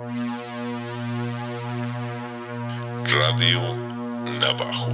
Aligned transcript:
Radio 0.00 0.14
Navajo. 4.38 4.86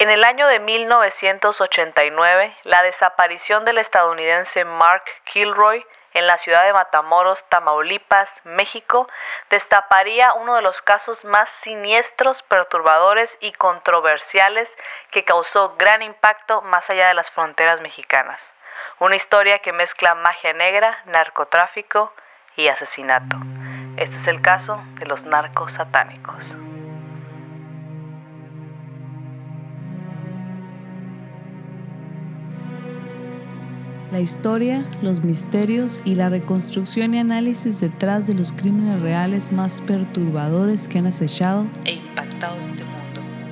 En 0.00 0.10
el 0.10 0.24
año 0.24 0.48
de 0.48 0.58
1989, 0.58 2.56
la 2.64 2.82
desaparición 2.82 3.64
del 3.64 3.78
estadounidense 3.78 4.64
Mark 4.64 5.04
Kilroy 5.26 5.86
en 6.14 6.26
la 6.26 6.36
ciudad 6.36 6.64
de 6.64 6.72
Matamoros, 6.72 7.44
Tamaulipas, 7.48 8.40
México, 8.42 9.08
destaparía 9.48 10.32
uno 10.32 10.56
de 10.56 10.62
los 10.62 10.82
casos 10.82 11.24
más 11.24 11.48
siniestros, 11.60 12.42
perturbadores 12.42 13.38
y 13.40 13.52
controversiales 13.52 14.76
que 15.12 15.24
causó 15.24 15.76
gran 15.76 16.02
impacto 16.02 16.62
más 16.62 16.90
allá 16.90 17.06
de 17.06 17.14
las 17.14 17.30
fronteras 17.30 17.80
mexicanas. 17.80 18.55
Una 19.00 19.16
historia 19.16 19.58
que 19.58 19.72
mezcla 19.72 20.14
magia 20.14 20.52
negra, 20.52 20.98
narcotráfico 21.06 22.12
y 22.56 22.68
asesinato. 22.68 23.36
Este 23.96 24.16
es 24.16 24.26
el 24.26 24.40
caso 24.40 24.82
de 24.98 25.06
los 25.06 25.24
narcos 25.24 25.72
satánicos. 25.72 26.56
La 34.12 34.20
historia, 34.20 34.84
los 35.02 35.24
misterios 35.24 36.00
y 36.04 36.12
la 36.12 36.28
reconstrucción 36.28 37.12
y 37.14 37.18
análisis 37.18 37.80
detrás 37.80 38.26
de 38.26 38.34
los 38.34 38.52
crímenes 38.52 39.02
reales 39.02 39.50
más 39.50 39.82
perturbadores 39.82 40.86
que 40.86 40.98
han 40.98 41.06
acechado 41.06 41.66
e 41.84 41.94
impactado 41.94 42.60
este 42.60 42.84
mundo. 42.84 43.05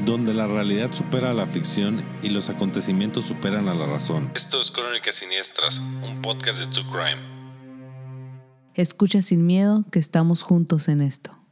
Donde 0.04 0.34
la 0.34 0.46
realidad 0.46 0.92
supera 0.92 1.30
a 1.30 1.34
la 1.34 1.46
ficción 1.46 2.04
y 2.22 2.28
los 2.28 2.50
acontecimientos 2.50 3.24
superan 3.24 3.68
a 3.68 3.74
la 3.74 3.86
razón. 3.86 4.30
Esto 4.34 4.60
es 4.60 4.70
Crónicas 4.70 5.14
Siniestras, 5.14 5.78
un 5.78 6.20
podcast 6.20 6.60
de 6.60 6.66
True 6.66 6.84
Crime. 6.90 7.22
Escucha 8.74 9.22
sin 9.22 9.46
miedo 9.46 9.84
que 9.90 9.98
estamos 9.98 10.42
juntos 10.42 10.88
en 10.88 11.00
esto. 11.00 11.43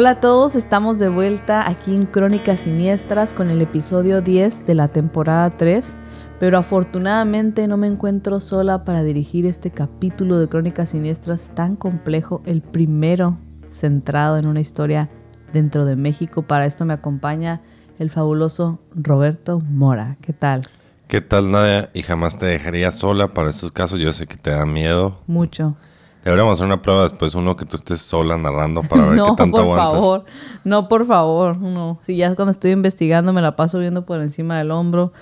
Hola 0.00 0.12
a 0.12 0.20
todos, 0.20 0.56
estamos 0.56 0.98
de 0.98 1.10
vuelta 1.10 1.68
aquí 1.68 1.94
en 1.94 2.06
Crónicas 2.06 2.60
Siniestras 2.60 3.34
con 3.34 3.50
el 3.50 3.60
episodio 3.60 4.22
10 4.22 4.64
de 4.64 4.74
la 4.74 4.88
temporada 4.88 5.50
3, 5.50 5.94
pero 6.38 6.56
afortunadamente 6.56 7.68
no 7.68 7.76
me 7.76 7.86
encuentro 7.86 8.40
sola 8.40 8.82
para 8.86 9.02
dirigir 9.02 9.44
este 9.44 9.70
capítulo 9.70 10.38
de 10.38 10.48
Crónicas 10.48 10.88
Siniestras 10.88 11.52
tan 11.54 11.76
complejo, 11.76 12.40
el 12.46 12.62
primero 12.62 13.36
centrado 13.68 14.38
en 14.38 14.46
una 14.46 14.60
historia 14.60 15.10
dentro 15.52 15.84
de 15.84 15.96
México. 15.96 16.40
Para 16.40 16.64
esto 16.64 16.86
me 16.86 16.94
acompaña 16.94 17.60
el 17.98 18.08
fabuloso 18.08 18.80
Roberto 18.94 19.60
Mora. 19.60 20.16
¿Qué 20.22 20.32
tal? 20.32 20.62
¿Qué 21.08 21.20
tal, 21.20 21.52
Nadia? 21.52 21.90
Y 21.92 22.04
jamás 22.04 22.38
te 22.38 22.46
dejaría 22.46 22.90
sola 22.90 23.34
para 23.34 23.50
estos 23.50 23.70
casos. 23.70 24.00
Yo 24.00 24.14
sé 24.14 24.26
que 24.26 24.38
te 24.38 24.48
da 24.48 24.64
miedo. 24.64 25.20
Mucho. 25.26 25.76
Deberíamos 26.24 26.58
hacer 26.58 26.66
una 26.66 26.82
prueba 26.82 27.04
después, 27.04 27.34
uno 27.34 27.56
que 27.56 27.64
tú 27.64 27.76
estés 27.76 28.02
sola 28.02 28.36
narrando 28.36 28.82
para 28.82 29.06
ver 29.06 29.18
qué 29.24 29.32
tanto 29.36 29.64
por 29.64 29.76
favor. 29.76 30.24
No, 30.64 30.88
por 30.88 31.06
favor, 31.06 31.56
no. 31.56 31.98
Si 32.02 32.16
ya 32.16 32.34
cuando 32.34 32.50
estoy 32.50 32.72
investigando 32.72 33.32
me 33.32 33.40
la 33.40 33.56
paso 33.56 33.78
viendo 33.78 34.04
por 34.04 34.20
encima 34.20 34.58
del 34.58 34.70
hombro, 34.70 35.12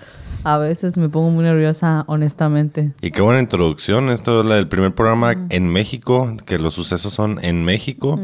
a 0.44 0.58
veces 0.58 0.96
me 0.98 1.08
pongo 1.08 1.30
muy 1.30 1.44
nerviosa, 1.44 2.04
honestamente. 2.06 2.92
Y 3.00 3.10
qué 3.10 3.20
buena 3.22 3.40
introducción. 3.40 4.10
Esto 4.10 4.40
es 4.40 4.46
la 4.46 4.56
del 4.56 4.68
primer 4.68 4.94
programa 4.94 5.46
en 5.50 5.68
México, 5.68 6.36
que 6.46 6.58
los 6.58 6.74
sucesos 6.74 7.12
son 7.12 7.38
en 7.42 7.64
México. 7.64 8.18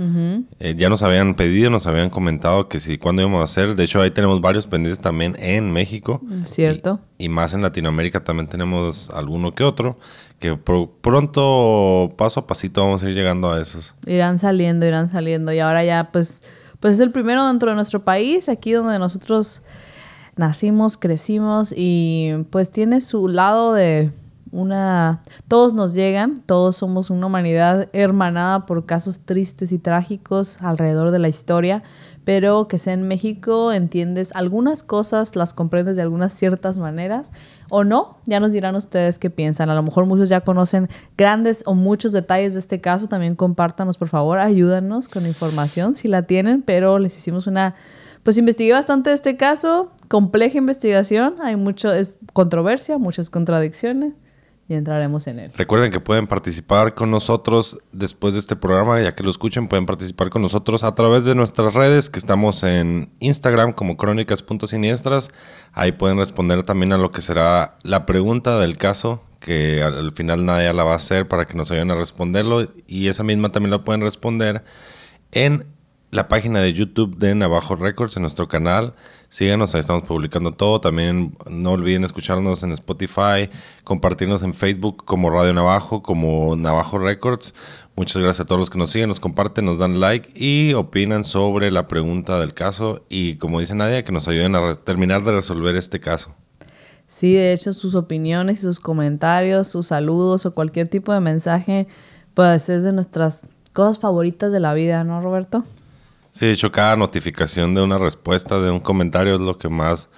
Eh, 0.60 0.74
ya 0.76 0.88
nos 0.88 1.02
habían 1.02 1.34
pedido, 1.34 1.70
nos 1.70 1.86
habían 1.86 2.10
comentado 2.10 2.68
que 2.68 2.80
si 2.80 2.98
cuándo 2.98 3.22
íbamos 3.22 3.40
a 3.40 3.44
hacer. 3.44 3.76
De 3.76 3.84
hecho, 3.84 4.00
ahí 4.00 4.10
tenemos 4.10 4.40
varios 4.40 4.66
pendientes 4.66 5.02
también 5.02 5.36
en 5.38 5.72
México. 5.72 6.20
Cierto. 6.44 7.00
Y, 7.18 7.26
y 7.26 7.28
más 7.28 7.54
en 7.54 7.62
Latinoamérica 7.62 8.24
también 8.24 8.48
tenemos 8.48 9.10
alguno 9.10 9.52
que 9.52 9.64
otro 9.64 9.98
que 10.44 10.56
pronto, 10.56 12.12
paso 12.18 12.40
a 12.40 12.46
pasito, 12.46 12.84
vamos 12.84 13.02
a 13.02 13.08
ir 13.08 13.14
llegando 13.14 13.50
a 13.50 13.62
esos. 13.62 13.94
Irán 14.06 14.38
saliendo, 14.38 14.84
irán 14.84 15.08
saliendo. 15.08 15.52
Y 15.52 15.60
ahora 15.60 15.84
ya, 15.84 16.10
pues, 16.12 16.42
pues 16.80 16.94
es 16.94 17.00
el 17.00 17.12
primero 17.12 17.46
dentro 17.46 17.70
de 17.70 17.76
nuestro 17.76 18.04
país, 18.04 18.50
aquí 18.50 18.72
donde 18.72 18.98
nosotros 18.98 19.62
nacimos, 20.36 20.96
crecimos 20.96 21.72
y 21.76 22.46
pues 22.50 22.70
tiene 22.70 23.00
su 23.00 23.28
lado 23.28 23.72
de 23.72 24.12
una... 24.54 25.20
Todos 25.48 25.74
nos 25.74 25.94
llegan, 25.94 26.40
todos 26.46 26.76
somos 26.76 27.10
una 27.10 27.26
humanidad 27.26 27.88
hermanada 27.92 28.66
por 28.66 28.86
casos 28.86 29.20
tristes 29.20 29.72
y 29.72 29.78
trágicos 29.78 30.62
alrededor 30.62 31.10
de 31.10 31.18
la 31.18 31.28
historia, 31.28 31.82
pero 32.24 32.68
que 32.68 32.78
sea 32.78 32.92
en 32.92 33.06
México 33.06 33.72
entiendes 33.72 34.30
algunas 34.34 34.84
cosas, 34.84 35.34
las 35.34 35.52
comprendes 35.52 35.96
de 35.96 36.02
algunas 36.02 36.32
ciertas 36.32 36.78
maneras 36.78 37.32
o 37.68 37.82
no, 37.82 38.18
ya 38.26 38.38
nos 38.38 38.52
dirán 38.52 38.76
ustedes 38.76 39.18
qué 39.18 39.28
piensan. 39.28 39.70
A 39.70 39.74
lo 39.74 39.82
mejor 39.82 40.06
muchos 40.06 40.28
ya 40.28 40.40
conocen 40.40 40.88
grandes 41.18 41.64
o 41.66 41.74
muchos 41.74 42.12
detalles 42.12 42.54
de 42.54 42.60
este 42.60 42.80
caso, 42.80 43.08
también 43.08 43.34
compártanos 43.34 43.98
por 43.98 44.08
favor, 44.08 44.38
ayúdanos 44.38 45.08
con 45.08 45.26
información 45.26 45.96
si 45.96 46.06
la 46.06 46.22
tienen, 46.22 46.62
pero 46.62 47.00
les 47.00 47.16
hicimos 47.16 47.48
una, 47.48 47.74
pues 48.24 48.38
investigué 48.38 48.72
bastante 48.72 49.12
este 49.12 49.36
caso, 49.36 49.92
compleja 50.08 50.58
investigación, 50.58 51.36
hay 51.42 51.56
mucho, 51.56 51.92
es 51.92 52.18
controversia, 52.32 52.98
muchas 52.98 53.30
contradicciones 53.30 54.14
y 54.66 54.74
entraremos 54.74 55.26
en 55.26 55.40
él. 55.40 55.52
Recuerden 55.54 55.92
que 55.92 56.00
pueden 56.00 56.26
participar 56.26 56.94
con 56.94 57.10
nosotros 57.10 57.78
después 57.92 58.32
de 58.32 58.40
este 58.40 58.56
programa, 58.56 59.00
ya 59.02 59.14
que 59.14 59.22
lo 59.22 59.30
escuchen, 59.30 59.68
pueden 59.68 59.84
participar 59.84 60.30
con 60.30 60.40
nosotros 60.40 60.84
a 60.84 60.94
través 60.94 61.26
de 61.26 61.34
nuestras 61.34 61.74
redes, 61.74 62.08
que 62.08 62.18
estamos 62.18 62.62
en 62.62 63.12
Instagram 63.20 63.72
como 63.72 63.98
crónicas.siniestras. 63.98 65.30
Ahí 65.72 65.92
pueden 65.92 66.16
responder 66.16 66.62
también 66.62 66.94
a 66.94 66.96
lo 66.96 67.10
que 67.10 67.20
será 67.20 67.76
la 67.82 68.06
pregunta 68.06 68.58
del 68.58 68.78
caso, 68.78 69.22
que 69.38 69.82
al 69.82 70.12
final 70.12 70.46
nadie 70.46 70.72
la 70.72 70.84
va 70.84 70.94
a 70.94 70.96
hacer 70.96 71.28
para 71.28 71.46
que 71.46 71.58
nos 71.58 71.70
ayuden 71.70 71.90
a 71.90 71.94
responderlo. 71.94 72.66
Y 72.86 73.08
esa 73.08 73.22
misma 73.22 73.50
también 73.52 73.70
la 73.70 73.82
pueden 73.82 74.00
responder 74.00 74.64
en 75.32 75.66
la 76.14 76.28
página 76.28 76.60
de 76.60 76.72
YouTube 76.72 77.16
de 77.18 77.34
Navajo 77.34 77.74
Records, 77.74 78.16
en 78.16 78.22
nuestro 78.22 78.46
canal. 78.46 78.94
Síganos, 79.28 79.74
ahí 79.74 79.80
estamos 79.80 80.04
publicando 80.04 80.52
todo. 80.52 80.80
También 80.80 81.36
no 81.50 81.72
olviden 81.72 82.04
escucharnos 82.04 82.62
en 82.62 82.70
Spotify, 82.70 83.50
compartirnos 83.82 84.44
en 84.44 84.54
Facebook 84.54 85.04
como 85.04 85.28
Radio 85.30 85.52
Navajo, 85.52 86.02
como 86.02 86.54
Navajo 86.54 86.98
Records. 86.98 87.52
Muchas 87.96 88.22
gracias 88.22 88.42
a 88.42 88.46
todos 88.46 88.60
los 88.60 88.70
que 88.70 88.78
nos 88.78 88.90
siguen, 88.90 89.08
nos 89.08 89.18
comparten, 89.18 89.64
nos 89.64 89.78
dan 89.78 89.98
like 89.98 90.30
y 90.36 90.72
opinan 90.74 91.24
sobre 91.24 91.72
la 91.72 91.88
pregunta 91.88 92.38
del 92.38 92.54
caso. 92.54 93.04
Y 93.08 93.34
como 93.36 93.58
dice 93.58 93.74
Nadia, 93.74 94.04
que 94.04 94.12
nos 94.12 94.28
ayuden 94.28 94.54
a 94.54 94.76
terminar 94.76 95.24
de 95.24 95.32
resolver 95.32 95.74
este 95.74 95.98
caso. 95.98 96.32
Sí, 97.08 97.34
de 97.34 97.52
hecho, 97.52 97.72
sus 97.72 97.96
opiniones, 97.96 98.60
sus 98.60 98.78
comentarios, 98.78 99.66
sus 99.66 99.88
saludos 99.88 100.46
o 100.46 100.54
cualquier 100.54 100.86
tipo 100.86 101.12
de 101.12 101.20
mensaje, 101.20 101.88
pues 102.34 102.68
es 102.68 102.84
de 102.84 102.92
nuestras 102.92 103.48
cosas 103.72 103.98
favoritas 103.98 104.52
de 104.52 104.60
la 104.60 104.74
vida, 104.74 105.02
¿no, 105.02 105.20
Roberto? 105.20 105.64
Sí, 106.34 106.46
de 106.46 106.52
hecho, 106.52 106.72
cada 106.72 106.96
notificación 106.96 107.74
de 107.74 107.82
una 107.82 107.96
respuesta, 107.96 108.60
de 108.60 108.68
un 108.68 108.80
comentario 108.80 109.34
es 109.36 109.40
lo 109.40 109.56
que 109.56 109.68
más... 109.68 110.08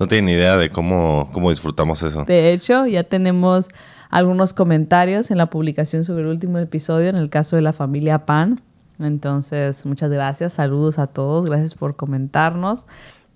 No 0.00 0.08
tienen 0.08 0.28
idea 0.28 0.56
de 0.56 0.70
cómo, 0.70 1.30
cómo 1.32 1.50
disfrutamos 1.50 2.02
eso. 2.02 2.24
De 2.24 2.52
hecho, 2.52 2.84
ya 2.86 3.04
tenemos 3.04 3.68
algunos 4.10 4.52
comentarios 4.52 5.30
en 5.30 5.38
la 5.38 5.50
publicación 5.50 6.02
sobre 6.02 6.22
el 6.22 6.30
último 6.30 6.58
episodio, 6.58 7.08
en 7.08 7.14
el 7.14 7.30
caso 7.30 7.54
de 7.54 7.62
la 7.62 7.72
familia 7.72 8.26
Pan. 8.26 8.60
Entonces, 8.98 9.86
muchas 9.86 10.10
gracias, 10.10 10.54
saludos 10.54 10.98
a 10.98 11.06
todos, 11.06 11.46
gracias 11.46 11.76
por 11.76 11.94
comentarnos. 11.94 12.86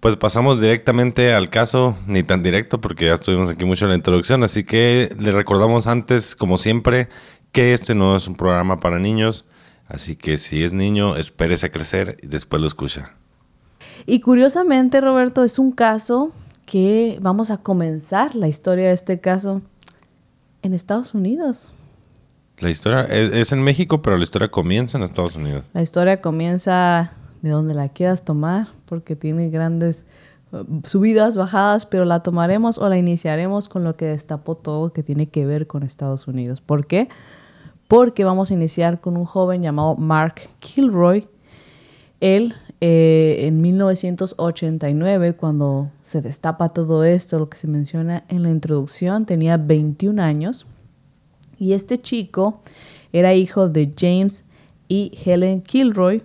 Pues 0.00 0.16
pasamos 0.16 0.60
directamente 0.60 1.32
al 1.32 1.50
caso, 1.50 1.96
ni 2.08 2.24
tan 2.24 2.42
directo 2.42 2.80
porque 2.80 3.06
ya 3.06 3.14
estuvimos 3.14 3.50
aquí 3.50 3.64
mucho 3.64 3.84
en 3.84 3.90
la 3.90 3.96
introducción, 3.96 4.42
así 4.42 4.64
que 4.64 5.14
le 5.20 5.30
recordamos 5.30 5.86
antes, 5.86 6.34
como 6.34 6.58
siempre, 6.58 7.08
que 7.52 7.72
este 7.72 7.94
no 7.94 8.16
es 8.16 8.26
un 8.26 8.34
programa 8.34 8.80
para 8.80 8.98
niños. 8.98 9.44
Así 9.88 10.16
que 10.16 10.36
si 10.36 10.62
es 10.62 10.74
niño, 10.74 11.16
espérese 11.16 11.66
a 11.66 11.72
crecer 11.72 12.18
y 12.22 12.26
después 12.26 12.60
lo 12.60 12.68
escucha. 12.68 13.14
Y 14.06 14.20
curiosamente, 14.20 15.00
Roberto, 15.00 15.44
es 15.44 15.58
un 15.58 15.72
caso 15.72 16.30
que 16.66 17.18
vamos 17.22 17.50
a 17.50 17.56
comenzar 17.56 18.34
la 18.34 18.48
historia 18.48 18.88
de 18.88 18.92
este 18.92 19.18
caso 19.18 19.62
en 20.62 20.74
Estados 20.74 21.14
Unidos. 21.14 21.72
La 22.58 22.70
historia 22.70 23.04
es, 23.04 23.52
en 23.52 23.62
México, 23.62 24.02
pero 24.02 24.16
la 24.16 24.24
historia 24.24 24.50
comienza 24.50 24.98
en 24.98 25.04
Estados 25.04 25.36
Unidos. 25.36 25.64
La 25.72 25.80
historia 25.80 26.20
comienza 26.20 27.12
de 27.40 27.50
donde 27.50 27.72
la 27.72 27.88
quieras 27.88 28.24
tomar, 28.24 28.66
porque 28.84 29.16
tiene 29.16 29.48
grandes 29.48 30.04
uh, 30.52 30.64
subidas, 30.84 31.36
bajadas, 31.36 31.86
pero 31.86 32.04
la 32.04 32.22
tomaremos 32.22 32.78
o 32.78 32.88
la 32.88 32.98
iniciaremos 32.98 33.68
con 33.68 33.84
lo 33.84 33.94
que 33.94 34.06
destapó 34.06 34.56
todo 34.56 34.92
que 34.92 35.02
tiene 35.02 35.28
que 35.28 35.46
ver 35.46 35.66
con 35.66 35.82
Estados 35.82 36.26
Unidos. 36.26 36.60
¿Por 36.60 36.86
qué? 36.86 37.08
porque 37.08 37.18
vamos 37.88 38.50
a 38.50 38.54
iniciar 38.54 39.00
con 39.00 39.16
un 39.16 39.24
joven 39.24 39.62
llamado 39.62 39.96
Mark 39.96 40.48
Kilroy. 40.60 41.26
Él, 42.20 42.54
eh, 42.80 43.46
en 43.46 43.60
1989, 43.60 45.34
cuando 45.34 45.90
se 46.02 46.20
destapa 46.20 46.68
todo 46.70 47.04
esto, 47.04 47.38
lo 47.38 47.48
que 47.48 47.56
se 47.56 47.66
menciona 47.66 48.24
en 48.28 48.42
la 48.42 48.50
introducción, 48.50 49.24
tenía 49.24 49.56
21 49.56 50.22
años. 50.22 50.66
Y 51.58 51.72
este 51.72 52.00
chico 52.00 52.60
Era 53.12 53.34
hijo 53.34 53.68
de 53.68 53.90
James 53.98 54.44
y 54.86 55.12
Helen 55.24 55.62
Kilroy 55.62 56.22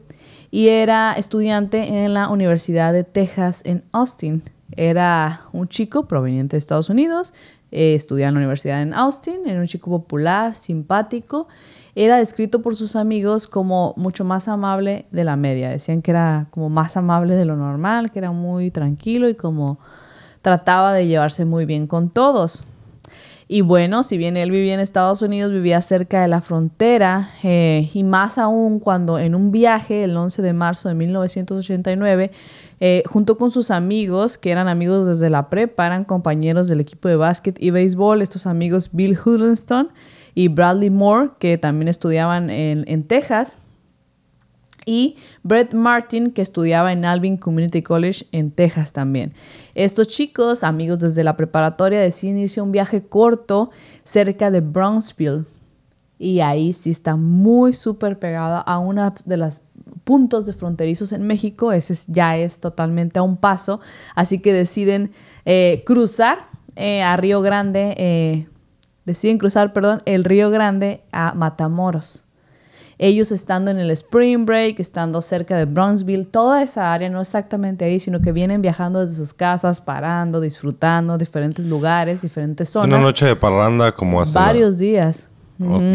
y 0.52 0.68
era 0.68 1.14
estudiante 1.14 2.04
en 2.04 2.14
la 2.14 2.30
Universidad 2.30 2.94
de 2.94 3.04
Texas 3.04 3.62
en 3.66 3.84
Austin. 3.92 4.44
Era 4.76 5.42
un 5.52 5.68
chico 5.68 6.08
proveniente 6.08 6.56
de 6.56 6.60
Estados 6.60 6.90
Unidos, 6.92 7.34
eh, 7.74 7.96
estudiaba 7.96 8.30
en 8.30 8.36
la 8.36 8.40
universidad 8.40 8.82
en 8.82 8.94
Austin, 8.94 9.42
era 9.48 9.60
un 9.60 9.66
chico 9.66 9.90
popular, 9.90 10.56
simpático. 10.56 11.48
Era 11.96 12.18
descrito 12.18 12.62
por 12.62 12.76
sus 12.76 12.96
amigos 12.96 13.48
como 13.48 13.94
mucho 13.98 14.24
más 14.24 14.48
amable 14.48 15.06
de 15.12 15.24
la 15.24 15.36
media. 15.36 15.70
Decían 15.70 16.02
que 16.02 16.12
era 16.12 16.48
como 16.52 16.70
más 16.70 16.98
amable 16.98 17.36
de 17.36 17.46
lo 17.46 17.56
normal, 17.56 18.12
que 18.12 18.20
era 18.20 18.32
muy 18.32 18.72
tranquilo 18.72 19.28
y 19.28 19.36
como 19.36 19.80
trataba 20.42 20.94
de 20.94 21.08
llevarse 21.08 21.46
muy 21.46 21.66
bien 21.66 21.88
con 21.88 22.10
todos. 22.10 22.64
Y 23.48 23.62
bueno, 23.62 24.04
si 24.04 24.18
bien 24.18 24.38
él 24.38 24.52
vivía 24.52 24.74
en 24.74 24.80
Estados 24.80 25.22
Unidos, 25.22 25.52
vivía 25.52 25.82
cerca 25.82 26.22
de 26.22 26.28
la 26.28 26.42
frontera 26.42 27.32
eh, 27.44 27.90
y 27.94 28.04
más 28.04 28.38
aún 28.38 28.80
cuando 28.80 29.20
en 29.20 29.36
un 29.36 29.52
viaje 29.52 30.04
el 30.04 30.16
11 30.16 30.42
de 30.42 30.54
marzo 30.54 30.90
de 30.90 30.96
1989, 30.96 32.32
eh, 32.80 33.04
junto 33.06 33.38
con 33.38 33.52
sus 33.52 33.72
amigos, 33.72 34.38
que 34.38 34.52
eran 34.52 34.68
amigos 34.68 35.06
desde 35.06 35.30
la 35.30 35.50
prepa, 35.50 35.86
eran 35.86 36.06
compañeros 36.06 36.68
del 36.68 36.80
equipo 36.80 37.10
de 37.10 37.16
básquet 37.16 37.62
y 37.62 37.72
béisbol, 37.72 38.22
estos 38.22 38.48
amigos 38.48 38.90
Bill 38.94 39.18
Huddleston 39.24 39.90
y 40.36 40.48
Bradley 40.48 40.90
Moore, 40.90 41.32
que 41.40 41.58
también 41.58 41.90
estudiaban 41.90 42.50
en, 42.50 42.86
en 42.88 43.04
Texas, 43.04 43.58
y 44.86 45.18
Brett 45.44 45.74
Martin, 45.74 46.32
que 46.32 46.42
estudiaba 46.42 46.92
en 46.92 47.06
Alvin 47.06 47.38
Community 47.38 47.82
College 47.82 48.26
en 48.32 48.52
Texas 48.52 48.94
también. 48.94 49.34
Estos 49.76 50.08
chicos, 50.08 50.64
amigos 50.64 51.00
desde 51.00 51.24
la 51.24 51.36
preparatoria, 51.36 52.00
deciden 52.00 52.38
irse 52.38 52.60
a 52.60 52.64
un 52.64 52.72
viaje 52.72 53.04
corto 53.04 53.72
cerca 54.04 54.52
de 54.52 54.62
Brownsville. 54.62 55.46
Y 56.20 56.40
ahí 56.40 56.74
sí 56.74 56.90
está 56.90 57.16
muy 57.16 57.74
súper 57.74 58.20
pegada 58.20 58.60
a 58.60 58.80
una 58.80 59.14
de 59.26 59.38
las 59.38 59.62
puntos 60.04 60.46
de 60.46 60.54
fronterizos 60.54 61.12
en 61.12 61.24
México. 61.24 61.72
Ese 61.72 61.96
ya 62.08 62.38
es 62.38 62.60
totalmente 62.60 63.20
a 63.20 63.24
un 63.24 63.38
paso. 63.38 63.82
Así 64.16 64.40
que 64.40 64.54
deciden 64.54 65.12
eh, 65.46 65.84
cruzar 65.86 66.50
eh, 66.76 67.04
a 67.04 67.18
Río 67.18 67.42
Grande, 67.42 67.96
eh, 67.98 68.48
deciden 69.06 69.38
cruzar, 69.38 69.74
perdón, 69.74 70.02
el 70.06 70.24
Río 70.24 70.50
Grande 70.50 71.04
a 71.12 71.34
Matamoros 71.34 72.23
ellos 72.98 73.32
estando 73.32 73.72
en 73.72 73.80
el 73.80 73.92
Spring 73.92 74.46
Break, 74.46 74.80
estando 74.80 75.22
cerca 75.22 75.58
de 75.58 75.66
Brownsville, 75.66 76.26
toda 76.26 76.62
esa 76.62 76.94
área, 76.94 77.10
no 77.10 77.22
exactamente 77.22 77.86
ahí, 77.86 78.00
sino 78.00 78.22
que 78.22 78.32
vienen 78.32 78.62
viajando 78.62 79.00
desde 79.00 79.16
sus 79.16 79.34
casas, 79.34 79.82
parando, 79.82 80.40
disfrutando 80.40 81.18
diferentes 81.18 81.66
lugares, 81.66 82.22
diferentes 82.22 82.70
zonas. 82.70 82.90
Una 82.90 83.00
noche 83.00 83.26
de 83.26 83.36
parranda 83.36 83.94
como 83.94 84.22
hace... 84.22 84.34
Varios 84.34 84.78
días. 84.78 85.30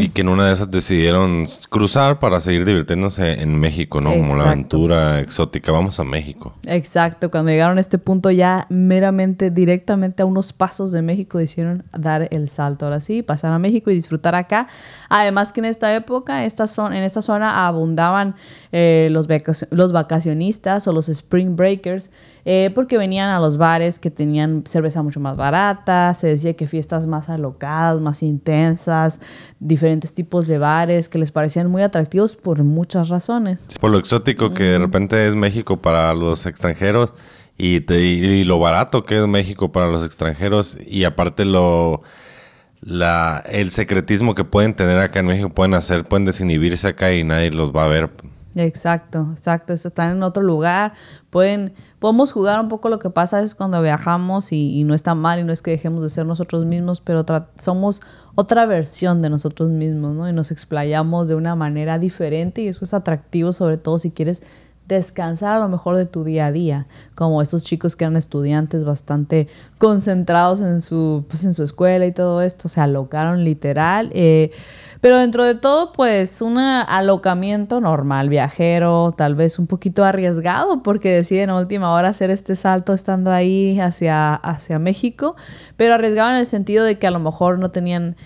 Y 0.01 0.09
que 0.11 0.23
en 0.23 0.29
una 0.29 0.47
de 0.47 0.55
esas 0.55 0.71
decidieron 0.71 1.45
cruzar 1.69 2.19
para 2.19 2.41
seguir 2.41 2.65
divirtiéndose 2.65 3.41
en 3.41 3.59
México, 3.59 4.01
¿no? 4.01 4.11
Como 4.11 4.37
la 4.37 4.45
aventura 4.45 5.21
exótica. 5.21 5.73
Vamos 5.73 5.99
a 6.01 6.05
México. 6.05 6.55
Exacto. 6.67 7.31
Cuando 7.31 7.51
llegaron 7.51 7.79
a 7.79 7.81
este 7.81 7.99
punto 7.99 8.31
ya 8.31 8.67
meramente, 8.69 9.51
directamente 9.51 10.23
a 10.23 10.27
unos 10.27 10.53
pasos 10.53 10.93
de 10.93 11.03
México, 11.03 11.39
decidieron 11.39 11.85
dar 11.97 12.29
el 12.31 12.49
salto. 12.49 12.87
Ahora 12.87 13.01
sí, 13.01 13.23
pasar 13.23 13.53
a 13.53 13.59
México 13.59 13.91
y 13.91 13.95
disfrutar 13.95 14.35
acá. 14.35 14.69
Además 15.09 15.53
que 15.53 15.61
en 15.61 15.67
esta 15.67 15.95
época, 15.95 16.45
esta 16.45 16.67
zona, 16.67 16.97
en 16.97 17.05
esta 17.05 17.23
zona 17.23 17.67
abundaban 17.67 18.35
eh, 18.73 19.09
los, 19.11 19.29
los 19.71 19.93
vacacionistas 19.93 20.87
o 20.87 20.93
los 20.93 21.09
spring 21.09 21.57
breakers 21.57 22.11
eh, 22.45 22.71
porque 22.75 22.99
venían 22.99 23.29
a 23.31 23.41
los 23.41 23.57
bares 23.57 23.99
que 23.99 24.11
tenían 24.11 24.63
cerveza 24.67 25.03
mucho 25.03 25.21
más 25.21 25.37
barata, 25.37 26.15
se 26.15 26.29
decía 26.29 26.55
que 26.55 26.67
fiestas 26.67 27.07
más 27.07 27.29
alocadas, 27.29 28.01
más 28.01 28.23
intensas, 28.23 29.21
diferentes 29.59 30.15
tipos 30.15 30.47
de 30.47 30.59
bares 30.59 31.09
que 31.09 31.19
les 31.19 31.33
parecían 31.33 31.71
muy 31.71 31.83
atractivos 31.83 32.37
por 32.37 32.63
muchas 32.65 33.09
razones. 33.09 33.69
Por 33.81 33.91
lo 33.91 33.99
exótico 33.99 34.53
que 34.55 34.65
de 34.65 34.79
repente 34.79 35.27
es 35.27 35.35
México 35.35 35.77
para 35.79 36.15
los 36.15 36.47
extranjeros 36.47 37.13
y, 37.57 37.93
y 37.93 38.45
lo 38.45 38.59
barato 38.59 39.05
que 39.05 39.19
es 39.19 39.27
México 39.27 39.73
para 39.73 39.89
los 39.89 40.05
extranjeros 40.05 40.79
y 40.87 41.05
aparte 41.05 41.45
lo... 41.45 42.03
La, 42.81 43.43
el 43.51 43.73
secretismo 43.73 44.37
que 44.37 44.45
pueden 44.45 44.73
tener 44.73 44.99
acá 44.99 45.19
en 45.19 45.27
México, 45.27 45.49
pueden 45.49 45.75
hacer, 45.75 46.05
pueden 46.05 46.25
desinhibirse 46.25 46.87
acá 46.87 47.13
y 47.13 47.25
nadie 47.25 47.51
los 47.51 47.75
va 47.75 47.85
a 47.85 47.89
ver. 47.89 48.09
Exacto, 48.59 49.29
exacto. 49.33 49.73
Están 49.73 50.17
en 50.17 50.23
otro 50.23 50.43
lugar. 50.43 50.95
Pueden, 51.31 51.75
podemos 51.99 52.33
jugar 52.33 52.61
un 52.61 52.69
poco 52.69 52.89
lo 52.89 52.99
que 52.99 53.11
pasa 53.11 53.41
es 53.43 53.55
cuando 53.55 53.81
viajamos 53.81 54.53
y, 54.53 54.85
no 54.85 54.95
está 54.95 55.15
mal 55.15 55.39
y 55.39 55.45
no 55.45 55.53
es 55.53 55.63
que 55.63 55.71
dejemos 55.71 56.03
de 56.03 56.09
ser 56.09 56.27
nosotros 56.27 56.65
mismos, 56.65 57.01
pero 57.01 57.25
somos 57.59 58.01
otra 58.35 58.67
versión 58.67 59.23
de 59.23 59.31
nosotros 59.31 59.71
mismos, 59.71 60.15
¿no? 60.15 60.29
Y 60.29 60.33
nos 60.33 60.51
explayamos 60.51 61.29
de 61.29 61.35
una 61.35 61.55
manera 61.55 61.99
diferente 61.99 62.63
y 62.63 62.69
eso 62.69 62.85
es 62.85 62.95
atractivo, 62.95 63.53
sobre 63.53 63.79
todo 63.79 63.99
si 63.99 64.11
quieres 64.11 64.43
descansar 64.89 65.53
a 65.53 65.59
lo 65.59 65.69
mejor 65.69 65.97
de 65.97 66.07
tu 66.07 66.25
día 66.25 66.47
a 66.47 66.53
día, 66.53 66.87
como 67.15 67.43
estos 67.43 67.65
chicos 67.65 67.95
que 67.95 68.05
eran 68.05 68.17
estudiantes 68.17 68.85
bastante 68.85 69.47
concentrados 69.77 70.61
en 70.61 70.81
su, 70.81 71.25
pues, 71.29 71.45
en 71.45 71.55
su 71.55 71.63
escuela 71.63 72.07
y 72.07 72.13
todo 72.13 72.43
esto, 72.43 72.69
se 72.69 72.81
alocaron 72.81 73.45
literal. 73.45 74.11
Eh, 74.15 74.51
pero 75.01 75.19
dentro 75.19 75.45
de 75.45 75.55
todo, 75.55 75.93
pues 75.93 76.43
un 76.43 76.59
alocamiento 76.59 77.81
normal, 77.81 78.29
viajero, 78.29 79.15
tal 79.17 79.37
vez 79.37 79.59
un 79.59 79.69
poquito 79.69 80.05
arriesgado, 80.05 80.83
porque 80.83 81.13
deciden 81.13 81.51
a 81.51 81.57
última 81.57 81.93
hora 81.93 82.09
hacer 82.09 82.31
este 82.31 82.57
salto 82.57 82.93
estando 82.95 83.31
ahí 83.31 83.79
hacia, 83.79 84.35
hacia 84.35 84.81
México, 84.81 85.37
pero 85.77 85.95
arriesgado 85.95 86.31
en 86.31 86.37
el 86.37 86.47
sentido 86.47 86.85
de 86.85 86.99
que 86.99 87.07
a 87.07 87.13
lo 87.13 87.21
mejor 87.21 87.61
no 87.61 87.71
tenían 87.71 88.17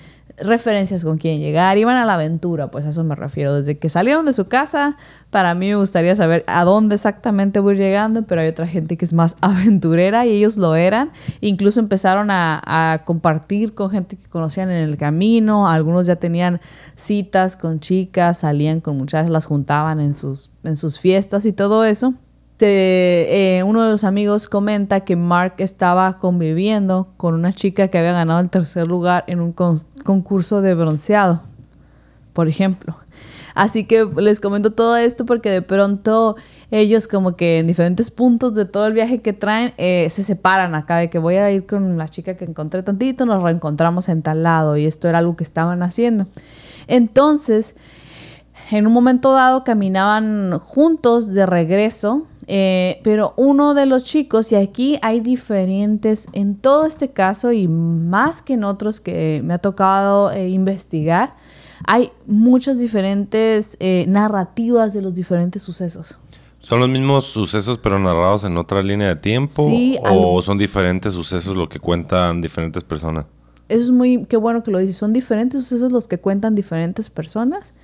referencias 0.42 1.04
con 1.04 1.18
quién 1.18 1.40
llegar, 1.40 1.78
iban 1.78 1.96
a 1.96 2.04
la 2.04 2.14
aventura, 2.14 2.70
pues 2.70 2.86
a 2.86 2.90
eso 2.90 3.04
me 3.04 3.14
refiero. 3.14 3.54
Desde 3.54 3.78
que 3.78 3.88
salieron 3.88 4.26
de 4.26 4.32
su 4.32 4.48
casa, 4.48 4.96
para 5.30 5.54
mí 5.54 5.68
me 5.68 5.76
gustaría 5.76 6.14
saber 6.14 6.44
a 6.46 6.64
dónde 6.64 6.96
exactamente 6.96 7.60
voy 7.60 7.76
llegando, 7.76 8.22
pero 8.22 8.40
hay 8.40 8.48
otra 8.48 8.66
gente 8.66 8.96
que 8.96 9.04
es 9.04 9.12
más 9.12 9.36
aventurera 9.40 10.26
y 10.26 10.30
ellos 10.30 10.56
lo 10.56 10.74
eran. 10.74 11.10
Incluso 11.40 11.80
empezaron 11.80 12.28
a, 12.30 13.02
compartir 13.04 13.74
con 13.74 13.90
gente 13.90 14.16
que 14.16 14.28
conocían 14.28 14.70
en 14.70 14.88
el 14.88 14.96
camino, 14.96 15.68
algunos 15.68 16.06
ya 16.06 16.16
tenían 16.16 16.60
citas 16.94 17.56
con 17.56 17.80
chicas, 17.80 18.38
salían 18.38 18.80
con 18.80 18.98
muchachas, 18.98 19.30
las 19.30 19.46
juntaban 19.46 20.00
en 20.00 20.14
sus, 20.14 20.50
en 20.64 20.76
sus 20.76 21.00
fiestas 21.00 21.46
y 21.46 21.52
todo 21.52 21.84
eso. 21.84 22.14
Eh, 22.66 23.62
uno 23.64 23.82
de 23.82 23.90
los 23.90 24.04
amigos 24.04 24.48
comenta 24.48 25.00
que 25.00 25.16
Mark 25.16 25.54
estaba 25.58 26.16
conviviendo 26.16 27.08
con 27.16 27.34
una 27.34 27.52
chica 27.52 27.88
que 27.88 27.98
había 27.98 28.12
ganado 28.12 28.40
el 28.40 28.50
tercer 28.50 28.86
lugar 28.86 29.24
en 29.26 29.40
un 29.40 29.52
concurso 29.52 30.62
de 30.62 30.74
bronceado, 30.74 31.42
por 32.32 32.48
ejemplo. 32.48 32.96
Así 33.54 33.84
que 33.84 34.08
les 34.16 34.40
comento 34.40 34.70
todo 34.70 34.96
esto 34.96 35.26
porque 35.26 35.50
de 35.50 35.62
pronto 35.62 36.36
ellos 36.70 37.06
como 37.06 37.36
que 37.36 37.58
en 37.58 37.66
diferentes 37.66 38.10
puntos 38.10 38.54
de 38.54 38.64
todo 38.64 38.86
el 38.86 38.94
viaje 38.94 39.20
que 39.20 39.32
traen 39.32 39.74
eh, 39.76 40.08
se 40.10 40.22
separan 40.22 40.74
acá 40.74 40.96
de 40.96 41.10
que 41.10 41.18
voy 41.18 41.36
a 41.36 41.50
ir 41.50 41.66
con 41.66 41.98
la 41.98 42.08
chica 42.08 42.34
que 42.34 42.46
encontré 42.46 42.82
tantito, 42.82 43.26
nos 43.26 43.42
reencontramos 43.42 44.08
en 44.08 44.22
tal 44.22 44.42
lado 44.42 44.76
y 44.76 44.86
esto 44.86 45.08
era 45.08 45.18
algo 45.18 45.36
que 45.36 45.44
estaban 45.44 45.82
haciendo. 45.82 46.26
Entonces, 46.86 47.76
en 48.78 48.86
un 48.86 48.92
momento 48.92 49.32
dado 49.32 49.64
caminaban 49.64 50.58
juntos 50.58 51.28
de 51.28 51.46
regreso 51.46 52.26
eh, 52.48 53.00
pero 53.04 53.34
uno 53.36 53.74
de 53.74 53.86
los 53.86 54.04
chicos, 54.04 54.50
y 54.52 54.56
aquí 54.56 54.98
hay 55.02 55.20
diferentes, 55.20 56.28
en 56.32 56.56
todo 56.56 56.84
este 56.84 57.10
caso 57.10 57.52
y 57.52 57.68
más 57.68 58.42
que 58.42 58.54
en 58.54 58.64
otros 58.64 59.00
que 59.00 59.40
me 59.44 59.54
ha 59.54 59.58
tocado 59.58 60.30
eh, 60.32 60.48
investigar, 60.48 61.30
hay 61.86 62.10
muchas 62.26 62.78
diferentes 62.78 63.76
eh, 63.80 64.04
narrativas 64.08 64.92
de 64.92 65.02
los 65.02 65.14
diferentes 65.14 65.62
sucesos. 65.62 66.18
¿Son 66.58 66.78
los 66.78 66.88
mismos 66.88 67.24
sucesos 67.24 67.78
pero 67.78 67.98
narrados 67.98 68.44
en 68.44 68.56
otra 68.56 68.82
línea 68.82 69.08
de 69.08 69.16
tiempo? 69.16 69.68
¿O 70.10 70.40
son 70.42 70.58
diferentes 70.58 71.12
sucesos 71.12 71.56
lo 71.56 71.68
que 71.68 71.80
cuentan 71.80 72.40
diferentes 72.40 72.84
personas? 72.84 73.26
Eso 73.68 73.84
es 73.84 73.90
muy, 73.90 74.24
qué 74.26 74.36
bueno 74.36 74.62
que 74.62 74.70
lo 74.70 74.78
dices, 74.78 74.96
son 74.96 75.12
diferentes 75.12 75.64
sucesos 75.64 75.90
los 75.90 76.06
que 76.06 76.18
cuentan 76.18 76.54
diferentes 76.54 77.10
personas 77.10 77.74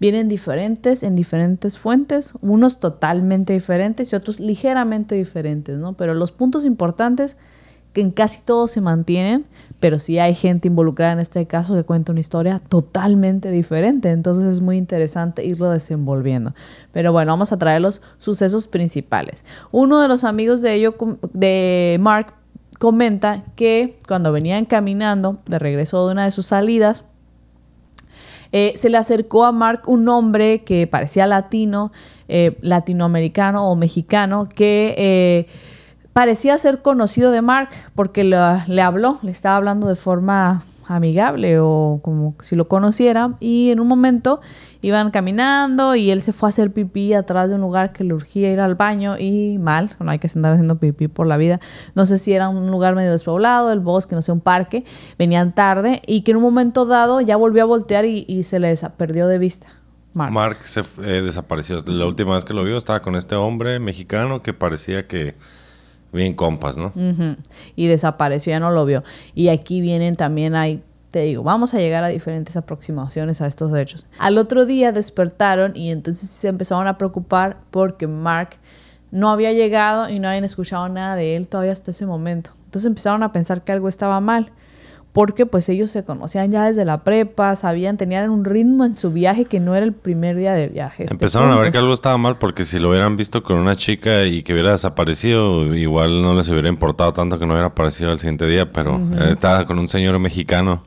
vienen 0.00 0.28
diferentes 0.28 1.02
en 1.02 1.14
diferentes 1.14 1.78
fuentes, 1.78 2.34
unos 2.42 2.80
totalmente 2.80 3.52
diferentes 3.52 4.12
y 4.12 4.16
otros 4.16 4.40
ligeramente 4.40 5.14
diferentes, 5.14 5.78
¿no? 5.78 5.94
Pero 5.94 6.14
los 6.14 6.32
puntos 6.32 6.64
importantes 6.64 7.36
que 7.92 8.00
en 8.00 8.10
casi 8.10 8.40
todos 8.42 8.72
se 8.72 8.80
mantienen, 8.80 9.46
pero 9.78 9.98
sí 9.98 10.18
hay 10.18 10.34
gente 10.34 10.66
involucrada 10.68 11.12
en 11.12 11.20
este 11.20 11.46
caso 11.46 11.74
que 11.74 11.84
cuenta 11.84 12.10
una 12.10 12.20
historia 12.20 12.58
totalmente 12.58 13.50
diferente, 13.50 14.10
entonces 14.10 14.46
es 14.46 14.60
muy 14.60 14.76
interesante 14.76 15.44
irlo 15.44 15.70
desenvolviendo. 15.70 16.54
Pero 16.92 17.12
bueno, 17.12 17.32
vamos 17.32 17.52
a 17.52 17.58
traer 17.58 17.80
los 17.80 18.02
sucesos 18.18 18.66
principales. 18.66 19.44
Uno 19.70 20.00
de 20.00 20.08
los 20.08 20.24
amigos 20.24 20.60
de 20.60 20.74
ello, 20.74 20.96
de 21.32 21.98
Mark, 22.00 22.34
comenta 22.80 23.44
que 23.54 23.96
cuando 24.08 24.32
venían 24.32 24.64
caminando 24.64 25.38
de 25.46 25.58
regreso 25.60 26.04
de 26.06 26.12
una 26.12 26.24
de 26.24 26.32
sus 26.32 26.46
salidas, 26.46 27.04
eh, 28.56 28.74
se 28.76 28.88
le 28.88 28.96
acercó 28.98 29.44
a 29.44 29.50
Mark 29.50 29.82
un 29.88 30.08
hombre 30.08 30.62
que 30.62 30.86
parecía 30.86 31.26
latino, 31.26 31.90
eh, 32.28 32.56
latinoamericano 32.60 33.68
o 33.68 33.74
mexicano, 33.74 34.48
que 34.48 34.94
eh, 34.96 35.46
parecía 36.12 36.56
ser 36.56 36.80
conocido 36.80 37.32
de 37.32 37.42
Mark 37.42 37.70
porque 37.96 38.22
le 38.22 38.80
habló, 38.80 39.18
le 39.22 39.32
estaba 39.32 39.56
hablando 39.56 39.88
de 39.88 39.96
forma 39.96 40.62
amigable 40.86 41.58
o 41.58 41.98
como 42.00 42.36
si 42.42 42.54
lo 42.54 42.68
conociera 42.68 43.30
y 43.40 43.72
en 43.72 43.80
un 43.80 43.88
momento 43.88 44.40
iban 44.84 45.10
caminando 45.10 45.94
y 45.94 46.10
él 46.10 46.20
se 46.20 46.32
fue 46.32 46.48
a 46.48 46.50
hacer 46.50 46.72
pipí 46.72 47.14
atrás 47.14 47.48
de 47.48 47.54
un 47.54 47.62
lugar 47.62 47.92
que 47.92 48.04
le 48.04 48.12
urgía 48.12 48.52
ir 48.52 48.60
al 48.60 48.74
baño 48.74 49.16
y 49.18 49.56
mal, 49.58 49.90
no 49.98 50.10
hay 50.10 50.18
que 50.18 50.28
andar 50.34 50.52
haciendo 50.52 50.78
pipí 50.78 51.08
por 51.08 51.26
la 51.26 51.38
vida, 51.38 51.58
no 51.94 52.04
sé 52.04 52.18
si 52.18 52.34
era 52.34 52.50
un 52.50 52.70
lugar 52.70 52.94
medio 52.94 53.10
despoblado, 53.10 53.72
el 53.72 53.80
bosque, 53.80 54.14
no 54.14 54.20
sé, 54.20 54.30
un 54.30 54.40
parque, 54.40 54.84
venían 55.18 55.54
tarde 55.54 56.02
y 56.06 56.20
que 56.20 56.32
en 56.32 56.36
un 56.36 56.42
momento 56.42 56.84
dado 56.84 57.22
ya 57.22 57.36
volvió 57.36 57.62
a 57.62 57.66
voltear 57.66 58.04
y, 58.04 58.42
se 58.44 58.60
le 58.60 58.74
perdió 58.96 59.26
de 59.26 59.38
vista. 59.38 59.68
Mark, 60.12 60.32
Mark 60.32 60.58
se 60.64 60.80
eh, 60.80 61.22
desapareció. 61.22 61.82
La 61.86 62.06
última 62.06 62.34
vez 62.34 62.44
que 62.44 62.52
lo 62.52 62.62
vio 62.62 62.76
estaba 62.76 63.00
con 63.00 63.16
este 63.16 63.36
hombre 63.36 63.78
mexicano 63.78 64.42
que 64.42 64.52
parecía 64.52 65.06
que 65.06 65.34
bien 66.12 66.34
compas, 66.34 66.76
¿no? 66.76 66.92
Y 67.74 67.86
desapareció, 67.86 68.50
ya 68.50 68.60
no 68.60 68.70
lo 68.70 68.84
vio. 68.84 69.02
Y 69.34 69.48
aquí 69.48 69.80
vienen 69.80 70.14
también 70.14 70.54
hay 70.54 70.82
te 71.14 71.20
digo, 71.20 71.44
vamos 71.44 71.74
a 71.74 71.78
llegar 71.78 72.02
a 72.02 72.08
diferentes 72.08 72.56
aproximaciones 72.56 73.40
a 73.40 73.46
estos 73.46 73.72
hechos. 73.76 74.08
Al 74.18 74.36
otro 74.36 74.66
día 74.66 74.90
despertaron 74.90 75.76
y 75.76 75.92
entonces 75.92 76.28
se 76.28 76.48
empezaron 76.48 76.88
a 76.88 76.98
preocupar 76.98 77.58
porque 77.70 78.08
Mark 78.08 78.56
no 79.12 79.30
había 79.30 79.52
llegado 79.52 80.10
y 80.10 80.18
no 80.18 80.26
habían 80.26 80.42
escuchado 80.42 80.88
nada 80.88 81.14
de 81.14 81.36
él 81.36 81.46
todavía 81.46 81.70
hasta 81.70 81.92
ese 81.92 82.04
momento. 82.04 82.50
Entonces 82.64 82.88
empezaron 82.88 83.22
a 83.22 83.30
pensar 83.30 83.62
que 83.62 83.70
algo 83.70 83.88
estaba 83.88 84.18
mal 84.18 84.50
porque 85.12 85.46
pues 85.46 85.68
ellos 85.68 85.92
se 85.92 86.04
conocían 86.04 86.50
ya 86.50 86.64
desde 86.64 86.84
la 86.84 87.04
prepa, 87.04 87.54
sabían, 87.54 87.96
tenían 87.96 88.28
un 88.30 88.44
ritmo 88.44 88.84
en 88.84 88.96
su 88.96 89.12
viaje 89.12 89.44
que 89.44 89.60
no 89.60 89.76
era 89.76 89.86
el 89.86 89.92
primer 89.92 90.34
día 90.34 90.54
de 90.54 90.66
viaje. 90.66 91.04
Este 91.04 91.14
Empezaron 91.14 91.52
a 91.52 91.56
ver 91.58 91.70
que 91.70 91.78
algo 91.78 91.94
estaba 91.94 92.18
mal 92.18 92.38
porque 92.38 92.64
si 92.64 92.80
lo 92.80 92.88
hubieran 92.90 93.16
visto 93.16 93.44
con 93.44 93.58
una 93.58 93.76
chica 93.76 94.26
y 94.26 94.42
que 94.42 94.52
hubiera 94.52 94.72
desaparecido, 94.72 95.76
igual 95.76 96.22
no 96.22 96.34
les 96.34 96.48
hubiera 96.48 96.68
importado 96.68 97.12
tanto 97.12 97.38
que 97.38 97.46
no 97.46 97.52
hubiera 97.52 97.68
aparecido 97.68 98.10
el 98.10 98.18
siguiente 98.18 98.48
día, 98.48 98.72
pero 98.72 99.00
estaba 99.30 99.64
con 99.64 99.78
un 99.78 99.86
señor 99.86 100.18
mexicano. 100.18 100.82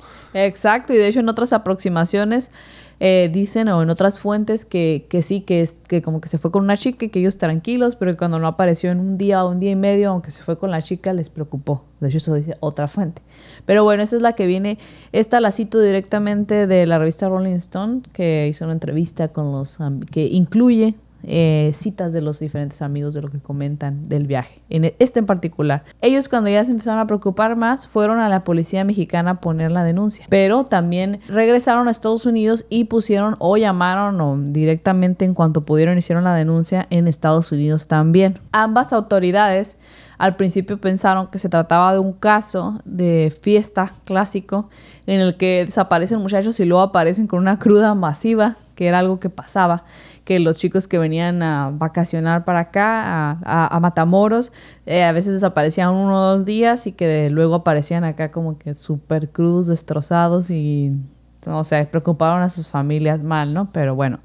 Exacto, 0.46 0.94
y 0.94 0.98
de 0.98 1.08
hecho 1.08 1.20
en 1.20 1.30
otras 1.30 1.52
aproximaciones 1.52 2.52
eh, 3.00 3.30
dicen 3.32 3.70
o 3.70 3.82
en 3.82 3.90
otras 3.90 4.20
fuentes 4.20 4.66
que, 4.66 5.06
que 5.10 5.22
sí, 5.22 5.42
que, 5.42 5.62
es, 5.62 5.78
que 5.88 6.02
como 6.02 6.20
que 6.20 6.30
se 6.30 6.38
fue 6.38 6.52
con 6.52 6.64
una 6.64 6.78
chica 6.78 7.06
y 7.06 7.10
que 7.10 7.20
ellos 7.20 7.38
tranquilos, 7.38 7.96
pero 7.96 8.12
que 8.12 8.18
cuando 8.18 8.40
no 8.40 8.48
apareció 8.48 8.92
en 8.92 9.00
un 9.00 9.18
día 9.18 9.44
o 9.44 9.50
un 9.50 9.60
día 9.60 9.72
y 9.72 9.76
medio, 9.76 10.10
aunque 10.10 10.32
se 10.32 10.42
fue 10.42 10.58
con 10.58 10.72
la 10.72 10.82
chica, 10.82 11.14
les 11.14 11.30
preocupó. 11.30 11.84
De 12.00 12.10
hecho, 12.10 12.18
eso 12.18 12.34
dice 12.34 12.56
otra 12.60 12.88
fuente. 12.88 13.22
Pero 13.66 13.84
bueno, 13.84 14.04
esa 14.04 14.16
es 14.16 14.22
la 14.22 14.34
que 14.34 14.48
viene. 14.48 14.78
Esta 15.12 15.40
la 15.42 15.52
cito 15.52 15.80
directamente 15.80 16.68
de 16.68 16.86
la 16.86 17.00
revista 17.00 17.30
Rolling 17.30 17.56
Stone, 17.56 18.02
que 18.14 18.48
hizo 18.48 18.66
una 18.66 18.74
entrevista 18.74 19.28
con 19.28 19.52
los 19.52 19.78
que 20.12 20.26
incluye 20.26 20.96
eh, 21.24 21.72
citas 21.74 22.14
de 22.14 22.22
los 22.22 22.40
diferentes 22.40 22.82
amigos 22.82 23.14
de 23.14 23.22
lo 23.22 23.30
que 23.30 23.40
comentan 23.40 24.04
del 24.04 24.28
viaje, 24.28 24.62
en 24.70 24.86
e, 24.86 24.96
este 25.00 25.20
en 25.20 25.26
particular. 25.26 25.84
Ellos 26.02 26.30
cuando 26.30 26.50
ya 26.50 26.64
se 26.64 26.72
empezaron 26.72 27.00
a 27.00 27.08
preocupar 27.08 27.56
más, 27.56 27.88
fueron 27.88 28.20
a 28.20 28.30
la 28.30 28.44
policía 28.44 28.84
mexicana 28.84 29.32
a 29.32 29.42
poner 29.42 29.72
la 29.72 29.84
denuncia, 29.84 30.26
pero 30.30 30.64
también 30.64 31.20
regresaron 31.28 31.88
a 31.88 31.92
Estados 31.92 32.26
Unidos 32.26 32.66
y 32.70 32.86
pusieron 32.86 33.36
o 33.40 33.58
llamaron 33.58 34.20
o 34.22 34.38
directamente 34.38 35.26
en 35.26 35.34
cuanto 35.34 35.66
pudieron 35.66 35.98
hicieron 35.98 36.24
la 36.24 36.36
denuncia 36.36 36.88
en 36.90 37.08
Estados 37.08 37.52
Unidos 37.52 37.88
también. 37.88 38.40
Ambas 38.52 38.94
autoridades 38.94 39.78
al 40.18 40.36
principio 40.36 40.80
pensaron 40.80 41.28
que 41.28 41.40
se 41.40 41.50
trataba 41.50 41.94
de 41.94 42.00
un 42.00 42.14
caso 42.14 42.80
de 42.86 43.32
fiesta 43.42 43.92
clásico 44.06 44.70
en 45.06 45.22
el 45.22 45.38
que 45.38 45.64
desaparecen 45.66 46.20
muchachos 46.20 46.60
y 46.60 46.66
luego 46.66 46.82
aparecen 46.82 47.28
con 47.28 47.40
una 47.40 47.60
cruda 47.60 47.94
masiva, 47.94 48.56
que 48.76 48.88
era 48.88 49.00
algo 49.00 49.20
que 49.20 49.30
pasaba 49.30 49.84
que 50.28 50.40
los 50.40 50.58
chicos 50.58 50.90
que 50.90 50.98
venían 50.98 51.42
a 51.42 51.72
vacacionar 51.74 52.44
para 52.44 52.60
acá, 52.60 53.40
a, 53.46 53.80
Matamoros, 53.80 54.52
eh, 54.86 55.06
a 55.06 55.14
veces 55.14 55.32
desaparecían 55.32 55.92
uno 55.94 56.18
o 56.18 56.26
dos 56.34 56.44
días 56.44 56.86
y 56.86 56.92
que 56.92 57.30
luego 57.30 57.56
aparecían 57.56 58.04
acá 58.04 58.30
como 58.30 58.58
que 58.58 58.76
súper 58.76 59.30
crudos, 59.30 59.68
destrozados 59.68 60.50
y, 60.50 60.98
o 61.46 61.64
sea, 61.64 61.90
preocuparon 61.90 62.44
a 62.44 62.50
sus 62.50 62.68
familias 62.70 63.24
mal, 63.24 63.54
¿no? 63.54 63.72
Pero 63.72 63.96
bueno, 63.96 64.20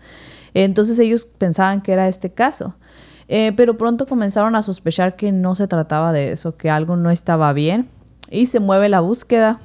entonces 0.54 0.98
ellos 0.98 1.24
pensaban 1.38 1.82
que 1.82 1.92
era 1.92 2.08
este 2.08 2.32
caso. 2.32 2.74
Eh, 3.28 3.52
pero 3.56 3.78
pronto 3.78 4.08
comenzaron 4.08 4.56
a 4.56 4.64
sospechar 4.64 5.14
que 5.14 5.30
no 5.30 5.54
se 5.54 5.68
trataba 5.68 6.12
de 6.12 6.32
eso, 6.32 6.56
que 6.56 6.68
algo 6.68 6.96
no 6.96 7.12
estaba 7.12 7.52
bien 7.52 7.88
y 8.28 8.46
se 8.46 8.58
mueve 8.58 8.88
la 8.88 8.98
búsqueda 8.98 9.60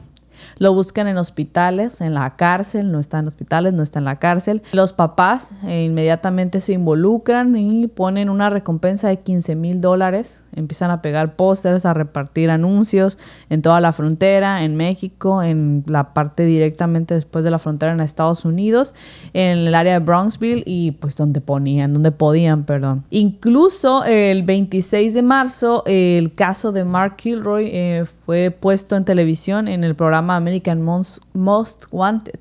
lo 0.57 0.73
buscan 0.73 1.07
en 1.07 1.17
hospitales, 1.17 2.01
en 2.01 2.13
la 2.13 2.35
cárcel, 2.35 2.91
no 2.91 2.99
está 2.99 3.19
en 3.19 3.27
hospitales, 3.27 3.73
no 3.73 3.83
está 3.83 3.99
en 3.99 4.05
la 4.05 4.17
cárcel. 4.17 4.61
Los 4.71 4.93
papás 4.93 5.57
eh, 5.67 5.85
inmediatamente 5.85 6.61
se 6.61 6.73
involucran 6.73 7.55
y 7.55 7.87
ponen 7.87 8.29
una 8.29 8.49
recompensa 8.49 9.07
de 9.07 9.19
15 9.19 9.55
mil 9.55 9.81
dólares. 9.81 10.43
Empiezan 10.55 10.89
a 10.89 11.01
pegar 11.01 11.35
pósters, 11.35 11.85
a 11.85 11.93
repartir 11.93 12.49
anuncios 12.49 13.19
en 13.49 13.61
toda 13.61 13.79
la 13.79 13.93
frontera, 13.93 14.63
en 14.63 14.75
México, 14.75 15.43
en 15.43 15.83
la 15.87 16.13
parte 16.13 16.45
directamente 16.45 17.13
después 17.13 17.45
de 17.45 17.51
la 17.51 17.59
frontera 17.59 17.91
en 17.91 17.99
Estados 17.99 18.43
Unidos, 18.43 18.95
en 19.33 19.59
el 19.59 19.75
área 19.75 19.93
de 19.93 19.99
Bronxville 19.99 20.63
y 20.65 20.91
pues 20.91 21.15
donde 21.15 21.41
ponían, 21.41 21.93
donde 21.93 22.11
podían, 22.11 22.63
perdón. 22.63 23.03
Incluso 23.11 24.03
el 24.05 24.43
26 24.43 25.13
de 25.13 25.21
marzo 25.21 25.83
el 25.85 26.33
caso 26.33 26.71
de 26.71 26.85
Mark 26.85 27.15
Kilroy 27.17 27.69
eh, 27.71 28.05
fue 28.25 28.51
puesto 28.51 28.95
en 28.95 29.05
televisión 29.05 29.67
en 29.67 29.83
el 29.83 29.95
programa 29.95 30.26
American 30.35 30.81
Most, 30.81 31.85
Wanted, 31.91 32.39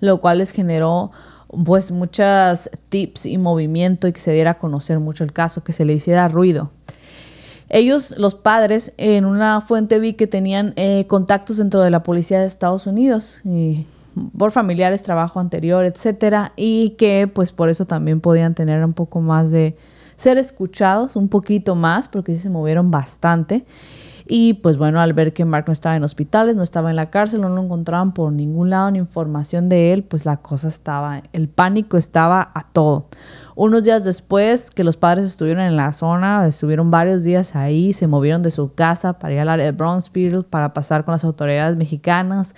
lo 0.00 0.20
cual 0.20 0.38
les 0.38 0.50
generó 0.50 1.10
pues 1.64 1.90
muchas 1.90 2.70
tips 2.88 3.26
y 3.26 3.38
movimiento 3.38 4.06
y 4.06 4.12
que 4.12 4.20
se 4.20 4.32
diera 4.32 4.52
a 4.52 4.58
conocer 4.58 5.00
mucho 5.00 5.24
el 5.24 5.32
caso, 5.32 5.64
que 5.64 5.72
se 5.72 5.84
le 5.84 5.94
hiciera 5.94 6.28
ruido. 6.28 6.70
Ellos, 7.70 8.14
los 8.18 8.34
padres, 8.34 8.92
en 8.96 9.24
una 9.26 9.60
fuente 9.60 9.98
vi 9.98 10.14
que 10.14 10.26
tenían 10.26 10.72
eh, 10.76 11.06
contactos 11.06 11.58
dentro 11.58 11.80
de 11.80 11.90
la 11.90 12.02
policía 12.02 12.40
de 12.40 12.46
Estados 12.46 12.86
Unidos 12.86 13.42
por 14.36 14.50
familiares, 14.52 15.02
trabajo 15.02 15.40
anterior, 15.40 15.84
etcétera, 15.84 16.52
y 16.56 16.90
que 16.90 17.30
pues 17.32 17.52
por 17.52 17.68
eso 17.68 17.86
también 17.86 18.20
podían 18.20 18.54
tener 18.54 18.84
un 18.84 18.92
poco 18.92 19.20
más 19.20 19.50
de 19.50 19.76
ser 20.16 20.38
escuchados, 20.38 21.14
un 21.16 21.28
poquito 21.28 21.74
más, 21.74 22.08
porque 22.08 22.36
se 22.36 22.50
movieron 22.50 22.90
bastante. 22.90 23.64
Y 24.30 24.54
pues 24.54 24.76
bueno, 24.76 25.00
al 25.00 25.14
ver 25.14 25.32
que 25.32 25.46
Mark 25.46 25.64
no 25.68 25.72
estaba 25.72 25.96
en 25.96 26.04
hospitales, 26.04 26.54
no 26.54 26.62
estaba 26.62 26.90
en 26.90 26.96
la 26.96 27.08
cárcel, 27.08 27.40
no 27.40 27.48
lo 27.48 27.62
encontraban 27.62 28.12
por 28.12 28.30
ningún 28.30 28.68
lado 28.68 28.90
ni 28.90 28.98
información 28.98 29.70
de 29.70 29.94
él, 29.94 30.04
pues 30.04 30.26
la 30.26 30.36
cosa 30.36 30.68
estaba, 30.68 31.22
el 31.32 31.48
pánico 31.48 31.96
estaba 31.96 32.52
a 32.54 32.68
todo. 32.70 33.06
Unos 33.54 33.84
días 33.84 34.04
después 34.04 34.70
que 34.70 34.84
los 34.84 34.98
padres 34.98 35.24
estuvieron 35.24 35.64
en 35.64 35.76
la 35.76 35.92
zona, 35.92 36.46
estuvieron 36.46 36.90
varios 36.90 37.24
días 37.24 37.56
ahí, 37.56 37.94
se 37.94 38.06
movieron 38.06 38.42
de 38.42 38.50
su 38.50 38.74
casa 38.74 39.18
para 39.18 39.32
ir 39.32 39.40
al 39.40 39.48
área 39.48 39.64
de 39.64 39.72
Bronxville 39.72 40.42
para 40.42 40.74
pasar 40.74 41.06
con 41.06 41.12
las 41.12 41.24
autoridades 41.24 41.78
mexicanas. 41.78 42.54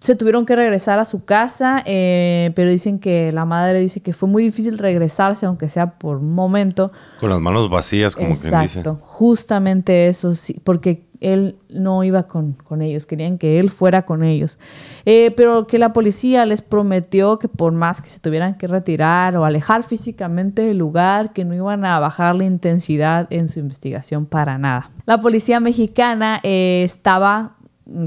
Se 0.00 0.14
tuvieron 0.14 0.46
que 0.46 0.54
regresar 0.54 0.98
a 1.00 1.04
su 1.04 1.24
casa, 1.24 1.82
eh, 1.84 2.52
pero 2.54 2.70
dicen 2.70 2.98
que 2.98 3.32
la 3.32 3.44
madre 3.44 3.80
dice 3.80 4.00
que 4.00 4.12
fue 4.12 4.28
muy 4.28 4.44
difícil 4.44 4.78
regresarse, 4.78 5.46
aunque 5.46 5.68
sea 5.68 5.98
por 5.98 6.18
un 6.18 6.34
momento. 6.34 6.92
Con 7.18 7.30
las 7.30 7.40
manos 7.40 7.68
vacías, 7.68 8.14
como 8.14 8.34
quien 8.36 8.60
dice. 8.60 8.82
justamente 9.00 10.08
eso, 10.08 10.34
sí, 10.34 10.60
porque 10.62 11.08
él 11.20 11.56
no 11.68 12.04
iba 12.04 12.28
con, 12.28 12.52
con 12.52 12.80
ellos, 12.80 13.04
querían 13.04 13.38
que 13.38 13.58
él 13.58 13.70
fuera 13.70 14.02
con 14.06 14.22
ellos. 14.22 14.60
Eh, 15.04 15.32
pero 15.36 15.66
que 15.66 15.78
la 15.78 15.92
policía 15.92 16.46
les 16.46 16.62
prometió 16.62 17.40
que 17.40 17.48
por 17.48 17.72
más 17.72 18.00
que 18.00 18.08
se 18.08 18.20
tuvieran 18.20 18.56
que 18.56 18.68
retirar 18.68 19.36
o 19.36 19.44
alejar 19.44 19.82
físicamente 19.82 20.62
del 20.62 20.78
lugar, 20.78 21.32
que 21.32 21.44
no 21.44 21.54
iban 21.54 21.84
a 21.84 21.98
bajar 21.98 22.36
la 22.36 22.44
intensidad 22.44 23.26
en 23.30 23.48
su 23.48 23.58
investigación 23.58 24.26
para 24.26 24.58
nada. 24.58 24.92
La 25.06 25.18
policía 25.18 25.58
mexicana 25.58 26.38
estaba, 26.44 27.56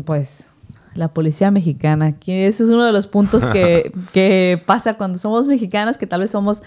pues, 0.05 0.53
la 0.93 1.07
policía 1.10 1.51
mexicana, 1.51 2.13
que 2.13 2.48
ese 2.48 2.63
es 2.63 2.69
uno 2.69 2.86
de 2.86 2.91
los 2.91 3.07
puntos 3.07 3.48
que, 3.48 3.91
que 4.13 4.62
pasa 4.65 4.95
cuando 4.95 5.17
somos 5.17 5.48
mexicanos, 5.48 5.98
que 5.98 6.07
tal 6.07 6.21
vez 6.21 6.31
somos 6.31 6.62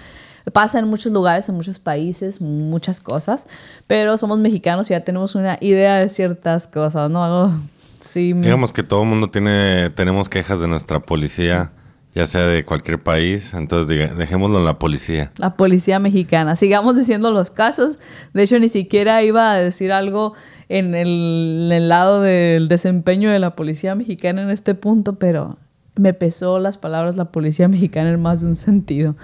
pasa 0.52 0.78
en 0.78 0.88
muchos 0.88 1.12
lugares, 1.12 1.48
en 1.48 1.54
muchos 1.54 1.78
países, 1.78 2.40
muchas 2.40 3.00
cosas, 3.00 3.46
pero 3.86 4.16
somos 4.16 4.38
mexicanos 4.38 4.90
y 4.90 4.94
ya 4.94 5.00
tenemos 5.00 5.34
una 5.34 5.58
idea 5.60 5.96
de 5.96 6.08
ciertas 6.08 6.66
cosas, 6.66 7.10
¿no? 7.10 7.50
Sí. 8.02 8.34
Digamos 8.34 8.72
que 8.72 8.82
todo 8.82 9.02
el 9.02 9.08
mundo 9.08 9.30
tiene, 9.30 9.90
tenemos 9.90 10.28
quejas 10.28 10.60
de 10.60 10.68
nuestra 10.68 11.00
policía, 11.00 11.72
ya 12.14 12.26
sea 12.26 12.46
de 12.46 12.64
cualquier 12.64 13.02
país, 13.02 13.54
entonces 13.54 14.16
dejémoslo 14.16 14.58
en 14.58 14.66
la 14.66 14.78
policía. 14.78 15.32
La 15.38 15.56
policía 15.56 15.98
mexicana, 15.98 16.56
sigamos 16.56 16.96
diciendo 16.96 17.30
los 17.30 17.50
casos, 17.50 17.98
de 18.34 18.42
hecho 18.42 18.58
ni 18.58 18.68
siquiera 18.68 19.22
iba 19.22 19.52
a 19.52 19.56
decir 19.56 19.92
algo 19.92 20.34
en 20.68 20.94
el, 20.94 21.88
lado 21.88 22.20
del 22.20 22.68
desempeño 22.68 23.30
de 23.30 23.38
la 23.38 23.56
policía 23.56 23.94
mexicana 23.94 24.42
en 24.42 24.50
este 24.50 24.74
punto, 24.74 25.14
pero 25.14 25.58
me 25.96 26.12
pesó 26.12 26.58
las 26.58 26.76
palabras 26.76 27.16
la 27.16 27.26
policía 27.26 27.68
mexicana 27.68 28.10
en 28.10 28.20
más 28.20 28.40
de 28.40 28.48
un 28.48 28.56
sentido. 28.56 29.14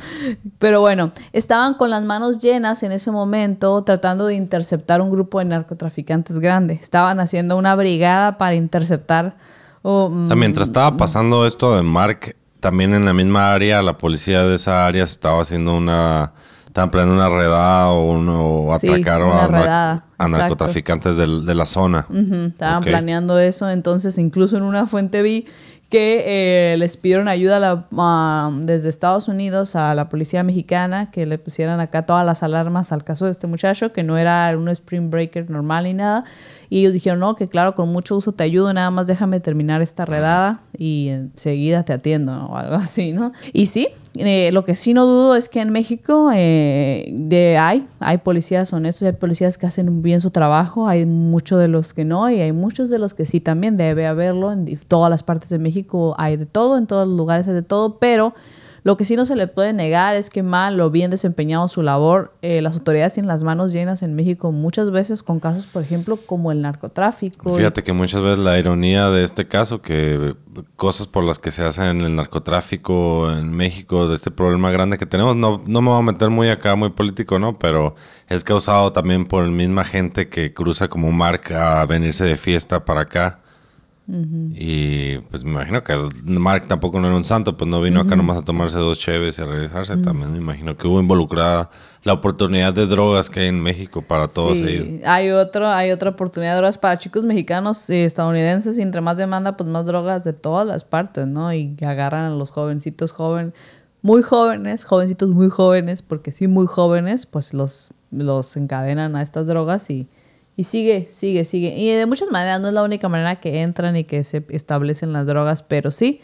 Pero 0.58 0.80
bueno, 0.80 1.10
estaban 1.32 1.74
con 1.74 1.90
las 1.90 2.04
manos 2.04 2.38
llenas 2.38 2.82
en 2.82 2.92
ese 2.92 3.10
momento 3.10 3.82
tratando 3.82 4.26
de 4.26 4.34
interceptar 4.34 5.00
un 5.00 5.10
grupo 5.10 5.38
de 5.40 5.46
narcotraficantes 5.46 6.38
grande. 6.38 6.74
Estaban 6.74 7.20
haciendo 7.20 7.56
una 7.56 7.74
brigada 7.74 8.38
para 8.38 8.54
interceptar... 8.54 9.36
Mm, 9.82 10.32
mientras 10.36 10.68
estaba 10.68 10.96
pasando 10.96 11.46
esto 11.46 11.74
de 11.74 11.82
Mark, 11.82 12.36
también 12.60 12.92
en 12.94 13.06
la 13.06 13.14
misma 13.14 13.52
área, 13.52 13.80
la 13.82 13.96
policía 13.96 14.44
de 14.44 14.56
esa 14.56 14.86
área 14.86 15.04
estaba 15.04 15.40
haciendo 15.40 15.74
una 15.74 16.34
estaban 16.70 16.90
planeando 16.90 17.14
una 17.26 17.28
redada 17.36 17.90
o, 17.90 18.10
uno, 18.12 18.44
o 18.46 18.72
atracaron 18.92 19.32
a, 19.36 19.46
redada, 19.48 20.04
narcotraficantes 20.38 21.16
del- 21.16 21.44
de 21.44 21.54
la 21.54 21.66
zona. 21.66 22.06
Estaban 22.46 22.82
planeando 22.92 23.38
eso, 23.40 23.68
entonces 23.68 24.16
incluso 24.18 24.56
en 24.56 24.62
una 24.62 24.86
fuente 24.86 25.20
vi 25.22 25.46
que 25.90 26.22
eh, 26.72 26.76
les 26.78 26.96
pidieron 26.96 27.26
ayuda 27.26 27.56
a 27.56 27.58
la- 27.58 28.50
desde 28.62 28.88
Estados 28.88 29.26
Unidos 29.26 29.74
a 29.74 29.92
la 29.96 30.08
policía 30.08 30.44
mexicana 30.44 31.10
que 31.10 31.26
le 31.26 31.36
pusieran 31.38 31.80
acá 31.80 32.06
todas 32.06 32.24
las 32.24 32.44
alarmas 32.44 32.92
al 32.92 33.02
caso 33.02 33.24
de 33.24 33.32
este 33.32 33.48
muchacho, 33.48 33.92
que 33.92 34.04
no 34.04 34.16
era 34.16 34.54
un 34.56 34.68
spring 34.68 35.10
breaker 35.10 35.50
normal 35.50 35.84
ni 35.84 35.94
nada. 35.94 36.22
Y 36.70 36.78
ellos 36.80 36.92
dijeron, 36.94 37.18
no, 37.18 37.34
que 37.34 37.48
claro, 37.48 37.74
con 37.74 37.88
mucho 37.88 38.14
gusto 38.14 38.30
te 38.30 38.44
ayudo, 38.44 38.72
nada 38.72 38.92
más 38.92 39.08
déjame 39.08 39.40
terminar 39.40 39.82
esta 39.82 40.04
redada 40.04 40.62
y 40.78 41.08
enseguida 41.08 41.84
te 41.84 41.92
atiendo 41.92 42.46
o 42.46 42.56
algo 42.56 42.76
así, 42.76 43.12
¿no? 43.12 43.32
Y 43.52 43.66
sí, 43.66 43.88
eh, 44.14 44.50
lo 44.52 44.64
que 44.64 44.76
sí 44.76 44.94
no 44.94 45.04
dudo 45.04 45.34
es 45.34 45.48
que 45.48 45.60
en 45.60 45.70
México 45.70 46.30
eh, 46.32 47.12
de, 47.12 47.58
hay, 47.58 47.86
hay 47.98 48.18
policías 48.18 48.72
honestos, 48.72 49.02
hay 49.02 49.12
policías 49.12 49.58
que 49.58 49.66
hacen 49.66 50.00
bien 50.00 50.20
su 50.20 50.30
trabajo, 50.30 50.86
hay 50.86 51.06
muchos 51.06 51.58
de 51.58 51.66
los 51.66 51.92
que 51.92 52.04
no 52.04 52.30
y 52.30 52.40
hay 52.40 52.52
muchos 52.52 52.88
de 52.88 53.00
los 53.00 53.14
que 53.14 53.26
sí 53.26 53.40
también 53.40 53.76
debe 53.76 54.06
haberlo. 54.06 54.52
En 54.52 54.64
todas 54.86 55.10
las 55.10 55.24
partes 55.24 55.48
de 55.48 55.58
México 55.58 56.14
hay 56.18 56.36
de 56.36 56.46
todo, 56.46 56.78
en 56.78 56.86
todos 56.86 57.06
los 57.08 57.16
lugares 57.16 57.48
hay 57.48 57.54
de 57.54 57.62
todo, 57.62 57.98
pero 57.98 58.32
lo 58.82 58.96
que 58.96 59.04
sí 59.04 59.16
no 59.16 59.24
se 59.24 59.36
le 59.36 59.46
puede 59.46 59.72
negar 59.72 60.14
es 60.14 60.30
que 60.30 60.42
mal 60.42 60.80
o 60.80 60.90
bien 60.90 61.10
desempeñado 61.10 61.68
su 61.68 61.82
labor, 61.82 62.34
eh, 62.42 62.62
las 62.62 62.74
autoridades 62.76 63.14
tienen 63.14 63.28
las 63.28 63.42
manos 63.42 63.72
llenas 63.72 64.02
en 64.02 64.14
México 64.14 64.52
muchas 64.52 64.90
veces 64.90 65.22
con 65.22 65.40
casos, 65.40 65.66
por 65.66 65.82
ejemplo, 65.82 66.16
como 66.16 66.52
el 66.52 66.62
narcotráfico. 66.62 67.54
Fíjate 67.54 67.82
que 67.82 67.92
muchas 67.92 68.22
veces 68.22 68.38
la 68.38 68.58
ironía 68.58 69.10
de 69.10 69.24
este 69.24 69.46
caso, 69.46 69.82
que 69.82 70.34
cosas 70.76 71.06
por 71.06 71.24
las 71.24 71.38
que 71.38 71.50
se 71.50 71.62
hacen 71.64 72.00
el 72.00 72.16
narcotráfico 72.16 73.30
en 73.30 73.52
México, 73.52 74.08
de 74.08 74.14
este 74.14 74.30
problema 74.30 74.70
grande 74.70 74.98
que 74.98 75.06
tenemos, 75.06 75.36
no, 75.36 75.62
no 75.66 75.82
me 75.82 75.90
voy 75.90 75.98
a 75.98 76.02
meter 76.02 76.30
muy 76.30 76.48
acá, 76.48 76.74
muy 76.74 76.90
político, 76.90 77.38
¿no? 77.38 77.58
Pero 77.58 77.94
es 78.28 78.44
causado 78.44 78.92
también 78.92 79.26
por 79.26 79.44
la 79.44 79.50
misma 79.50 79.84
gente 79.84 80.28
que 80.28 80.54
cruza 80.54 80.88
como 80.88 81.10
Mark 81.12 81.52
a 81.52 81.84
venirse 81.86 82.24
de 82.24 82.36
fiesta 82.36 82.84
para 82.84 83.02
acá. 83.02 83.40
Y 84.08 85.18
pues 85.30 85.44
me 85.44 85.50
imagino 85.50 85.84
que 85.84 85.94
Mark 86.24 86.66
tampoco 86.66 86.98
no 87.00 87.06
era 87.06 87.16
un 87.16 87.22
santo, 87.22 87.56
pues 87.56 87.70
no 87.70 87.80
vino 87.80 88.00
acá 88.00 88.16
nomás 88.16 88.38
a 88.38 88.42
tomarse 88.42 88.76
dos 88.78 88.98
cheves 88.98 89.38
y 89.38 89.42
a 89.42 89.44
regresarse. 89.44 89.96
También 89.98 90.32
me 90.32 90.38
imagino 90.38 90.76
que 90.76 90.88
hubo 90.88 91.00
involucrada 91.00 91.70
la 92.02 92.14
oportunidad 92.14 92.72
de 92.72 92.86
drogas 92.86 93.30
que 93.30 93.40
hay 93.40 93.46
en 93.46 93.60
México 93.60 94.02
para 94.02 94.26
todos 94.26 94.58
Sí, 94.58 94.64
ellos. 94.66 95.06
Hay 95.06 95.30
otro, 95.30 95.68
hay 95.68 95.92
otra 95.92 96.10
oportunidad 96.10 96.52
de 96.52 96.56
drogas 96.56 96.78
para 96.78 96.98
chicos 96.98 97.24
mexicanos 97.24 97.88
y 97.88 97.98
estadounidenses 97.98 98.78
y 98.78 98.82
entre 98.82 99.00
más 99.00 99.16
demanda, 99.16 99.56
pues 99.56 99.68
más 99.68 99.86
drogas 99.86 100.24
de 100.24 100.32
todas 100.32 100.66
las 100.66 100.82
partes, 100.82 101.26
¿no? 101.28 101.52
Y 101.52 101.76
agarran 101.86 102.24
a 102.24 102.30
los 102.30 102.50
jovencitos 102.50 103.12
jóvenes, 103.12 103.54
muy 104.02 104.22
jóvenes, 104.22 104.84
jovencitos 104.84 105.30
muy 105.30 105.50
jóvenes, 105.50 106.02
porque 106.02 106.32
sí 106.32 106.48
muy 106.48 106.66
jóvenes, 106.66 107.26
pues 107.26 107.54
los, 107.54 107.90
los 108.10 108.56
encadenan 108.56 109.14
a 109.14 109.22
estas 109.22 109.46
drogas 109.46 109.88
y, 109.90 110.08
y 110.56 110.64
sigue, 110.64 111.08
sigue, 111.10 111.44
sigue. 111.44 111.76
Y 111.76 111.90
de 111.90 112.06
muchas 112.06 112.30
maneras 112.30 112.60
no 112.60 112.68
es 112.68 112.74
la 112.74 112.82
única 112.82 113.08
manera 113.08 113.36
que 113.36 113.62
entran 113.62 113.96
y 113.96 114.04
que 114.04 114.24
se 114.24 114.44
establecen 114.50 115.12
las 115.12 115.26
drogas, 115.26 115.62
pero 115.62 115.90
sí 115.90 116.20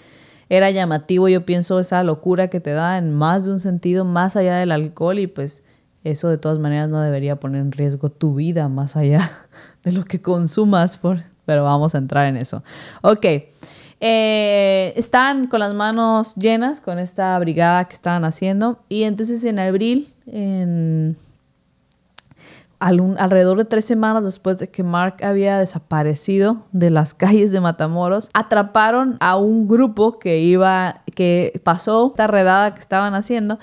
era 0.49 0.71
llamativo, 0.71 1.29
yo 1.29 1.45
pienso, 1.45 1.81
esa 1.81 2.03
locura 2.05 2.49
que 2.49 2.61
te 2.61 2.71
da 2.71 2.99
en 2.99 3.13
más 3.13 3.47
de 3.47 3.53
un 3.53 3.59
sentido, 3.59 4.05
más 4.05 4.37
allá 4.37 4.57
del 4.57 4.71
alcohol 4.71 5.19
y 5.19 5.27
pues 5.27 5.65
eso 6.05 6.29
de 6.29 6.39
todas 6.39 6.59
maneras 6.59 6.89
no 6.89 7.01
debería 7.01 7.41
poner 7.41 7.63
en 7.63 7.73
riesgo 7.73 8.11
tu 8.11 8.35
vida 8.37 8.69
más 8.69 8.97
allá 8.97 9.29
de 9.83 9.93
lo 9.93 10.05
que 10.05 10.21
consumas, 10.21 10.99
por, 10.99 11.19
pero 11.45 11.65
vamos 11.65 11.95
a 11.95 11.99
entrar 11.99 12.27
en 12.27 12.37
eso. 12.37 12.63
Ok, 13.03 13.27
eh, 13.99 14.93
están 14.95 15.49
con 15.49 15.59
las 15.59 15.75
manos 15.75 16.37
llenas 16.37 16.81
con 16.81 16.99
esta 16.99 17.37
brigada 17.41 17.87
que 17.87 17.95
estaban 17.95 18.25
haciendo 18.25 18.79
y 18.89 19.03
entonces 19.03 19.45
en 19.45 19.59
abril, 19.59 20.15
en 20.27 21.17
al- 22.79 23.01
un- 23.01 23.17
alrededor 23.19 23.59
de 23.59 23.65
tres 23.65 23.85
semanas 23.85 24.25
después 24.25 24.59
de 24.59 24.69
que 24.69 24.83
Mark 24.83 25.17
había 25.25 25.59
desaparecido 25.59 26.59
de 26.73 26.91
las 26.91 27.15
calles 27.15 27.53
de 27.53 27.61
Matamoros, 27.61 28.31
atraparon 28.35 29.17
a 29.21 29.37
un 29.37 29.67
grupo 29.69 30.19
que 30.19 30.39
iba, 30.41 31.03
que 31.15 31.61
pasó 31.65 32.09
esta 32.09 32.27
redada 32.27 32.75
que 32.75 32.81
estaban 32.81 33.15
haciendo. 33.15 33.59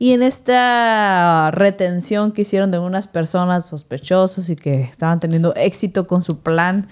Y 0.00 0.12
en 0.12 0.22
esta 0.22 1.50
retención 1.52 2.32
que 2.32 2.42
hicieron 2.42 2.70
de 2.70 2.78
unas 2.78 3.08
personas 3.08 3.66
sospechosos 3.66 4.48
y 4.50 4.56
que 4.56 4.80
estaban 4.82 5.18
teniendo 5.20 5.52
éxito 5.56 6.06
con 6.06 6.22
su 6.22 6.38
plan 6.38 6.86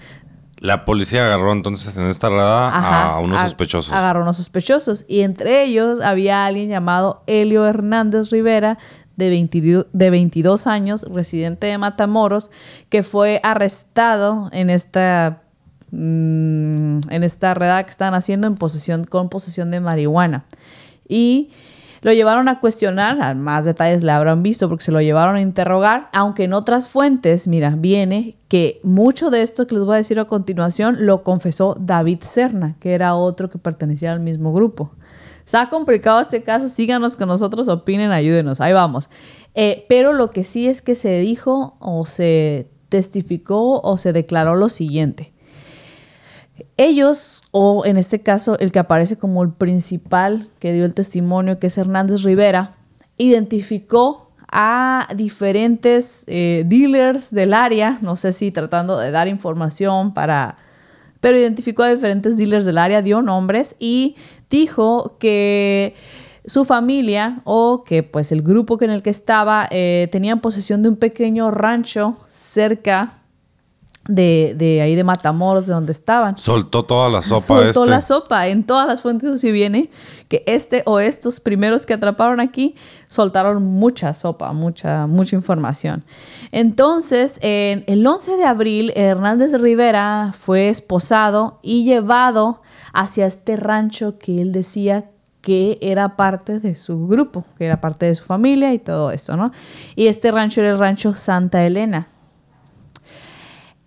La 0.59 0.83
policía 0.85 1.25
agarró 1.25 1.53
entonces 1.53 1.95
en 1.95 2.03
esta 2.07 2.29
redada 2.29 2.67
Ajá, 2.67 3.13
a 3.13 3.19
unos 3.19 3.39
sospechosos. 3.41 3.93
Agarró 3.93 4.23
unos 4.23 4.37
sospechosos. 4.37 5.05
Y 5.07 5.21
entre 5.21 5.63
ellos 5.63 6.01
había 6.01 6.45
alguien 6.45 6.67
llamado 6.69 7.23
Helio 7.27 7.65
Hernández 7.65 8.29
Rivera, 8.31 8.77
de 9.17 9.29
22, 9.29 9.87
de 9.91 10.09
22 10.09 10.67
años, 10.67 11.05
residente 11.11 11.67
de 11.67 11.77
Matamoros, 11.77 12.51
que 12.89 13.03
fue 13.03 13.41
arrestado 13.43 14.49
en 14.53 14.69
esta, 14.69 15.41
mm, 15.91 16.99
en 17.09 17.23
esta 17.23 17.53
redada 17.53 17.83
que 17.83 17.89
estaban 17.89 18.13
haciendo 18.13 18.47
en 18.47 18.55
posesión, 18.55 19.03
con 19.03 19.29
posesión 19.29 19.71
de 19.71 19.81
marihuana. 19.81 20.45
Y 21.09 21.49
lo 22.01 22.13
llevaron 22.13 22.47
a 22.47 22.59
cuestionar, 22.59 23.35
más 23.35 23.65
detalles 23.65 24.03
le 24.03 24.11
habrán 24.11 24.43
visto 24.43 24.69
porque 24.69 24.83
se 24.83 24.91
lo 24.91 25.01
llevaron 25.01 25.35
a 25.35 25.41
interrogar, 25.41 26.09
aunque 26.13 26.43
en 26.43 26.53
otras 26.53 26.89
fuentes, 26.89 27.47
mira, 27.47 27.75
viene 27.75 28.35
que 28.47 28.79
mucho 28.83 29.31
de 29.31 29.41
esto 29.41 29.65
que 29.65 29.75
les 29.75 29.83
voy 29.83 29.95
a 29.95 29.97
decir 29.97 30.19
a 30.19 30.25
continuación 30.25 30.95
lo 30.99 31.23
confesó 31.23 31.75
David 31.79 32.19
Serna, 32.21 32.75
que 32.79 32.93
era 32.93 33.15
otro 33.15 33.49
que 33.49 33.57
pertenecía 33.57 34.13
al 34.13 34.19
mismo 34.19 34.53
grupo. 34.53 34.91
Está 35.47 35.69
complicado 35.69 36.19
este 36.19 36.43
caso, 36.43 36.67
síganos 36.67 37.15
con 37.15 37.29
nosotros, 37.29 37.69
opinen, 37.69 38.11
ayúdenos, 38.11 38.59
ahí 38.59 38.73
vamos. 38.73 39.09
Eh, 39.55 39.85
pero 39.87 40.11
lo 40.11 40.29
que 40.29 40.43
sí 40.43 40.67
es 40.67 40.81
que 40.81 40.93
se 40.93 41.21
dijo 41.21 41.77
o 41.79 42.05
se 42.05 42.69
testificó 42.89 43.79
o 43.79 43.97
se 43.97 44.11
declaró 44.11 44.57
lo 44.57 44.67
siguiente. 44.67 45.31
Ellos, 46.75 47.43
o 47.51 47.85
en 47.85 47.95
este 47.95 48.21
caso 48.21 48.59
el 48.59 48.73
que 48.73 48.79
aparece 48.79 49.17
como 49.17 49.41
el 49.41 49.53
principal 49.53 50.45
que 50.59 50.73
dio 50.73 50.83
el 50.83 50.93
testimonio, 50.93 51.59
que 51.59 51.67
es 51.67 51.77
Hernández 51.77 52.23
Rivera, 52.23 52.75
identificó 53.15 54.33
a 54.51 55.07
diferentes 55.15 56.25
eh, 56.27 56.63
dealers 56.65 57.31
del 57.31 57.53
área, 57.53 57.99
no 58.01 58.17
sé 58.17 58.33
si 58.33 58.51
tratando 58.51 58.97
de 58.97 59.11
dar 59.11 59.29
información 59.29 60.13
para... 60.13 60.57
Pero 61.19 61.37
identificó 61.37 61.83
a 61.83 61.89
diferentes 61.89 62.37
dealers 62.37 62.65
del 62.65 62.77
área, 62.77 63.01
dio 63.01 63.21
nombres 63.21 63.75
y 63.79 64.15
dijo 64.49 65.17
que 65.19 65.95
su 66.45 66.63
familia 66.63 67.41
o 67.43 67.83
que 67.83 68.03
pues 68.03 68.31
el 68.31 68.41
grupo 68.41 68.81
en 68.81 68.91
el 68.91 69.01
que 69.01 69.09
estaba 69.09 69.67
eh, 69.69 70.07
tenían 70.11 70.39
posesión 70.39 70.81
de 70.81 70.89
un 70.89 70.95
pequeño 70.95 71.51
rancho 71.51 72.17
cerca 72.27 73.21
de, 74.07 74.55
de 74.57 74.81
ahí 74.81 74.95
de 74.95 75.03
Matamoros, 75.03 75.67
de 75.67 75.73
donde 75.73 75.91
estaban. 75.91 76.37
Soltó 76.37 76.85
toda 76.85 77.09
la 77.09 77.21
sopa 77.21 77.45
Soltó 77.45 77.83
este. 77.83 77.89
la 77.89 78.01
sopa. 78.01 78.47
En 78.47 78.63
todas 78.63 78.87
las 78.87 79.01
fuentes 79.01 79.29
así 79.29 79.51
viene 79.51 79.89
que 80.27 80.43
este 80.45 80.83
o 80.85 80.99
estos 80.99 81.39
primeros 81.39 81.85
que 81.85 81.93
atraparon 81.93 82.39
aquí 82.39 82.75
soltaron 83.09 83.63
mucha 83.63 84.13
sopa, 84.13 84.53
mucha, 84.53 85.07
mucha 85.07 85.35
información. 85.35 86.03
Entonces, 86.51 87.39
en 87.41 87.83
el 87.87 88.05
11 88.05 88.37
de 88.37 88.45
abril, 88.45 88.93
Hernández 88.95 89.53
Rivera 89.59 90.31
fue 90.37 90.69
esposado 90.69 91.59
y 91.61 91.83
llevado 91.83 92.61
hacia 92.93 93.25
este 93.25 93.55
rancho 93.55 94.17
que 94.17 94.41
él 94.41 94.51
decía 94.51 95.09
que 95.41 95.77
era 95.81 96.17
parte 96.17 96.59
de 96.59 96.75
su 96.75 97.07
grupo, 97.07 97.45
que 97.57 97.65
era 97.65 97.79
parte 97.79 98.05
de 98.05 98.15
su 98.15 98.25
familia 98.25 98.73
y 98.73 98.79
todo 98.79 99.11
esto, 99.11 99.37
¿no? 99.37 99.51
Y 99.95 100.07
este 100.07 100.31
rancho 100.31 100.61
era 100.61 100.71
el 100.71 100.79
rancho 100.79 101.13
Santa 101.13 101.65
Elena. 101.65 102.07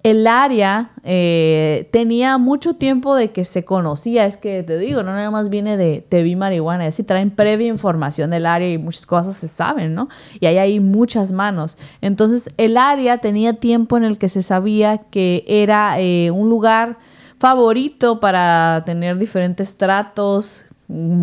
El 0.02 0.26
área 0.26 0.92
eh, 1.04 1.88
tenía 1.92 2.38
mucho 2.38 2.74
tiempo 2.74 3.14
de 3.14 3.32
que 3.32 3.44
se 3.44 3.64
conocía, 3.64 4.24
es 4.24 4.38
que 4.38 4.62
te 4.62 4.78
digo, 4.78 5.02
no 5.02 5.12
nada 5.12 5.30
más 5.30 5.50
viene 5.50 5.76
de 5.76 6.04
te 6.08 6.22
vi 6.22 6.36
marihuana, 6.36 6.86
es 6.86 6.94
si 6.94 7.02
traen 7.02 7.30
previa 7.30 7.66
información 7.66 8.30
del 8.30 8.46
área 8.46 8.72
y 8.72 8.78
muchas 8.78 9.04
cosas 9.04 9.36
se 9.36 9.46
saben, 9.46 9.94
¿no? 9.94 10.08
Y 10.40 10.46
hay 10.46 10.56
ahí 10.56 10.80
muchas 10.80 11.32
manos. 11.32 11.76
Entonces, 12.00 12.48
el 12.56 12.78
área 12.78 13.18
tenía 13.18 13.52
tiempo 13.54 13.98
en 13.98 14.04
el 14.04 14.18
que 14.18 14.30
se 14.30 14.40
sabía 14.40 14.98
que 14.98 15.44
era 15.46 16.00
eh, 16.00 16.30
un 16.30 16.48
lugar 16.48 16.96
favorito 17.38 18.20
para 18.20 18.82
tener 18.86 19.18
diferentes 19.18 19.76
tratos, 19.76 20.64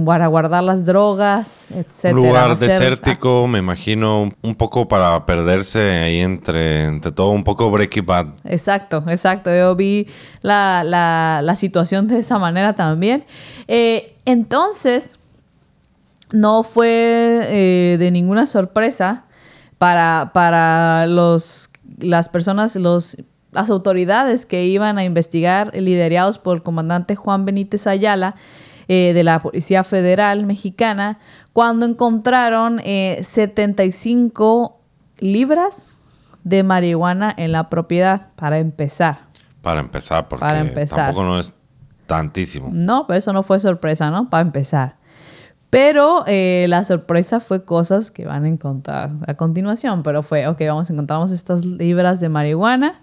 para 0.06 0.27
guardar 0.27 0.63
las 0.63 0.86
drogas, 0.86 1.71
etc. 1.71 2.13
Un 2.13 2.15
lugar 2.27 2.58
desértico, 2.58 3.47
me 3.47 3.60
imagino, 3.60 4.32
un 4.41 4.56
poco 4.56 4.88
para 4.88 5.25
perderse 5.25 5.80
ahí 5.80 6.19
entre, 6.19 6.86
entre 6.86 7.12
todo, 7.12 7.32
un 7.32 7.43
poco 7.43 7.69
Breaking 7.69 8.06
Bad. 8.06 8.27
Exacto, 8.45 9.03
exacto. 9.08 9.53
Yo 9.53 9.75
vi 9.75 10.08
la, 10.41 10.84
la- 10.86 11.41
la 11.43 11.56
situación 11.56 12.08
de 12.08 12.19
esa 12.19 12.39
manera 12.39 12.73
también. 12.77 13.25
Eh, 13.67 14.15
entonces, 14.25 15.19
no 16.32 16.63
fue 16.63 17.41
eh, 17.45 17.97
de 17.97 18.12
ninguna 18.12 18.47
sorpresa 18.47 19.25
para, 19.77 20.32
para 20.34 21.08
los, 21.08 21.71
las 21.99 22.30
personas, 22.30 22.75
los, 22.77 23.17
las 23.51 23.69
autoridades 23.69 24.45
que 24.45 24.65
iban 24.65 24.97
a 24.97 25.03
investigar, 25.03 25.71
liderados 25.75 26.38
por 26.38 26.56
el 26.58 26.63
comandante 26.63 27.15
Juan 27.15 27.43
Benítez 27.45 27.86
Ayala, 27.88 28.36
eh, 28.88 29.12
de 29.13 29.23
la 29.23 29.39
Policía 29.39 29.84
Federal 29.84 30.45
Mexicana 30.45 31.19
cuando 31.54 31.86
encontraron 31.86 32.80
eh, 32.84 33.19
75 33.21 34.80
libras 35.19 35.95
de 36.43 36.63
marihuana 36.63 37.34
en 37.36 37.52
la 37.52 37.69
propiedad, 37.69 38.30
para 38.36 38.60
empezar. 38.60 39.28
Para 39.62 39.82
empezar, 39.82 40.30
porque 40.30 40.41
Para 40.41 40.60
empezar. 40.60 41.08
tampoco 41.08 41.26
no 41.26 41.39
es 41.39 41.54
tantísimo. 42.06 42.69
No, 42.71 43.06
pero 43.06 43.17
eso 43.17 43.34
no 43.34 43.43
fue 43.43 43.60
sorpresa, 43.60 44.10
¿no? 44.10 44.30
Para 44.30 44.41
empezar. 44.41 44.95
Pero 45.69 46.23
eh, 46.28 46.65
la 46.69 46.84
sorpresa 46.86 47.41
fue 47.41 47.65
cosas 47.65 48.10
que 48.12 48.26
van 48.26 48.45
a 48.45 48.47
encontrar 48.47 49.12
a 49.28 49.34
continuación. 49.34 50.02
Pero 50.04 50.23
fue, 50.23 50.47
ok, 50.47 50.62
vamos, 50.65 50.89
encontramos 50.89 51.32
estas 51.32 51.65
libras 51.65 52.21
de 52.21 52.30
marihuana. 52.30 53.02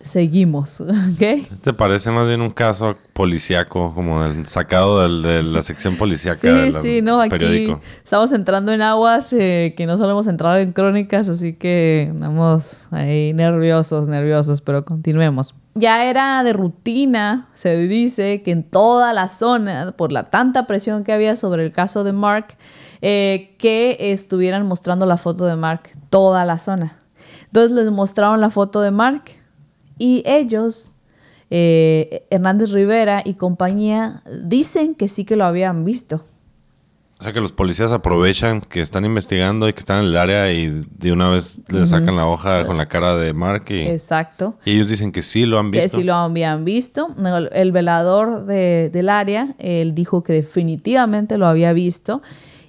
Seguimos, 0.00 0.80
¿ok? 0.80 1.46
¿Te 1.62 1.72
parece 1.74 2.10
más 2.10 2.26
bien 2.26 2.40
un 2.40 2.50
caso 2.50 2.96
policíaco, 3.12 3.92
como 3.94 4.22
del, 4.22 4.46
sacado 4.46 5.02
del- 5.02 5.20
de 5.22 5.42
la 5.42 5.60
sección 5.60 5.96
policíaca 5.96 6.40
Sí, 6.40 6.48
del 6.48 6.72
sí, 6.72 7.02
no, 7.02 7.20
aquí 7.20 7.28
periódico? 7.30 7.80
estamos 8.02 8.32
entrando 8.32 8.72
en 8.72 8.80
aguas 8.80 9.30
eh, 9.34 9.74
que 9.76 9.84
no 9.84 9.98
solo 9.98 10.12
hemos 10.12 10.26
entrado 10.26 10.56
en 10.56 10.72
crónicas, 10.72 11.28
así 11.28 11.52
que 11.52 12.08
andamos 12.10 12.88
ahí 12.92 13.34
nerviosos, 13.34 14.08
nerviosos, 14.08 14.62
pero 14.62 14.86
continuemos. 14.86 15.54
Ya 15.74 16.04
era 16.06 16.42
de 16.44 16.54
rutina, 16.54 17.46
se 17.52 17.76
dice 17.76 18.40
que 18.42 18.52
en 18.52 18.62
toda 18.62 19.12
la 19.12 19.28
zona, 19.28 19.92
por 19.96 20.12
la 20.12 20.24
tanta 20.24 20.66
presión 20.66 21.04
que 21.04 21.12
había 21.12 21.36
sobre 21.36 21.62
el 21.62 21.72
caso 21.72 22.04
de 22.04 22.12
Mark, 22.12 22.56
eh, 23.02 23.54
que 23.58 23.96
estuvieran 24.00 24.66
mostrando 24.66 25.04
la 25.04 25.18
foto 25.18 25.44
de 25.44 25.56
Mark 25.56 25.90
toda 26.08 26.44
la 26.46 26.58
zona. 26.58 26.96
Entonces 27.44 27.72
les 27.72 27.90
mostraron 27.90 28.40
la 28.40 28.48
foto 28.50 28.80
de 28.80 28.90
Mark 28.90 29.24
y 30.00 30.22
ellos, 30.26 30.94
eh, 31.50 32.24
Hernández 32.30 32.72
Rivera 32.72 33.22
y 33.24 33.34
compañía, 33.34 34.22
dicen 34.44 34.94
que 34.94 35.06
sí 35.08 35.24
que 35.24 35.36
lo 35.36 35.44
habían 35.44 35.84
visto. 35.84 36.24
O 37.18 37.22
sea 37.22 37.34
que 37.34 37.40
los 37.42 37.52
policías 37.52 37.92
aprovechan 37.92 38.62
que 38.62 38.80
están 38.80 39.04
investigando 39.04 39.68
y 39.68 39.74
que 39.74 39.80
están 39.80 39.98
en 39.98 40.04
el 40.06 40.16
área 40.16 40.50
y 40.52 40.68
de 40.96 41.12
una 41.12 41.28
vez 41.28 41.60
le 41.68 41.84
sacan 41.84 42.16
la 42.16 42.26
hoja 42.26 42.64
con 42.64 42.78
la 42.78 42.86
cara 42.86 43.14
de 43.16 43.34
Mark 43.34 43.64
y, 43.68 43.80
Exacto. 43.88 44.54
y 44.64 44.76
ellos 44.76 44.88
dicen 44.88 45.12
que 45.12 45.20
sí 45.20 45.44
lo 45.44 45.58
han 45.58 45.70
Que 45.70 45.82
visto. 45.82 45.98
sí 45.98 46.04
lo 46.04 46.14
habían 46.14 46.64
visto. 46.64 47.14
El, 47.22 47.50
el 47.52 47.72
velador 47.72 48.46
de- 48.46 48.88
del 48.88 49.10
área, 49.10 49.54
él 49.58 49.94
dijo 49.94 50.22
que 50.22 50.32
definitivamente 50.32 51.36
lo 51.36 51.46
había 51.46 51.74
visto. 51.74 52.22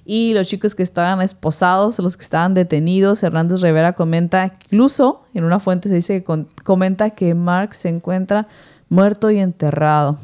Y 0.04 0.34
los 0.34 0.48
chicos 0.48 0.74
que 0.74 0.82
estaban 0.82 1.20
esposados, 1.22 1.98
los 1.98 2.16
que 2.16 2.24
estaban 2.24 2.54
detenidos, 2.54 3.22
Hernández 3.22 3.60
Rivera 3.60 3.92
comenta, 3.92 4.56
incluso 4.70 5.24
en 5.34 5.44
una 5.44 5.60
fuente 5.60 5.88
se 5.88 5.96
dice 5.96 6.22
que 6.22 6.46
comenta 6.64 7.10
que 7.10 7.34
Mark 7.34 7.74
se 7.74 7.88
encuentra 7.88 8.48
muerto 8.88 9.30
y 9.30 9.38
enterrado 9.38 10.18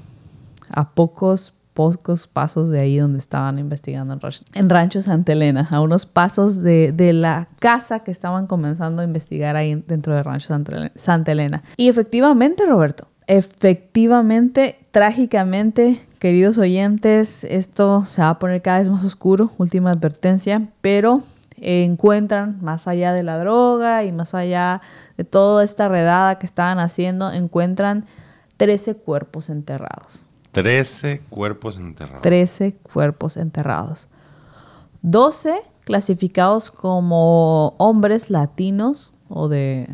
a 0.70 0.90
pocos 0.90 1.54
pocos 1.78 2.26
pasos 2.26 2.70
de 2.70 2.80
ahí 2.80 2.96
donde 2.96 3.20
estaban 3.20 3.56
investigando 3.60 4.12
en 4.12 4.18
Rancho, 4.18 4.44
en 4.54 4.68
Rancho 4.68 5.00
Santa 5.00 5.30
Elena, 5.30 5.68
a 5.70 5.80
unos 5.80 6.06
pasos 6.06 6.60
de, 6.60 6.90
de 6.90 7.12
la 7.12 7.48
casa 7.60 8.00
que 8.00 8.10
estaban 8.10 8.48
comenzando 8.48 9.00
a 9.00 9.04
investigar 9.04 9.54
ahí 9.54 9.76
dentro 9.86 10.12
de 10.12 10.24
Rancho 10.24 10.48
Santa 10.96 11.30
Elena. 11.30 11.62
Y 11.76 11.88
efectivamente, 11.88 12.66
Roberto, 12.66 13.06
efectivamente, 13.28 14.78
trágicamente, 14.90 16.00
queridos 16.18 16.58
oyentes, 16.58 17.44
esto 17.44 18.04
se 18.04 18.22
va 18.22 18.30
a 18.30 18.38
poner 18.38 18.62
cada 18.62 18.78
vez 18.78 18.90
más 18.90 19.04
oscuro, 19.04 19.52
última 19.58 19.92
advertencia, 19.92 20.68
pero 20.80 21.22
eh, 21.58 21.84
encuentran 21.84 22.58
más 22.62 22.88
allá 22.88 23.12
de 23.12 23.22
la 23.22 23.38
droga 23.38 24.02
y 24.02 24.12
más 24.12 24.34
allá 24.34 24.80
de 25.16 25.24
toda 25.24 25.62
esta 25.62 25.88
redada 25.88 26.38
que 26.38 26.46
estaban 26.46 26.78
haciendo, 26.80 27.30
encuentran 27.30 28.06
13 28.56 28.96
cuerpos 28.96 29.50
enterrados. 29.50 30.24
13 30.52 31.20
cuerpos 31.28 31.76
enterrados. 31.76 32.22
13 32.22 32.76
cuerpos 32.82 33.36
enterrados. 33.36 34.08
12 35.02 35.54
clasificados 35.84 36.70
como 36.70 37.74
hombres 37.78 38.30
latinos 38.30 39.12
o 39.28 39.48
de 39.48 39.88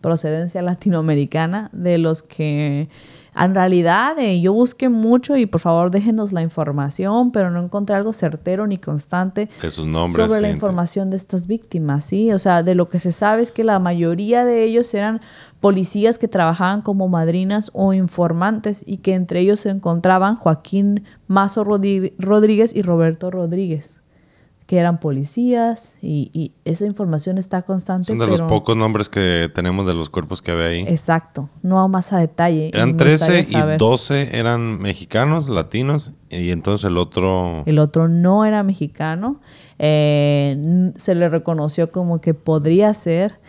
procedencia 0.00 0.62
latinoamericana, 0.62 1.70
de 1.72 1.98
los 1.98 2.22
que 2.22 2.88
en 3.36 3.54
realidad 3.54 4.18
eh, 4.18 4.40
yo 4.40 4.52
busqué 4.52 4.88
mucho 4.88 5.36
y 5.36 5.46
por 5.46 5.60
favor 5.60 5.90
déjenos 5.90 6.32
la 6.32 6.42
información, 6.42 7.30
pero 7.30 7.50
no 7.50 7.62
encontré 7.62 7.94
algo 7.94 8.12
certero 8.12 8.66
ni 8.66 8.78
constante 8.78 9.48
nombres, 9.86 10.26
sobre 10.26 10.40
la 10.40 10.50
información 10.50 11.10
de 11.10 11.16
estas 11.16 11.46
víctimas, 11.46 12.04
¿sí? 12.04 12.32
O 12.32 12.38
sea, 12.38 12.62
de 12.62 12.74
lo 12.74 12.88
que 12.88 12.98
se 12.98 13.12
sabe 13.12 13.42
es 13.42 13.52
que 13.52 13.64
la 13.64 13.78
mayoría 13.78 14.44
de 14.44 14.64
ellos 14.64 14.92
eran 14.94 15.20
policías 15.60 16.18
que 16.18 16.28
trabajaban 16.28 16.82
como 16.82 17.08
madrinas 17.08 17.70
o 17.74 17.92
informantes 17.92 18.82
y 18.86 18.98
que 18.98 19.14
entre 19.14 19.40
ellos 19.40 19.60
se 19.60 19.70
encontraban 19.70 20.36
Joaquín 20.36 21.04
Mazo 21.26 21.64
Rodríguez 21.64 22.74
y 22.74 22.82
Roberto 22.82 23.30
Rodríguez, 23.30 23.97
que 24.68 24.76
eran 24.76 25.00
policías 25.00 25.94
y, 26.02 26.30
y 26.34 26.52
esa 26.66 26.84
información 26.84 27.38
está 27.38 27.62
constante. 27.62 28.08
Son 28.08 28.18
de 28.18 28.26
pero- 28.26 28.36
los 28.36 28.46
pocos 28.50 28.76
nombres 28.76 29.08
que 29.08 29.50
tenemos 29.54 29.86
de 29.86 29.94
los 29.94 30.10
cuerpos 30.10 30.42
que 30.42 30.50
había 30.50 30.66
ahí. 30.66 30.84
Exacto, 30.86 31.48
no 31.62 31.88
más 31.88 32.12
a 32.12 32.18
detalle. 32.18 32.68
Eran 32.74 32.90
me 32.90 32.94
13 32.98 33.12
gustaría 33.14 33.40
y 33.40 33.44
saber. 33.44 33.78
12 33.78 34.36
eran 34.38 34.78
mexicanos, 34.78 35.48
latinos, 35.48 36.12
y 36.28 36.50
entonces 36.50 36.84
el 36.86 36.98
otro... 36.98 37.62
El 37.64 37.78
otro 37.78 38.08
no 38.08 38.44
era 38.44 38.62
mexicano. 38.62 39.40
Eh, 39.78 40.92
se 40.98 41.14
le 41.14 41.30
reconoció 41.30 41.90
como 41.90 42.20
que 42.20 42.34
podría 42.34 42.92
ser 42.92 43.40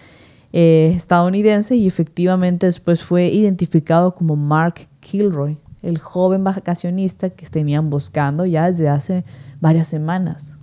eh, 0.54 0.94
estadounidense 0.96 1.76
y 1.76 1.86
efectivamente 1.86 2.66
después 2.66 3.04
fue 3.04 3.26
identificado 3.28 4.16
como 4.16 4.38
Mark 4.38 4.88
Kilroy, 5.02 5.58
el 5.82 5.98
joven 5.98 6.46
vacacionista 6.46 7.30
que 7.30 7.46
tenían 7.48 7.90
buscando 7.90 8.46
ya 8.46 8.68
desde 8.68 8.88
hace 8.88 9.26
varias 9.60 9.90
semanas. 9.90 10.56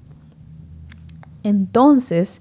Entonces, 1.47 2.41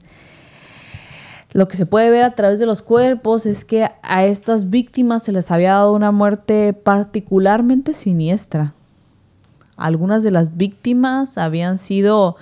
lo 1.53 1.67
que 1.67 1.77
se 1.77 1.85
puede 1.85 2.09
ver 2.09 2.23
a 2.23 2.33
través 2.33 2.59
de 2.59 2.65
los 2.65 2.81
cuerpos 2.81 3.45
es 3.45 3.63
que 3.63 3.89
a 4.01 4.25
estas 4.25 4.71
víctimas 4.71 5.23
se 5.23 5.31
les 5.31 5.51
había 5.51 5.73
dado 5.73 5.93
una 5.93 6.11
muerte 6.11 6.73
particularmente 6.73 7.93
siniestra. 7.93 8.73
Algunas 9.77 10.23
de 10.23 10.31
las 10.31 10.57
víctimas 10.57 11.37
habían 11.37 11.77
sido 11.77 12.35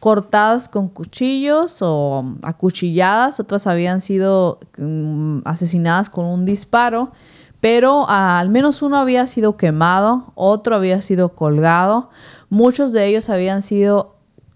cortadas 0.00 0.68
con 0.68 0.88
cuchillos 0.88 1.78
o 1.82 2.24
acuchilladas, 2.42 3.38
otras 3.38 3.66
habían 3.66 4.00
sido 4.00 4.58
mm, 4.78 5.40
asesinadas 5.44 6.08
con 6.08 6.24
un 6.24 6.44
disparo, 6.46 7.12
pero 7.60 8.06
ah, 8.08 8.40
al 8.40 8.48
menos 8.48 8.80
uno 8.82 8.96
había 8.96 9.26
sido 9.26 9.56
quemado, 9.56 10.32
otro 10.34 10.74
había 10.74 11.02
sido 11.02 11.28
colgado, 11.28 12.08
muchos 12.48 12.92
de 12.92 13.06
ellos 13.06 13.28
habían 13.28 13.62
sido 13.62 14.11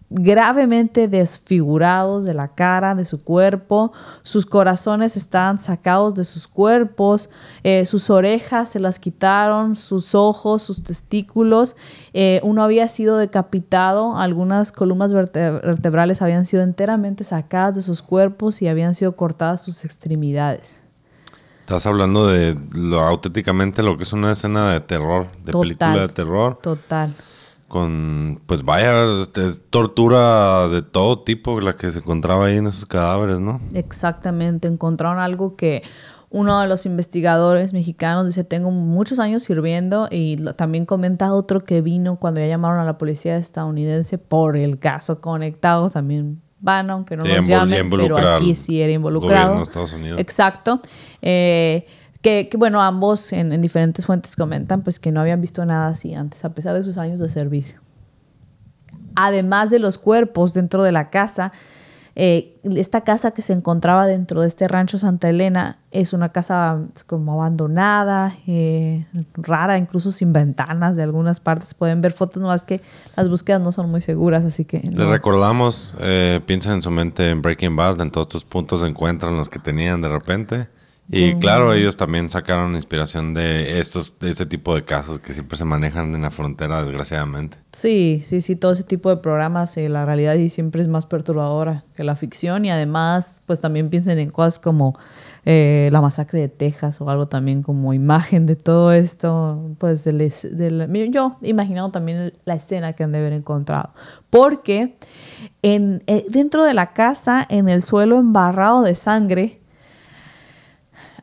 gravemente 0.08 1.08
desfigurados 1.08 2.24
de 2.24 2.32
la 2.34 2.48
cara, 2.54 2.94
de 2.94 3.04
su 3.04 3.18
cuerpo, 3.22 3.92
sus 4.22 4.46
corazones 4.46 5.16
estaban 5.16 5.58
sacados 5.58 6.14
de 6.14 6.22
sus 6.24 6.46
cuerpos, 6.46 7.28
eh, 7.64 7.84
sus 7.86 8.08
orejas 8.10 8.68
se 8.68 8.78
las 8.78 8.98
quitaron, 9.00 9.74
sus 9.74 10.14
ojos, 10.14 10.62
sus 10.62 10.82
testículos, 10.84 11.76
eh, 12.14 12.40
uno 12.44 12.62
había 12.62 12.86
sido 12.88 13.16
decapitado, 13.16 14.16
algunas 14.16 14.70
columnas 14.70 15.12
verte- 15.12 15.60
vertebrales 15.60 16.22
habían 16.22 16.44
sido 16.46 16.62
enteramente 16.62 17.24
sacadas 17.24 17.74
de 17.74 17.82
sus 17.82 18.02
cuerpos 18.02 18.62
y 18.62 18.68
habían 18.68 18.94
sido 18.94 19.16
cortadas 19.16 19.62
sus 19.62 19.84
extremidades. 19.84 20.80
Estás 21.60 21.84
hablando 21.86 22.28
de 22.28 22.56
lo 22.74 23.00
auténticamente 23.00 23.82
lo 23.82 23.96
que 23.96 24.04
es 24.04 24.12
una 24.12 24.30
escena 24.30 24.70
de 24.70 24.78
terror, 24.78 25.26
de 25.44 25.50
Total. 25.50 25.60
película 25.62 26.00
de 26.06 26.08
terror, 26.10 26.58
Total. 26.62 27.12
Con, 27.68 28.40
pues 28.46 28.62
vaya, 28.64 28.92
tortura 29.70 30.68
de 30.68 30.82
todo 30.82 31.20
tipo 31.22 31.60
la 31.60 31.76
que 31.76 31.90
se 31.90 31.98
encontraba 31.98 32.46
ahí 32.46 32.56
en 32.58 32.66
esos 32.66 32.86
cadáveres, 32.86 33.40
¿no? 33.40 33.60
Exactamente, 33.74 34.68
encontraron 34.68 35.18
algo 35.18 35.56
que 35.56 35.82
uno 36.30 36.60
de 36.60 36.66
los 36.68 36.86
investigadores 36.86 37.72
mexicanos 37.72 38.26
dice, 38.26 38.44
tengo 38.44 38.70
muchos 38.70 39.18
años 39.18 39.42
sirviendo 39.42 40.08
y 40.10 40.36
lo- 40.38 40.54
también 40.54 40.84
comenta 40.84 41.32
otro 41.32 41.64
que 41.64 41.82
vino 41.82 42.16
cuando 42.16 42.40
ya 42.40 42.46
llamaron 42.46 42.78
a 42.80 42.84
la 42.84 42.98
policía 42.98 43.36
estadounidense 43.36 44.18
por 44.18 44.56
el 44.56 44.78
caso 44.78 45.20
conectado, 45.20 45.88
también 45.90 46.42
van, 46.58 46.90
aunque 46.90 47.16
no 47.16 47.24
Sí, 47.24 47.32
nos 47.36 47.46
llamen, 47.46 47.90
pero 47.90 48.16
aquí 48.18 48.54
sí 48.54 48.80
era 48.80 48.86
gobierno 48.98 49.08
involucrado. 49.08 49.56
de 49.56 49.62
Estados 49.62 49.92
Unidos. 49.92 50.20
Exacto. 50.20 50.80
Eh, 51.22 51.86
que, 52.26 52.48
que, 52.48 52.56
bueno, 52.56 52.82
ambos 52.82 53.32
en, 53.32 53.52
en 53.52 53.62
diferentes 53.62 54.04
fuentes 54.04 54.34
comentan 54.34 54.82
pues 54.82 54.98
que 54.98 55.12
no 55.12 55.20
habían 55.20 55.40
visto 55.40 55.64
nada 55.64 55.86
así 55.86 56.12
antes, 56.12 56.44
a 56.44 56.52
pesar 56.52 56.74
de 56.74 56.82
sus 56.82 56.98
años 56.98 57.20
de 57.20 57.28
servicio. 57.28 57.78
Además 59.14 59.70
de 59.70 59.78
los 59.78 59.96
cuerpos 59.96 60.52
dentro 60.52 60.82
de 60.82 60.90
la 60.90 61.08
casa, 61.08 61.52
eh, 62.16 62.58
esta 62.64 63.02
casa 63.02 63.30
que 63.30 63.42
se 63.42 63.52
encontraba 63.52 64.08
dentro 64.08 64.40
de 64.40 64.48
este 64.48 64.66
rancho 64.66 64.98
Santa 64.98 65.28
Elena 65.28 65.78
es 65.92 66.12
una 66.12 66.30
casa 66.30 66.80
como 67.06 67.34
abandonada, 67.34 68.32
eh, 68.48 69.06
rara, 69.34 69.78
incluso 69.78 70.10
sin 70.10 70.32
ventanas 70.32 70.96
de 70.96 71.04
algunas 71.04 71.38
partes. 71.38 71.74
Pueden 71.74 72.00
ver 72.00 72.12
fotos, 72.12 72.42
más 72.42 72.64
que 72.64 72.82
las 73.14 73.28
búsquedas 73.28 73.60
no 73.60 73.70
son 73.70 73.88
muy 73.88 74.00
seguras, 74.00 74.44
así 74.44 74.64
que... 74.64 74.80
Les 74.80 74.94
no. 74.94 75.12
recordamos, 75.12 75.94
eh, 76.00 76.40
piensen 76.44 76.72
en 76.72 76.82
su 76.82 76.90
mente 76.90 77.30
en 77.30 77.40
Breaking 77.40 77.76
Bad, 77.76 78.00
en 78.00 78.10
todos 78.10 78.26
estos 78.26 78.44
puntos 78.44 78.80
se 78.80 78.88
encuentran 78.88 79.36
los 79.36 79.48
que 79.48 79.60
tenían 79.60 80.02
de 80.02 80.08
repente 80.08 80.75
Y 81.08 81.36
claro, 81.36 81.72
ellos 81.72 81.96
también 81.96 82.28
sacaron 82.28 82.74
inspiración 82.74 83.32
de 83.32 83.78
estos, 83.78 84.18
de 84.18 84.30
ese 84.30 84.44
tipo 84.44 84.74
de 84.74 84.84
casos 84.84 85.20
que 85.20 85.32
siempre 85.32 85.56
se 85.56 85.64
manejan 85.64 86.14
en 86.14 86.22
la 86.22 86.30
frontera, 86.30 86.82
desgraciadamente. 86.82 87.58
Sí, 87.72 88.22
sí, 88.24 88.40
sí, 88.40 88.56
todo 88.56 88.72
ese 88.72 88.82
tipo 88.82 89.10
de 89.10 89.18
programas, 89.18 89.76
eh, 89.76 89.88
la 89.88 90.04
realidad 90.04 90.34
y 90.34 90.48
siempre 90.48 90.82
es 90.82 90.88
más 90.88 91.06
perturbadora 91.06 91.84
que 91.94 92.02
la 92.02 92.16
ficción. 92.16 92.64
Y 92.64 92.70
además, 92.70 93.40
pues 93.46 93.60
también 93.60 93.88
piensen 93.88 94.18
en 94.18 94.30
cosas 94.30 94.58
como 94.58 94.98
eh, 95.48 95.90
la 95.92 96.00
masacre 96.00 96.40
de 96.40 96.48
Texas 96.48 97.00
o 97.00 97.08
algo 97.08 97.28
también 97.28 97.62
como 97.62 97.94
imagen 97.94 98.46
de 98.46 98.56
todo 98.56 98.90
esto, 98.90 99.62
pues 99.78 100.02
del, 100.02 100.18
del, 100.18 101.12
yo 101.12 101.36
imaginado 101.40 101.92
también 101.92 102.32
la 102.44 102.56
escena 102.56 102.94
que 102.94 103.04
han 103.04 103.12
de 103.12 103.18
haber 103.18 103.32
encontrado, 103.32 103.90
porque 104.28 104.96
en, 105.62 106.02
eh, 106.08 106.24
dentro 106.28 106.64
de 106.64 106.74
la 106.74 106.92
casa, 106.94 107.46
en 107.48 107.68
el 107.68 107.82
suelo 107.82 108.18
embarrado 108.18 108.82
de 108.82 108.96
sangre, 108.96 109.60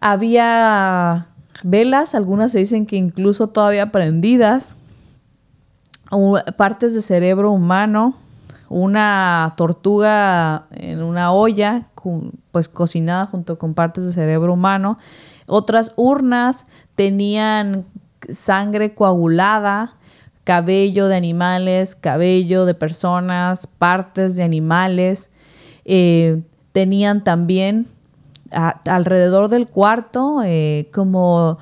había 0.03 1.27
velas, 1.63 2.13
algunas 2.13 2.51
se 2.51 2.59
dicen 2.59 2.85
que 2.85 2.97
incluso 2.97 3.47
todavía 3.47 3.89
prendidas, 3.89 4.75
partes 6.57 6.93
de 6.93 6.99
cerebro 6.99 7.53
humano, 7.53 8.13
una 8.67 9.53
tortuga 9.55 10.65
en 10.71 11.01
una 11.01 11.31
olla, 11.31 11.87
pues 12.51 12.67
cocinada 12.67 13.25
junto 13.27 13.57
con 13.57 13.73
partes 13.73 14.05
de 14.05 14.11
cerebro 14.11 14.53
humano. 14.53 14.97
Otras 15.47 15.93
urnas 15.95 16.65
tenían 16.95 17.85
sangre 18.27 18.93
coagulada, 18.93 19.95
cabello 20.43 21.07
de 21.07 21.15
animales, 21.15 21.95
cabello 21.95 22.65
de 22.65 22.73
personas, 22.73 23.67
partes 23.67 24.35
de 24.35 24.43
animales. 24.43 25.29
Eh, 25.85 26.43
tenían 26.73 27.23
también 27.23 27.87
alrededor 28.53 29.49
del 29.49 29.67
cuarto 29.67 30.41
eh, 30.43 30.89
como 30.93 31.57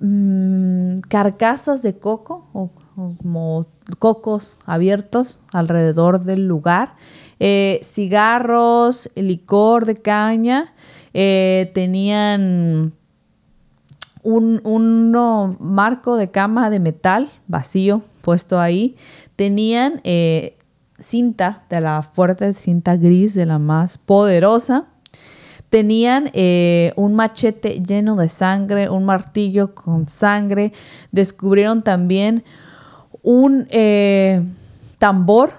mm, 0.00 0.98
carcasas 1.08 1.82
de 1.82 1.98
coco 1.98 2.46
o, 2.52 2.70
como 3.18 3.66
cocos 3.98 4.58
abiertos 4.66 5.42
alrededor 5.52 6.20
del 6.20 6.46
lugar, 6.46 6.94
eh, 7.40 7.80
cigarros, 7.82 9.10
licor 9.16 9.86
de 9.86 9.96
caña, 9.96 10.72
eh, 11.14 11.70
tenían 11.74 12.92
un, 14.22 14.60
un 14.64 15.56
marco 15.58 16.16
de 16.16 16.30
cama 16.30 16.70
de 16.70 16.78
metal 16.78 17.28
vacío 17.48 18.02
puesto 18.22 18.60
ahí, 18.60 18.96
tenían 19.34 20.00
cinta 20.98 21.64
de 21.68 21.80
la 21.80 22.02
fuerte 22.02 22.54
cinta 22.54 22.96
gris 22.96 23.34
de 23.34 23.46
la 23.46 23.58
más 23.58 23.98
poderosa 23.98 24.91
Tenían 25.72 26.30
eh, 26.34 26.92
un 26.96 27.14
machete 27.14 27.80
lleno 27.80 28.14
de 28.16 28.28
sangre, 28.28 28.90
un 28.90 29.06
martillo 29.06 29.74
con 29.74 30.06
sangre. 30.06 30.70
Descubrieron 31.12 31.82
también 31.82 32.44
un 33.22 33.66
eh, 33.70 34.42
tambor 34.98 35.54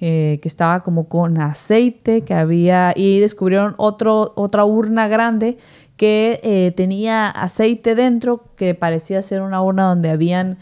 eh, 0.00 0.38
que 0.40 0.46
estaba 0.46 0.84
como 0.84 1.08
con 1.08 1.36
aceite, 1.40 2.20
que 2.20 2.34
había, 2.34 2.92
y 2.94 3.18
descubrieron 3.18 3.74
otra 3.76 4.64
urna 4.64 5.08
grande 5.08 5.58
que 5.96 6.72
tenía 6.76 7.26
aceite 7.26 7.96
dentro, 7.96 8.44
que 8.54 8.76
parecía 8.76 9.20
ser 9.20 9.42
una 9.42 9.60
urna 9.62 9.88
donde 9.88 10.10
habían 10.10 10.58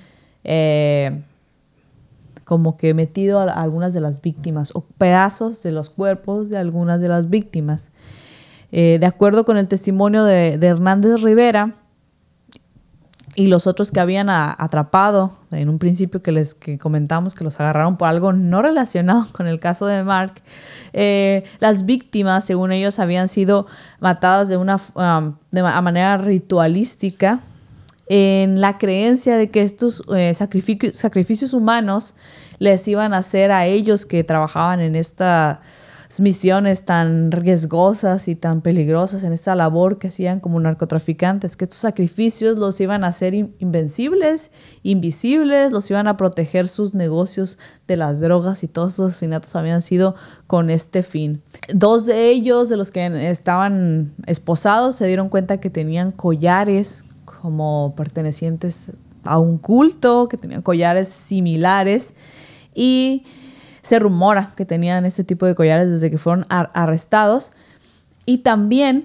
como 2.44 2.76
que 2.76 2.94
metido 2.94 3.40
a 3.40 3.44
algunas 3.44 3.92
de 3.94 4.00
las 4.00 4.20
víctimas 4.20 4.70
o 4.74 4.82
pedazos 4.82 5.62
de 5.62 5.72
los 5.72 5.90
cuerpos 5.90 6.48
de 6.50 6.58
algunas 6.58 7.00
de 7.00 7.08
las 7.08 7.30
víctimas. 7.30 7.90
Eh, 8.72 8.98
de 8.98 9.06
acuerdo 9.06 9.44
con 9.44 9.56
el 9.56 9.68
testimonio 9.68 10.24
de, 10.24 10.54
Hernández 10.54 11.22
Rivera 11.22 11.76
y 13.36 13.46
los 13.46 13.66
otros 13.66 13.90
que 13.90 14.00
habían 14.00 14.28
atrapado 14.30 15.32
en 15.50 15.68
un 15.68 15.78
principio 15.78 16.22
que 16.22 16.32
les 16.32 16.54
que 16.54 16.78
comentamos 16.78 17.34
que 17.34 17.44
los 17.44 17.58
agarraron 17.58 17.96
por 17.96 18.08
algo 18.08 18.32
no 18.32 18.62
relacionado 18.62 19.26
con 19.32 19.48
el 19.48 19.58
caso 19.58 19.86
de 19.86 20.04
Mark, 20.04 20.42
eh, 20.92 21.44
las 21.60 21.84
víctimas, 21.84 22.44
según 22.44 22.72
ellos, 22.72 22.98
habían 22.98 23.28
sido 23.28 23.66
matadas 24.00 24.48
de 24.48 24.56
una 24.56 24.76
um, 24.94 25.34
de 25.50 25.62
manera 25.62 26.18
ritualística 26.18 27.40
en 28.06 28.60
la 28.60 28.78
creencia 28.78 29.36
de 29.36 29.50
que 29.50 29.62
estos 29.62 30.02
eh, 30.14 30.34
sacrificios, 30.34 31.54
humanos 31.54 32.14
les 32.58 32.86
iban 32.88 33.14
a 33.14 33.18
hacer 33.18 33.50
a 33.50 33.66
ellos 33.66 34.06
que 34.06 34.24
trabajaban 34.24 34.80
en 34.80 34.94
estas 34.94 35.58
misiones 36.20 36.84
tan 36.84 37.32
riesgosas 37.32 38.28
y 38.28 38.36
tan 38.36 38.60
peligrosas 38.60 39.24
en 39.24 39.32
esta 39.32 39.54
labor 39.54 39.98
que 39.98 40.08
hacían 40.08 40.38
como 40.38 40.60
narcotraficantes, 40.60 41.56
que 41.56 41.64
estos 41.64 41.80
sacrificios 41.80 42.56
los 42.56 42.80
iban 42.80 43.02
a 43.02 43.08
hacer 43.08 43.34
invencibles, 43.34 44.52
invisibles, 44.82 45.72
los 45.72 45.90
iban 45.90 46.06
a 46.06 46.16
proteger 46.16 46.68
sus 46.68 46.94
negocios 46.94 47.58
de 47.88 47.96
las 47.96 48.20
drogas 48.20 48.62
y 48.62 48.68
todos 48.68 48.94
esos 48.94 49.10
asesinatos 49.10 49.56
habían 49.56 49.82
sido 49.82 50.14
con 50.46 50.70
este 50.70 51.02
fin. 51.02 51.42
Dos 51.74 52.06
de 52.06 52.30
ellos, 52.30 52.68
de 52.68 52.76
los 52.76 52.90
que 52.90 53.28
estaban 53.28 54.14
esposados, 54.26 54.96
se 54.96 55.06
dieron 55.06 55.28
cuenta 55.28 55.58
que 55.58 55.70
tenían 55.70 56.12
collares 56.12 57.04
como 57.24 57.94
pertenecientes 57.96 58.92
a 59.24 59.38
un 59.38 59.58
culto, 59.58 60.28
que 60.28 60.36
tenían 60.36 60.62
collares 60.62 61.08
similares 61.08 62.14
y 62.74 63.24
se 63.82 63.98
rumora 63.98 64.52
que 64.56 64.64
tenían 64.64 65.04
este 65.04 65.24
tipo 65.24 65.46
de 65.46 65.54
collares 65.54 65.90
desde 65.90 66.10
que 66.10 66.18
fueron 66.18 66.46
arrestados 66.48 67.52
y 68.26 68.38
también 68.38 69.04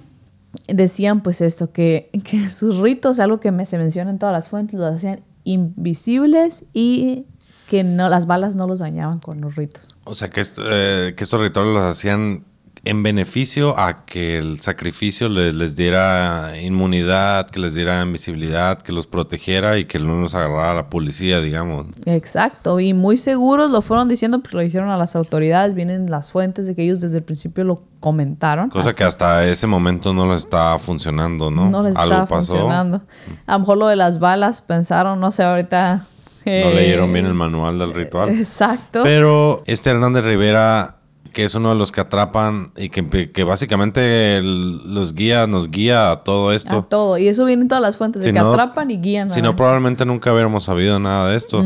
decían 0.68 1.22
pues 1.22 1.42
esto, 1.42 1.72
que, 1.72 2.10
que 2.24 2.50
sus 2.50 2.78
ritos, 2.78 3.20
algo 3.20 3.40
que 3.40 3.52
me, 3.52 3.66
se 3.66 3.78
menciona 3.78 4.12
en 4.12 4.20
todas 4.20 4.34
las 4.34 4.50
fuentes, 4.50 4.80
los 4.80 4.96
hacían 4.96 5.22
invisibles 5.44 6.66
y 6.74 7.26
que 7.68 7.84
no, 7.84 8.10
las 8.10 8.26
balas 8.26 8.56
no 8.56 8.68
los 8.68 8.80
dañaban 8.80 9.20
con 9.20 9.40
los 9.42 9.56
ritos. 9.56 9.96
O 10.06 10.16
sea, 10.16 10.30
que, 10.30 10.42
eh, 10.42 11.14
que 11.16 11.24
estos 11.24 11.40
rituales 11.40 11.74
los 11.74 11.84
hacían 11.84 12.46
en 12.90 13.04
beneficio 13.04 13.78
a 13.78 14.06
que 14.06 14.38
el 14.38 14.60
sacrificio 14.60 15.30
les, 15.30 15.54
les, 15.54 15.76
diera 15.76 16.54
inmunidad, 16.60 17.48
que 17.50 17.60
les 17.60 17.76
diera 17.76 18.02
invisibilidad, 18.02 18.82
que 18.82 18.92
los 18.92 19.06
protegiera 19.06 19.78
y 19.78 19.86
que 19.86 20.00
no 20.00 20.20
los 20.20 20.34
agarrara 20.34 20.74
la 20.74 20.90
policía, 20.90 21.40
digamos. 21.40 21.86
Exacto, 22.06 22.80
y 22.80 22.94
muy 22.94 23.18
seguros 23.18 23.70
lo 23.70 23.82
fueron 23.82 24.08
diciendo 24.08 24.40
porque 24.40 24.58
lo 24.58 24.64
hicieron 24.64 24.90
a 24.90 24.98
las 24.98 25.16
autoridades, 25.16 25.76
vienen 25.76 26.10
las 26.10 26.32
fuentes 26.32 26.66
de 26.66 26.76
que 26.76 26.84
ellos 26.84 27.00
desde 27.02 27.20
el 27.20 27.24
principio 27.24 27.64
lo 27.64 27.84
comentaron. 28.00 28.70
Cosa 28.70 28.94
que 28.94 29.04
hasta 29.04 29.46
ese 29.46 29.68
momento 29.68 30.12
no 30.12 30.32
les 30.32 30.42
estaba 30.42 30.78
funcionando, 30.80 31.52
¿no? 31.52 31.70
No 31.70 31.84
les 31.84 31.92
estaba 31.92 32.26
funcionando. 32.26 33.02
A 33.46 33.54
lo 33.54 33.60
mejor 33.60 33.78
lo 33.78 33.88
de 33.88 33.98
las 33.98 34.20
balas 34.20 34.62
pensaron, 34.62 35.20
no 35.20 35.30
sé, 35.32 35.44
ahorita... 35.44 36.02
no 36.46 36.70
leyeron 36.72 37.14
bien 37.14 37.28
el 37.28 37.36
manual 37.36 37.78
del 37.78 37.94
ritual. 37.94 38.30
Exacto. 38.38 39.04
Pero 39.04 39.62
este 39.68 39.92
Hernández 39.92 40.26
Rivera 40.26 40.99
que 41.30 41.44
es 41.44 41.56
uno 41.56 41.70
de 41.70 41.76
los 41.76 41.92
que 41.92 42.02
atrapan 42.02 42.72
y 42.76 42.90
que, 42.90 43.32
que 43.32 43.44
básicamente 43.44 44.42
los 44.42 45.14
guía, 45.14 45.48
nos 45.48 45.72
guía 45.72 46.12
a 46.12 46.24
todo 46.24 46.52
esto. 46.52 46.78
A 46.78 46.82
todo. 46.90 47.18
Y 47.18 47.28
eso 47.28 47.46
viene 47.46 47.64
en 47.64 47.68
todas 47.68 47.82
las 47.82 47.98
fuentes, 47.98 48.24
de 48.24 48.32
que 48.32 48.40
atrapan 48.40 48.92
y 48.92 48.98
guían. 48.98 49.30
Si 49.30 49.42
no, 49.42 49.56
probablemente 49.56 50.06
nunca 50.06 50.32
hubiéramos 50.34 50.64
sabido 50.64 51.00
nada 51.00 51.30
de 51.30 51.38
esto. 51.38 51.64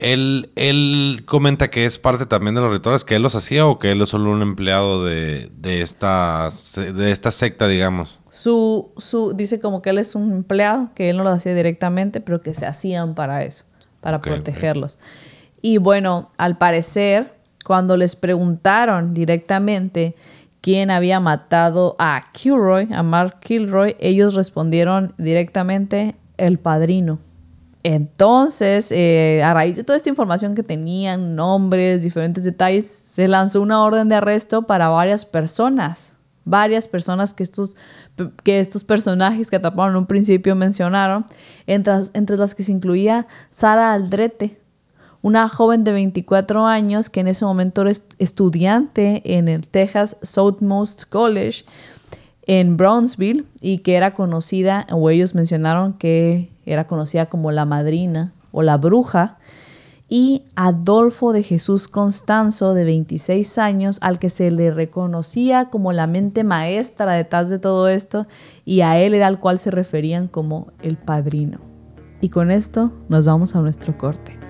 él, 0.00 0.50
él, 0.56 1.22
comenta 1.26 1.70
que 1.70 1.86
es 1.86 1.98
parte 1.98 2.26
también 2.26 2.54
de 2.54 2.60
los 2.60 2.72
rituales, 2.72 3.04
que 3.04 3.16
él 3.16 3.22
los 3.22 3.34
hacía 3.34 3.66
o 3.66 3.78
que 3.78 3.92
él 3.92 4.02
es 4.02 4.08
solo 4.08 4.30
un 4.30 4.42
empleado 4.42 5.04
de, 5.04 5.50
de, 5.56 5.82
esta, 5.82 6.48
de 6.76 7.12
esta 7.12 7.30
secta, 7.30 7.68
digamos. 7.68 8.18
Su, 8.30 8.92
su, 8.96 9.32
dice 9.34 9.60
como 9.60 9.82
que 9.82 9.90
él 9.90 9.98
es 9.98 10.14
un 10.14 10.32
empleado, 10.32 10.90
que 10.94 11.08
él 11.08 11.16
no 11.16 11.24
lo 11.24 11.30
hacía 11.30 11.54
directamente, 11.54 12.20
pero 12.20 12.40
que 12.40 12.54
se 12.54 12.66
hacían 12.66 13.14
para 13.14 13.44
eso, 13.44 13.64
para 14.00 14.20
protegerlos. 14.20 14.98
Y 15.62 15.78
bueno, 15.78 16.30
al 16.36 16.58
parecer 16.58 17.34
cuando 17.66 17.96
les 17.96 18.14
preguntaron 18.14 19.12
directamente 19.12 20.14
quién 20.60 20.88
había 20.88 21.18
matado 21.18 21.96
a 21.98 22.26
Kilroy, 22.32 22.92
a 22.92 23.02
Mark 23.02 23.40
Kilroy, 23.40 23.96
ellos 23.98 24.36
respondieron 24.36 25.14
directamente 25.18 26.14
el 26.36 26.60
padrino. 26.60 27.18
Entonces, 27.82 28.92
eh, 28.92 29.42
a 29.44 29.52
raíz 29.52 29.74
de 29.74 29.82
toda 29.82 29.96
esta 29.96 30.08
información 30.08 30.54
que 30.54 30.62
tenían, 30.62 31.34
nombres, 31.34 32.04
diferentes 32.04 32.44
detalles, 32.44 32.86
se 32.86 33.26
lanzó 33.26 33.60
una 33.60 33.82
orden 33.82 34.08
de 34.08 34.14
arresto 34.14 34.62
para 34.62 34.88
varias 34.88 35.26
personas. 35.26 36.12
Varias 36.44 36.86
personas 36.86 37.34
que 37.34 37.42
estos, 37.42 37.74
que 38.44 38.60
estos 38.60 38.84
personajes 38.84 39.50
que 39.50 39.56
atraparon 39.56 39.94
en 39.94 39.98
un 39.98 40.06
principio 40.06 40.54
mencionaron, 40.54 41.26
entre, 41.66 41.94
entre 42.14 42.36
las 42.36 42.54
que 42.54 42.62
se 42.62 42.70
incluía 42.70 43.26
Sara 43.50 43.92
Aldrete, 43.92 44.60
una 45.26 45.48
joven 45.48 45.82
de 45.82 45.90
24 45.90 46.66
años 46.66 47.10
que 47.10 47.18
en 47.18 47.26
ese 47.26 47.44
momento 47.44 47.82
era 47.82 47.90
estudiante 47.90 49.22
en 49.24 49.48
el 49.48 49.66
Texas 49.66 50.16
Southmost 50.22 51.02
College 51.08 51.64
en 52.46 52.76
Brownsville 52.76 53.44
y 53.60 53.78
que 53.78 53.96
era 53.96 54.14
conocida, 54.14 54.86
o 54.92 55.10
ellos 55.10 55.34
mencionaron 55.34 55.94
que 55.94 56.52
era 56.64 56.86
conocida 56.86 57.26
como 57.26 57.50
la 57.50 57.64
madrina 57.64 58.34
o 58.52 58.62
la 58.62 58.76
bruja, 58.76 59.38
y 60.08 60.44
Adolfo 60.54 61.32
de 61.32 61.42
Jesús 61.42 61.88
Constanzo, 61.88 62.72
de 62.72 62.84
26 62.84 63.58
años, 63.58 63.98
al 64.02 64.20
que 64.20 64.30
se 64.30 64.52
le 64.52 64.70
reconocía 64.70 65.70
como 65.70 65.92
la 65.92 66.06
mente 66.06 66.44
maestra 66.44 67.14
detrás 67.14 67.50
de 67.50 67.58
todo 67.58 67.88
esto, 67.88 68.28
y 68.64 68.82
a 68.82 68.96
él 69.00 69.12
era 69.12 69.26
al 69.26 69.40
cual 69.40 69.58
se 69.58 69.72
referían 69.72 70.28
como 70.28 70.68
el 70.82 70.96
padrino. 70.96 71.58
Y 72.20 72.28
con 72.28 72.52
esto 72.52 72.92
nos 73.08 73.26
vamos 73.26 73.56
a 73.56 73.60
nuestro 73.60 73.98
corte. 73.98 74.45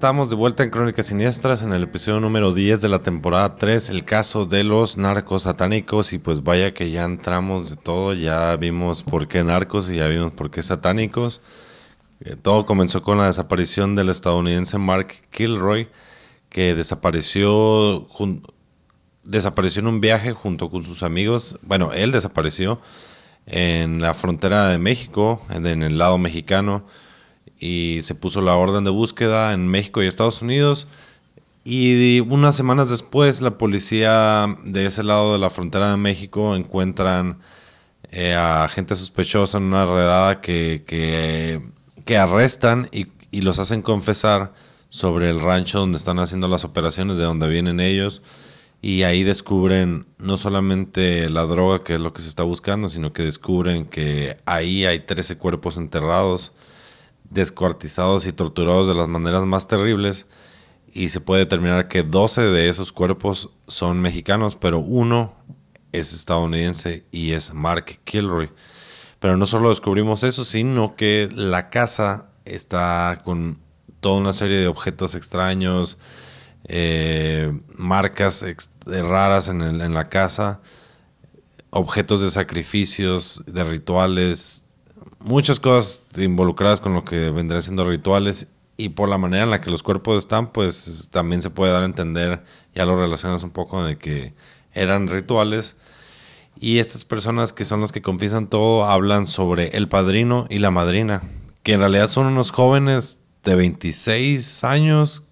Estamos 0.00 0.30
de 0.30 0.34
vuelta 0.34 0.64
en 0.64 0.70
Crónicas 0.70 1.08
Siniestras 1.08 1.60
en 1.60 1.74
el 1.74 1.82
episodio 1.82 2.20
número 2.20 2.54
10 2.54 2.80
de 2.80 2.88
la 2.88 3.02
temporada 3.02 3.58
3, 3.58 3.90
el 3.90 4.06
caso 4.06 4.46
de 4.46 4.64
los 4.64 4.96
narcos 4.96 5.42
satánicos. 5.42 6.14
Y 6.14 6.18
pues 6.18 6.42
vaya 6.42 6.72
que 6.72 6.90
ya 6.90 7.04
entramos 7.04 7.68
de 7.68 7.76
todo, 7.76 8.14
ya 8.14 8.56
vimos 8.56 9.02
por 9.02 9.28
qué 9.28 9.44
narcos 9.44 9.90
y 9.90 9.96
ya 9.96 10.08
vimos 10.08 10.32
por 10.32 10.50
qué 10.50 10.62
satánicos. 10.62 11.42
Eh, 12.20 12.34
todo 12.34 12.64
comenzó 12.64 13.02
con 13.02 13.18
la 13.18 13.26
desaparición 13.26 13.94
del 13.94 14.08
estadounidense 14.08 14.78
Mark 14.78 15.08
Kilroy 15.28 15.90
que 16.48 16.74
desapareció, 16.74 18.08
desapareció 19.22 19.80
en 19.80 19.86
un 19.86 20.00
viaje 20.00 20.32
junto 20.32 20.70
con 20.70 20.82
sus 20.82 21.02
amigos, 21.02 21.58
bueno, 21.60 21.92
él 21.92 22.10
desapareció 22.10 22.80
en 23.44 24.00
la 24.00 24.14
frontera 24.14 24.68
de 24.68 24.78
México, 24.78 25.42
en 25.50 25.66
el 25.66 25.98
lado 25.98 26.16
mexicano 26.16 26.86
y 27.60 28.00
se 28.02 28.14
puso 28.14 28.40
la 28.40 28.56
orden 28.56 28.84
de 28.84 28.90
búsqueda 28.90 29.52
en 29.52 29.68
México 29.68 30.02
y 30.02 30.06
Estados 30.06 30.40
Unidos. 30.40 30.88
Y 31.62 32.20
unas 32.20 32.56
semanas 32.56 32.88
después, 32.88 33.42
la 33.42 33.58
policía 33.58 34.56
de 34.64 34.86
ese 34.86 35.04
lado 35.04 35.34
de 35.34 35.38
la 35.38 35.50
frontera 35.50 35.90
de 35.90 35.98
México 35.98 36.56
encuentran 36.56 37.38
eh, 38.10 38.34
a 38.34 38.66
gente 38.68 38.96
sospechosa 38.96 39.58
en 39.58 39.64
una 39.64 39.84
redada 39.84 40.40
que, 40.40 40.82
que, 40.86 42.16
arrestan 42.16 42.88
y, 42.90 43.06
y, 43.30 43.42
los 43.42 43.60
hacen 43.60 43.82
confesar 43.82 44.52
sobre 44.88 45.30
el 45.30 45.38
rancho 45.38 45.78
donde 45.78 45.96
están 45.98 46.18
haciendo 46.18 46.48
las 46.48 46.64
operaciones, 46.64 47.18
de 47.18 47.24
donde 47.24 47.46
vienen 47.46 47.78
ellos. 47.78 48.22
Y 48.82 49.02
ahí 49.02 49.22
descubren 49.22 50.06
no 50.18 50.38
solamente 50.38 51.28
la 51.28 51.42
droga, 51.44 51.84
que 51.84 51.94
es 51.94 52.00
lo 52.00 52.12
que 52.14 52.22
se 52.22 52.28
está 52.28 52.42
buscando, 52.42 52.88
sino 52.88 53.12
que 53.12 53.22
descubren 53.22 53.84
que 53.84 54.38
ahí 54.46 54.86
hay 54.86 55.00
13 55.00 55.36
cuerpos 55.36 55.76
enterrados 55.76 56.52
descuartizados 57.30 58.26
y 58.26 58.32
torturados 58.32 58.88
de 58.88 58.94
las 58.94 59.08
maneras 59.08 59.44
más 59.46 59.66
terribles 59.66 60.26
y 60.92 61.10
se 61.10 61.20
puede 61.20 61.44
determinar 61.44 61.88
que 61.88 62.02
12 62.02 62.42
de 62.42 62.68
esos 62.68 62.92
cuerpos 62.92 63.50
son 63.68 64.00
mexicanos, 64.00 64.56
pero 64.56 64.80
uno 64.80 65.34
es 65.92 66.12
estadounidense 66.12 67.04
y 67.12 67.32
es 67.32 67.54
Mark 67.54 68.00
Kilroy. 68.04 68.50
Pero 69.20 69.36
no 69.36 69.46
solo 69.46 69.68
descubrimos 69.68 70.24
eso, 70.24 70.44
sino 70.44 70.96
que 70.96 71.28
la 71.32 71.70
casa 71.70 72.30
está 72.44 73.20
con 73.24 73.58
toda 74.00 74.16
una 74.18 74.32
serie 74.32 74.58
de 74.58 74.66
objetos 74.66 75.14
extraños, 75.14 75.98
eh, 76.64 77.60
marcas 77.76 78.44
raras 78.86 79.48
en, 79.48 79.62
en 79.62 79.94
la 79.94 80.08
casa, 80.08 80.60
objetos 81.70 82.22
de 82.22 82.30
sacrificios, 82.30 83.42
de 83.46 83.62
rituales, 83.62 84.64
muchas 85.20 85.60
cosas 85.60 86.04
involucradas 86.16 86.80
con 86.80 86.94
lo 86.94 87.04
que 87.04 87.30
vendría 87.30 87.60
siendo 87.60 87.88
rituales 87.88 88.48
y 88.76 88.90
por 88.90 89.08
la 89.08 89.18
manera 89.18 89.44
en 89.44 89.50
la 89.50 89.60
que 89.60 89.70
los 89.70 89.82
cuerpos 89.82 90.18
están, 90.18 90.52
pues 90.52 91.10
también 91.12 91.42
se 91.42 91.50
puede 91.50 91.72
dar 91.72 91.82
a 91.82 91.86
entender, 91.86 92.42
ya 92.74 92.86
lo 92.86 92.96
relacionas 92.96 93.42
un 93.42 93.50
poco 93.50 93.84
de 93.84 93.98
que 93.98 94.32
eran 94.72 95.08
rituales. 95.08 95.76
Y 96.58 96.78
estas 96.78 97.04
personas 97.04 97.52
que 97.52 97.64
son 97.64 97.80
los 97.80 97.92
que 97.92 98.02
confiesan 98.02 98.48
todo 98.48 98.84
hablan 98.84 99.26
sobre 99.26 99.76
el 99.76 99.88
padrino 99.88 100.46
y 100.48 100.58
la 100.58 100.70
madrina, 100.70 101.22
que 101.62 101.74
en 101.74 101.80
realidad 101.80 102.08
son 102.08 102.26
unos 102.26 102.50
jóvenes 102.50 103.20
de 103.44 103.54
26 103.54 104.64
años, 104.64 105.24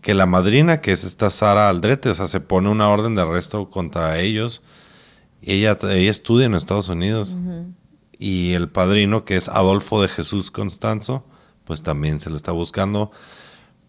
que 0.00 0.14
la 0.14 0.26
madrina, 0.26 0.80
que 0.80 0.92
es 0.92 1.04
esta 1.04 1.30
Sara 1.30 1.68
Aldrete, 1.68 2.08
o 2.08 2.14
sea, 2.14 2.28
se 2.28 2.40
pone 2.40 2.68
una 2.68 2.88
orden 2.88 3.14
de 3.14 3.22
arresto 3.22 3.70
contra 3.70 4.18
ellos. 4.20 4.62
Y 5.40 5.52
ella, 5.52 5.76
ella 5.82 6.10
estudia 6.10 6.46
en 6.46 6.54
Estados 6.54 6.88
Unidos 6.88 7.36
y 8.22 8.52
el 8.52 8.68
padrino, 8.68 9.24
que 9.24 9.36
es 9.36 9.48
Adolfo 9.48 10.00
de 10.00 10.06
Jesús 10.06 10.52
Constanzo, 10.52 11.24
pues 11.64 11.82
también 11.82 12.20
se 12.20 12.30
le 12.30 12.36
está 12.36 12.52
buscando 12.52 13.10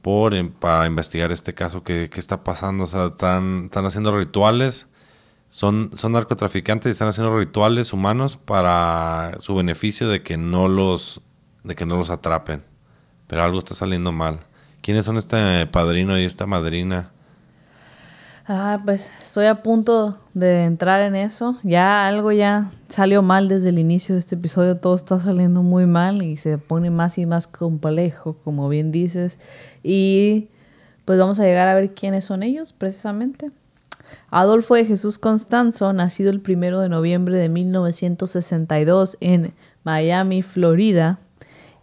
por, 0.01 0.33
para 0.53 0.87
investigar 0.87 1.31
este 1.31 1.53
caso 1.53 1.83
que, 1.83 2.09
está 2.15 2.43
pasando. 2.43 2.85
O 2.85 2.87
sea, 2.87 3.05
están, 3.07 3.65
están 3.65 3.85
haciendo 3.85 4.17
rituales, 4.17 4.89
son, 5.49 5.91
son 5.95 6.13
narcotraficantes 6.13 6.89
y 6.89 6.93
están 6.93 7.09
haciendo 7.09 7.37
rituales 7.37 7.93
humanos 7.93 8.37
para 8.37 9.37
su 9.39 9.53
beneficio 9.53 10.09
de 10.09 10.23
que 10.23 10.35
no 10.35 10.67
los, 10.67 11.21
de 11.63 11.75
que 11.75 11.85
no 11.85 11.95
los 11.95 12.09
atrapen. 12.09 12.63
Pero 13.27 13.43
algo 13.43 13.59
está 13.59 13.75
saliendo 13.75 14.11
mal. 14.11 14.39
¿Quiénes 14.81 15.05
son 15.05 15.17
este 15.17 15.67
padrino 15.67 16.17
y 16.17 16.23
esta 16.23 16.47
madrina? 16.47 17.12
Ah, 18.45 18.81
pues 18.83 19.09
estoy 19.21 19.45
a 19.45 19.63
punto 19.63 20.19
de 20.33 20.65
entrar 20.65 21.01
en 21.01 21.15
eso. 21.15 21.57
Ya 21.63 22.05
algo 22.05 22.33
ya 22.33 22.71
salió 22.89 23.21
mal 23.21 23.47
desde 23.47 23.69
el 23.69 23.79
inicio 23.79 24.15
de 24.15 24.19
este 24.19 24.35
episodio. 24.35 24.75
Todo 24.75 24.95
está 24.95 25.17
saliendo 25.17 25.63
muy 25.63 25.85
mal 25.85 26.21
y 26.21 26.35
se 26.35 26.57
pone 26.57 26.89
más 26.89 27.17
y 27.17 27.25
más 27.25 27.47
complejo, 27.47 28.35
como 28.43 28.67
bien 28.67 28.91
dices. 28.91 29.39
Y 29.81 30.49
pues 31.05 31.17
vamos 31.17 31.39
a 31.39 31.43
llegar 31.43 31.69
a 31.69 31.73
ver 31.73 31.93
quiénes 31.93 32.25
son 32.25 32.43
ellos, 32.43 32.73
precisamente. 32.73 33.51
Adolfo 34.29 34.75
de 34.75 34.85
Jesús 34.85 35.19
Constanzo, 35.19 35.93
nacido 35.93 36.29
el 36.29 36.41
primero 36.41 36.81
de 36.81 36.89
noviembre 36.89 37.37
de 37.37 37.47
1962 37.47 39.17
en 39.21 39.53
Miami, 39.85 40.41
Florida, 40.41 41.19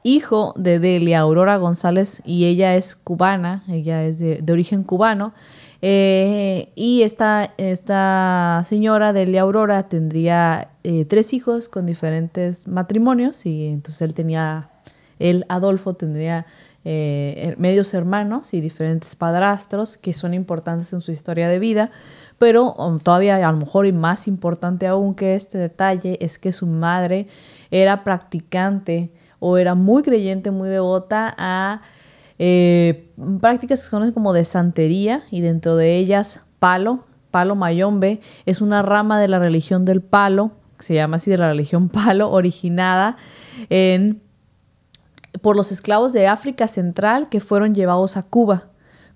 hijo 0.03 0.53
de 0.59 0.79
Delia 0.79 1.21
Aurora 1.21 1.57
González 1.57 2.21
y 2.27 2.45
ella 2.45 2.75
es 2.75 2.97
cubana, 2.97 3.65
ella 3.69 4.05
es 4.05 4.19
de 4.19 4.53
origen 4.53 4.85
cubano 4.85 5.33
eh, 5.83 6.73
y 6.75 7.03
esta, 7.03 7.55
esta 7.57 8.63
señora, 8.65 9.13
Delia 9.13 9.43
Aurora, 9.43 9.89
tendría 9.89 10.71
eh, 10.85 11.05
tres 11.07 11.33
hijos 11.33 11.69
con 11.69 11.87
diferentes 11.87 12.69
matrimonios 12.69 13.47
y 13.47 13.69
entonces 13.69 14.03
él 14.03 14.15
tenía, 14.15 14.71
él, 15.19 15.47
Adolfo, 15.49 15.95
tendría 15.95 16.47
eh, 16.85 17.55
medios 17.59 17.95
hermanos 17.95 18.53
y 18.53 18.61
diferentes 18.61 19.17
padrastros 19.17 19.97
que 19.97 20.13
son 20.13 20.35
importantes 20.35 20.93
en 20.93 21.01
su 21.01 21.13
historia 21.13 21.49
de 21.49 21.59
vida, 21.59 21.91
pero 22.39 22.75
todavía 23.03 23.37
a 23.37 23.53
lo 23.53 23.59
mejor 23.59 23.87
y 23.87 23.93
más 23.93 24.29
importante 24.29 24.87
aún 24.87 25.15
que 25.15 25.35
este 25.35 25.59
detalle 25.59 26.19
es 26.21 26.39
que 26.39 26.53
su 26.53 26.67
madre 26.67 27.27
era 27.71 28.05
practicante 28.05 29.11
o 29.39 29.57
era 29.57 29.75
muy 29.75 30.03
creyente, 30.03 30.51
muy 30.51 30.69
devota 30.69 31.35
a 31.39 31.81
eh, 32.43 33.13
prácticas 33.43 33.85
que 33.85 33.91
son 33.91 34.13
como 34.13 34.33
de 34.33 34.47
santería 34.47 35.25
y 35.31 35.43
dentro 35.43 35.77
de 35.77 35.99
ellas 35.99 36.41
palo, 36.59 37.05
palo 37.31 37.55
mayombe, 37.55 38.23
es 38.47 38.63
una 38.63 38.81
rama 38.81 39.21
de 39.21 39.29
la 39.29 39.39
religión 39.39 39.85
del 39.85 40.01
palo, 40.01 40.53
se 40.79 40.95
llama 40.95 41.17
así 41.17 41.31
de 41.31 41.37
la 41.37 41.51
religión 41.51 41.89
palo, 41.91 42.31
originada 42.31 43.17
en, 43.69 44.23
por 45.43 45.55
los 45.55 45.71
esclavos 45.71 46.15
de 46.15 46.29
África 46.29 46.67
Central 46.67 47.29
que 47.29 47.41
fueron 47.41 47.75
llevados 47.75 48.17
a 48.17 48.23
Cuba. 48.23 48.69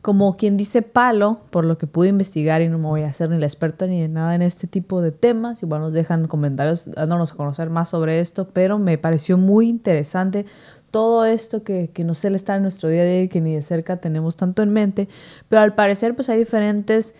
Como 0.02 0.36
quien 0.36 0.58
dice 0.58 0.82
palo, 0.82 1.40
por 1.48 1.64
lo 1.64 1.78
que 1.78 1.86
pude 1.86 2.08
investigar 2.08 2.60
y 2.60 2.68
no 2.68 2.76
me 2.76 2.88
voy 2.88 3.02
a 3.04 3.08
hacer 3.08 3.30
ni 3.30 3.38
la 3.38 3.46
experta 3.46 3.86
ni 3.86 4.02
de 4.02 4.08
nada 4.08 4.34
en 4.34 4.42
este 4.42 4.66
tipo 4.66 5.00
de 5.00 5.12
temas, 5.12 5.62
igual 5.62 5.80
nos 5.80 5.94
dejan 5.94 6.28
comentarios 6.28 6.90
dándonos 6.90 7.32
a 7.32 7.36
conocer 7.36 7.70
más 7.70 7.88
sobre 7.88 8.20
esto, 8.20 8.48
pero 8.52 8.78
me 8.78 8.98
pareció 8.98 9.38
muy 9.38 9.66
interesante 9.70 10.44
todo 10.94 11.24
esto 11.24 11.64
que, 11.64 11.90
que 11.92 12.04
no 12.04 12.14
suele 12.14 12.36
estar 12.36 12.54
en 12.54 12.62
nuestro 12.62 12.88
día 12.88 13.02
a 13.02 13.04
día 13.04 13.22
y 13.22 13.28
que 13.28 13.40
ni 13.40 13.52
de 13.52 13.62
cerca 13.62 13.96
tenemos 13.96 14.36
tanto 14.36 14.62
en 14.62 14.72
mente, 14.72 15.08
pero 15.48 15.60
al 15.60 15.74
parecer 15.74 16.14
pues 16.14 16.28
hay 16.28 16.38
diferentes 16.38 17.16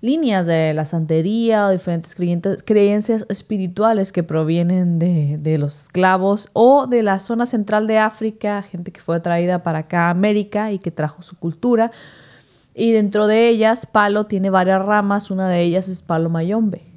líneas 0.00 0.46
de 0.46 0.72
la 0.74 0.84
santería 0.84 1.66
o 1.66 1.70
diferentes 1.70 2.14
creencias 2.64 3.26
espirituales 3.28 4.12
que 4.12 4.22
provienen 4.22 5.00
de, 5.00 5.38
de, 5.38 5.58
los 5.58 5.82
esclavos 5.82 6.50
o 6.52 6.86
de 6.86 7.02
la 7.02 7.18
zona 7.18 7.46
central 7.46 7.88
de 7.88 7.98
África, 7.98 8.62
gente 8.62 8.92
que 8.92 9.00
fue 9.00 9.18
traída 9.18 9.64
para 9.64 9.80
acá 9.80 10.06
a 10.06 10.10
América 10.10 10.70
y 10.70 10.78
que 10.78 10.92
trajo 10.92 11.24
su 11.24 11.36
cultura. 11.36 11.90
Y 12.76 12.92
dentro 12.92 13.26
de 13.26 13.48
ellas, 13.48 13.86
palo 13.86 14.26
tiene 14.26 14.50
varias 14.50 14.86
ramas, 14.86 15.32
una 15.32 15.48
de 15.48 15.62
ellas 15.62 15.88
es 15.88 16.00
palo 16.00 16.30
mayombe. 16.30 16.95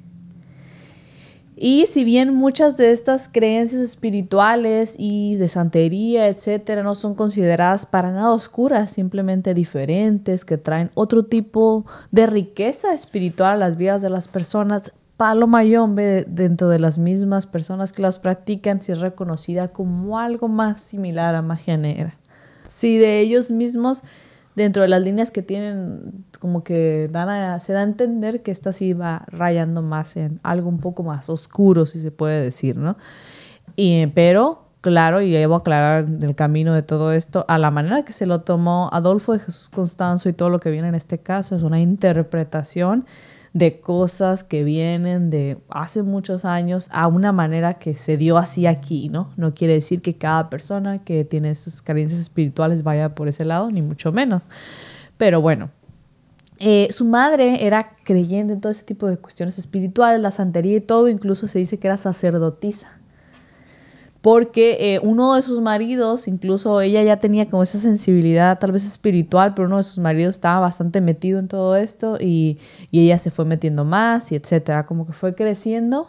Y 1.62 1.84
si 1.84 2.04
bien 2.04 2.34
muchas 2.34 2.78
de 2.78 2.90
estas 2.90 3.28
creencias 3.28 3.82
espirituales 3.82 4.96
y 4.98 5.36
de 5.36 5.46
santería, 5.46 6.28
etcétera, 6.28 6.82
no 6.82 6.94
son 6.94 7.14
consideradas 7.14 7.84
para 7.84 8.10
nada 8.10 8.32
oscuras, 8.32 8.92
simplemente 8.92 9.52
diferentes, 9.52 10.46
que 10.46 10.56
traen 10.56 10.90
otro 10.94 11.26
tipo 11.26 11.84
de 12.12 12.24
riqueza 12.24 12.94
espiritual 12.94 13.56
a 13.56 13.66
las 13.68 13.76
vidas 13.76 14.00
de 14.00 14.08
las 14.08 14.26
personas, 14.26 14.94
Palo 15.18 15.46
Mayombe, 15.46 16.24
dentro 16.26 16.70
de 16.70 16.78
las 16.78 16.96
mismas 16.96 17.44
personas 17.44 17.92
que 17.92 18.00
las 18.00 18.18
practican, 18.18 18.80
si 18.80 18.92
es 18.92 19.00
reconocida 19.00 19.68
como 19.68 20.18
algo 20.18 20.48
más 20.48 20.80
similar 20.80 21.34
a 21.34 21.42
magia 21.42 21.76
negra. 21.76 22.16
Si 22.66 22.96
de 22.96 23.20
ellos 23.20 23.50
mismos 23.50 24.02
dentro 24.54 24.82
de 24.82 24.88
las 24.88 25.02
líneas 25.02 25.30
que 25.30 25.42
tienen, 25.42 26.24
como 26.38 26.64
que 26.64 27.08
dan 27.10 27.28
a, 27.28 27.60
se 27.60 27.72
da 27.72 27.80
a 27.80 27.84
entender 27.84 28.40
que 28.40 28.50
esta 28.50 28.72
sí 28.72 28.92
va 28.92 29.24
rayando 29.28 29.82
más 29.82 30.16
en 30.16 30.40
algo 30.42 30.68
un 30.68 30.78
poco 30.78 31.02
más 31.02 31.28
oscuro, 31.28 31.86
si 31.86 32.00
se 32.00 32.10
puede 32.10 32.42
decir, 32.42 32.76
¿no? 32.76 32.96
Y, 33.76 34.08
pero, 34.08 34.66
claro, 34.80 35.20
y 35.20 35.30
debo 35.30 35.56
aclarar 35.56 36.06
el 36.20 36.34
camino 36.34 36.74
de 36.74 36.82
todo 36.82 37.12
esto, 37.12 37.44
a 37.48 37.58
la 37.58 37.70
manera 37.70 38.04
que 38.04 38.12
se 38.12 38.26
lo 38.26 38.40
tomó 38.40 38.90
Adolfo 38.92 39.32
de 39.32 39.38
Jesús 39.38 39.68
Constanzo 39.68 40.28
y 40.28 40.32
todo 40.32 40.50
lo 40.50 40.58
que 40.58 40.70
viene 40.70 40.88
en 40.88 40.94
este 40.94 41.18
caso 41.18 41.56
es 41.56 41.62
una 41.62 41.80
interpretación 41.80 43.06
de 43.52 43.80
cosas 43.80 44.44
que 44.44 44.62
vienen 44.62 45.28
de 45.28 45.58
hace 45.70 46.02
muchos 46.02 46.44
años 46.44 46.88
a 46.92 47.08
una 47.08 47.32
manera 47.32 47.74
que 47.74 47.94
se 47.94 48.16
dio 48.16 48.38
así 48.38 48.66
aquí, 48.66 49.08
¿no? 49.08 49.30
No 49.36 49.54
quiere 49.54 49.74
decir 49.74 50.02
que 50.02 50.14
cada 50.14 50.48
persona 50.50 51.02
que 51.02 51.24
tiene 51.24 51.50
esas 51.50 51.82
carencias 51.82 52.20
espirituales 52.20 52.84
vaya 52.84 53.14
por 53.14 53.26
ese 53.28 53.44
lado, 53.44 53.70
ni 53.70 53.82
mucho 53.82 54.12
menos. 54.12 54.46
Pero 55.16 55.40
bueno, 55.40 55.70
eh, 56.58 56.88
su 56.90 57.04
madre 57.06 57.66
era 57.66 57.92
creyente 58.04 58.52
en 58.52 58.60
todo 58.60 58.70
ese 58.70 58.84
tipo 58.84 59.06
de 59.08 59.16
cuestiones 59.16 59.58
espirituales, 59.58 60.20
la 60.20 60.30
santería 60.30 60.76
y 60.76 60.80
todo, 60.80 61.08
incluso 61.08 61.48
se 61.48 61.58
dice 61.58 61.78
que 61.78 61.88
era 61.88 61.96
sacerdotisa 61.96 62.99
porque 64.20 64.94
eh, 64.94 65.00
uno 65.02 65.34
de 65.34 65.42
sus 65.42 65.60
maridos, 65.60 66.28
incluso 66.28 66.80
ella 66.80 67.02
ya 67.02 67.18
tenía 67.18 67.48
como 67.48 67.62
esa 67.62 67.78
sensibilidad 67.78 68.58
tal 68.58 68.72
vez 68.72 68.84
espiritual, 68.84 69.54
pero 69.54 69.66
uno 69.66 69.78
de 69.78 69.82
sus 69.82 69.98
maridos 69.98 70.34
estaba 70.34 70.60
bastante 70.60 71.00
metido 71.00 71.38
en 71.38 71.48
todo 71.48 71.76
esto 71.76 72.16
y, 72.20 72.58
ella 72.92 73.18
se 73.18 73.30
fue 73.30 73.44
metiendo 73.44 73.84
más 73.84 74.30
y 74.32 74.34
etcétera, 74.36 74.84
como 74.84 75.06
que 75.06 75.12
fue 75.12 75.34
creciendo 75.34 76.08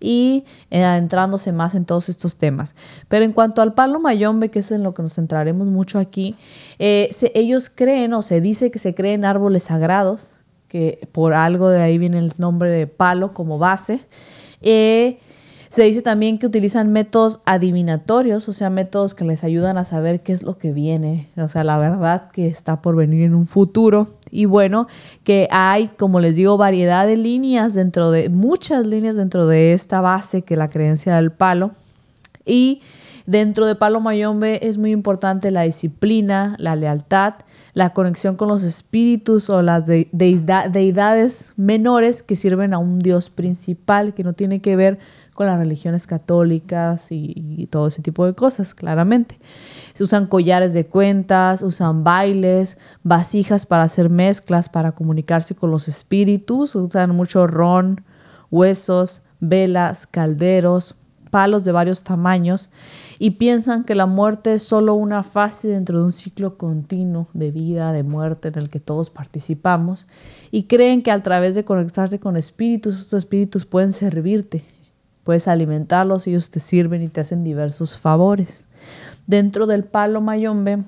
y 0.00 0.44
eh, 0.70 0.82
adentrándose 0.82 1.52
más 1.52 1.76
en 1.76 1.84
todos 1.84 2.08
estos 2.08 2.36
temas. 2.36 2.74
Pero 3.08 3.24
en 3.24 3.32
cuanto 3.32 3.62
al 3.62 3.74
palo 3.74 4.00
mayombe, 4.00 4.48
que 4.48 4.58
es 4.58 4.72
en 4.72 4.82
lo 4.82 4.92
que 4.92 5.02
nos 5.02 5.14
centraremos 5.14 5.68
mucho 5.68 6.00
aquí, 6.00 6.34
eh, 6.80 7.10
ellos 7.34 7.70
creen 7.70 8.12
o 8.14 8.22
se 8.22 8.40
dice 8.40 8.72
que 8.72 8.80
se 8.80 8.94
creen 8.94 9.24
árboles 9.24 9.64
sagrados, 9.64 10.42
que 10.66 11.06
por 11.12 11.34
algo 11.34 11.68
de 11.68 11.80
ahí 11.80 11.98
viene 11.98 12.18
el 12.18 12.32
nombre 12.38 12.70
de 12.70 12.88
palo 12.88 13.32
como 13.32 13.58
base. 13.58 14.00
Se 15.72 15.84
dice 15.84 16.02
también 16.02 16.38
que 16.38 16.44
utilizan 16.44 16.92
métodos 16.92 17.40
adivinatorios, 17.46 18.46
o 18.46 18.52
sea, 18.52 18.68
métodos 18.68 19.14
que 19.14 19.24
les 19.24 19.42
ayudan 19.42 19.78
a 19.78 19.84
saber 19.84 20.22
qué 20.22 20.34
es 20.34 20.42
lo 20.42 20.58
que 20.58 20.70
viene, 20.70 21.30
o 21.38 21.48
sea, 21.48 21.64
la 21.64 21.78
verdad 21.78 22.30
que 22.30 22.46
está 22.46 22.82
por 22.82 22.94
venir 22.94 23.22
en 23.22 23.34
un 23.34 23.46
futuro. 23.46 24.06
Y 24.30 24.44
bueno, 24.44 24.86
que 25.24 25.48
hay, 25.50 25.88
como 25.96 26.20
les 26.20 26.36
digo, 26.36 26.58
variedad 26.58 27.06
de 27.06 27.16
líneas 27.16 27.72
dentro 27.72 28.10
de, 28.10 28.28
muchas 28.28 28.86
líneas 28.86 29.16
dentro 29.16 29.46
de 29.46 29.72
esta 29.72 30.02
base 30.02 30.42
que 30.42 30.56
la 30.56 30.68
creencia 30.68 31.16
del 31.16 31.32
palo. 31.32 31.70
Y 32.44 32.82
dentro 33.24 33.64
de 33.64 33.74
Palo 33.74 34.00
Mayombe 34.00 34.68
es 34.68 34.76
muy 34.76 34.90
importante 34.90 35.50
la 35.50 35.62
disciplina, 35.62 36.54
la 36.58 36.76
lealtad, 36.76 37.34
la 37.72 37.94
conexión 37.94 38.36
con 38.36 38.48
los 38.48 38.62
espíritus 38.62 39.48
o 39.48 39.62
las 39.62 39.84
deidades 39.86 41.54
menores 41.56 42.22
que 42.22 42.36
sirven 42.36 42.74
a 42.74 42.78
un 42.78 42.98
Dios 42.98 43.30
principal 43.30 44.12
que 44.12 44.22
no 44.22 44.34
tiene 44.34 44.60
que 44.60 44.76
ver 44.76 44.98
con 45.34 45.46
las 45.46 45.58
religiones 45.58 46.06
católicas 46.06 47.08
y, 47.10 47.66
todo 47.70 47.86
ese 47.86 48.02
tipo 48.02 48.26
de 48.26 48.34
cosas, 48.34 48.74
claramente. 48.74 49.38
Usan 49.98 50.26
collares 50.26 50.74
de 50.74 50.84
cuentas, 50.84 51.62
usan 51.62 52.04
bailes, 52.04 52.76
vasijas 53.02 53.64
para 53.66 53.84
hacer 53.84 54.10
mezclas, 54.10 54.68
para 54.68 54.92
comunicarse 54.92 55.54
con 55.54 55.70
los 55.70 55.88
espíritus, 55.88 56.74
usan 56.74 57.10
mucho 57.16 57.46
ron, 57.46 58.04
huesos, 58.50 59.22
velas, 59.40 60.06
calderos, 60.06 60.96
palos 61.30 61.64
de 61.64 61.72
varios 61.72 62.02
tamaños 62.02 62.68
y 63.18 63.30
piensan 63.30 63.84
que 63.84 63.94
la 63.94 64.04
muerte 64.04 64.52
es 64.52 64.62
solo 64.62 64.92
una 64.92 65.22
fase 65.22 65.68
dentro 65.68 65.98
de 65.98 66.04
un 66.04 66.12
ciclo 66.12 66.58
continuo 66.58 67.26
de 67.32 67.50
vida, 67.50 67.90
de 67.92 68.02
muerte 68.02 68.48
en 68.48 68.58
el 68.58 68.68
que 68.68 68.80
todos 68.80 69.08
participamos 69.08 70.06
y 70.50 70.64
creen 70.64 71.02
que 71.02 71.10
a 71.10 71.22
través 71.22 71.54
de 71.54 71.64
conectarse 71.64 72.20
con 72.20 72.36
espíritus, 72.36 73.00
estos 73.00 73.18
espíritus 73.20 73.64
pueden 73.64 73.94
servirte 73.94 74.62
Puedes 75.24 75.48
alimentarlos, 75.48 76.26
ellos 76.26 76.50
te 76.50 76.60
sirven 76.60 77.02
y 77.02 77.08
te 77.08 77.20
hacen 77.20 77.44
diversos 77.44 77.98
favores. 77.98 78.66
Dentro 79.26 79.66
del 79.66 79.84
palo 79.84 80.20
mayombe 80.20 80.82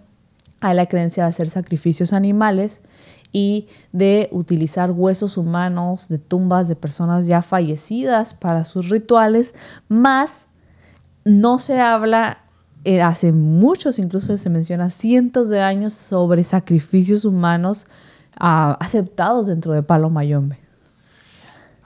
hay 0.60 0.74
la 0.74 0.86
creencia 0.86 1.24
de 1.24 1.30
hacer 1.30 1.50
sacrificios 1.50 2.12
animales 2.12 2.82
y 3.32 3.68
de 3.92 4.28
utilizar 4.32 4.90
huesos 4.92 5.36
humanos 5.36 6.08
de 6.08 6.18
tumbas 6.18 6.68
de 6.68 6.76
personas 6.76 7.26
ya 7.26 7.42
fallecidas 7.42 8.32
para 8.32 8.64
sus 8.64 8.90
rituales, 8.90 9.54
más 9.88 10.48
no 11.24 11.58
se 11.58 11.80
habla 11.80 12.38
eh, 12.84 13.02
hace 13.02 13.32
muchos, 13.32 13.98
incluso 13.98 14.36
se 14.36 14.50
menciona 14.50 14.90
cientos 14.90 15.48
de 15.48 15.60
años 15.62 15.94
sobre 15.94 16.44
sacrificios 16.44 17.24
humanos 17.24 17.86
ah, 18.38 18.76
aceptados 18.78 19.46
dentro 19.46 19.72
de 19.72 19.82
Palo 19.82 20.10
Mayombe. 20.10 20.63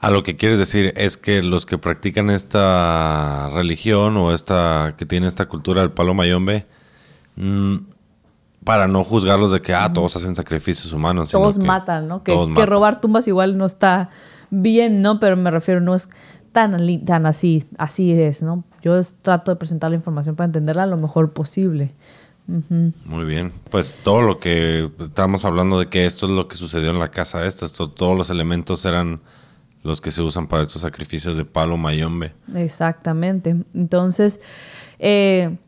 A 0.00 0.10
lo 0.10 0.22
que 0.22 0.36
quieres 0.36 0.58
decir 0.58 0.92
es 0.96 1.16
que 1.16 1.42
los 1.42 1.66
que 1.66 1.76
practican 1.76 2.30
esta 2.30 3.50
religión 3.50 4.16
o 4.16 4.32
esta 4.32 4.94
que 4.96 5.06
tiene 5.06 5.26
esta 5.26 5.46
cultura 5.46 5.80
del 5.80 5.90
palo 5.90 6.14
mayombe, 6.14 6.66
mm, 7.36 7.76
para 8.64 8.86
no 8.86 9.02
juzgarlos 9.02 9.50
de 9.50 9.60
que 9.60 9.74
ah, 9.74 9.92
todos 9.92 10.14
hacen 10.14 10.34
sacrificios 10.34 10.92
humanos. 10.92 11.30
Todos 11.30 11.58
matan, 11.58 12.06
¿no? 12.06 12.22
Que, 12.22 12.34
robar 12.66 13.00
tumbas 13.00 13.26
igual 13.26 13.56
no 13.56 13.64
está 13.64 14.10
bien, 14.50 15.02
¿no? 15.02 15.18
Pero 15.18 15.36
me 15.36 15.50
refiero, 15.50 15.80
no 15.80 15.94
es 15.94 16.08
tan, 16.52 16.76
tan 17.04 17.26
así, 17.26 17.64
así 17.78 18.12
es, 18.12 18.42
¿no? 18.42 18.64
Yo 18.82 19.00
trato 19.22 19.50
de 19.50 19.56
presentar 19.56 19.90
la 19.90 19.96
información 19.96 20.36
para 20.36 20.46
entenderla 20.46 20.86
lo 20.86 20.96
mejor 20.96 21.32
posible. 21.32 21.94
Muy 22.46 23.24
bien. 23.26 23.52
Pues 23.70 23.98
todo 24.02 24.22
lo 24.22 24.38
que 24.38 24.90
estamos 25.00 25.44
hablando 25.44 25.78
de 25.78 25.88
que 25.88 26.06
esto 26.06 26.26
es 26.26 26.32
lo 26.32 26.48
que 26.48 26.56
sucedió 26.56 26.90
en 26.90 26.98
la 26.98 27.10
casa 27.10 27.46
esta, 27.46 27.66
todos 27.68 28.16
los 28.16 28.30
elementos 28.30 28.84
eran 28.86 29.20
los 29.88 30.00
que 30.00 30.10
se 30.10 30.22
usan 30.22 30.46
para 30.46 30.62
estos 30.62 30.82
sacrificios 30.82 31.36
de 31.36 31.44
palo 31.44 31.76
mayombe. 31.76 32.32
Exactamente. 32.54 33.56
Entonces, 33.74 34.40
eh, 34.98 35.58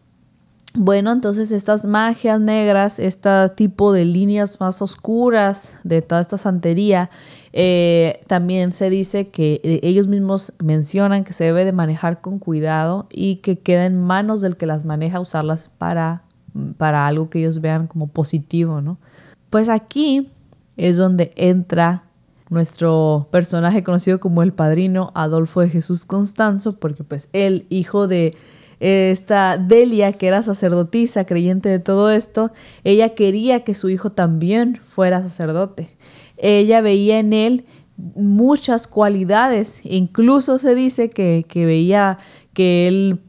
bueno, 0.75 1.11
entonces 1.11 1.51
estas 1.51 1.85
magias 1.85 2.41
negras, 2.41 3.01
este 3.01 3.49
tipo 3.57 3.93
de 3.93 4.05
líneas 4.05 4.61
más 4.61 4.81
oscuras 4.83 5.79
de 5.83 6.01
toda 6.01 6.21
esta 6.21 6.37
santería, 6.37 7.11
eh, 7.53 8.21
también 8.29 8.73
se 8.73 8.89
dice 8.89 9.29
que 9.31 9.61
eh, 9.65 9.81
ellos 9.83 10.07
mismos 10.07 10.53
mencionan 10.63 11.25
que 11.25 11.33
se 11.33 11.45
debe 11.45 11.65
de 11.65 11.73
manejar 11.73 12.21
con 12.21 12.39
cuidado 12.39 13.09
y 13.11 13.37
que 13.37 13.59
queda 13.59 13.87
en 13.87 14.01
manos 14.01 14.43
del 14.43 14.57
que 14.57 14.67
las 14.67 14.85
maneja 14.85 15.19
usarlas 15.19 15.71
para, 15.77 16.23
para 16.77 17.09
algo 17.09 17.31
que 17.31 17.41
ellos 17.41 17.61
vean 17.61 17.89
como 17.89 18.07
positivo, 18.07 18.81
¿no? 18.81 18.99
Pues 19.51 19.69
aquí 19.69 20.29
es 20.77 20.97
donde 20.97 21.33
entra 21.35 22.03
nuestro 22.51 23.29
personaje 23.31 23.83
conocido 23.83 24.21
como 24.21 24.43
el 24.43 24.53
padrino 24.53 25.13
Adolfo 25.15 25.61
de 25.61 25.69
Jesús 25.69 26.05
Constanzo, 26.05 26.73
porque 26.73 27.05
pues 27.05 27.31
el 27.33 27.67
hijo 27.71 28.09
de 28.09 28.35
esta 28.81 29.57
Delia, 29.59 30.13
que 30.13 30.27
era 30.27 30.43
sacerdotisa, 30.43 31.25
creyente 31.25 31.69
de 31.69 31.79
todo 31.79 32.11
esto, 32.11 32.51
ella 32.83 33.15
quería 33.15 33.63
que 33.63 33.75
su 33.75 33.89
hijo 33.89 34.11
también 34.11 34.81
fuera 34.87 35.23
sacerdote. 35.23 35.89
Ella 36.39 36.81
veía 36.81 37.19
en 37.19 37.33
él 37.33 37.67
muchas 37.97 38.87
cualidades, 38.87 39.83
incluso 39.85 40.59
se 40.59 40.75
dice 40.75 41.11
que, 41.11 41.45
veía 41.55 42.19
que 42.55 42.89
él 42.89 43.21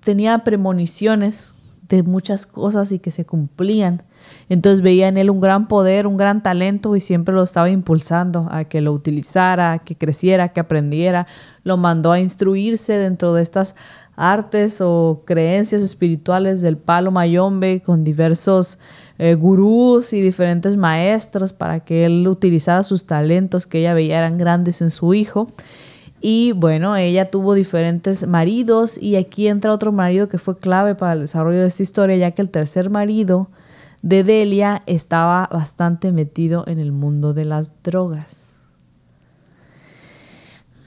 tenía 0.00 0.44
premoniciones 0.44 1.54
de 1.88 2.02
muchas 2.02 2.46
cosas 2.46 2.92
y 2.92 2.98
que 2.98 3.12
se 3.12 3.24
cumplían. 3.24 4.02
Entonces 4.48 4.80
veía 4.80 5.08
en 5.08 5.18
él 5.18 5.30
un 5.30 5.40
gran 5.40 5.68
poder, 5.68 6.06
un 6.06 6.16
gran 6.16 6.42
talento 6.42 6.96
y 6.96 7.00
siempre 7.00 7.34
lo 7.34 7.42
estaba 7.42 7.68
impulsando 7.68 8.48
a 8.50 8.64
que 8.64 8.80
lo 8.80 8.92
utilizara, 8.92 9.72
a 9.72 9.78
que 9.78 9.96
creciera, 9.96 10.44
a 10.44 10.48
que 10.48 10.60
aprendiera. 10.60 11.26
Lo 11.64 11.76
mandó 11.76 12.12
a 12.12 12.20
instruirse 12.20 12.94
dentro 12.94 13.34
de 13.34 13.42
estas 13.42 13.74
artes 14.16 14.80
o 14.80 15.22
creencias 15.24 15.82
espirituales 15.82 16.60
del 16.60 16.76
palo 16.76 17.10
mayombe 17.10 17.82
con 17.82 18.02
diversos 18.02 18.78
eh, 19.18 19.34
gurús 19.34 20.12
y 20.12 20.20
diferentes 20.20 20.76
maestros 20.76 21.52
para 21.52 21.80
que 21.80 22.04
él 22.04 22.26
utilizara 22.26 22.82
sus 22.82 23.06
talentos 23.06 23.66
que 23.66 23.80
ella 23.80 23.94
veía 23.94 24.18
eran 24.18 24.38
grandes 24.38 24.80
en 24.82 24.90
su 24.90 25.14
hijo. 25.14 25.48
Y 26.20 26.50
bueno, 26.52 26.96
ella 26.96 27.30
tuvo 27.30 27.54
diferentes 27.54 28.26
maridos 28.26 28.98
y 29.00 29.14
aquí 29.16 29.46
entra 29.46 29.72
otro 29.72 29.92
marido 29.92 30.28
que 30.28 30.38
fue 30.38 30.56
clave 30.56 30.96
para 30.96 31.12
el 31.12 31.20
desarrollo 31.20 31.60
de 31.60 31.68
esta 31.68 31.82
historia, 31.82 32.16
ya 32.16 32.32
que 32.32 32.42
el 32.42 32.50
tercer 32.50 32.90
marido 32.90 33.48
de 34.02 34.24
Delia 34.24 34.80
estaba 34.86 35.48
bastante 35.50 36.12
metido 36.12 36.64
en 36.66 36.78
el 36.78 36.92
mundo 36.92 37.34
de 37.34 37.44
las 37.44 37.82
drogas. 37.82 38.56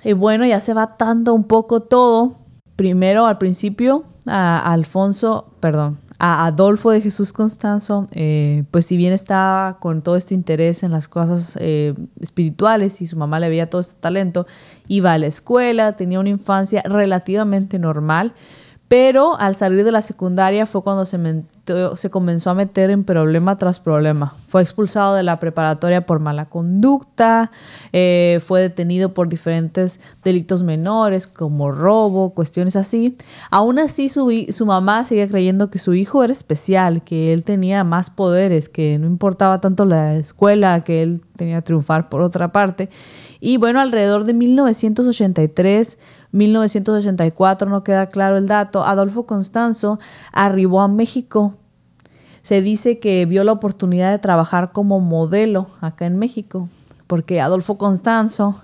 Y 0.04 0.14
bueno, 0.14 0.46
ya 0.46 0.60
se 0.60 0.74
va 0.74 0.96
dando 0.98 1.34
un 1.34 1.44
poco 1.44 1.82
todo. 1.82 2.38
Primero, 2.76 3.28
al 3.28 3.38
principio, 3.38 4.06
a 4.28 4.72
Alfonso, 4.72 5.54
perdón, 5.60 6.00
a 6.18 6.46
Adolfo 6.46 6.92
de 6.92 7.02
Jesús 7.02 7.34
Constanzo, 7.34 8.08
eh, 8.12 8.64
pues 8.70 8.86
si 8.86 8.96
bien 8.96 9.12
estaba 9.12 9.80
con 9.80 10.04
todo 10.04 10.16
este 10.16 10.36
interés 10.36 10.84
en 10.84 10.92
las 10.92 11.08
cosas 11.08 11.58
eh, 11.60 11.96
espirituales 12.20 13.02
y 13.02 13.08
su 13.08 13.18
mamá 13.18 13.40
le 13.40 13.50
veía 13.50 13.70
todo 13.70 13.82
este 13.82 14.00
talento, 14.00 14.46
iba 14.88 15.14
a 15.14 15.18
la 15.18 15.26
escuela, 15.26 15.96
tenía 15.96 16.20
una 16.20 16.30
infancia 16.30 16.84
relativamente 16.86 17.80
normal, 17.80 18.34
pero 18.92 19.40
al 19.40 19.56
salir 19.56 19.86
de 19.86 19.92
la 19.94 20.02
secundaria 20.02 20.66
fue 20.66 20.84
cuando 20.84 21.06
se, 21.06 22.10
comenzó 22.10 22.50
a 22.50 22.54
meter 22.54 22.90
en 22.90 23.06
problema 23.06 23.58
tras 23.58 23.80
problema. 23.80 24.36
Fue 24.50 24.62
expulsado 24.62 25.16
de 25.16 25.24
la 25.24 25.40
preparatoria 25.40 26.06
por 26.06 26.20
mala 26.20 26.50
conducta, 26.50 27.52
eh, 27.94 28.42
fue 28.46 28.60
detenido 28.60 29.14
por 29.14 29.30
diferentes 29.30 30.02
delitos 30.26 30.64
menores 30.64 31.26
como 31.26 31.72
robo, 31.72 32.32
cuestiones 32.32 32.76
así. 32.76 33.16
Aún 33.50 33.80
así 33.80 34.10
su, 34.10 34.30
su 34.50 34.66
mamá 34.66 35.06
seguía 35.06 35.30
creyendo 35.30 35.70
que 35.70 35.80
su 35.80 35.94
hijo 35.94 36.22
era 36.22 36.34
especial, 36.34 37.02
que 37.02 37.32
él 37.32 37.46
tenía 37.46 37.86
más 37.86 38.10
poderes, 38.10 38.68
que 38.68 39.00
no 39.00 39.08
importaba 39.08 39.62
tanto 39.62 39.86
la 39.86 40.18
escuela, 40.18 40.82
que 40.82 41.02
él 41.02 41.22
tenía 41.38 41.60
que 41.60 41.62
triunfar 41.62 42.10
por 42.10 42.22
otra 42.22 42.52
parte. 42.52 42.90
Y 43.42 43.58
bueno, 43.58 43.82
alrededor 43.82 44.24
de 44.24 44.34
1983 44.34 45.98
1984, 46.32 47.70
no 47.70 47.84
queda 47.84 48.08
claro 48.08 48.38
el 48.38 48.48
dato, 48.48 48.84
Adolfo 48.84 49.26
Constanzo 49.26 50.00
arribó 50.32 50.82
a 50.82 50.88
México. 50.88 51.56
Se 52.42 52.62
dice 52.62 53.00
que 53.00 53.26
vio 53.26 53.44
la 53.44 53.52
oportunidad 53.52 54.12
de 54.12 54.20
trabajar 54.20 54.72
como 54.72 55.00
modelo 55.00 55.68
acá 55.82 56.06
en 56.06 56.18
México, 56.18 56.70
porque 57.08 57.42
Adolfo 57.42 57.78
Constanzo, 57.78 58.62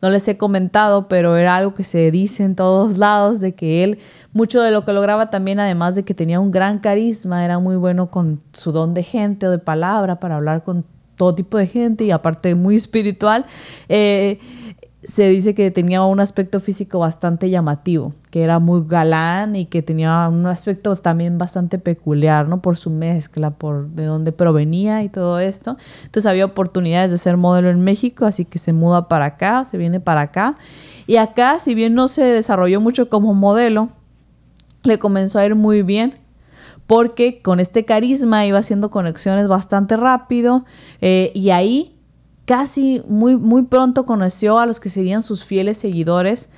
no 0.00 0.10
les 0.10 0.28
he 0.28 0.36
comentado, 0.36 1.08
pero 1.08 1.36
era 1.36 1.56
algo 1.56 1.74
que 1.74 1.82
se 1.82 2.12
dice 2.12 2.44
en 2.44 2.54
todos 2.54 2.98
lados, 2.98 3.40
de 3.40 3.54
que 3.54 3.82
él, 3.82 3.98
mucho 4.32 4.60
de 4.60 4.70
lo 4.70 4.84
que 4.84 4.92
lograba 4.92 5.30
también, 5.30 5.58
además 5.58 5.96
de 5.96 6.04
que 6.04 6.14
tenía 6.14 6.38
un 6.38 6.52
gran 6.52 6.78
carisma, 6.78 7.44
era 7.44 7.58
muy 7.58 7.74
bueno 7.74 8.08
con 8.10 8.40
su 8.52 8.70
don 8.70 8.94
de 8.94 9.02
gente 9.02 9.48
o 9.48 9.50
de 9.50 9.58
palabra 9.58 10.20
para 10.20 10.36
hablar 10.36 10.62
con 10.62 10.84
todo 11.18 11.34
tipo 11.34 11.58
de 11.58 11.66
gente 11.66 12.04
y 12.04 12.10
aparte 12.10 12.54
muy 12.54 12.76
espiritual. 12.82 13.44
Eh, 13.90 14.38
se 15.02 15.28
dice 15.28 15.54
que 15.54 15.70
tenía 15.70 16.02
un 16.02 16.18
aspecto 16.20 16.58
físico 16.60 16.98
bastante 16.98 17.48
llamativo, 17.48 18.12
que 18.30 18.42
era 18.42 18.58
muy 18.58 18.84
galán 18.86 19.54
y 19.54 19.64
que 19.64 19.80
tenía 19.80 20.28
un 20.28 20.46
aspecto 20.46 20.94
también 20.96 21.38
bastante 21.38 21.78
peculiar, 21.78 22.48
¿no? 22.48 22.60
Por 22.60 22.76
su 22.76 22.90
mezcla, 22.90 23.50
por 23.50 23.88
de 23.88 24.04
dónde 24.04 24.32
provenía 24.32 25.02
y 25.04 25.08
todo 25.08 25.38
esto. 25.38 25.76
Entonces 26.04 26.26
había 26.26 26.44
oportunidades 26.44 27.12
de 27.12 27.18
ser 27.18 27.36
modelo 27.36 27.70
en 27.70 27.80
México, 27.80 28.26
así 28.26 28.44
que 28.44 28.58
se 28.58 28.72
muda 28.72 29.08
para 29.08 29.26
acá, 29.26 29.64
se 29.64 29.78
viene 29.78 30.00
para 30.00 30.22
acá. 30.22 30.54
Y 31.06 31.16
acá, 31.16 31.58
si 31.58 31.74
bien 31.74 31.94
no 31.94 32.08
se 32.08 32.24
desarrolló 32.24 32.80
mucho 32.80 33.08
como 33.08 33.32
modelo, 33.34 33.88
le 34.82 34.98
comenzó 34.98 35.38
a 35.38 35.46
ir 35.46 35.54
muy 35.54 35.82
bien 35.82 36.14
porque 36.88 37.42
con 37.42 37.60
este 37.60 37.84
carisma 37.84 38.46
iba 38.46 38.58
haciendo 38.58 38.90
conexiones 38.90 39.46
bastante 39.46 39.94
rápido 39.94 40.64
eh, 41.02 41.30
y 41.34 41.50
ahí 41.50 41.94
casi 42.46 43.02
muy, 43.06 43.36
muy 43.36 43.64
pronto 43.64 44.06
conoció 44.06 44.58
a 44.58 44.64
los 44.64 44.80
que 44.80 44.88
serían 44.88 45.20
sus 45.20 45.44
fieles 45.44 45.76
seguidores, 45.76 46.48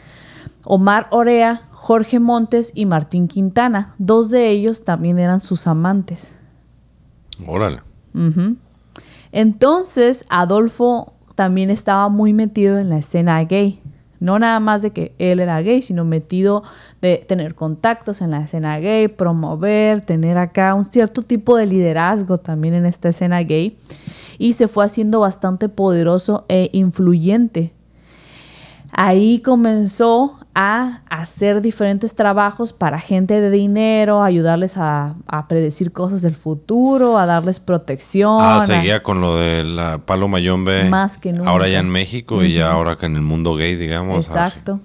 Omar 0.62 1.08
Orea, 1.10 1.66
Jorge 1.72 2.20
Montes 2.20 2.70
y 2.76 2.86
Martín 2.86 3.26
Quintana. 3.26 3.96
Dos 3.98 4.30
de 4.30 4.50
ellos 4.50 4.84
también 4.84 5.18
eran 5.18 5.40
sus 5.40 5.66
amantes. 5.66 6.32
Órale. 7.44 7.80
Entonces, 9.32 10.26
Adolfo 10.28 11.14
también 11.34 11.70
estaba 11.70 12.08
muy 12.08 12.32
metido 12.32 12.78
en 12.78 12.88
la 12.88 12.98
escena 12.98 13.42
gay. 13.42 13.82
No 14.20 14.38
nada 14.38 14.60
más 14.60 14.82
de 14.82 14.92
que 14.92 15.14
él 15.18 15.40
era 15.40 15.60
gay, 15.60 15.82
sino 15.82 16.04
metido 16.04 16.62
de 17.00 17.24
tener 17.26 17.54
contactos 17.54 18.20
en 18.20 18.30
la 18.30 18.42
escena 18.42 18.78
gay, 18.78 19.08
promover, 19.08 20.02
tener 20.02 20.38
acá 20.38 20.74
un 20.74 20.84
cierto 20.84 21.22
tipo 21.22 21.56
de 21.56 21.66
liderazgo 21.66 22.38
también 22.38 22.74
en 22.74 22.86
esta 22.86 23.08
escena 23.08 23.40
gay 23.40 23.78
y 24.38 24.52
se 24.52 24.68
fue 24.68 24.84
haciendo 24.84 25.20
bastante 25.20 25.68
poderoso 25.68 26.44
e 26.48 26.70
influyente. 26.72 27.72
Ahí 28.92 29.40
comenzó 29.40 30.36
a 30.54 31.02
hacer 31.08 31.60
diferentes 31.60 32.14
trabajos 32.14 32.72
para 32.72 32.98
gente 32.98 33.40
de 33.40 33.50
dinero, 33.50 34.22
ayudarles 34.22 34.76
a, 34.76 35.16
predecir 35.48 35.92
cosas 35.92 36.22
del 36.22 36.34
futuro, 36.34 37.18
a 37.18 37.26
darles 37.26 37.60
protección. 37.60 38.38
Ah, 38.40 38.62
seguía 38.66 39.02
con 39.02 39.20
lo 39.20 39.36
de 39.36 39.64
la 39.64 39.98
Paloma 39.98 40.38
Mayombe. 40.38 40.84
Más 40.84 41.18
que 41.18 41.32
nunca. 41.32 41.50
Ahora 41.50 41.68
ya 41.68 41.78
en 41.78 41.88
México 41.88 42.42
y 42.44 42.54
ya 42.54 42.72
ahora 42.72 42.96
que 42.96 43.06
en 43.06 43.16
el 43.16 43.22
mundo 43.22 43.54
gay, 43.54 43.76
digamos. 43.76 44.26
Exacto. 44.26 44.80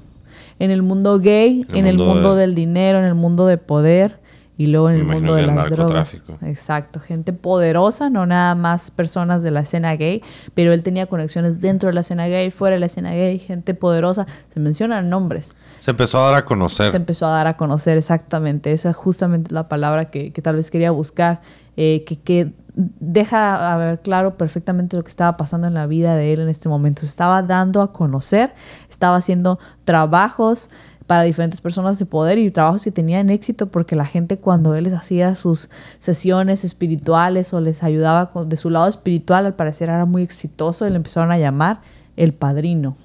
En 0.59 0.71
el 0.71 0.81
mundo 0.81 1.19
gay, 1.19 1.65
en 1.73 1.85
el 1.85 1.97
mundo 1.97 2.35
del 2.35 2.55
dinero, 2.55 2.99
en 2.99 3.05
el 3.05 3.15
mundo 3.15 3.45
de 3.47 3.57
poder 3.57 4.19
y 4.57 4.67
luego 4.67 4.89
en 4.89 4.97
el 4.97 5.03
mundo 5.03 5.35
de 5.35 5.47
las 5.47 5.69
drogas. 5.69 6.23
Exacto, 6.41 6.99
gente 6.99 7.33
poderosa, 7.33 8.09
no 8.09 8.25
nada 8.25 8.55
más 8.55 8.89
personas 8.91 9.43
de 9.43 9.51
la 9.51 9.61
escena 9.61 9.95
gay, 9.95 10.21
pero 10.53 10.71
él 10.71 10.81
tenía 10.83 11.07
conexiones 11.07 11.59
dentro 11.59 11.87
de 11.87 11.93
la 11.93 12.01
escena 12.01 12.27
gay, 12.27 12.51
fuera 12.51 12.75
de 12.75 12.79
la 12.79 12.85
escena 12.85 13.11
gay, 13.11 13.37
gente 13.39 13.73
poderosa, 13.73 14.25
se 14.53 14.59
mencionan 14.59 15.09
nombres. 15.09 15.55
Se 15.79 15.91
empezó 15.91 16.19
a 16.19 16.31
dar 16.31 16.35
a 16.35 16.45
conocer. 16.45 16.91
Se 16.91 16.97
empezó 16.97 17.25
a 17.27 17.31
dar 17.31 17.47
a 17.47 17.57
conocer, 17.57 17.97
exactamente, 17.97 18.71
esa 18.71 18.91
es 18.91 18.95
justamente 18.95 19.53
la 19.53 19.67
palabra 19.67 20.05
que, 20.05 20.31
tal 20.31 20.55
vez 20.55 20.71
quería 20.71 20.91
buscar, 20.91 21.41
eh, 21.75 22.03
que, 22.05 22.17
que 22.17 22.53
deja 22.75 23.73
a 23.73 23.77
ver 23.77 24.01
claro 24.01 24.37
perfectamente 24.37 24.97
lo 24.97 25.03
que 25.03 25.09
estaba 25.09 25.37
pasando 25.37 25.67
en 25.67 25.73
la 25.73 25.87
vida 25.87 26.15
de 26.15 26.33
él 26.33 26.41
en 26.41 26.49
este 26.49 26.69
momento. 26.69 27.01
Se 27.01 27.07
estaba 27.07 27.41
dando 27.41 27.81
a 27.81 27.91
conocer, 27.91 28.53
estaba 28.89 29.15
haciendo 29.15 29.59
trabajos, 29.83 30.69
para 31.07 31.23
diferentes 31.23 31.61
personas 31.61 31.99
de 31.99 32.05
poder 32.05 32.37
y 32.37 32.49
trabajos 32.49 32.83
que 32.83 32.91
tenían 32.91 33.29
éxito 33.29 33.67
porque 33.67 33.95
la 33.95 34.05
gente 34.05 34.37
cuando 34.37 34.73
él 34.75 34.85
les 34.85 34.93
hacía 34.93 35.35
sus 35.35 35.69
sesiones 35.99 36.63
espirituales 36.63 37.53
o 37.53 37.61
les 37.61 37.83
ayudaba 37.83 38.31
de 38.45 38.57
su 38.57 38.69
lado 38.69 38.87
espiritual, 38.87 39.45
al 39.45 39.55
parecer 39.55 39.89
era 39.89 40.05
muy 40.05 40.23
exitoso 40.23 40.87
y 40.87 40.89
le 40.89 40.95
empezaron 40.95 41.31
a 41.31 41.37
llamar 41.37 41.81
el 42.15 42.33
padrino. 42.33 42.95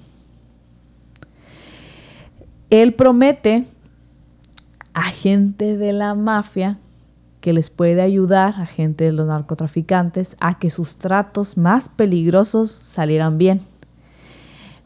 Él 2.69 2.93
promete 2.93 3.65
a 4.93 5.03
gente 5.03 5.77
de 5.77 5.93
la 5.93 6.15
mafia 6.15 6.77
que 7.39 7.53
les 7.53 7.69
puede 7.69 8.01
ayudar, 8.01 8.55
a 8.59 8.65
gente 8.65 9.05
de 9.05 9.11
los 9.11 9.27
narcotraficantes, 9.27 10.37
a 10.39 10.57
que 10.57 10.69
sus 10.69 10.95
tratos 10.95 11.57
más 11.57 11.89
peligrosos 11.89 12.71
salieran 12.71 13.37
bien. 13.37 13.61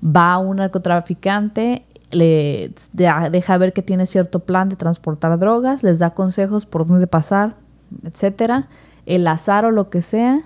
Va 0.04 0.38
un 0.38 0.58
narcotraficante 0.58 1.86
le 2.12 2.72
deja 2.94 3.58
ver 3.58 3.74
que 3.74 3.82
tiene 3.82 4.06
cierto 4.06 4.40
plan 4.40 4.70
de 4.70 4.76
transportar 4.76 5.38
drogas, 5.40 5.84
les 5.84 6.00
da 6.00 6.12
consejos 6.12 6.66
por 6.66 6.86
dónde 6.88 7.08
pasar, 7.08 7.56
etcétera. 8.04 8.68
El 9.06 9.28
azar 9.28 9.66
o 9.66 9.72
lo 9.72 9.90
que 9.90 10.02
sea, 10.02 10.42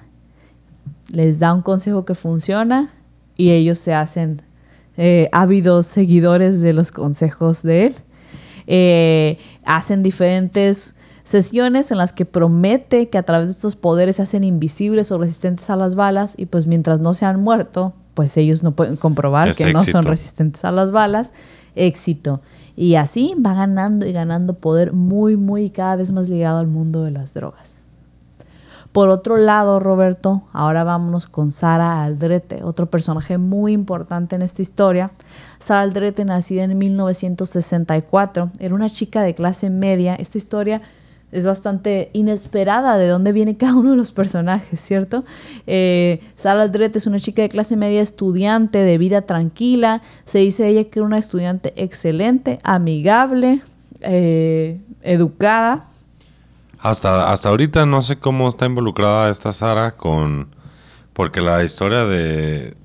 les 1.10 1.39
da 1.39 1.53
un 1.53 1.62
consejo 1.62 2.05
que 2.05 2.16
funciona 2.16 2.89
y 3.36 3.51
ellos 3.51 3.80
se 3.80 3.93
hacen 3.93 4.41
eh, 4.97 5.30
ávidos 5.32 5.86
seguidores 5.86 6.62
de 6.62 6.74
los 6.74 6.91
consejos 6.91 7.64
de 7.64 7.88
él. 7.88 7.95
Eh, 8.68 9.39
hacen 9.66 10.03
diferentes 10.03 10.95
sesiones 11.24 11.91
en 11.91 11.97
las 11.97 12.12
que 12.12 12.26
promete 12.26 13.10
que 13.10 13.18
a 13.18 13.24
través 13.24 13.47
de 13.47 13.53
estos 13.53 13.76
poderes 13.76 14.18
se 14.18 14.24
hacen 14.24 14.43
invisibles 14.43 15.12
o 15.12 15.18
resistentes 15.18 15.70
a 15.70 15.76
las 15.76 15.95
balas 15.95 16.34
y 16.38 16.47
pues 16.47 16.68
mientras 16.68 16.99
no 16.99 17.14
se 17.14 17.26
han 17.26 17.39
muerto, 17.39 17.93
pues 18.20 18.36
ellos 18.36 18.63
no 18.63 18.72
pueden 18.74 18.97
comprobar 18.97 19.55
que 19.55 19.72
no 19.72 19.80
son 19.80 20.03
resistentes 20.03 20.65
a 20.65 20.72
las 20.72 20.91
balas, 20.91 21.32
éxito. 21.76 22.41
Y 22.76 22.95
así 22.95 23.34
va 23.39 23.53
ganando 23.53 24.05
y 24.05 24.11
ganando 24.11 24.55
poder 24.55 24.91
muy, 24.91 25.38
muy 25.38 25.70
cada 25.70 25.95
vez 25.95 26.11
más 26.11 26.28
ligado 26.28 26.59
al 26.59 26.67
mundo 26.67 27.05
de 27.05 27.11
las 27.11 27.34
drogas. 27.34 27.78
Por 28.91 29.07
otro 29.07 29.38
lado, 29.38 29.80
Roberto, 29.80 30.43
ahora 30.51 30.84
vámonos 30.84 31.28
con 31.28 31.49
Sara 31.49 32.03
Aldrete, 32.03 32.61
otro 32.61 32.89
personaje 32.89 33.38
muy 33.38 33.72
importante 33.72 34.36
en 34.36 34.41
esta 34.41 34.61
historia. 34.61 35.11
Sara 35.57 35.84
Aldrete, 35.84 36.26
nacida 36.26 36.65
en 36.65 36.78
1964, 36.78 38.51
era 38.59 38.76
una 38.76 38.89
chica 38.89 39.22
de 39.22 39.34
clase 39.34 39.70
media. 39.70 40.15
Esta 40.15 40.38
historia 40.38 40.82
es 41.32 41.46
bastante 41.46 42.10
inesperada 42.14 42.98
de 42.98 43.08
dónde 43.08 43.32
viene 43.32 43.56
cada 43.58 43.76
uno 43.76 43.92
de 43.92 43.98
los 43.98 44.12
personajes, 44.12 44.80
¿cierto? 44.80 45.24
Eh, 45.68 46.22
Sara 46.36 46.64
Aldrete 46.64 46.98
es 46.98 47.08
una 47.08 47.20
chica 47.20 47.42
de 47.42 47.50
clase 47.50 47.76
media 47.76 48.02
estudiante, 48.02 48.80
de 48.80 48.98
vida 48.98 49.22
tranquila. 49.22 50.02
Se 50.26 50.40
dice 50.40 50.68
ella 50.68 50.86
que 50.86 51.00
era 51.00 51.06
una 51.06 51.18
estudiante 51.18 51.74
excelente, 51.76 52.58
amigable, 52.64 53.62
eh, 54.02 54.80
educada. 55.04 55.86
Hasta, 56.80 57.32
hasta 57.32 57.50
ahorita 57.50 57.86
no 57.86 58.02
sé 58.02 58.18
cómo 58.18 58.48
está 58.48 58.66
involucrada 58.66 59.30
esta 59.30 59.54
Sara 59.54 59.92
con... 59.92 60.48
Porque 61.14 61.42
la 61.42 61.64
historia 61.64 62.06
de... 62.06 62.76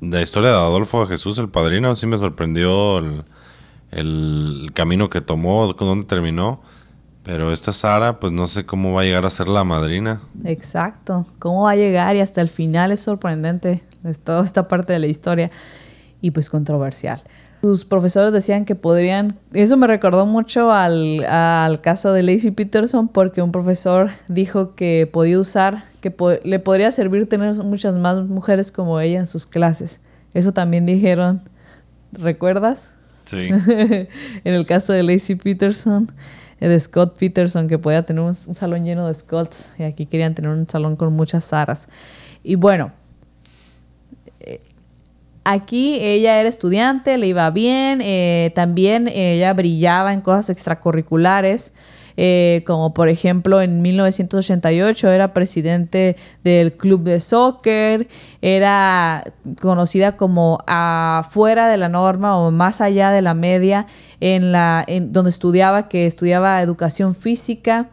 La 0.00 0.22
historia 0.22 0.50
de 0.50 0.56
Adolfo 0.56 1.06
Jesús, 1.06 1.38
el 1.38 1.48
padrino, 1.48 1.96
sí 1.96 2.06
me 2.06 2.18
sorprendió 2.18 2.98
el, 2.98 3.24
el 3.90 4.70
camino 4.74 5.08
que 5.08 5.22
tomó, 5.22 5.72
dónde 5.72 6.06
terminó 6.06 6.60
Pero 7.24 7.52
esta 7.52 7.72
Sara, 7.72 8.20
pues 8.20 8.32
no 8.32 8.46
sé 8.46 8.66
cómo 8.66 8.92
va 8.92 9.00
a 9.00 9.04
llegar 9.04 9.24
a 9.24 9.30
ser 9.30 9.48
la 9.48 9.64
madrina. 9.64 10.20
Exacto. 10.44 11.26
¿Cómo 11.38 11.62
va 11.64 11.70
a 11.70 11.76
llegar? 11.76 12.16
Y 12.16 12.20
hasta 12.20 12.40
el 12.42 12.48
final 12.48 12.92
es 12.92 13.00
sorprendente. 13.00 13.82
Es 14.04 14.18
toda 14.20 14.44
esta 14.44 14.68
parte 14.68 14.92
de 14.92 14.98
la 14.98 15.06
historia. 15.06 15.50
Y 16.20 16.32
pues 16.32 16.50
controversial. 16.50 17.22
Sus 17.62 17.86
profesores 17.86 18.30
decían 18.30 18.66
que 18.66 18.74
podrían... 18.74 19.38
Eso 19.54 19.78
me 19.78 19.86
recordó 19.86 20.26
mucho 20.26 20.70
al, 20.70 21.24
al 21.24 21.80
caso 21.80 22.12
de 22.12 22.22
Lacey 22.22 22.50
Peterson 22.50 23.08
porque 23.08 23.40
un 23.40 23.52
profesor 23.52 24.10
dijo 24.28 24.74
que 24.74 25.08
podía 25.10 25.38
usar, 25.40 25.84
que 26.02 26.10
po- 26.10 26.32
le 26.44 26.58
podría 26.58 26.90
servir 26.90 27.26
tener 27.26 27.54
muchas 27.64 27.94
más 27.94 28.18
mujeres 28.26 28.70
como 28.70 29.00
ella 29.00 29.20
en 29.20 29.26
sus 29.26 29.46
clases. 29.46 30.00
Eso 30.34 30.52
también 30.52 30.84
dijeron. 30.84 31.40
¿Recuerdas? 32.12 32.92
Sí. 33.24 33.48
en 34.44 34.54
el 34.54 34.66
caso 34.66 34.92
de 34.92 35.02
Lacey 35.02 35.36
Peterson, 35.36 36.12
de 36.60 36.80
Scott 36.80 37.18
Peterson, 37.18 37.68
que 37.68 37.78
podía 37.78 38.02
tener 38.04 38.22
un, 38.22 38.28
un 38.28 38.54
salón 38.54 38.84
lleno 38.84 39.06
de 39.06 39.14
Scotts, 39.14 39.70
y 39.78 39.82
aquí 39.82 40.06
querían 40.06 40.34
tener 40.34 40.50
un 40.50 40.68
salón 40.68 40.96
con 40.96 41.12
muchas 41.12 41.44
Saras. 41.44 41.88
Y 42.42 42.54
bueno, 42.54 42.92
eh, 44.40 44.60
aquí 45.44 45.98
ella 46.00 46.40
era 46.40 46.48
estudiante, 46.48 47.18
le 47.18 47.26
iba 47.26 47.48
bien, 47.50 48.00
eh, 48.02 48.52
también 48.54 49.08
ella 49.08 49.52
brillaba 49.52 50.12
en 50.12 50.20
cosas 50.20 50.50
extracurriculares. 50.50 51.72
Eh, 52.16 52.62
como 52.66 52.94
por 52.94 53.08
ejemplo 53.08 53.60
en 53.60 53.82
1988 53.82 55.10
era 55.10 55.32
presidente 55.32 56.16
del 56.44 56.72
club 56.74 57.02
de 57.02 57.18
soccer, 57.18 58.08
era 58.40 59.24
conocida 59.60 60.16
como 60.16 60.58
afuera 60.66 61.68
de 61.68 61.76
la 61.76 61.88
norma 61.88 62.38
o 62.38 62.50
más 62.52 62.80
allá 62.80 63.10
de 63.10 63.22
la 63.22 63.34
media 63.34 63.86
en 64.20 64.52
la 64.52 64.84
en 64.86 65.12
donde 65.12 65.30
estudiaba 65.30 65.88
que 65.88 66.06
estudiaba 66.06 66.62
educación 66.62 67.14
física. 67.14 67.90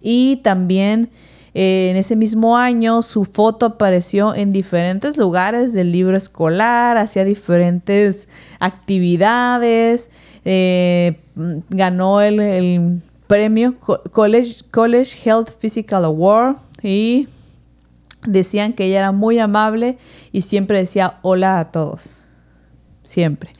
Y 0.00 0.36
también 0.36 1.10
eh, 1.54 1.88
en 1.90 1.96
ese 1.96 2.14
mismo 2.14 2.56
año 2.56 3.02
su 3.02 3.24
foto 3.24 3.66
apareció 3.66 4.34
en 4.34 4.52
diferentes 4.52 5.16
lugares 5.16 5.72
del 5.72 5.90
libro 5.90 6.16
escolar, 6.16 6.98
hacía 6.98 7.24
diferentes 7.24 8.28
actividades, 8.60 10.10
eh, 10.44 11.18
ganó 11.70 12.20
el 12.20 13.00
premio 13.26 13.78
Co- 13.80 14.02
College, 14.12 14.62
College 14.70 15.18
Health 15.24 15.50
Physical 15.58 16.04
Award 16.04 16.56
y 16.82 17.28
decían 18.26 18.72
que 18.72 18.84
ella 18.86 18.98
era 18.98 19.12
muy 19.12 19.38
amable 19.38 19.98
y 20.32 20.42
siempre 20.42 20.78
decía 20.78 21.18
hola 21.22 21.58
a 21.58 21.64
todos. 21.70 22.22
Siempre. 23.02 23.50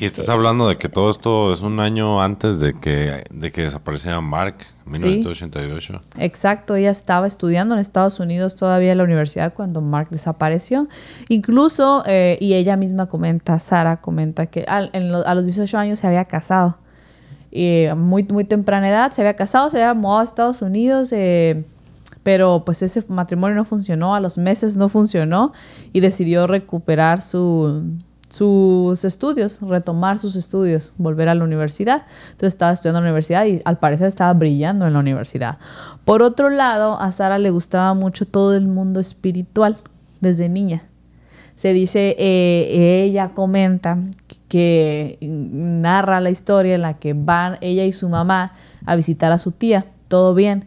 Y 0.00 0.04
estás 0.04 0.28
hablando 0.28 0.66
de 0.66 0.76
que 0.78 0.88
todo 0.88 1.10
esto 1.10 1.52
es 1.52 1.60
un 1.60 1.78
año 1.78 2.20
antes 2.20 2.58
de 2.58 2.74
que, 2.80 3.22
de 3.30 3.52
que 3.52 3.62
desapareciera 3.62 4.20
Mark, 4.20 4.56
en 4.88 4.96
Sí. 4.96 5.06
1988. 5.06 6.00
Exacto, 6.18 6.74
ella 6.74 6.90
estaba 6.90 7.28
estudiando 7.28 7.74
en 7.76 7.80
Estados 7.80 8.18
Unidos 8.18 8.56
todavía 8.56 8.90
en 8.90 8.98
la 8.98 9.04
universidad 9.04 9.54
cuando 9.54 9.80
Mark 9.80 10.08
desapareció. 10.10 10.88
Incluso, 11.28 12.02
eh, 12.06 12.36
y 12.40 12.54
ella 12.54 12.76
misma 12.76 13.06
comenta, 13.06 13.60
Sara 13.60 14.00
comenta 14.00 14.46
que 14.46 14.64
al- 14.66 14.90
en 14.92 15.12
lo- 15.12 15.24
a 15.24 15.34
los 15.36 15.44
18 15.44 15.78
años 15.78 16.00
se 16.00 16.08
había 16.08 16.24
casado. 16.24 16.78
A 17.54 17.94
muy, 17.94 18.24
muy 18.24 18.44
temprana 18.44 18.88
edad 18.88 19.12
se 19.12 19.20
había 19.20 19.34
casado, 19.34 19.68
se 19.70 19.82
había 19.82 19.94
mudado 19.94 20.20
a 20.20 20.24
Estados 20.24 20.62
Unidos, 20.62 21.12
eh, 21.12 21.64
pero 22.22 22.64
pues 22.64 22.82
ese 22.82 23.04
matrimonio 23.08 23.56
no 23.56 23.64
funcionó, 23.64 24.14
a 24.14 24.20
los 24.20 24.38
meses 24.38 24.76
no 24.76 24.88
funcionó 24.88 25.52
y 25.92 26.00
decidió 26.00 26.46
recuperar 26.46 27.20
su, 27.20 27.82
sus 28.32 29.04
estudios, 29.04 29.60
retomar 29.60 30.18
sus 30.18 30.36
estudios, 30.36 30.94
volver 30.96 31.28
a 31.28 31.34
la 31.34 31.44
universidad. 31.44 32.06
Entonces 32.30 32.54
estaba 32.54 32.72
estudiando 32.72 33.00
en 33.00 33.04
la 33.04 33.10
universidad 33.10 33.44
y 33.44 33.60
al 33.64 33.78
parecer 33.78 34.06
estaba 34.06 34.32
brillando 34.32 34.86
en 34.86 34.94
la 34.94 35.00
universidad. 35.00 35.58
Por 36.06 36.22
otro 36.22 36.48
lado, 36.48 36.98
a 36.98 37.12
Sara 37.12 37.38
le 37.38 37.50
gustaba 37.50 37.92
mucho 37.92 38.26
todo 38.26 38.54
el 38.54 38.66
mundo 38.68 39.00
espiritual 39.00 39.76
desde 40.20 40.48
niña. 40.48 40.84
Se 41.56 41.74
dice, 41.74 42.16
eh, 42.18 43.02
ella 43.04 43.32
comenta 43.34 43.98
que 44.52 45.16
narra 45.22 46.20
la 46.20 46.28
historia 46.28 46.74
en 46.74 46.82
la 46.82 46.98
que 46.98 47.14
van 47.14 47.56
ella 47.62 47.86
y 47.86 47.92
su 47.94 48.10
mamá 48.10 48.52
a 48.84 48.96
visitar 48.96 49.32
a 49.32 49.38
su 49.38 49.50
tía, 49.50 49.86
todo 50.08 50.34
bien, 50.34 50.66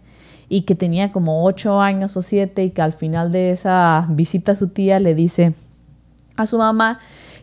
y 0.50 0.62
que 0.62 0.74
tenía 0.74 1.12
como 1.12 1.46
ocho 1.46 1.80
años 1.82 2.18
o 2.18 2.24
siete 2.24 2.64
y 2.64 2.72
que 2.72 2.82
al 2.82 2.94
final 2.94 3.32
de 3.32 3.52
esa 3.52 4.08
visita 4.10 4.54
a 4.54 4.56
su 4.56 4.70
tía 4.70 5.00
le 5.00 5.14
dice 5.14 5.54
a 6.36 6.48
su 6.48 6.58
mamá 6.58 6.98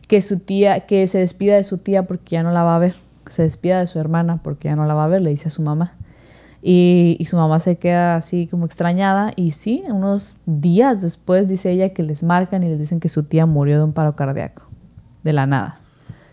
que 0.09 0.21
su 0.21 0.41
tía, 0.41 0.81
que 0.81 1.07
se 1.07 1.19
despida 1.19 1.55
de 1.55 1.63
su 1.63 1.79
tía 1.79 2.09
porque 2.09 2.33
ya 2.33 2.43
no 2.43 2.51
la 2.51 2.65
va 2.65 2.75
a 2.75 2.81
ver, 2.81 2.97
se 3.29 3.45
despida 3.45 3.79
de 3.79 3.87
su 3.87 4.01
hermana 4.01 4.41
porque 4.43 4.67
ya 4.67 4.75
no 4.75 4.85
la 4.85 4.95
va 4.95 5.05
a 5.05 5.07
ver, 5.07 5.21
le 5.21 5.31
dice 5.31 5.47
a 5.47 5.53
su 5.53 5.63
mamá. 5.63 5.95
Y, 6.61 7.17
y 7.21 7.27
su 7.27 7.37
mamá 7.37 7.61
se 7.61 7.77
queda 7.77 8.17
así 8.17 8.49
como 8.49 8.67
extrañada 8.67 9.31
y 9.37 9.53
sí, 9.53 9.85
unos 9.89 10.35
días 10.47 11.03
después 11.03 11.47
dice 11.47 11.71
ella 11.71 11.91
que 11.91 12.03
les 12.03 12.25
marcan 12.25 12.65
y 12.65 12.67
les 12.67 12.81
dicen 12.81 12.99
que 12.99 13.09
su 13.09 13.23
tía 13.23 13.47
murió 13.47 13.79
de 13.79 13.85
un 13.85 13.93
paro 13.93 14.17
cardíaco, 14.17 14.65
de 15.23 15.33
la 15.33 15.47
nada. 15.47 15.82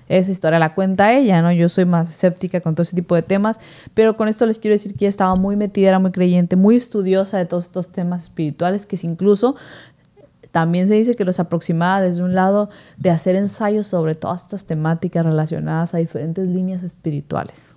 Esa 0.09 0.31
historia 0.31 0.59
la 0.59 0.73
cuenta 0.73 1.13
ella, 1.13 1.41
¿no? 1.41 1.51
Yo 1.51 1.69
soy 1.69 1.85
más 1.85 2.09
escéptica 2.09 2.59
con 2.61 2.75
todo 2.75 2.81
ese 2.81 2.95
tipo 2.95 3.15
de 3.15 3.21
temas, 3.21 3.59
pero 3.93 4.17
con 4.17 4.27
esto 4.27 4.45
les 4.45 4.59
quiero 4.59 4.73
decir 4.73 4.93
que 4.93 5.05
ella 5.05 5.09
estaba 5.09 5.35
muy 5.35 5.55
metida, 5.55 5.89
era 5.89 5.99
muy 5.99 6.11
creyente, 6.11 6.55
muy 6.55 6.75
estudiosa 6.75 7.37
de 7.37 7.45
todos 7.45 7.65
estos 7.65 7.91
temas 7.91 8.23
espirituales, 8.23 8.85
que 8.85 8.97
incluso 9.03 9.55
también 10.51 10.87
se 10.87 10.95
dice 10.95 11.13
que 11.13 11.25
los 11.25 11.39
aproximaba 11.39 12.01
desde 12.01 12.23
un 12.23 12.33
lado 12.33 12.69
de 12.97 13.11
hacer 13.11 13.35
ensayos 13.35 13.85
sobre 13.87 14.15
todas 14.15 14.41
estas 14.41 14.65
temáticas 14.65 15.23
relacionadas 15.23 15.93
a 15.93 15.99
diferentes 15.99 16.47
líneas 16.47 16.81
espirituales. 16.81 17.75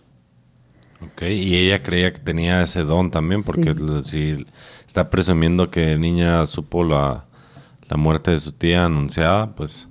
Ok, 1.03 1.23
y 1.23 1.57
ella 1.57 1.83
creía 1.83 2.13
que 2.13 2.21
tenía 2.21 2.63
ese 2.63 2.83
don 2.83 3.11
también, 3.11 3.43
porque 3.43 3.75
Sí. 4.03 4.37
si 4.37 4.47
está 4.87 5.11
presumiendo 5.11 5.71
que 5.71 5.99
niña 5.99 6.47
supo 6.47 6.85
la, 6.85 7.25
la 7.89 7.97
muerte 7.97 8.31
de 8.31 8.39
su 8.39 8.53
tía 8.53 8.85
anunciada, 8.87 9.51
pues 9.55 9.87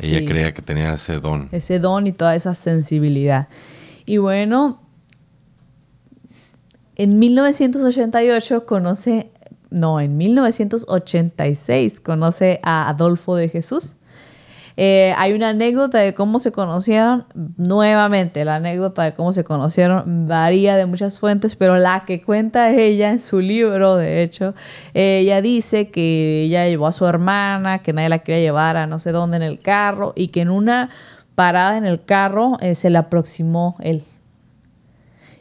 ella 0.00 0.18
Sí. 0.20 0.26
creía 0.26 0.52
que 0.54 0.62
tenía 0.62 0.94
ese 0.94 1.18
don. 1.20 1.48
ese 1.52 1.78
don 1.78 2.06
y 2.06 2.12
toda 2.12 2.34
esa 2.34 2.54
sensibilidad. 2.54 3.48
Y 4.04 4.18
bueno, 4.18 4.80
en 6.96 7.18
1988 7.18 8.64
conoce, 8.66 9.30
no, 9.70 10.00
en 10.00 10.16
1986 10.16 12.00
conoce 12.00 12.60
a 12.62 12.88
Adolfo 12.88 13.36
de 13.36 13.48
Jesús. 13.48 13.95
Eh, 14.78 15.14
hay 15.16 15.32
una 15.32 15.50
anécdota 15.50 15.98
de 15.98 16.12
cómo 16.12 16.38
se 16.38 16.52
conocieron. 16.52 17.24
Nuevamente, 17.56 18.44
la 18.44 18.56
anécdota 18.56 19.04
de 19.04 19.14
cómo 19.14 19.32
se 19.32 19.42
conocieron 19.42 20.28
varía 20.28 20.76
de 20.76 20.84
muchas 20.84 21.18
fuentes, 21.18 21.56
pero 21.56 21.76
la 21.78 22.04
que 22.04 22.22
cuenta 22.22 22.70
ella 22.70 23.10
en 23.10 23.20
su 23.20 23.40
libro, 23.40 23.96
de 23.96 24.22
hecho, 24.22 24.54
ella 24.92 25.40
dice 25.40 25.90
que 25.90 26.42
ella 26.42 26.68
llevó 26.68 26.86
a 26.86 26.92
su 26.92 27.06
hermana, 27.06 27.78
que 27.78 27.94
nadie 27.94 28.10
la 28.10 28.18
quería 28.18 28.42
llevar 28.42 28.76
a 28.76 28.86
no 28.86 28.98
sé 28.98 29.12
dónde 29.12 29.38
en 29.38 29.42
el 29.42 29.60
carro 29.60 30.12
y 30.14 30.28
que 30.28 30.42
en 30.42 30.50
una 30.50 30.90
parada 31.34 31.78
en 31.78 31.86
el 31.86 32.04
carro 32.04 32.58
eh, 32.60 32.74
se 32.74 32.90
le 32.90 32.98
aproximó 32.98 33.76
él. 33.80 34.02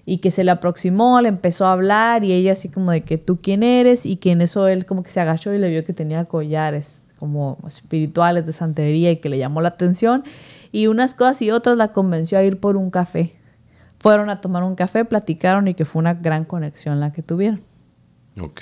Y 0.05 0.19
que 0.19 0.31
se 0.31 0.43
le 0.43 0.51
aproximó, 0.51 1.19
le 1.19 1.29
empezó 1.29 1.65
a 1.65 1.73
hablar 1.73 2.23
y 2.23 2.31
ella 2.31 2.53
así 2.53 2.69
como 2.69 2.91
de 2.91 3.03
que 3.03 3.17
tú 3.17 3.39
quién 3.41 3.63
eres 3.63 4.05
y 4.05 4.17
que 4.17 4.31
en 4.31 4.41
eso 4.41 4.67
él 4.67 4.85
como 4.85 5.03
que 5.03 5.09
se 5.09 5.19
agachó 5.19 5.51
y 5.53 5.57
le 5.57 5.67
vio 5.67 5.83
que 5.83 5.93
tenía 5.93 6.25
collares 6.25 7.04
como 7.25 7.57
espirituales 7.65 8.45
de 8.45 8.53
santería 8.53 9.09
y 9.11 9.17
que 9.17 9.29
le 9.29 9.37
llamó 9.39 9.61
la 9.61 9.69
atención 9.69 10.23
y 10.71 10.87
unas 10.87 11.15
cosas 11.15 11.41
y 11.41 11.49
otras 11.51 11.75
la 11.77 11.87
convenció 11.89 12.37
a 12.37 12.43
ir 12.43 12.59
por 12.59 12.77
un 12.77 12.91
café. 12.91 13.35
Fueron 13.97 14.29
a 14.29 14.39
tomar 14.41 14.63
un 14.63 14.75
café, 14.75 15.03
platicaron 15.05 15.67
y 15.67 15.73
que 15.73 15.85
fue 15.85 15.99
una 16.01 16.13
gran 16.13 16.45
conexión 16.45 16.99
la 16.99 17.11
que 17.11 17.23
tuvieron. 17.23 17.59
Ok, 18.39 18.61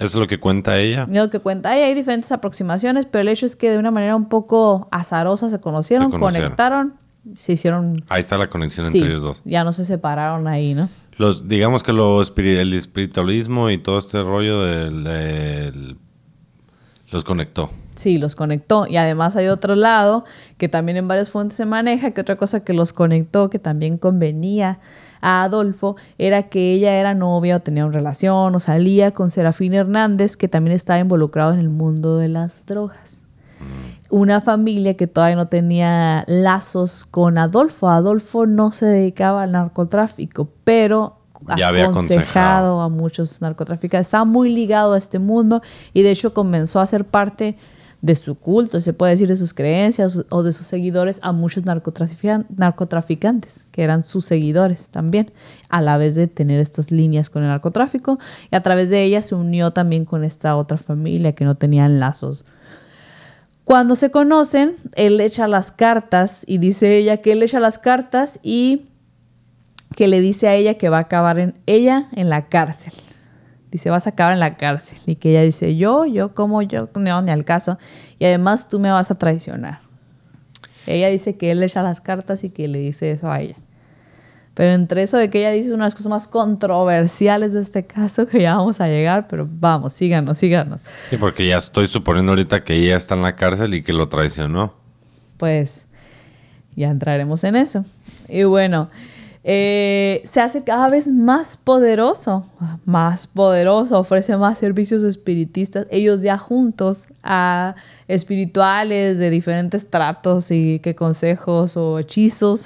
es 0.00 0.14
lo 0.14 0.26
que 0.26 0.38
cuenta 0.38 0.78
ella. 0.78 1.06
Y 1.08 1.14
Lo 1.14 1.30
que 1.30 1.38
cuenta 1.40 1.70
ahí 1.70 1.80
hay 1.80 1.94
diferentes 1.94 2.30
aproximaciones, 2.32 3.06
pero 3.06 3.22
el 3.22 3.28
hecho 3.28 3.46
es 3.46 3.56
que 3.56 3.70
de 3.70 3.78
una 3.78 3.90
manera 3.90 4.14
un 4.16 4.28
poco 4.28 4.88
azarosa 4.90 5.48
se 5.48 5.58
conocieron, 5.60 6.10
Se 6.12 6.18
conocieron. 6.18 6.48
conectaron, 6.48 6.94
se 7.38 7.52
hicieron... 7.54 8.04
Ahí 8.08 8.20
está 8.20 8.36
la 8.36 8.48
conexión 8.50 8.90
Sí, 8.92 8.98
entre 8.98 9.12
ellos 9.12 9.22
dos. 9.22 9.42
ya 9.46 9.64
no 9.64 9.72
se 9.72 9.84
separaron 9.86 10.46
ahí, 10.48 10.74
¿no? 10.74 10.88
Los, 11.18 11.48
digamos 11.48 11.82
que 11.82 11.94
lo 11.94 12.20
el 12.20 12.74
espiritualismo 12.74 13.70
y 13.70 13.78
todo 13.78 13.96
este 13.98 14.22
rollo 14.22 14.60
del, 14.62 15.02
del- 15.04 15.96
los 17.10 17.24
conectó. 17.24 17.70
Sí, 17.96 18.18
los 18.18 18.36
conectó. 18.36 18.86
Y 18.86 18.96
además 18.98 19.36
hay 19.36 19.48
otro 19.48 19.74
lado 19.74 20.24
que 20.58 20.68
también 20.68 20.98
en 20.98 21.08
varias 21.08 21.30
fuentes 21.30 21.56
se 21.56 21.64
maneja, 21.64 22.12
que 22.12 22.20
otra 22.20 22.36
cosa 22.36 22.60
que 22.60 22.74
los 22.74 22.92
conectó, 22.92 23.50
que 23.50 23.58
también 23.58 23.98
convenía 23.98 24.78
a 25.22 25.42
Adolfo, 25.44 25.96
era 26.18 26.44
que 26.44 26.74
ella 26.74 26.94
era 26.94 27.14
novia 27.14 27.56
o 27.56 27.58
tenía 27.60 27.86
una 27.86 27.96
relación 27.96 28.54
o 28.54 28.60
salía 28.60 29.12
con 29.12 29.30
Serafín 29.30 29.72
Hernández, 29.74 30.36
que 30.36 30.46
también 30.46 30.76
estaba 30.76 30.98
involucrado 31.00 31.52
en 31.54 31.58
el 31.58 31.70
mundo 31.70 32.18
de 32.18 32.28
las 32.28 32.64
drogas. 32.66 33.22
Una 34.10 34.40
familia 34.40 34.94
que 34.94 35.06
todavía 35.06 35.36
no 35.36 35.48
tenía 35.48 36.22
lazos 36.28 37.04
con 37.04 37.38
Adolfo. 37.38 37.88
Adolfo 37.88 38.46
no 38.46 38.70
se 38.70 38.86
dedicaba 38.86 39.42
al 39.44 39.52
narcotráfico, 39.52 40.48
pero 40.64 41.16
Ya 41.56 41.68
había 41.68 41.86
aconsejado 41.86 42.80
aconsejado. 42.80 42.80
a 42.82 42.88
muchos 42.88 43.40
narcotraficantes. 43.40 44.06
Estaba 44.06 44.24
muy 44.24 44.52
ligado 44.52 44.92
a 44.92 44.98
este 44.98 45.18
mundo 45.18 45.60
y 45.92 46.02
de 46.02 46.10
hecho 46.10 46.34
comenzó 46.34 46.78
a 46.78 46.86
ser 46.86 47.04
parte 47.04 47.56
de 48.06 48.14
su 48.14 48.36
culto, 48.36 48.80
se 48.80 48.92
puede 48.92 49.12
decir 49.12 49.26
de 49.26 49.36
sus 49.36 49.52
creencias 49.52 50.22
o 50.30 50.44
de 50.44 50.52
sus 50.52 50.66
seguidores 50.66 51.18
a 51.22 51.32
muchos 51.32 51.64
narcotraficantes, 51.64 53.64
que 53.72 53.82
eran 53.82 54.04
sus 54.04 54.24
seguidores 54.24 54.88
también, 54.90 55.32
a 55.68 55.82
la 55.82 55.98
vez 55.98 56.14
de 56.14 56.28
tener 56.28 56.60
estas 56.60 56.92
líneas 56.92 57.30
con 57.30 57.42
el 57.42 57.48
narcotráfico. 57.48 58.20
Y 58.52 58.56
a 58.56 58.62
través 58.62 58.90
de 58.90 59.02
ella 59.02 59.22
se 59.22 59.34
unió 59.34 59.72
también 59.72 60.04
con 60.04 60.22
esta 60.22 60.56
otra 60.56 60.78
familia 60.78 61.34
que 61.34 61.44
no 61.44 61.56
tenían 61.56 61.98
lazos. 61.98 62.44
Cuando 63.64 63.96
se 63.96 64.12
conocen, 64.12 64.76
él 64.94 65.20
echa 65.20 65.48
las 65.48 65.72
cartas 65.72 66.44
y 66.46 66.58
dice 66.58 66.98
ella 66.98 67.16
que 67.16 67.32
él 67.32 67.42
echa 67.42 67.58
las 67.58 67.80
cartas 67.80 68.38
y 68.44 68.86
que 69.96 70.06
le 70.06 70.20
dice 70.20 70.46
a 70.46 70.54
ella 70.54 70.74
que 70.74 70.88
va 70.88 70.98
a 70.98 71.00
acabar 71.00 71.40
en 71.40 71.58
ella 71.66 72.06
en 72.14 72.30
la 72.30 72.46
cárcel. 72.46 72.92
Dice, 73.76 73.90
vas 73.90 74.06
a 74.06 74.10
acabar 74.10 74.32
en 74.32 74.40
la 74.40 74.56
cárcel. 74.56 74.96
Y 75.04 75.16
que 75.16 75.32
ella 75.32 75.42
dice, 75.42 75.76
yo, 75.76 76.06
yo, 76.06 76.32
como 76.32 76.62
yo, 76.62 76.88
no, 76.98 77.20
ni 77.20 77.30
al 77.30 77.44
caso. 77.44 77.78
Y 78.18 78.24
además 78.24 78.70
tú 78.70 78.78
me 78.78 78.90
vas 78.90 79.10
a 79.10 79.18
traicionar. 79.18 79.80
Ella 80.86 81.08
dice 81.08 81.36
que 81.36 81.50
él 81.50 81.60
le 81.60 81.66
echa 81.66 81.82
las 81.82 82.00
cartas 82.00 82.42
y 82.42 82.48
que 82.48 82.68
le 82.68 82.78
dice 82.78 83.10
eso 83.10 83.30
a 83.30 83.38
ella. 83.42 83.56
Pero 84.54 84.72
entre 84.72 85.02
eso 85.02 85.18
de 85.18 85.28
que 85.28 85.40
ella 85.40 85.50
dice 85.50 85.74
unas 85.74 85.94
cosas 85.94 86.08
más 86.08 86.26
controversiales 86.26 87.52
de 87.52 87.60
este 87.60 87.84
caso 87.86 88.26
que 88.26 88.40
ya 88.40 88.56
vamos 88.56 88.80
a 88.80 88.86
llegar, 88.86 89.28
pero 89.28 89.46
vamos, 89.46 89.92
síganos, 89.92 90.38
síganos. 90.38 90.80
Sí, 91.10 91.18
porque 91.18 91.46
ya 91.46 91.58
estoy 91.58 91.86
suponiendo 91.86 92.32
ahorita 92.32 92.64
que 92.64 92.76
ella 92.76 92.96
está 92.96 93.14
en 93.14 93.20
la 93.20 93.36
cárcel 93.36 93.74
y 93.74 93.82
que 93.82 93.92
lo 93.92 94.08
traicionó. 94.08 94.72
Pues 95.36 95.86
ya 96.76 96.88
entraremos 96.88 97.44
en 97.44 97.56
eso. 97.56 97.84
Y 98.26 98.44
bueno, 98.44 98.88
eh, 99.48 100.22
se 100.24 100.40
hace 100.40 100.64
cada 100.64 100.88
vez 100.88 101.06
más 101.06 101.56
poderoso, 101.56 102.44
más 102.84 103.28
poderoso, 103.28 103.96
ofrece 103.96 104.36
más 104.36 104.58
servicios 104.58 105.04
espiritistas, 105.04 105.86
ellos 105.92 106.22
ya 106.22 106.36
juntos 106.36 107.04
a 107.22 107.76
espirituales 108.08 109.18
de 109.18 109.30
diferentes 109.30 109.88
tratos 109.88 110.50
y 110.50 110.80
que 110.80 110.96
consejos 110.96 111.76
o 111.76 112.00
hechizos. 112.00 112.64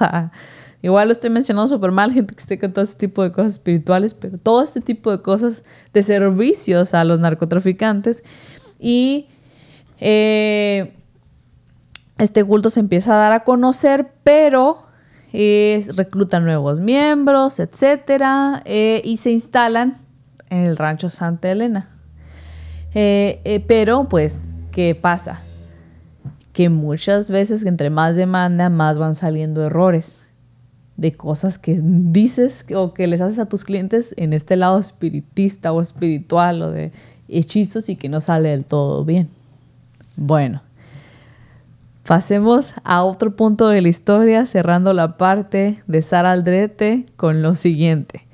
igual 0.81 1.09
lo 1.09 1.12
estoy 1.12 1.28
mencionando 1.28 1.68
súper 1.68 1.91
mal, 1.91 2.12
gente 2.12 2.35
que 2.35 2.41
esté 2.41 2.59
con 2.59 2.72
todo 2.72 2.83
este 2.83 2.97
tipo 2.97 3.22
de 3.22 3.31
cosas 3.31 3.53
espirituales, 3.53 4.14
pero 4.14 4.39
todo 4.39 4.64
este 4.64 4.81
tipo 4.81 5.11
de 5.11 5.20
cosas 5.20 5.64
de 5.93 6.03
servicios 6.03 6.95
a 6.95 7.05
los 7.05 7.20
narcotraficantes. 7.20 8.24
Y 8.78 9.26
eh, 9.99 10.95
este 12.16 12.43
culto 12.43 12.70
se 12.70 12.81
empieza 12.81 13.12
a 13.12 13.18
dar 13.18 13.33
a 13.33 13.45
conocer, 13.45 14.11
pero 14.22 14.89
es, 15.33 15.97
reclutan 15.97 16.45
nuevos 16.45 16.81
miembros, 16.81 17.61
etcétera, 17.61 18.62
eh, 18.64 19.03
y 19.05 19.18
se 19.18 19.31
instalan 19.31 19.97
en 20.49 20.64
el 20.64 20.76
rancho 20.76 21.11
Santa 21.11 21.51
Elena. 21.51 21.89
Eh, 22.95 23.41
eh, 23.45 23.61
pero, 23.61 24.09
pues, 24.09 24.55
¿qué 24.72 24.95
pasa? 24.95 25.45
Que 26.53 26.68
muchas 26.68 27.31
veces, 27.31 27.64
entre 27.64 27.91
más 27.91 28.16
demanda, 28.16 28.68
más 28.68 28.99
van 28.99 29.14
saliendo 29.14 29.64
errores 29.64 30.26
de 30.97 31.12
cosas 31.12 31.59
que 31.59 31.81
dices 31.83 32.66
o 32.74 32.93
que 32.93 33.07
les 33.07 33.22
haces 33.22 33.39
a 33.39 33.47
tus 33.47 33.64
clientes 33.64 34.12
en 34.18 34.35
este 34.35 34.57
lado 34.57 34.78
espiritista 34.78 35.72
o 35.72 35.81
espiritual 35.81 36.61
o 36.61 36.72
de 36.72 36.93
hechizos 37.28 37.89
y 37.89 37.97
que 37.97 38.11
no 38.11 38.20
sale 38.20 38.51
del 38.51 38.66
todo 38.66 39.05
bien. 39.05 39.31
Bueno, 40.16 40.61
Pasemos 42.07 42.74
a 42.82 43.05
otro 43.05 43.36
punto 43.36 43.68
de 43.68 43.82
la 43.82 43.88
historia, 43.88 44.46
cerrando 44.46 44.92
la 44.92 45.16
parte 45.16 45.82
de 45.86 46.03
Sara 46.03 46.32
Aldrete 46.32 47.05
con 47.16 47.42
lo 47.42 47.55
siguiente. 47.55 48.26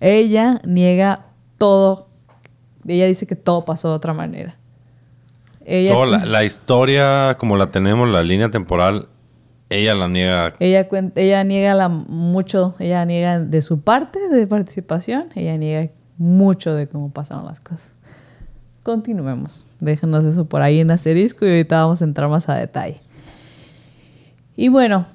Ella 0.00 0.60
niega 0.64 1.26
todo. 1.58 2.08
Ella 2.86 3.06
dice 3.06 3.26
que 3.26 3.36
todo 3.36 3.64
pasó 3.64 3.88
de 3.90 3.94
otra 3.94 4.12
manera. 4.12 4.56
Ella, 5.64 5.94
la, 6.04 6.44
historia, 6.44 7.36
como 7.38 7.56
la 7.56 7.70
tenemos, 7.70 8.08
la 8.08 8.24
línea 8.24 8.50
temporal, 8.50 9.06
ella 9.70 9.94
la 9.94 10.08
niega. 10.08 10.54
Ella, 10.58 10.88
ella 11.14 11.44
niega 11.44 11.74
la, 11.74 11.88
mucho, 11.88 12.74
ella 12.80 13.04
niega 13.04 13.38
de 13.38 13.62
su 13.62 13.80
parte 13.80 14.18
de 14.28 14.46
participación, 14.48 15.28
ella 15.36 15.56
niega 15.56 15.92
mucho 16.18 16.74
de 16.74 16.88
cómo 16.88 17.12
pasaron 17.12 17.46
las 17.46 17.60
cosas. 17.60 17.94
Continuemos. 18.82 19.62
Déjenos 19.78 20.24
eso 20.24 20.46
por 20.46 20.62
ahí 20.62 20.80
en 20.80 20.90
asterisco 20.90 21.46
y 21.46 21.50
ahorita 21.50 21.82
vamos 21.82 22.02
a 22.02 22.04
entrar 22.04 22.28
más 22.28 22.48
a 22.48 22.54
detalle. 22.56 23.00
Y 24.56 24.68
bueno, 24.68 25.06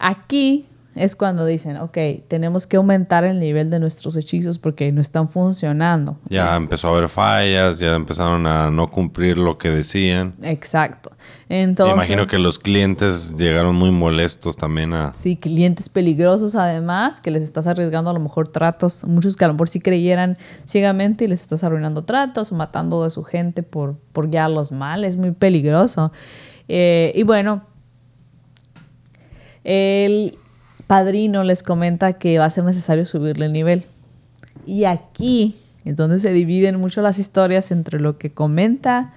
aquí 0.00 0.66
es 0.94 1.16
cuando 1.16 1.46
dicen, 1.46 1.78
ok, 1.78 1.96
tenemos 2.28 2.66
que 2.66 2.76
aumentar 2.76 3.24
el 3.24 3.40
nivel 3.40 3.70
de 3.70 3.80
nuestros 3.80 4.14
hechizos 4.16 4.58
porque 4.58 4.92
no 4.92 5.00
están 5.00 5.28
funcionando. 5.28 6.18
Ya 6.28 6.54
empezó 6.54 6.88
a 6.88 6.90
haber 6.90 7.08
fallas, 7.08 7.78
ya 7.78 7.94
empezaron 7.94 8.46
a 8.46 8.70
no 8.70 8.90
cumplir 8.90 9.38
lo 9.38 9.56
que 9.56 9.70
decían. 9.70 10.34
Exacto. 10.42 11.10
Entonces, 11.48 11.96
Me 11.96 12.02
imagino 12.02 12.26
que 12.26 12.38
los 12.38 12.58
clientes 12.58 13.34
llegaron 13.38 13.74
muy 13.74 13.90
molestos 13.90 14.56
también 14.56 14.92
a... 14.92 15.14
Sí, 15.14 15.36
clientes 15.36 15.88
peligrosos 15.88 16.56
además, 16.56 17.22
que 17.22 17.30
les 17.30 17.42
estás 17.42 17.66
arriesgando 17.66 18.10
a 18.10 18.12
lo 18.12 18.20
mejor 18.20 18.48
tratos, 18.48 19.04
muchos 19.04 19.34
que 19.34 19.46
a 19.46 19.48
lo 19.48 19.54
mejor 19.54 19.70
sí 19.70 19.80
creyeran 19.80 20.36
ciegamente 20.66 21.24
y 21.24 21.28
les 21.28 21.40
estás 21.40 21.64
arruinando 21.64 22.04
tratos 22.04 22.52
o 22.52 22.54
matando 22.54 23.02
de 23.04 23.10
su 23.10 23.24
gente 23.24 23.62
por, 23.62 23.96
por 24.12 24.32
los 24.32 24.72
mal, 24.72 25.04
es 25.04 25.16
muy 25.16 25.30
peligroso. 25.30 26.12
Eh, 26.68 27.12
y 27.14 27.22
bueno, 27.22 27.71
el 29.64 30.36
padrino 30.86 31.44
les 31.44 31.62
comenta 31.62 32.14
que 32.14 32.38
va 32.38 32.46
a 32.46 32.50
ser 32.50 32.64
necesario 32.64 33.06
subirle 33.06 33.46
el 33.46 33.52
nivel. 33.52 33.84
Y 34.66 34.84
aquí 34.84 35.56
es 35.84 35.96
donde 35.96 36.18
se 36.18 36.32
dividen 36.32 36.78
mucho 36.80 37.02
las 37.02 37.18
historias 37.18 37.70
entre 37.70 38.00
lo 38.00 38.18
que 38.18 38.32
comenta 38.32 39.12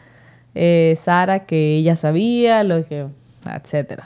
eh, 0.55 0.95
Sara, 0.97 1.45
que 1.45 1.75
ella 1.75 1.95
sabía, 1.95 2.63
lo 2.63 2.81
que, 2.83 3.07
etc. 3.53 4.03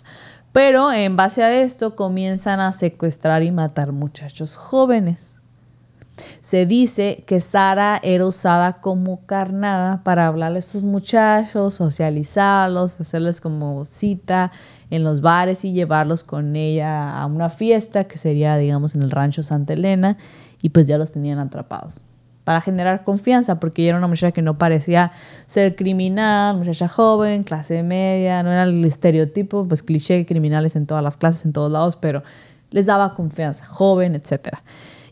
Pero 0.51 0.91
en 0.91 1.15
base 1.15 1.43
a 1.43 1.61
esto 1.61 1.95
comienzan 1.95 2.59
a 2.59 2.71
secuestrar 2.71 3.43
y 3.43 3.51
matar 3.51 3.91
muchachos 3.91 4.55
jóvenes. 4.55 5.35
Se 6.41 6.65
dice 6.65 7.23
que 7.25 7.39
Sara 7.39 7.99
era 8.03 8.25
usada 8.25 8.81
como 8.81 9.25
carnada 9.25 10.03
para 10.03 10.27
hablarle 10.27 10.57
a 10.57 10.59
estos 10.59 10.83
muchachos, 10.83 11.75
socializarlos, 11.75 12.99
hacerles 12.99 13.39
como 13.39 13.85
cita 13.85 14.51
en 14.89 15.03
los 15.03 15.21
bares 15.21 15.65
y 15.65 15.71
llevarlos 15.71 16.23
con 16.23 16.55
ella 16.55 17.19
a 17.19 17.25
una 17.25 17.49
fiesta 17.49 18.05
que 18.05 18.17
sería, 18.17 18.57
digamos, 18.57 18.95
en 18.95 19.01
el 19.01 19.11
rancho 19.11 19.43
Santa 19.43 19.73
Elena 19.73 20.17
y 20.61 20.69
pues 20.69 20.87
ya 20.87 20.97
los 20.97 21.11
tenían 21.11 21.39
atrapados 21.39 22.01
para 22.49 22.61
generar 22.61 23.03
confianza, 23.03 23.59
porque 23.59 23.83
ella 23.83 23.89
era 23.89 23.97
una 23.99 24.07
muchacha 24.07 24.31
que 24.31 24.41
no 24.41 24.57
parecía 24.57 25.11
ser 25.45 25.75
criminal, 25.75 26.57
muchacha 26.57 26.87
joven, 26.87 27.43
clase 27.43 27.83
media, 27.83 28.41
no 28.41 28.51
era 28.51 28.63
el 28.63 28.83
estereotipo, 28.83 29.65
pues 29.65 29.83
cliché 29.83 30.25
criminales 30.25 30.75
en 30.75 30.87
todas 30.87 31.03
las 31.03 31.15
clases, 31.15 31.45
en 31.45 31.53
todos 31.53 31.71
lados, 31.71 31.95
pero 31.97 32.23
les 32.71 32.87
daba 32.87 33.13
confianza, 33.13 33.65
joven, 33.65 34.15
etc. 34.15 34.57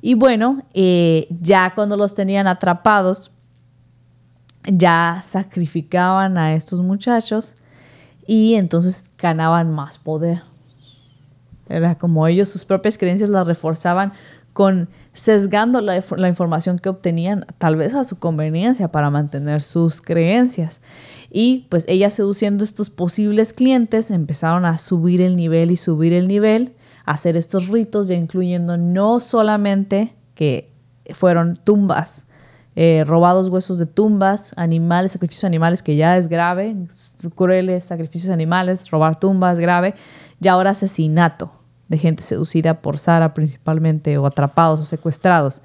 Y 0.02 0.16
bueno, 0.16 0.64
eh, 0.74 1.28
ya 1.42 1.74
cuando 1.76 1.96
los 1.96 2.16
tenían 2.16 2.48
atrapados, 2.48 3.32
ya 4.64 5.20
sacrificaban 5.22 6.40
a 6.40 6.56
estos 6.56 6.80
muchachos 6.80 7.54
y 8.26 8.56
entonces 8.56 9.06
ganaban 9.18 9.72
más 9.72 9.98
poder. 9.98 10.42
Era 11.70 11.96
como 11.96 12.28
ellos 12.28 12.50
sus 12.50 12.66
propias 12.66 12.98
creencias 12.98 13.30
las 13.30 13.46
reforzaban 13.46 14.14
con 14.54 14.90
sesgando 15.18 15.82
la, 15.82 15.98
información 16.28 16.78
que 16.78 16.90
obtenían 16.90 17.46
tal 17.58 17.76
vez 17.76 17.96
a 17.96 18.04
su 18.04 18.20
conveniencia 18.20 18.92
para 18.92 19.10
mantener 19.10 19.64
sus 19.64 20.00
creencias. 20.00 20.82
Y 21.32 21.66
pues 21.70 21.86
ellas 21.88 22.14
seduciendo 22.14 22.64
estos 22.64 22.90
posibles 22.92 23.52
clientes 23.52 24.12
empezaron 24.12 24.66
a 24.66 24.78
subir 24.78 25.22
el 25.22 25.36
nivel 25.36 25.72
y 25.72 25.78
subir 25.78 26.14
el 26.14 26.28
nivel, 26.28 26.74
hacer 27.06 27.36
estos 27.36 27.68
ritos 27.68 28.08
ya 28.08 28.16
incluyendo 28.16 28.78
no 28.78 29.20
solamente 29.20 30.14
que 30.36 30.72
fueron 31.14 31.58
tumbas, 31.58 32.27
eh, 32.80 33.04
robados 33.08 33.48
huesos 33.48 33.80
de 33.80 33.88
tumbas, 33.88 34.54
animales, 34.56 35.14
sacrificios 35.14 35.46
animales, 35.46 35.82
que 35.82 35.96
ya 35.96 36.16
es 36.16 36.28
grave, 36.28 36.76
crueles 37.34 37.86
sacrificios 37.86 38.32
animales, 38.32 38.92
robar 38.92 39.20
tumbas, 39.20 39.60
grave, 39.60 39.96
y 40.40 40.48
ahora 40.48 40.70
asesinato 40.70 41.52
de 41.88 41.98
gente 41.98 42.22
seducida 42.22 42.80
por 42.80 43.00
Sara 43.00 43.34
principalmente, 43.34 44.20
o 44.20 44.28
atrapados 44.28 44.80
o 44.80 44.86
secuestrados. 44.86 45.64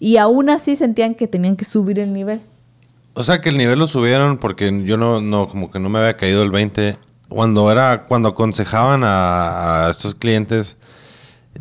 Y 0.00 0.16
aún 0.16 0.50
así 0.50 0.74
sentían 0.74 1.14
que 1.14 1.28
tenían 1.28 1.54
que 1.54 1.64
subir 1.64 2.00
el 2.00 2.12
nivel. 2.12 2.40
O 3.14 3.22
sea 3.22 3.40
que 3.40 3.50
el 3.50 3.56
nivel 3.56 3.78
lo 3.78 3.86
subieron 3.86 4.38
porque 4.38 4.82
yo 4.84 4.96
no, 4.96 5.20
no 5.20 5.48
como 5.48 5.70
que 5.70 5.78
no 5.78 5.88
me 5.88 6.00
había 6.00 6.16
caído 6.16 6.42
el 6.42 6.50
20. 6.50 6.96
Cuando 7.28 7.70
era, 7.70 8.06
cuando 8.06 8.30
aconsejaban 8.30 9.02
a 9.04 9.86
estos 9.88 10.16
clientes, 10.16 10.76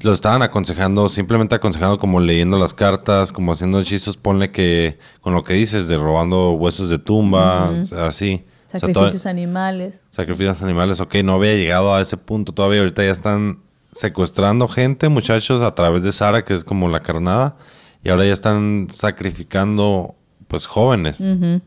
lo 0.01 0.11
estaban 0.11 0.41
aconsejando, 0.41 1.09
simplemente 1.09 1.55
aconsejando 1.55 1.97
como 1.97 2.19
leyendo 2.19 2.57
las 2.57 2.73
cartas, 2.73 3.31
como 3.31 3.51
haciendo 3.51 3.79
hechizos, 3.79 4.17
ponle 4.17 4.51
que 4.51 4.99
con 5.21 5.33
lo 5.33 5.43
que 5.43 5.53
dices 5.53 5.87
de 5.87 5.97
robando 5.97 6.51
huesos 6.51 6.89
de 6.89 6.99
tumba, 6.99 7.71
así. 7.91 8.43
Sacrificios 8.67 9.25
animales. 9.25 10.05
Sacrificios 10.11 10.61
animales, 10.61 10.99
ok, 10.99 11.15
no 11.23 11.33
había 11.33 11.55
llegado 11.55 11.95
a 11.95 12.01
ese 12.01 12.17
punto 12.17 12.53
todavía, 12.53 12.79
ahorita 12.79 13.03
ya 13.03 13.11
están 13.11 13.59
secuestrando 13.91 14.67
gente, 14.67 15.09
muchachos, 15.09 15.61
a 15.61 15.73
través 15.73 16.03
de 16.03 16.11
Sara, 16.11 16.43
que 16.43 16.53
es 16.53 16.63
como 16.63 16.89
la 16.89 16.99
carnada, 16.99 17.55
y 18.03 18.09
ahora 18.09 18.25
ya 18.25 18.33
están 18.33 18.87
sacrificando 18.91 20.15
pues 20.47 20.65
jóvenes 20.65 21.21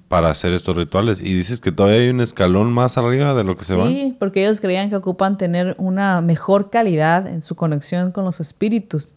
para 0.09 0.31
hacer 0.31 0.53
estos 0.53 0.77
rituales. 0.77 1.21
Y 1.21 1.35
dices 1.35 1.61
que 1.61 1.73
todavía 1.73 2.01
hay 2.01 2.09
un 2.09 2.21
escalón 2.21 2.73
más 2.73 2.97
arriba 2.99 3.35
de 3.35 3.45
lo 3.45 3.57
que 3.57 3.65
se 3.65 3.77
va. 3.77 3.87
Sí, 3.87 4.17
porque 4.19 4.43
ellos 4.43 4.61
creían 4.61 4.91
que 4.91 4.97
ocupan 4.97 5.37
tener 5.37 5.75
una 5.79 6.21
mejor 6.21 6.71
calidad 6.71 7.31
en 7.31 7.43
su 7.43 7.57
conexión 7.57 8.11
con 8.11 8.25
los 8.25 8.41
espíritus 8.41 9.11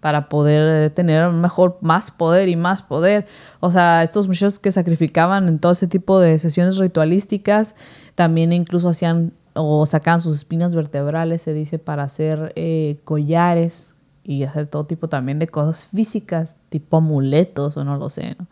para 0.00 0.28
poder 0.28 0.86
eh, 0.86 0.90
tener 0.90 1.30
mejor, 1.30 1.78
más 1.80 2.10
poder 2.10 2.48
y 2.48 2.56
más 2.56 2.82
poder. 2.82 3.26
O 3.60 3.70
sea, 3.70 4.02
estos 4.02 4.28
muchachos 4.28 4.58
que 4.58 4.72
sacrificaban 4.72 5.46
en 5.48 5.58
todo 5.58 5.72
ese 5.72 5.86
tipo 5.86 6.20
de 6.20 6.38
sesiones 6.38 6.78
ritualísticas, 6.78 7.74
también 8.14 8.52
incluso 8.52 8.88
hacían 8.88 9.32
o 9.54 9.84
sacaban 9.84 10.20
sus 10.20 10.36
espinas 10.36 10.74
vertebrales, 10.74 11.42
se 11.42 11.52
dice, 11.52 11.78
para 11.78 12.04
hacer 12.04 12.52
eh, 12.56 12.98
collares 13.04 13.94
y 14.24 14.44
hacer 14.44 14.66
todo 14.66 14.84
tipo 14.84 15.08
también 15.08 15.38
de 15.38 15.48
cosas 15.48 15.86
físicas, 15.86 16.56
tipo 16.68 16.98
amuletos 16.98 17.76
o 17.76 17.84
no 17.84 17.96
lo 17.96 18.08
sé, 18.08 18.36
¿no? 18.38 18.46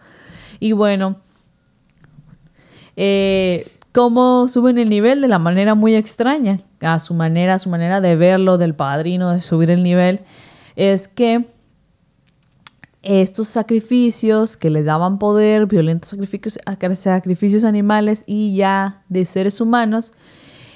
Y 0.61 0.72
bueno, 0.72 1.16
eh, 2.96 3.66
cómo 3.92 4.48
suben 4.48 4.78
el 4.78 4.88
nivel 4.88 5.20
de 5.20 5.28
la 5.28 5.38
manera 5.38 5.74
muy 5.74 5.94
extraña, 5.94 6.61
a 6.80 6.98
su 6.98 7.14
manera, 7.14 7.54
a 7.54 7.59
su 7.59 7.68
manera 7.68 8.00
de 8.00 8.16
verlo, 8.16 8.59
del 8.59 8.74
padrino, 8.74 9.30
de 9.30 9.40
subir 9.40 9.70
el 9.70 9.82
nivel, 9.82 10.20
es 10.76 11.09
que 11.09 11.46
estos 13.02 13.48
sacrificios 13.48 14.56
que 14.56 14.70
les 14.70 14.86
daban 14.86 15.18
poder, 15.18 15.66
violentos 15.66 16.11
sacrificios, 16.11 16.59
sacrificios 16.94 17.64
animales 17.64 18.24
y 18.26 18.54
ya 18.54 19.02
de 19.09 19.24
seres 19.24 19.61
humanos, 19.61 20.12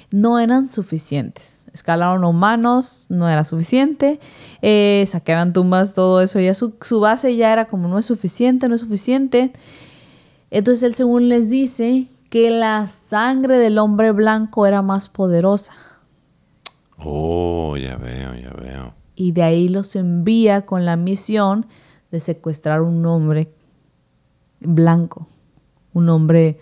no 0.09 0.39
eran 0.39 0.67
suficientes. 0.67 1.62
Escalaron 1.73 2.23
humanos, 2.23 3.07
no 3.09 3.27
era 3.27 3.43
suficiente. 3.43 4.19
Eh, 4.61 5.03
saqueaban 5.07 5.53
tumbas, 5.53 5.93
todo 5.93 6.21
eso. 6.21 6.39
Ya 6.39 6.53
su, 6.53 6.75
su 6.81 6.99
base 6.99 7.35
ya 7.35 7.51
era 7.51 7.65
como 7.65 7.87
no 7.87 7.97
es 7.97 8.05
suficiente, 8.05 8.69
no 8.69 8.75
es 8.75 8.81
suficiente. 8.81 9.51
Entonces 10.51 10.83
él 10.83 10.93
según 10.93 11.29
les 11.29 11.49
dice 11.49 12.05
que 12.29 12.51
la 12.51 12.87
sangre 12.87 13.57
del 13.57 13.79
hombre 13.79 14.11
blanco 14.11 14.67
era 14.67 14.81
más 14.81 15.09
poderosa. 15.09 15.73
Oh, 16.97 17.75
ya 17.75 17.95
veo, 17.97 18.35
ya 18.35 18.51
veo. 18.51 18.93
Y 19.15 19.31
de 19.31 19.43
ahí 19.43 19.67
los 19.67 19.95
envía 19.95 20.65
con 20.65 20.85
la 20.85 20.95
misión 20.95 21.65
de 22.11 22.19
secuestrar 22.19 22.81
un 22.81 23.05
hombre 23.05 23.51
blanco, 24.59 25.27
un 25.93 26.09
hombre 26.09 26.59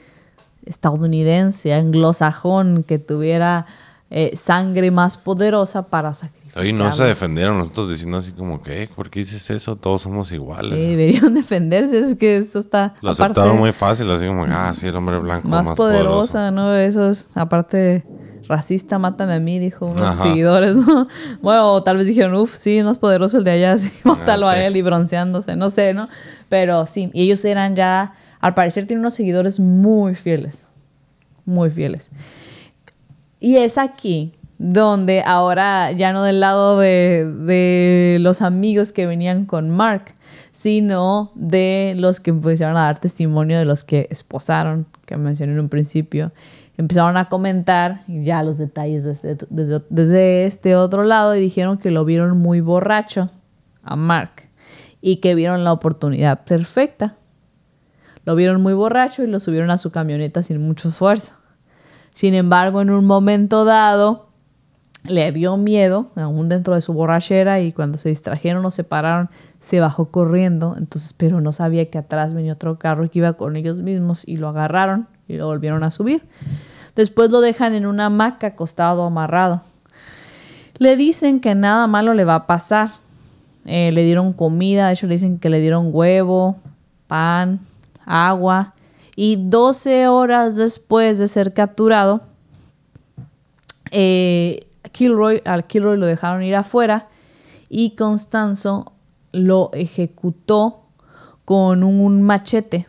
estadounidense, 0.66 1.74
anglosajón, 1.74 2.84
que 2.84 3.00
tuviera 3.00 3.66
eh, 4.14 4.36
sangre 4.36 4.92
más 4.92 5.16
poderosa 5.16 5.84
para 5.84 6.14
sacrificar. 6.14 6.66
Y 6.66 6.74
no 6.74 6.92
se 6.92 7.06
defendieron 7.06 7.58
nosotros 7.58 7.92
diciendo 7.92 8.18
así 8.18 8.34
como 8.34 8.62
que, 8.62 8.90
¿por 8.94 9.10
qué 9.10 9.22
dices 9.22 9.50
eso? 9.50 9.78
Todos 9.78 10.02
somos 10.02 10.34
iguales. 10.34 10.78
Eh, 10.78 10.90
deberían 10.90 11.34
defenderse, 11.34 11.98
es 11.98 12.16
que 12.16 12.36
esto 12.36 12.60
está... 12.60 12.94
Lo 13.00 13.12
aceptaron 13.12 13.58
muy 13.58 13.72
fácil, 13.72 14.12
así 14.12 14.28
como, 14.28 14.44
ah, 14.50 14.74
sí, 14.74 14.88
el 14.88 14.98
hombre 14.98 15.18
blanco 15.20 15.48
más, 15.48 15.64
más 15.64 15.78
poderosa, 15.78 16.52
¿no? 16.52 16.76
Eso 16.76 17.10
es, 17.10 17.30
aparte, 17.36 18.04
racista, 18.50 19.00
mátame 19.00 19.36
a 19.36 19.40
mí, 19.40 19.60
dijo 19.60 19.86
unos 19.86 20.20
seguidores, 20.20 20.76
¿no? 20.76 21.08
Bueno, 21.42 21.82
tal 21.84 21.96
vez 21.96 22.06
dijeron, 22.06 22.34
uff, 22.36 22.54
sí, 22.54 22.84
más 22.84 22.98
poderoso 22.98 23.38
el 23.38 23.46
de 23.46 23.52
allá, 23.52 23.78
sí, 23.78 23.94
mátalo 24.04 24.50
a 24.50 24.60
él 24.62 24.76
y 24.76 24.82
bronceándose, 24.82 25.56
no 25.56 25.70
sé, 25.70 25.94
¿no? 25.94 26.10
Pero 26.50 26.86
sí, 26.86 27.10
y 27.14 27.24
ellos 27.24 27.46
eran 27.46 27.78
ya, 27.78 28.14
al 28.42 28.56
parecer 28.56 28.84
tienen 28.84 29.00
unos 29.00 29.14
seguidores 29.14 29.58
muy 29.58 30.16
fieles, 30.16 30.68
muy 31.46 31.70
fieles. 31.70 32.12
Y 33.42 33.58
es 33.58 33.80
aquí 33.80 34.34
donde 34.60 35.24
ahora 35.26 35.92
ya 35.92 36.14
no 36.14 36.24
del 36.24 36.40
lado 36.40 36.78
de, 36.78 38.18
los 38.22 38.44
amigos 38.44 38.92
que 38.92 39.08
venían 39.08 39.48
con 39.48 39.72
Mark, 39.72 40.14
sino 40.52 41.32
de 41.34 41.96
los 41.98 42.20
que 42.20 42.30
empezaron 42.30 42.78
a 42.78 42.82
dar 42.82 43.00
testimonio 43.00 43.58
de 43.58 43.66
los 43.66 43.84
que 43.84 44.08
esposaron, 44.12 44.86
que 45.08 45.18
mencioné 45.18 45.54
en 45.54 45.60
un 45.60 45.70
principio. 45.70 46.32
Empezaron 46.78 47.18
a 47.18 47.30
comentar 47.30 48.04
ya 48.08 48.44
los 48.44 48.60
detalles 48.60 49.04
desde, 49.04 49.36
desde 49.90 50.46
este 50.46 50.76
otro 50.76 51.04
lado 51.04 51.36
y 51.36 51.40
dijeron 51.40 51.80
que 51.80 51.90
lo 51.90 52.06
vieron 52.06 52.38
muy 52.38 52.62
borracho 52.62 53.32
a 53.82 53.96
Mark 53.96 54.44
y 55.02 55.16
que 55.16 55.34
vieron 55.34 55.64
la 55.64 55.74
oportunidad 55.74 56.44
perfecta. 56.44 57.16
Lo 58.24 58.36
vieron 58.36 58.62
muy 58.62 58.76
borracho 58.76 59.24
y 59.24 59.28
lo 59.28 59.40
subieron 59.40 59.72
a 59.72 59.80
su 59.80 59.90
camioneta 59.90 60.44
sin 60.44 60.62
mucho 60.62 60.90
esfuerzo. 60.90 61.41
Sin 62.12 62.36
embargo, 62.36 62.82
en 62.82 62.90
un 62.90 63.06
momento 63.06 63.66
dado, 63.66 64.28
le 65.04 65.32
dio 65.32 65.58
miedo, 65.58 66.08
aún 66.16 66.50
dentro 66.50 66.76
de 66.76 66.82
su 66.82 66.94
borrachera, 66.94 67.60
y 67.60 67.72
cuando 67.72 67.98
se 67.98 68.10
distrajeron 68.10 68.66
o 68.66 68.72
se 68.72 68.84
pararon, 68.84 69.30
se 69.60 69.80
bajó 69.80 70.12
corriendo. 70.12 70.76
Entonces, 70.78 71.14
pero 71.14 71.42
no 71.42 71.52
sabía 71.52 71.90
que 71.90 71.98
atrás 71.98 72.34
venía 72.34 72.54
otro 72.54 72.78
carro 72.78 73.10
que 73.10 73.20
iba 73.20 73.34
con 73.34 73.56
ellos 73.56 73.82
mismos 73.82 74.24
y 74.28 74.38
lo 74.38 74.50
agarraron 74.50 75.08
y 75.28 75.38
lo 75.38 75.48
volvieron 75.48 75.84
a 75.84 75.92
subir. 75.92 76.24
Después 76.96 77.32
lo 77.32 77.42
dejan 77.42 77.74
en 77.74 77.86
una 77.86 78.08
hamaca 78.08 78.48
acostado, 78.48 79.04
amarrado. 79.06 79.62
Le 80.78 80.98
dicen 80.98 81.40
que 81.40 81.56
nada 81.56 81.88
malo 81.88 82.14
le 82.14 82.26
va 82.26 82.36
a 82.36 82.48
pasar. 82.48 82.90
Eh, 83.66 83.92
le 83.92 84.04
dieron 84.04 84.34
comida, 84.34 84.88
de 84.88 84.94
hecho 84.94 85.08
le 85.08 85.14
dicen 85.14 85.38
que 85.38 85.50
le 85.50 85.60
dieron 85.60 85.90
huevo, 85.92 86.58
pan, 87.08 87.60
agua 88.06 88.74
y 89.16 89.38
12 89.50 90.08
horas 90.08 90.56
después 90.56 91.20
de 91.20 91.28
ser 91.28 91.54
capturado, 91.54 92.22
eh, 93.92 94.68
Kilroy, 94.92 95.42
al 95.46 95.68
Kilroy 95.68 95.98
lo 95.98 96.06
dejaron 96.06 96.44
ir 96.44 96.56
afuera 96.56 97.10
y 97.70 97.92
Constanzo 97.96 98.94
lo 99.32 99.70
ejecutó 99.74 100.82
con 101.46 101.84
un 101.84 102.22
machete. 102.22 102.88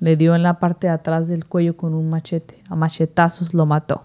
Le 0.00 0.16
dio 0.16 0.34
en 0.34 0.42
la 0.42 0.58
parte 0.58 0.86
de 0.86 0.94
atrás 0.94 1.28
del 1.28 1.44
cuello 1.44 1.76
con 1.76 1.94
un 1.94 2.08
machete. 2.08 2.62
A 2.68 2.74
machetazos 2.74 3.52
lo 3.52 3.66
mató. 3.66 4.04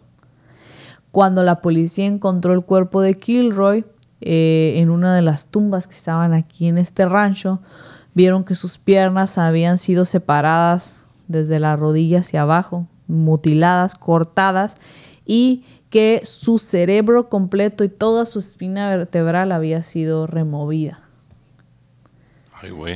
Cuando 1.12 1.44
la 1.44 1.62
policía 1.62 2.06
encontró 2.06 2.52
el 2.52 2.64
cuerpo 2.64 3.02
de 3.02 3.16
Kilroy 3.16 3.86
eh, 4.20 4.74
en 4.78 4.90
una 4.90 5.16
de 5.16 5.22
las 5.22 5.46
tumbas 5.46 5.88
que 5.88 5.96
estaban 5.96 6.34
aquí 6.34 6.68
en 6.68 6.78
este 6.78 7.06
rancho, 7.06 7.62
vieron 8.14 8.44
que 8.44 8.56
sus 8.56 8.78
piernas 8.78 9.38
habían 9.38 9.78
sido 9.78 10.04
separadas 10.04 11.05
desde 11.28 11.60
la 11.60 11.76
rodilla 11.76 12.20
hacia 12.20 12.42
abajo, 12.44 12.88
mutiladas, 13.08 13.96
cortadas, 13.96 14.78
y 15.26 15.64
que 15.90 16.22
su 16.26 16.58
cerebro 16.58 17.30
completo 17.30 17.84
y 17.84 17.90
toda 17.90 18.26
su 18.26 18.40
espina 18.40 18.90
vertebral 18.90 19.52
había 19.54 19.82
sido 19.82 20.28
removida. 20.28 21.00
Ay, 22.54 22.72
güey. 22.72 22.96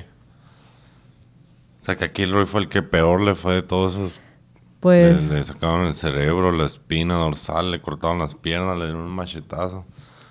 O 1.79 1.83
sea, 1.85 1.95
que 1.95 2.05
aquí 2.05 2.25
Roy 2.25 2.45
fue 2.45 2.59
el 2.59 2.67
que 2.67 2.81
peor 2.81 3.21
le 3.21 3.35
fue 3.35 3.55
de 3.55 3.61
todos 3.61 3.95
esos. 3.95 4.21
Pues. 4.81 5.29
Le, 5.29 5.43
sacaron 5.43 5.87
el 5.87 5.95
cerebro, 5.95 6.51
la 6.51 6.65
espina 6.65 7.15
dorsal, 7.15 7.71
le 7.71 7.81
cortaron 7.81 8.19
las 8.19 8.35
piernas, 8.35 8.77
le 8.77 8.85
dieron 8.85 9.03
un 9.03 9.11
machetazo. 9.11 9.85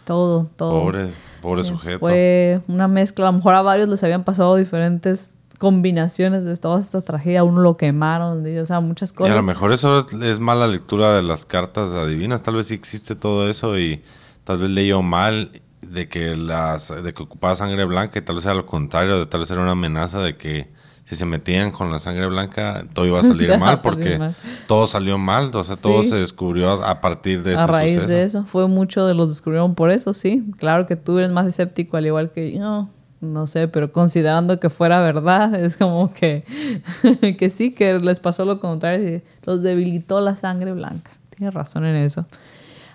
Todo, 0.04 0.50
todo. 0.56 0.82
Pobre, 0.82 1.10
pobre 1.40 1.62
sujeto. 1.64 2.00
Fue 2.00 2.60
una 2.68 2.86
mezcla. 2.86 3.28
A 3.28 3.32
lo 3.32 3.38
mejor 3.38 3.54
a 3.54 3.62
varios 3.62 3.88
les 3.88 4.04
habían 4.04 4.24
pasado 4.24 4.56
diferentes 4.56 5.37
combinaciones 5.58 6.44
de 6.44 6.56
toda 6.56 6.80
esta 6.80 7.02
tragedia. 7.02 7.44
Uno 7.44 7.60
lo 7.60 7.76
quemaron, 7.76 8.44
o 8.46 8.64
sea, 8.64 8.80
muchas 8.80 9.12
cosas. 9.12 9.30
Y 9.30 9.32
a 9.32 9.36
lo 9.36 9.42
mejor 9.42 9.72
eso 9.72 10.06
es, 10.22 10.38
mala 10.38 10.66
lectura 10.66 11.14
de 11.14 11.22
las 11.22 11.44
cartas 11.44 11.90
adivinas. 11.90 12.42
Tal 12.42 12.54
vez 12.54 12.68
sí 12.68 12.74
existe 12.74 13.16
todo 13.16 13.50
eso 13.50 13.78
y 13.78 14.02
tal 14.44 14.58
vez 14.58 14.70
leyó 14.70 15.02
mal 15.02 15.50
de 15.82 16.08
que 16.08 16.36
las 16.36 16.88
de 17.02 17.12
que 17.12 17.22
ocupaba 17.22 17.54
sangre 17.56 17.84
blanca 17.84 18.18
y 18.18 18.22
tal 18.22 18.36
vez 18.36 18.44
era 18.44 18.54
lo 18.54 18.66
contrario, 18.66 19.18
de 19.18 19.26
tal 19.26 19.40
vez 19.40 19.50
era 19.50 19.60
una 19.60 19.72
amenaza 19.72 20.20
de 20.20 20.36
que 20.36 20.68
si 21.04 21.16
se 21.16 21.24
metían 21.24 21.70
con 21.70 21.90
la 21.90 22.00
sangre 22.00 22.26
blanca 22.26 22.84
todo 22.92 23.06
iba 23.06 23.20
a 23.20 23.22
salir 23.24 23.56
mal 23.58 23.80
porque 23.82 24.20
todo 24.66 24.86
salió 24.86 25.18
mal, 25.18 25.50
o 25.54 25.64
sea, 25.64 25.76
todo 25.76 26.02
se 26.02 26.16
descubrió 26.16 26.84
a 26.84 27.00
partir 27.00 27.42
de 27.42 27.56
a 27.56 27.66
raíz 27.66 28.06
de 28.06 28.22
eso. 28.22 28.44
Fue 28.44 28.68
mucho 28.68 29.06
de 29.06 29.14
los 29.14 29.30
descubrieron 29.30 29.74
por 29.74 29.90
eso, 29.90 30.12
sí. 30.12 30.44
Claro 30.58 30.86
que 30.86 30.96
tú 30.96 31.18
eres 31.18 31.30
más 31.30 31.46
escéptico 31.46 31.96
al 31.96 32.06
igual 32.06 32.30
que 32.30 32.52
yo 32.52 32.60
no 32.60 32.97
sé, 33.46 33.68
pero 33.68 33.92
considerando 33.92 34.60
que 34.60 34.70
fuera 34.70 35.00
verdad, 35.00 35.54
es 35.54 35.76
como 35.76 36.12
que, 36.12 36.44
que 37.38 37.50
sí, 37.50 37.72
que 37.72 37.98
les 37.98 38.20
pasó 38.20 38.44
lo 38.44 38.60
contrario, 38.60 39.22
los 39.44 39.62
debilitó 39.62 40.20
la 40.20 40.36
sangre 40.36 40.72
blanca. 40.72 41.10
Tienes 41.30 41.54
razón 41.54 41.84
en 41.84 41.96
eso. 41.96 42.26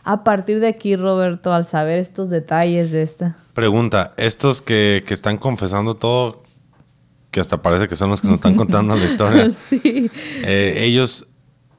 A 0.03 0.23
partir 0.23 0.59
de 0.59 0.67
aquí, 0.67 0.95
Roberto, 0.95 1.53
al 1.53 1.65
saber 1.65 1.97
estos 1.97 2.29
detalles 2.29 2.91
de 2.91 3.03
esta... 3.03 3.37
Pregunta, 3.53 4.11
estos 4.17 4.61
que, 4.61 5.03
que 5.07 5.13
están 5.13 5.37
confesando 5.37 5.95
todo, 5.95 6.43
que 7.31 7.39
hasta 7.39 7.61
parece 7.61 7.87
que 7.87 7.95
son 7.95 8.09
los 8.09 8.21
que 8.21 8.27
nos 8.27 8.35
están 8.35 8.55
contando 8.55 8.95
la 8.95 9.03
historia, 9.05 9.51
sí. 9.53 10.11
Eh, 10.43 10.75
ellos 10.79 11.27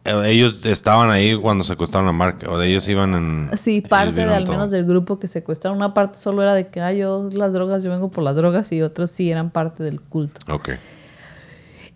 ellos 0.04 0.64
estaban 0.66 1.10
ahí 1.10 1.38
cuando 1.40 1.64
secuestraron 1.64 2.08
a 2.08 2.12
Mark, 2.12 2.44
o 2.48 2.58
de 2.58 2.68
ellos 2.68 2.86
iban 2.88 3.14
en... 3.14 3.50
Sí, 3.56 3.80
parte 3.80 4.26
de 4.26 4.34
al 4.34 4.46
menos 4.46 4.70
del 4.70 4.84
grupo 4.84 5.18
que 5.18 5.28
secuestraron. 5.28 5.78
Una 5.78 5.94
parte 5.94 6.18
solo 6.18 6.42
era 6.42 6.52
de 6.52 6.68
que, 6.68 6.80
ah, 6.80 6.92
yo 6.92 7.30
las 7.32 7.54
drogas, 7.54 7.82
yo 7.82 7.90
vengo 7.90 8.10
por 8.10 8.22
las 8.22 8.36
drogas, 8.36 8.70
y 8.72 8.82
otros 8.82 9.10
sí 9.10 9.30
eran 9.30 9.50
parte 9.50 9.82
del 9.82 10.00
culto. 10.00 10.40
Ok. 10.52 10.70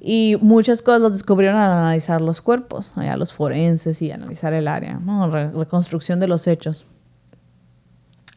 Y 0.00 0.36
muchas 0.40 0.80
cosas 0.80 1.00
los 1.00 1.12
descubrieron 1.12 1.58
al 1.58 1.72
analizar 1.72 2.20
los 2.20 2.40
cuerpos, 2.40 2.92
a 2.96 3.16
los 3.16 3.32
forenses 3.32 4.00
y 4.00 4.12
analizar 4.12 4.54
el 4.54 4.68
área, 4.68 5.00
reconstrucción 5.52 6.20
de 6.20 6.28
los 6.28 6.46
hechos. 6.46 6.86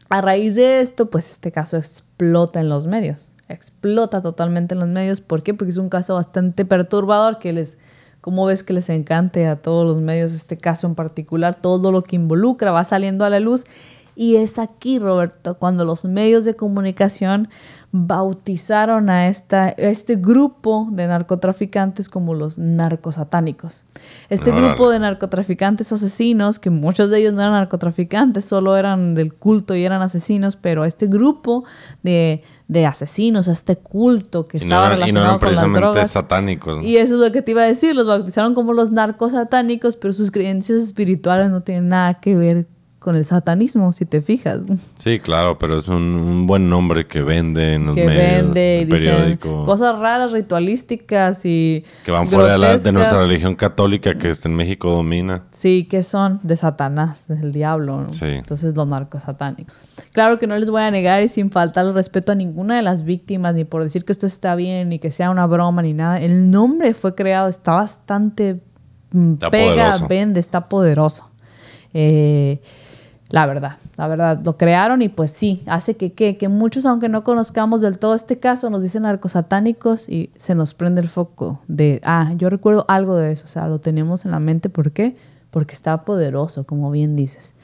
A 0.08 0.20
raíz 0.20 0.56
de 0.56 0.80
esto, 0.80 1.08
pues 1.08 1.30
este 1.30 1.52
caso 1.52 1.76
explota 1.76 2.60
en 2.60 2.68
los 2.68 2.86
medios. 2.88 3.30
explota 3.48 4.20
totalmente 4.20 4.74
en 4.74 4.80
los 4.80 4.88
medios. 4.88 5.20
¿Por 5.20 5.42
qué? 5.42 5.54
Porque 5.54 5.70
es 5.70 5.78
un 5.78 5.88
caso 5.88 6.14
bastante 6.14 6.64
perturbador 6.64 7.38
que 7.38 7.52
les, 7.52 7.78
como 8.22 8.46
ves 8.46 8.62
que 8.62 8.72
les 8.72 8.88
encante 8.88 9.48
a 9.48 9.56
todos 9.56 9.84
los 9.84 10.00
medios 10.00 10.32
este 10.32 10.56
caso 10.56 10.86
en 10.86 10.94
particular, 10.94 11.56
todo 11.56 11.90
lo 11.92 12.04
que 12.04 12.16
involucra 12.16 12.70
va 12.70 12.84
saliendo 12.84 13.24
a 13.26 13.30
la 13.30 13.40
luz. 13.40 13.64
Y 14.14 14.36
es 14.36 14.58
aquí, 14.58 14.98
Roberto, 14.98 15.58
cuando 15.58 15.84
los 15.84 16.04
medios 16.04 16.44
de 16.44 16.54
comunicación 16.54 17.48
bautizaron 17.94 19.10
a, 19.10 19.28
esta, 19.28 19.68
este 19.70 20.16
grupo 20.16 20.88
de 20.92 21.06
narcotraficantes 21.06 22.08
como 22.08 22.34
los 22.34 22.58
narcosatánicos. 22.58 23.82
Este 24.30 24.50
grupo 24.50 24.88
de 24.90 24.98
narcotraficantes 24.98 25.92
asesinos, 25.92 26.58
que 26.58 26.70
muchos 26.70 27.10
de 27.10 27.18
ellos 27.18 27.34
no 27.34 27.42
eran 27.42 27.52
narcotraficantes, 27.52 28.46
solo 28.46 28.76
eran 28.76 29.14
del 29.14 29.34
culto 29.34 29.74
y 29.74 29.84
eran 29.84 30.00
asesinos, 30.00 30.56
pero 30.56 30.86
este 30.86 31.06
grupo 31.06 31.64
de, 32.02 32.42
de 32.72 32.86
asesinos, 32.86 33.48
este 33.48 33.76
culto 33.76 34.46
que 34.46 34.56
estaba 34.56 34.88
relacionado 34.88 35.38
con 35.38 35.54
las 35.54 35.72
drogas. 35.72 36.10
satánicos. 36.10 36.82
Y 36.82 36.96
eso 36.96 37.14
es 37.14 37.20
lo 37.20 37.30
que 37.30 37.42
te 37.42 37.50
iba 37.50 37.62
a 37.62 37.66
decir, 37.66 37.94
los 37.94 38.06
bautizaron 38.06 38.54
como 38.54 38.72
los 38.72 38.90
narcosatánicos, 38.90 39.96
pero 39.96 40.12
sus 40.12 40.30
creencias 40.30 40.82
espirituales 40.82 41.50
no 41.50 41.62
tienen 41.62 41.88
nada 41.88 42.14
que 42.14 42.34
ver 42.34 42.66
con 43.02 43.16
el 43.16 43.24
satanismo, 43.24 43.92
si 43.92 44.06
te 44.06 44.22
fijas. 44.22 44.60
Sí, 44.96 45.18
claro, 45.18 45.58
pero 45.58 45.76
es 45.76 45.88
un, 45.88 46.46
buen 46.46 46.70
nombre 46.70 47.06
que 47.06 47.22
vende 47.22 47.74
en 47.74 47.86
los 47.86 47.94
que 47.94 48.06
medios, 48.06 48.44
vende 48.44 48.80
y 48.80 48.84
dicen 48.84 49.36
cosas 49.36 49.98
raras, 49.98 50.32
ritualísticas 50.32 51.44
y 51.44 51.84
que 52.04 52.10
van 52.10 52.26
fuera 52.26 52.56
de, 52.78 52.92
nuestra 52.92 53.20
religión 53.20 53.54
católica 53.54 54.14
que 54.14 54.32
en 54.44 54.54
México 54.54 54.90
domina. 54.90 55.44
Sí, 55.52 55.86
que 55.88 56.02
son 56.02 56.40
de 56.42 56.56
Satanás, 56.56 57.28
del 57.28 57.52
diablo. 57.52 58.06
Sí. 58.08 58.26
Entonces 58.26 58.74
los 58.76 58.86
narcos 58.86 59.22
satánicos. 59.22 59.74
Claro 60.12 60.38
que 60.38 60.46
no 60.46 60.56
les 60.56 60.70
voy 60.70 60.82
a 60.82 60.90
negar 60.90 61.22
y 61.22 61.28
sin 61.28 61.50
faltar 61.50 61.84
el 61.84 61.94
respeto 61.94 62.32
a 62.32 62.34
ninguna 62.34 62.76
de 62.76 62.82
las 62.82 63.04
víctimas 63.04 63.54
ni 63.54 63.64
por 63.64 63.82
decir 63.82 64.04
que 64.04 64.12
esto 64.12 64.26
está 64.26 64.54
bien 64.54 64.88
ni 64.88 64.98
que 64.98 65.10
sea 65.10 65.30
una 65.30 65.46
broma 65.46 65.82
ni 65.82 65.92
nada. 65.92 66.20
El 66.20 66.50
nombre 66.50 66.94
fue 66.94 67.14
creado, 67.14 67.48
está 67.48 67.72
bastante 67.72 68.60
mm, 69.10 69.34
pega, 69.50 69.98
vende, 70.08 70.40
está 70.40 70.68
poderoso. 70.68 71.30
Eh, 71.94 72.60
la 73.32 73.46
verdad, 73.46 73.78
la 73.96 74.08
verdad, 74.08 74.40
lo 74.44 74.58
crearon 74.58 75.00
y 75.00 75.08
pues 75.08 75.30
sí, 75.30 75.62
hace 75.66 75.96
que, 75.96 76.12
que, 76.12 76.36
que 76.36 76.48
muchos, 76.48 76.84
aunque 76.84 77.08
no 77.08 77.24
conozcamos 77.24 77.80
del 77.80 77.98
todo 77.98 78.14
este 78.14 78.38
caso, 78.38 78.68
nos 78.68 78.82
dicen 78.82 79.04
narcosatánicos 79.04 80.06
y 80.06 80.28
se 80.36 80.54
nos 80.54 80.74
prende 80.74 81.00
el 81.00 81.08
foco 81.08 81.58
de, 81.66 82.02
ah, 82.04 82.34
yo 82.36 82.50
recuerdo 82.50 82.84
algo 82.88 83.16
de 83.16 83.32
eso, 83.32 83.46
o 83.46 83.48
sea, 83.48 83.68
lo 83.68 83.80
tenemos 83.80 84.26
en 84.26 84.32
la 84.32 84.38
mente, 84.38 84.68
¿por 84.68 84.92
qué? 84.92 85.16
Porque 85.50 85.72
está 85.72 86.04
poderoso, 86.04 86.64
como 86.64 86.90
bien 86.90 87.16
dices. 87.16 87.54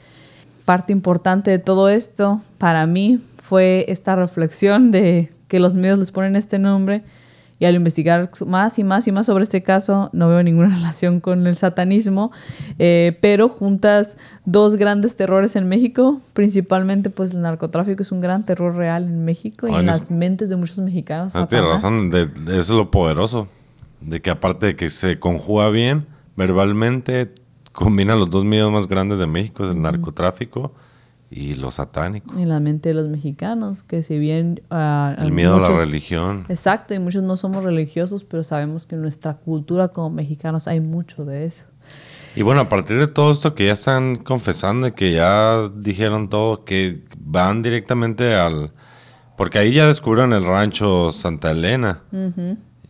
Parte 0.65 0.91
importante 0.91 1.51
de 1.51 1.59
todo 1.59 1.87
esto 1.87 2.41
para 2.57 2.87
mí 2.87 3.21
fue 3.37 3.85
esta 3.89 4.15
reflexión 4.15 4.89
de 4.89 5.29
que 5.47 5.59
los 5.59 5.75
medios 5.75 5.99
les 5.99 6.11
ponen 6.11 6.35
este 6.35 6.57
nombre 6.57 7.03
y 7.59 7.65
al 7.65 7.75
investigar 7.75 8.31
más 8.47 8.79
y 8.79 8.83
más 8.85 9.07
y 9.07 9.11
más 9.11 9.25
sobre 9.25 9.43
este 9.43 9.61
caso, 9.61 10.09
no 10.13 10.29
veo 10.29 10.41
ninguna 10.41 10.69
relación 10.75 11.19
con 11.19 11.45
el 11.45 11.57
satanismo, 11.57 12.31
eh, 12.79 13.17
pero 13.21 13.49
juntas 13.49 14.17
dos 14.45 14.77
grandes 14.77 15.17
terrores 15.17 15.55
en 15.57 15.67
México, 15.67 16.21
principalmente 16.33 17.09
pues 17.09 17.33
el 17.33 17.41
narcotráfico 17.41 18.01
es 18.01 18.11
un 18.11 18.21
gran 18.21 18.45
terror 18.45 18.75
real 18.75 19.03
en 19.03 19.25
México 19.25 19.67
y 19.67 19.75
en 19.75 19.85
las 19.85 20.09
mentes 20.09 20.49
de 20.49 20.55
muchos 20.55 20.79
mexicanos. 20.79 21.35
Ah, 21.35 21.47
tienes 21.47 21.67
razón, 21.67 22.09
de, 22.09 22.29
eso 22.43 22.59
es 22.59 22.69
lo 22.69 22.89
poderoso, 22.89 23.47
de 23.99 24.21
que 24.21 24.29
aparte 24.29 24.67
de 24.67 24.75
que 24.77 24.89
se 24.89 25.19
conjuga 25.19 25.69
bien 25.69 26.07
verbalmente, 26.37 27.33
combina 27.73 28.15
los 28.15 28.29
dos 28.29 28.45
miedos 28.45 28.71
más 28.71 28.87
grandes 28.87 29.19
de 29.19 29.27
México, 29.27 29.69
el 29.69 29.81
narcotráfico 29.81 30.71
y 31.31 31.55
lo 31.55 31.71
satánico. 31.71 32.37
En 32.37 32.49
la 32.49 32.59
mente 32.59 32.89
de 32.89 32.95
los 32.95 33.07
mexicanos, 33.07 33.83
que 33.83 34.01
si 34.03 34.17
bien... 34.17 34.61
Uh, 34.71 35.21
el 35.21 35.31
miedo 35.31 35.55
a 35.55 35.69
la 35.69 35.77
religión. 35.77 36.45
Exacto, 36.49 36.93
y 36.93 36.99
muchos 36.99 37.23
no 37.23 37.37
somos 37.37 37.63
religiosos, 37.63 38.23
pero 38.23 38.43
sabemos 38.43 38.85
que 38.87 38.95
en 38.95 39.01
nuestra 39.01 39.35
cultura 39.35 39.89
como 39.89 40.09
mexicanos 40.09 40.67
hay 40.67 40.79
mucho 40.79 41.25
de 41.25 41.45
eso. 41.45 41.65
Y 42.35 42.41
bueno, 42.41 42.61
a 42.61 42.69
partir 42.69 42.97
de 42.97 43.07
todo 43.07 43.31
esto 43.31 43.53
que 43.53 43.65
ya 43.65 43.73
están 43.73 44.15
confesando 44.15 44.87
y 44.87 44.91
que 44.93 45.13
ya 45.13 45.69
dijeron 45.75 46.29
todo, 46.29 46.63
que 46.63 47.03
van 47.17 47.61
directamente 47.61 48.35
al... 48.35 48.73
Porque 49.37 49.59
ahí 49.59 49.73
ya 49.73 49.87
descubrieron 49.87 50.33
el 50.33 50.45
rancho 50.45 51.11
Santa 51.11 51.51
Elena. 51.51 52.03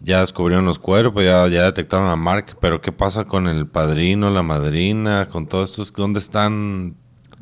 Ya 0.01 0.21
descubrieron 0.21 0.65
los 0.65 0.79
cuerpos, 0.79 1.23
ya, 1.23 1.47
ya 1.49 1.65
detectaron 1.65 2.07
a 2.07 2.15
Mark, 2.15 2.57
pero 2.61 2.79
¿qué 2.81 2.91
pasa 2.91 3.25
con 3.25 3.47
el 3.47 3.67
padrino, 3.67 4.29
la 4.29 4.43
madrina, 4.43 5.27
con 5.29 5.45
todos 5.45 5.71
estos? 5.71 5.93
¿Dónde 5.93 6.19
están 6.19 6.95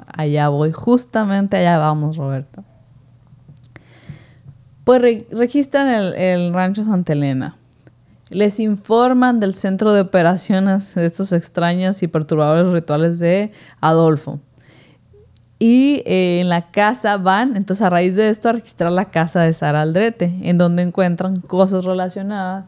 Allá 0.07 0.49
voy, 0.49 0.71
justamente 0.71 1.57
allá 1.57 1.77
vamos, 1.77 2.17
Roberto. 2.17 2.63
Pues 4.83 5.01
registran 5.31 5.89
el, 5.89 6.53
rancho 6.53 6.83
Santa 6.83 7.11
Elena. 7.11 7.57
Les 8.29 8.59
informan 8.59 9.39
del 9.39 9.53
centro 9.53 9.91
de 9.91 10.01
operaciones 10.01 10.95
de 10.95 11.05
estos 11.05 11.33
extraños 11.33 12.01
y 12.03 12.07
perturbadores 12.07 12.71
rituales 12.71 13.19
de 13.19 13.51
Adolfo. 13.81 14.39
Y 15.59 16.03
eh, 16.05 16.39
en 16.39 16.49
la 16.49 16.71
casa 16.71 17.17
van, 17.17 17.57
entonces 17.57 17.81
a 17.81 17.89
raíz 17.89 18.15
de 18.15 18.29
esto, 18.29 18.47
a 18.47 18.53
registrar 18.53 18.91
la 18.91 19.05
casa 19.05 19.41
de 19.41 19.51
Sara 19.51 19.81
Aldrete, 19.81 20.39
en 20.43 20.57
donde 20.57 20.83
encuentran 20.83 21.41
cosas 21.41 21.83
relacionadas 21.83 22.65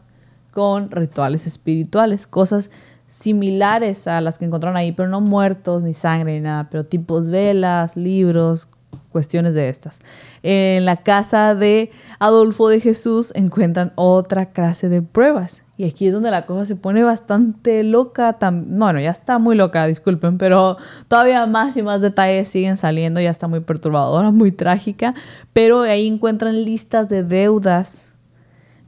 con 0.50 0.90
rituales 0.90 1.46
espirituales, 1.46 2.26
cosas 2.26 2.70
similares 3.10 4.06
a 4.06 4.20
las 4.20 4.38
que 4.38 4.44
encontraron 4.44 4.76
ahí, 4.76 4.92
pero 4.92 5.08
no 5.08 5.20
muertos, 5.20 5.82
ni 5.82 5.94
sangre, 5.94 6.34
ni 6.34 6.40
nada, 6.40 6.70
pero 6.70 6.84
tipos 6.84 7.28
velas, 7.28 7.96
libros, 7.96 8.68
cuestiones 9.10 9.54
de 9.54 9.68
estas. 9.68 9.98
En 10.44 10.84
la 10.84 10.96
casa 10.96 11.56
de 11.56 11.90
Adolfo 12.20 12.68
de 12.68 12.80
Jesús 12.80 13.32
encuentran 13.34 13.92
otra 13.96 14.46
clase 14.46 14.88
de 14.88 15.02
pruebas. 15.02 15.64
Y 15.76 15.86
aquí 15.86 16.06
es 16.06 16.12
donde 16.12 16.30
la 16.30 16.46
cosa 16.46 16.64
se 16.66 16.76
pone 16.76 17.02
bastante 17.02 17.82
loca. 17.82 18.38
bueno, 18.40 19.00
ya 19.00 19.10
está 19.10 19.38
muy 19.38 19.56
loca, 19.56 19.86
disculpen, 19.86 20.38
pero 20.38 20.76
todavía 21.08 21.44
más 21.46 21.76
y 21.76 21.82
más 21.82 22.02
detalles 22.02 22.48
siguen 22.48 22.76
saliendo. 22.76 23.20
Ya 23.20 23.30
está 23.30 23.48
muy 23.48 23.60
perturbadora, 23.60 24.30
muy 24.30 24.52
trágica. 24.52 25.14
Pero 25.52 25.80
ahí 25.80 26.06
encuentran 26.06 26.64
listas 26.64 27.08
de 27.08 27.24
deudas 27.24 28.09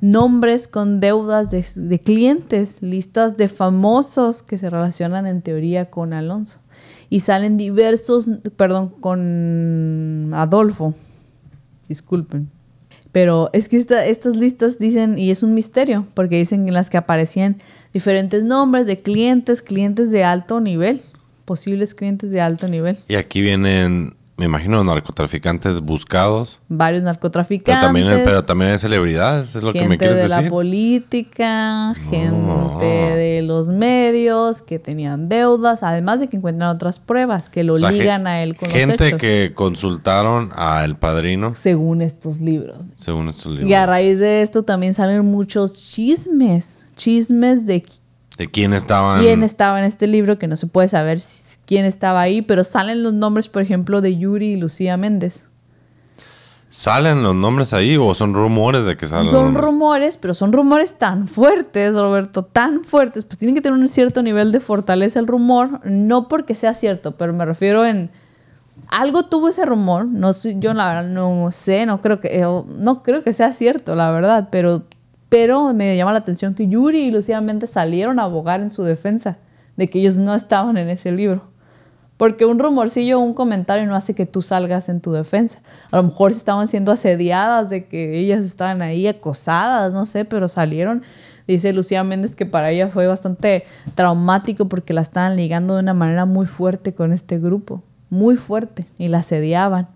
nombres 0.03 0.67
con 0.67 0.99
deudas 0.99 1.51
de, 1.51 2.01
clientes, 2.01 2.83
listas 2.83 3.37
de 3.37 3.49
famosos 3.49 4.43
que 4.43 4.59
se 4.59 4.69
relacionan 4.69 5.27
en 5.27 5.43
teoría 5.43 5.91
con 5.91 6.13
Alonso. 6.13 6.59
Y 7.09 7.21
salen 7.21 7.57
diversos, 7.57 8.29
perdón, 8.57 8.93
con 9.01 10.33
Adolfo. 10.35 10.93
Disculpen. 11.89 12.51
Pero 13.13 13.49
es 13.53 13.69
que 13.69 13.77
estas 13.77 14.37
listas 14.37 14.79
dicen, 14.81 15.19
y 15.19 15.31
es 15.31 15.45
un 15.45 15.55
misterio, 15.55 16.05
porque 16.15 16.37
dicen 16.37 16.67
en 16.67 16.75
las 16.75 16.91
que 16.91 16.97
aparecían 16.97 17.59
diferentes 17.93 18.43
nombres 18.43 18.87
de 18.87 19.01
clientes, 19.01 19.63
clientes 19.63 20.11
de 20.11 20.25
alto 20.25 20.61
nivel, 20.61 21.01
posibles 21.45 21.95
clientes 21.95 22.33
de 22.33 22.41
alto 22.41 22.67
nivel. 22.67 22.97
Y 23.07 23.15
aquí 23.15 23.41
vienen 23.41 24.17
me 24.37 24.47
imagino 24.47 24.83
narcotraficantes 24.83 25.81
buscados. 25.81 26.61
Varios 26.69 27.03
narcotraficantes. 27.03 27.75
Pero 27.75 27.87
también, 27.87 28.23
pero 28.25 28.45
también 28.45 28.71
hay 28.73 28.79
celebridades, 28.79 29.55
es 29.55 29.63
lo 29.63 29.73
que 29.73 29.87
me 29.87 29.99
quieres 29.99 30.17
decir. 30.17 30.31
Gente 30.31 30.43
de 30.43 30.45
la 30.45 30.51
política, 30.51 31.95
gente 32.11 32.85
de 32.85 33.43
los 33.43 33.69
medios 33.69 34.63
que 34.63 34.79
tenían 34.79 35.29
deudas, 35.29 35.83
además 35.83 36.21
de 36.21 36.29
que 36.29 36.39
encuentran 36.39 36.71
otras 36.71 36.99
pruebas 36.99 37.51
que 37.51 37.63
lo 37.63 37.77
ligan 37.77 38.27
a 38.27 38.43
él 38.43 38.57
con 38.57 38.69
los 38.69 38.77
hechos. 38.77 38.99
Gente 38.99 39.17
que 39.17 39.53
consultaron 39.55 40.51
a 40.57 40.85
El 40.85 40.97
Padrino. 40.97 41.55
Según 41.55 42.03
estos 42.03 42.41
libros. 42.41 42.93
Según 42.97 43.29
estos 43.29 43.53
libros. 43.53 43.71
Y 43.71 43.75
a 43.75 43.87
raíz 43.87 44.19
de 44.19 44.43
esto 44.43 44.63
también 44.63 44.95
salen 44.95 45.25
muchos 45.27 45.75
chismes. 45.75 46.87
Chismes 46.97 47.67
de 47.67 47.85
de 48.39 48.51
quién 48.51 48.73
estaba 48.73 49.19
quién 49.19 49.43
estaba 49.43 49.79
en 49.79 49.85
este 49.85 50.07
libro 50.07 50.39
que 50.39 50.49
no 50.49 50.57
se 50.57 50.67
puede 50.67 50.89
saber 50.89 51.19
quién 51.67 51.85
estaba 51.85 52.21
ahí 52.21 52.43
pero 52.43 52.65
salen 52.65 53.03
los 53.03 53.13
nombres 53.13 53.49
por 53.49 53.63
ejemplo 53.63 54.01
de 54.01 54.17
Yuri 54.17 54.53
y 54.53 54.57
Lucía 54.57 54.97
Méndez. 54.97 55.49
¿Salen 56.73 57.23
los 57.23 57.35
nombres 57.35 57.75
ahí 57.75 57.99
o 57.99 58.15
son 58.15 58.33
rumores 58.33 58.87
de 58.87 58.97
que 58.97 59.07
salen? 59.07 59.29
Son 59.29 59.55
rumores, 59.55 60.17
pero 60.17 60.33
son 60.33 60.55
rumores 60.55 60.95
tan 60.95 61.29
fuertes, 61.29 61.95
Roberto, 61.95 62.45
tan 62.47 62.83
fuertes, 62.83 63.27
pues 63.27 63.37
tienen 63.37 63.55
que 63.55 63.61
tener 63.61 63.79
un 63.79 63.89
cierto 63.89 64.23
nivel 64.23 64.53
de 64.53 64.61
fortaleza 64.61 65.19
el 65.19 65.27
rumor, 65.27 65.81
no 65.85 66.29
porque 66.29 66.55
sea 66.55 66.73
cierto, 66.73 67.13
pero 67.19 67.35
me 67.35 67.45
refiero 67.45 67.85
en 67.85 68.11
algo 68.89 69.25
tuvo 69.27 69.51
ese 69.51 69.67
rumor, 69.67 70.07
no 70.07 70.33
yo 70.33 70.73
la 70.73 70.89
verdad 70.89 71.11
no 71.11 71.53
sé, 71.53 71.85
no 71.85 72.01
creo 72.01 72.21
que 72.21 72.41
eh, 72.41 72.63
no 72.79 73.03
creo 73.03 73.23
que 73.23 73.35
sea 73.35 73.53
cierto, 73.53 73.95
la 73.95 74.11
verdad, 74.11 74.49
pero 74.51 74.85
pero 75.33 75.73
me 75.73 75.97
llama 75.97 76.13
la 76.13 76.19
atención 76.19 76.53
que 76.53 76.69
Yuri 76.69 77.05
y 77.05 77.11
Lucía 77.11 77.41
Méndez 77.41 77.71
salieron 77.71 78.19
a 78.19 78.25
abogar 78.25 78.61
en 78.61 78.71
su 78.71 78.83
defensa 78.83 79.39
de 79.79 79.89
que 79.89 79.99
ellos 79.99 80.19
no 80.19 80.35
estaban 80.35 80.77
en 80.77 80.91
ese 80.91 81.11
libro. 81.11 81.45
Porque 82.19 82.45
un 82.45 82.59
rumorcillo 82.59 83.19
un 83.19 83.33
comentario 83.33 83.87
no 83.87 83.97
hace 83.97 84.15
que 84.15 84.27
tú 84.27 84.43
salgas 84.43 84.91
en 84.91 85.01
tu 85.01 85.11
defensa. 85.11 85.61
A 85.91 85.97
lo 85.97 86.03
mejor 86.03 86.33
estaban 86.33 86.69
siendo 86.69 86.93
asediadas 86.93 87.71
de 87.71 87.87
que 87.87 88.19
ellas 88.19 88.45
estaban 88.45 88.83
ahí 88.83 89.07
acosadas, 89.07 89.95
no 89.95 90.05
sé, 90.05 90.27
pero 90.27 90.49
salieron. 90.49 91.03
Dice 91.49 91.73
Lucía 91.73 92.05
Méndez 92.05 92.37
que 92.37 92.45
para 92.45 92.71
ella 92.71 92.89
fue 92.89 93.07
bastante 93.07 93.65
traumático 93.95 94.69
porque 94.69 94.93
la 94.93 95.01
estaban 95.01 95.35
ligando 95.37 95.77
de 95.77 95.81
una 95.81 95.95
manera 95.95 96.27
muy 96.27 96.45
fuerte 96.45 96.93
con 96.93 97.11
este 97.11 97.39
grupo, 97.39 97.83
muy 98.11 98.37
fuerte, 98.37 98.85
y 98.99 99.09
la 99.09 99.21
asediaban. 99.21 99.89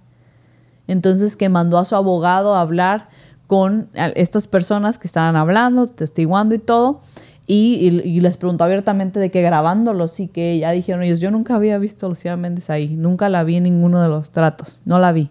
Entonces 0.88 1.36
que 1.36 1.50
mandó 1.50 1.76
a 1.76 1.84
su 1.84 1.94
abogado 1.94 2.54
a 2.54 2.62
hablar 2.62 3.10
con 3.46 3.88
estas 3.94 4.46
personas 4.46 4.98
que 4.98 5.06
estaban 5.06 5.36
hablando, 5.36 5.86
testiguando 5.86 6.54
y 6.54 6.58
todo. 6.58 7.00
Y, 7.48 7.88
y- 8.04 8.08
y 8.08 8.20
les 8.20 8.38
preguntó 8.38 8.64
abiertamente 8.64 9.20
de 9.20 9.30
que 9.30 9.40
grabándolos 9.40 10.18
y 10.18 10.26
que 10.26 10.58
ya 10.58 10.72
dijeron 10.72 11.02
ellos, 11.04 11.20
yo 11.20 11.30
nunca 11.30 11.54
había 11.54 11.78
visto 11.78 12.06
a 12.06 12.08
Lucía 12.08 12.36
Méndez 12.36 12.70
ahí, 12.70 12.96
nunca 12.96 13.28
la 13.28 13.44
vi 13.44 13.56
en 13.56 13.62
ninguno 13.62 14.02
de 14.02 14.08
los 14.08 14.32
tratos, 14.32 14.80
no 14.84 14.98
la 14.98 15.12
vi. 15.12 15.30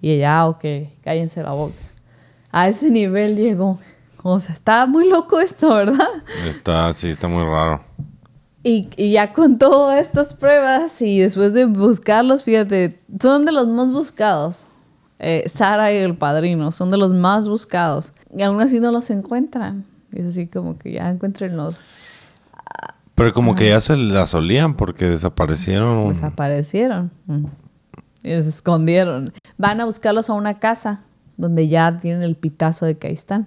Y 0.00 0.10
ella, 0.12 0.38
ah, 0.40 0.48
ok, 0.48 0.64
cállense 1.02 1.42
la 1.42 1.52
boca. 1.52 1.74
A 2.50 2.68
ese 2.68 2.90
nivel 2.90 3.36
llegó. 3.36 3.78
O 4.22 4.40
sea, 4.40 4.54
está 4.54 4.86
muy 4.86 5.08
loco 5.10 5.40
esto, 5.40 5.74
¿verdad? 5.74 6.08
Está, 6.48 6.92
sí, 6.94 7.08
está 7.10 7.28
muy 7.28 7.42
raro. 7.44 7.82
Y, 8.64 8.88
y 8.96 9.12
ya 9.12 9.32
con 9.32 9.58
todas 9.58 10.00
estas 10.00 10.34
pruebas 10.34 11.02
y 11.02 11.18
después 11.20 11.52
de 11.52 11.64
buscarlos, 11.66 12.44
fíjate, 12.44 13.00
son 13.20 13.44
de 13.44 13.52
los 13.52 13.66
más 13.68 13.90
buscados. 13.92 14.66
Eh, 15.24 15.48
Sara 15.48 15.92
y 15.92 15.98
el 15.98 16.16
padrino 16.16 16.72
son 16.72 16.90
de 16.90 16.98
los 16.98 17.14
más 17.14 17.48
buscados. 17.48 18.12
Y 18.36 18.42
aún 18.42 18.60
así 18.60 18.80
no 18.80 18.90
los 18.90 19.08
encuentran. 19.08 19.86
Es 20.12 20.26
así 20.26 20.48
como 20.48 20.76
que 20.78 20.92
ya 20.92 21.08
encuéntrenlos. 21.08 21.80
Pero 23.14 23.32
como 23.32 23.54
que 23.54 23.68
ya 23.68 23.80
se 23.80 23.96
la 23.96 24.26
solían 24.26 24.74
porque 24.74 25.06
desaparecieron. 25.06 26.08
Desaparecieron. 26.08 27.12
Mm. 27.26 27.44
Y 28.24 28.28
se 28.30 28.48
escondieron. 28.48 29.32
Van 29.58 29.80
a 29.80 29.84
buscarlos 29.84 30.28
a 30.28 30.32
una 30.32 30.58
casa 30.58 31.04
donde 31.36 31.68
ya 31.68 31.96
tienen 31.98 32.24
el 32.24 32.34
pitazo 32.34 32.84
de 32.86 32.98
que 32.98 33.06
ahí 33.06 33.14
están. 33.14 33.46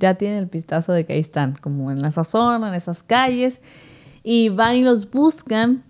Ya 0.00 0.14
tienen 0.14 0.38
el 0.38 0.48
pitazo 0.48 0.92
de 0.92 1.06
que 1.06 1.12
ahí 1.12 1.20
están, 1.20 1.54
como 1.54 1.92
en 1.92 2.04
esa 2.04 2.24
zona, 2.24 2.68
en 2.68 2.74
esas 2.74 3.04
calles. 3.04 3.62
Y 4.24 4.48
van 4.48 4.74
y 4.74 4.82
los 4.82 5.08
buscan. 5.08 5.84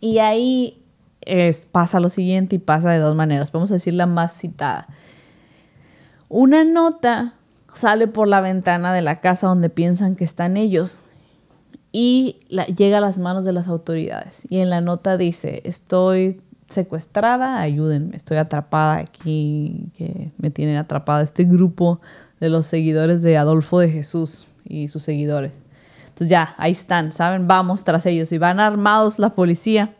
Y 0.00 0.18
ahí 0.18 0.85
es- 1.26 1.66
pasa 1.66 2.00
lo 2.00 2.08
siguiente 2.08 2.56
y 2.56 2.58
pasa 2.58 2.90
de 2.90 2.98
dos 2.98 3.14
maneras. 3.14 3.52
Vamos 3.52 3.70
a 3.70 3.74
decir 3.74 3.94
la 3.94 4.06
más 4.06 4.32
citada. 4.32 4.88
Una 6.28 6.64
nota 6.64 7.34
sale 7.72 8.08
por 8.08 8.26
la 8.26 8.40
ventana 8.40 8.92
de 8.92 9.02
la 9.02 9.20
casa 9.20 9.46
donde 9.46 9.68
piensan 9.68 10.16
que 10.16 10.24
están 10.24 10.56
ellos 10.56 11.00
y 11.92 12.38
llega 12.76 12.98
a 12.98 13.00
las 13.00 13.18
manos 13.18 13.44
de 13.44 13.52
las 13.52 13.68
autoridades. 13.68 14.42
Y 14.48 14.58
en 14.58 14.70
la 14.70 14.80
nota 14.80 15.16
dice, 15.16 15.62
estoy 15.64 16.40
secuestrada, 16.68 17.60
ayúdenme, 17.60 18.16
estoy 18.16 18.38
atrapada 18.38 18.96
aquí, 18.96 19.90
que 19.96 20.32
me 20.36 20.50
tienen 20.50 20.76
atrapada 20.76 21.22
este 21.22 21.44
grupo 21.44 22.00
de 22.40 22.48
los 22.48 22.66
seguidores 22.66 23.22
de 23.22 23.36
Adolfo 23.36 23.78
de 23.78 23.88
Jesús 23.90 24.46
y 24.64 24.88
sus 24.88 25.04
seguidores. 25.04 25.62
Entonces 26.08 26.28
ya, 26.28 26.54
ahí 26.58 26.72
están, 26.72 27.12
¿saben? 27.12 27.46
Vamos 27.46 27.84
tras 27.84 28.04
ellos 28.06 28.32
y 28.32 28.38
van 28.38 28.58
armados 28.58 29.18
la 29.18 29.30
policía, 29.30 29.94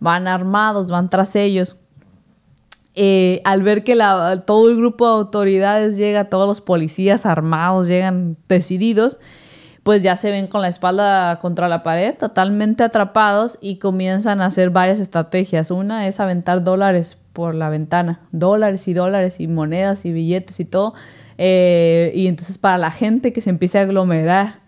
van 0.00 0.28
armados, 0.28 0.90
van 0.90 1.10
tras 1.10 1.36
ellos. 1.36 1.76
Eh, 2.96 3.40
al 3.44 3.62
ver 3.62 3.82
que 3.82 3.98
todo 4.46 4.70
el 4.70 4.76
grupo 4.76 5.06
de 5.06 5.14
autoridades 5.14 5.96
llega, 5.96 6.26
todos 6.26 6.46
los 6.46 6.60
policías 6.60 7.26
armados 7.26 7.88
llegan 7.88 8.36
decididos, 8.48 9.18
pues 9.82 10.02
ya 10.02 10.16
se 10.16 10.30
ven 10.30 10.46
con 10.46 10.62
la 10.62 10.68
espalda 10.68 11.38
contra 11.40 11.68
la 11.68 11.82
pared, 11.82 12.14
totalmente 12.16 12.84
atrapados 12.84 13.58
y 13.60 13.78
comienzan 13.78 14.40
a 14.40 14.46
hacer 14.46 14.70
varias 14.70 15.00
estrategias. 15.00 15.70
Una 15.70 16.06
es 16.06 16.20
aventar 16.20 16.62
dólares 16.62 17.18
por 17.32 17.54
la 17.54 17.68
ventana, 17.68 18.20
dólares 18.30 18.86
y 18.88 18.94
dólares 18.94 19.40
y 19.40 19.48
monedas 19.48 20.04
y 20.04 20.12
billetes 20.12 20.60
y 20.60 20.64
todo. 20.64 20.94
Eh, 21.36 22.12
y 22.14 22.28
entonces 22.28 22.58
para 22.58 22.78
la 22.78 22.92
gente 22.92 23.32
que 23.32 23.40
se 23.40 23.50
empiece 23.50 23.78
a 23.78 23.82
aglomerar 23.82 24.63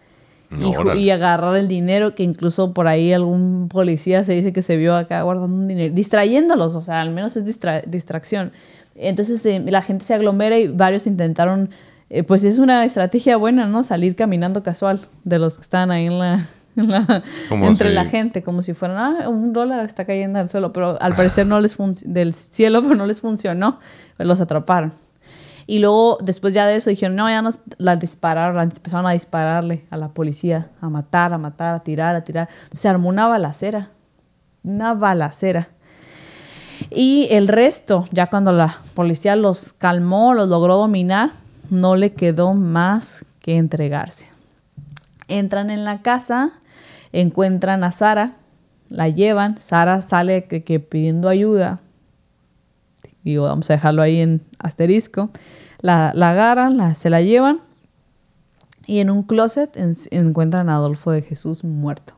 y, 0.51 1.11
agarrar 1.11 1.57
el 1.57 1.69
dinero, 1.69 2.15
que 2.15 2.23
incluso 2.23 2.73
por 2.73 2.87
ahí 2.89 3.13
algún 3.13 3.69
policía 3.69 4.23
se 4.25 4.33
dice 4.33 4.53
que 4.53 4.63
se 4.63 4.77
vio 4.77 4.95
acá 4.97 5.23
guardando 5.23 5.55
un 5.57 5.69
dinero, 5.69 5.95
distrayéndolos, 5.95 6.75
o 6.75 6.81
sea, 6.83 7.01
al 7.01 7.11
menos 7.11 7.37
es 7.37 7.45
distra- 7.45 7.83
distracción. 7.87 8.53
Entonces 8.95 9.45
eh, 9.47 9.63
la 9.67 9.83
gente 9.83 10.05
se 10.05 10.15
aglomera 10.15 10.59
y 10.59 10.69
varios 10.69 11.07
intentaron, 11.07 11.71
eh, 12.11 12.23
pues 12.23 12.45
es 12.45 12.59
una 12.59 12.85
estrategia 12.85 13.37
buena, 13.37 13.67
¿no? 13.67 13.83
Salir 13.83 14.15
caminando 14.17 14.63
casual 14.63 15.01
de 15.25 15.39
los 15.39 15.57
que 15.57 15.63
estaban 15.63 15.91
ahí 15.91 16.07
en 16.07 16.19
la... 16.19 16.47
en 16.77 16.91
la- 16.91 17.23
Como 17.49 17.67
entre 17.67 17.89
si- 17.89 17.95
la 17.95 18.05
gente, 18.05 18.43
como 18.43 18.63
si 18.63 18.73
fueran, 18.75 18.97
ah, 18.99 19.29
un 19.29 19.53
dólar 19.53 19.85
está 19.85 20.05
cayendo 20.05 20.39
al 20.39 20.49
suelo, 20.49 20.73
pero 20.73 20.97
al 21.03 21.15
parecer 21.17 21.47
no 21.47 21.61
les 21.61 21.77
del 22.05 22.35
cielo, 22.35 22.83
pero 22.83 22.95
no 22.95 23.07
les 23.07 23.21
funcionó, 23.21 23.81
los 24.19 24.41
atraparon. 24.41 24.93
Y 25.67 25.81
luego, 25.81 26.19
después 26.23 26.55
ya 26.55 26.67
de 26.67 26.77
eso, 26.77 26.91
dijeron, 26.91 27.17
no, 27.17 27.29
ya 27.29 27.43
nos 27.43 27.61
la 27.79 27.97
dispararon, 27.97 28.63
empezaron 28.63 29.07
a 29.07 29.11
dispararle 29.11 29.85
a 29.91 29.97
la 29.97 30.09
policía, 30.09 30.71
a 30.81 30.89
matar, 30.89 31.33
a 31.33 31.39
matar, 31.39 31.75
a 31.75 31.81
tirar, 31.81 32.15
a 32.15 32.23
tirar. 32.23 32.49
Se 32.73 32.89
armó 32.89 33.09
una 33.09 33.27
balacera, 33.27 33.89
una 34.63 34.95
balacera. 34.95 35.69
Y 36.91 37.27
el 37.31 37.49
resto, 37.49 38.07
ya 38.13 38.29
cuando 38.29 38.53
la 38.53 38.79
policía 38.95 39.35
los 39.35 39.73
calmó, 39.73 40.35
los 40.35 40.49
logró 40.49 40.77
dominar, 40.77 41.31
no 41.71 41.97
le 41.97 42.13
quedó 42.13 42.55
más 42.55 43.25
que 43.41 43.57
entregarse. 43.57 44.29
Entran 45.27 45.71
en 45.71 45.85
la 45.85 46.03
casa, 46.03 46.51
encuentran 47.13 47.83
a 47.83 47.91
Sara, 47.91 48.35
la 48.89 49.09
llevan, 49.09 49.59
Sara 49.59 50.01
sale 50.01 50.45
que, 50.45 50.81
pidiendo 50.81 51.29
ayuda, 51.29 51.81
digo, 53.31 53.45
vamos 53.45 53.69
a 53.71 53.75
dejarlo 53.75 54.03
ahí 54.03 54.21
en 54.21 54.43
asterisco, 54.59 55.31
la, 55.81 56.13
la 56.15 56.31
agarran, 56.31 56.77
la- 56.77 56.95
se 56.95 57.11
la 57.11 57.21
llevan 57.23 57.61
y 58.87 59.01
en 59.01 59.11
un 59.11 59.23
closet 59.23 59.77
en- 59.77 59.95
encuentran 60.11 60.69
a 60.69 60.77
Adolfo 60.77 61.11
de 61.11 61.23
Jesús 61.23 61.65
muerto. 61.65 62.15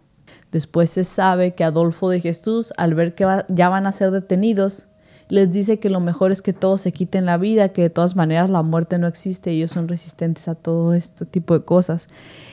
Después 0.53 0.91
se 0.91 1.05
sabe 1.05 1.55
que 1.55 1.65
Adolfo 1.65 2.09
de 2.11 2.21
Jesús, 2.21 2.73
al 2.77 2.95
ver 2.95 3.15
que 3.15 3.25
va- 3.25 3.45
ya 3.49 3.69
van 3.69 3.87
a 3.87 3.93
ser 3.93 4.11
detenidos, 4.11 4.87
les 5.31 5.51
dice 5.53 5.79
que 5.79 5.91
lo 5.91 6.01
mejor 6.01 6.33
es 6.33 6.41
que 6.41 6.55
todos 6.55 6.81
se 6.81 6.91
quiten 6.93 7.27
la 7.27 7.37
vida, 7.37 7.69
que 7.71 7.83
de 7.83 7.91
todas 7.91 8.17
maneras 8.17 8.49
la 8.49 8.63
muerte 8.63 8.99
no 8.99 9.07
existe, 9.07 9.51
ellos 9.51 9.73
son 9.73 9.87
resistentes 9.87 10.49
a 10.49 10.55
todo 10.55 10.95
este 10.95 11.27
tipo 11.27 11.53
de 11.53 11.67
cosas. 11.67 12.09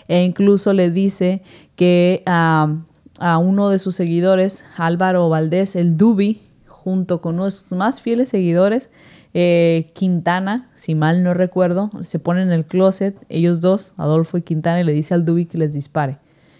E 0.09 0.23
incluso 0.25 0.73
le 0.73 0.91
dice 0.91 1.41
que 1.77 2.21
ah, 2.25 2.75
a 3.19 3.37
uno 3.37 3.69
de 3.69 3.79
sus 3.79 3.95
seguidores, 3.95 4.65
Álvaro 4.75 5.29
Valdés, 5.29 5.77
el 5.77 5.95
Dubi, 5.95 6.41
junto 6.85 7.19
con 7.19 7.35
uno 7.35 7.45
de 7.45 7.51
sus 7.51 7.73
más 7.73 7.99
fieles 7.99 8.29
seguidores, 8.29 8.89
eh, 9.33 9.87
Quintana, 9.93 10.69
si 10.75 10.95
mal 10.95 11.21
no 11.23 11.33
recuerdo, 11.33 11.91
se 12.03 12.19
ponen 12.19 12.47
en 12.47 12.53
el 12.53 12.63
closet, 12.65 13.17
ellos 13.27 13.59
dos, 13.59 13.93
Adolfo 13.97 14.37
y 14.37 14.43
Quintana, 14.43 14.79
y 14.79 14.83
le 14.85 14.93
dice 14.93 15.13
al 15.13 15.25
Dubi 15.25 15.45
que 15.45 15.57
les 15.57 15.73
dispare. 15.73 16.19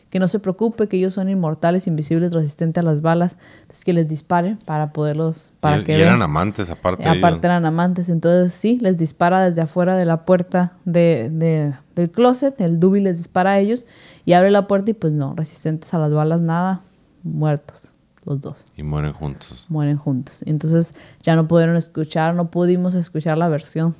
Que 0.09 0.19
no 0.19 0.27
se 0.27 0.39
preocupe, 0.39 0.87
que 0.87 0.97
ellos 0.97 1.13
son 1.13 1.29
inmortales, 1.29 1.87
invisibles, 1.87 2.33
resistentes 2.33 2.81
a 2.83 2.85
las 2.85 3.01
balas, 3.01 3.37
entonces 3.61 3.85
que 3.85 3.93
les 3.93 4.07
dispare 4.07 4.57
para 4.65 4.91
poderlos, 4.93 5.53
para 5.59 5.77
y, 5.79 5.83
que 5.83 5.97
y 5.97 6.01
eran 6.01 6.21
amantes 6.21 6.69
aparte. 6.69 7.03
Aparte 7.07 7.27
ellos. 7.37 7.43
eran 7.45 7.65
amantes, 7.65 8.09
entonces 8.09 8.53
sí, 8.53 8.77
les 8.81 8.97
dispara 8.97 9.43
desde 9.45 9.61
afuera 9.61 9.95
de 9.95 10.05
la 10.05 10.25
puerta 10.25 10.71
de, 10.85 11.29
de- 11.31 11.73
del 11.95 12.09
closet, 12.11 12.59
el 12.61 12.79
Dubi 12.79 12.99
les 12.99 13.17
dispara 13.17 13.51
a 13.51 13.59
ellos 13.59 13.85
y 14.25 14.33
abre 14.33 14.51
la 14.51 14.67
puerta 14.67 14.91
y 14.91 14.93
pues 14.93 15.13
no, 15.13 15.33
resistentes 15.35 15.93
a 15.93 15.99
las 15.99 16.13
balas, 16.13 16.41
nada, 16.41 16.81
muertos 17.23 17.93
los 18.25 18.41
dos, 18.41 18.65
Y 18.75 18.83
mueren 18.83 19.13
juntos. 19.13 19.65
mueren 19.69 19.97
juntos. 19.97 20.41
Entonces 20.45 20.95
ya 21.21 21.35
no 21.35 21.47
pudieron 21.47 21.75
escuchar, 21.75 22.33
no 22.35 22.49
pudimos 22.49 22.95
escuchar 22.95 23.37
la 23.37 23.47
versión 23.47 23.95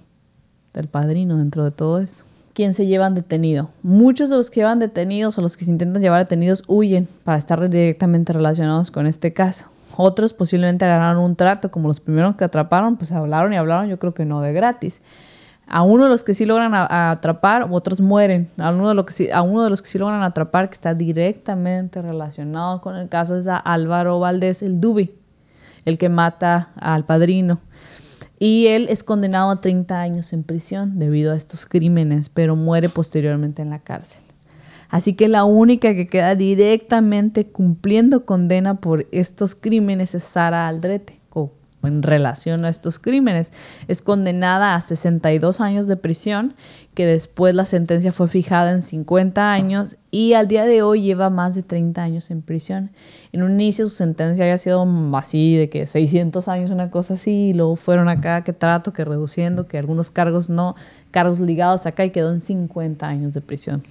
del 0.74 0.88
padrino 0.88 1.38
dentro 1.38 1.64
de 1.64 1.72
todo 1.72 2.00
esto. 2.00 2.24
¿Quién 2.54 2.74
se 2.74 2.86
llevan 2.88 3.16
detenido? 3.16 3.70
Muchos 3.84 4.30
de 4.30 4.38
los 4.38 4.50
que 4.50 4.62
llevan 4.62 4.80
detenidos 4.80 5.38
o 5.38 5.42
los 5.42 5.58
que 5.58 5.66
se 5.66 5.72
intentan 5.72 6.02
llevar 6.02 6.20
detenidos 6.20 6.64
huyen 6.68 7.08
para 7.24 7.38
estar 7.38 7.70
directamente 7.70 8.32
relacionados 8.34 8.92
con 8.92 9.08
este 9.08 9.34
caso. 9.34 9.68
Otros 9.98 10.34
posiblemente 10.34 10.86
agarraron 10.86 11.24
un 11.24 11.36
trato, 11.36 11.70
como 11.70 11.88
los 11.88 12.00
primeros 12.00 12.36
que 12.36 12.44
atraparon, 12.44 12.98
pues 12.98 13.12
hablaron 13.12 13.54
y 13.54 13.58
hablaron, 13.58 13.88
yo 13.90 14.00
creo 14.00 14.14
que 14.14 14.26
no 14.26 14.42
de 14.42 14.54
gratis. 14.54 15.02
A 15.68 15.82
uno 15.82 16.04
de 16.04 16.10
los 16.10 16.24
que 16.24 16.34
sí 16.34 16.46
logran 16.46 16.74
atrapar, 16.76 17.68
otros 17.72 18.00
mueren. 18.00 18.50
A 18.58 18.72
uno, 18.72 18.90
de 18.90 18.96
los 18.96 19.06
que 19.06 19.14
sí, 19.14 19.30
a 19.32 19.42
uno 19.42 19.64
de 19.64 19.70
los 19.70 19.82
que 19.82 19.90
sí 19.90 19.98
logran 19.98 20.22
atrapar, 20.22 20.70
que 20.70 20.76
está 20.76 20.94
directamente 20.94 22.02
relacionado 22.02 22.82
con 22.82 22.96
el 22.96 23.10
caso, 23.10 23.36
es 23.36 23.48
a 23.48 23.58
Álvaro 23.58 24.20
Valdés, 24.20 24.62
el 24.62 24.80
Dubi, 24.80 25.16
el 25.86 25.98
que 25.98 26.10
mata 26.10 26.72
al 26.76 27.06
padrino. 27.06 27.60
Y 28.38 28.68
él 28.68 28.88
es 28.90 29.04
condenado 29.04 29.50
a 29.50 29.62
30 29.62 30.00
años 30.00 30.34
en 30.34 30.44
prisión 30.44 31.00
debido 31.00 31.34
a 31.34 31.36
estos 31.36 31.66
crímenes, 31.66 32.30
pero 32.30 32.56
muere 32.56 32.90
posteriormente 32.90 33.62
en 33.62 33.70
la 33.70 33.80
cárcel. 33.80 34.24
Así 34.90 35.14
que 35.14 35.28
la 35.28 35.46
única 35.46 35.94
que 35.94 36.08
queda 36.08 36.36
directamente 36.36 37.48
cumpliendo 37.48 38.26
condena 38.26 38.76
por 38.76 39.08
estos 39.12 39.56
crímenes 39.56 40.14
es 40.16 40.24
Sara 40.24 40.68
Aldrete, 40.68 41.20
en 41.88 42.04
relación 42.04 42.66
a 42.66 42.70
estos 42.70 43.00
crímenes. 43.00 43.52
Es 43.88 44.02
condenada 44.02 44.76
a 44.76 44.82
62 44.82 45.62
años 45.62 45.88
de 45.88 45.98
prisión, 45.98 46.56
que 46.94 47.06
después 47.06 47.54
la 47.54 47.66
sentencia 47.66 48.12
fue 48.12 48.28
fijada 48.28 48.72
en 48.72 48.82
50 48.82 49.52
años 49.52 49.98
y 50.12 50.34
al 50.34 50.48
día 50.48 50.66
de 50.66 50.82
hoy 50.82 51.02
lleva 51.02 51.30
más 51.30 51.56
de 51.56 51.64
30 51.64 52.02
años 52.02 52.32
en 52.32 52.42
prisión. 52.42 52.92
En 53.34 53.44
un 53.44 53.52
inicio 53.52 53.86
su 53.86 53.96
sentencia 53.96 54.46
había 54.46 54.58
sido 54.58 54.88
así, 55.16 55.56
de 55.58 55.70
que 55.70 55.88
600 55.88 56.48
años, 56.48 56.72
una 56.72 56.90
cosa 56.90 57.16
así, 57.16 57.50
y 57.50 57.54
luego 57.54 57.76
fueron 57.76 58.08
acá, 58.08 58.44
que 58.44 58.54
trato, 58.54 58.94
que 58.94 59.04
reduciendo, 59.04 59.68
que 59.68 59.78
algunos 59.78 60.10
cargos 60.10 60.50
no, 60.50 60.76
cargos 61.12 61.40
ligados 61.40 61.86
acá 61.86 62.06
y 62.06 62.12
quedó 62.12 62.32
en 62.32 62.40
50 62.40 63.06
años 63.06 63.34
de 63.34 63.42
prisión. 63.42 63.84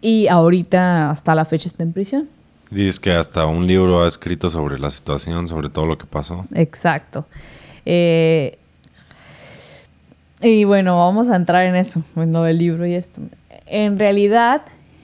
Y 0.00 0.28
ahorita 0.28 1.10
hasta 1.10 1.34
la 1.34 1.44
fecha 1.44 1.68
está 1.68 1.82
en 1.82 1.92
prisión. 1.92 2.28
Dices 2.70 3.00
que 3.00 3.12
hasta 3.12 3.46
un 3.46 3.66
libro 3.66 4.02
ha 4.02 4.08
escrito 4.08 4.50
sobre 4.50 4.78
la 4.78 4.90
situación, 4.90 5.48
sobre 5.48 5.70
todo 5.70 5.86
lo 5.86 5.96
que 5.96 6.06
pasó. 6.06 6.46
Exacto. 6.54 7.26
Eh, 7.86 8.58
Y 10.40 10.64
bueno, 10.64 10.98
vamos 10.98 11.30
a 11.30 11.36
entrar 11.36 11.66
en 11.66 11.74
eso, 11.74 12.02
en 12.14 12.32
lo 12.32 12.44
del 12.44 12.58
libro 12.58 12.86
y 12.86 12.94
esto. 12.94 13.20
En 13.66 13.98
realidad, 13.98 14.62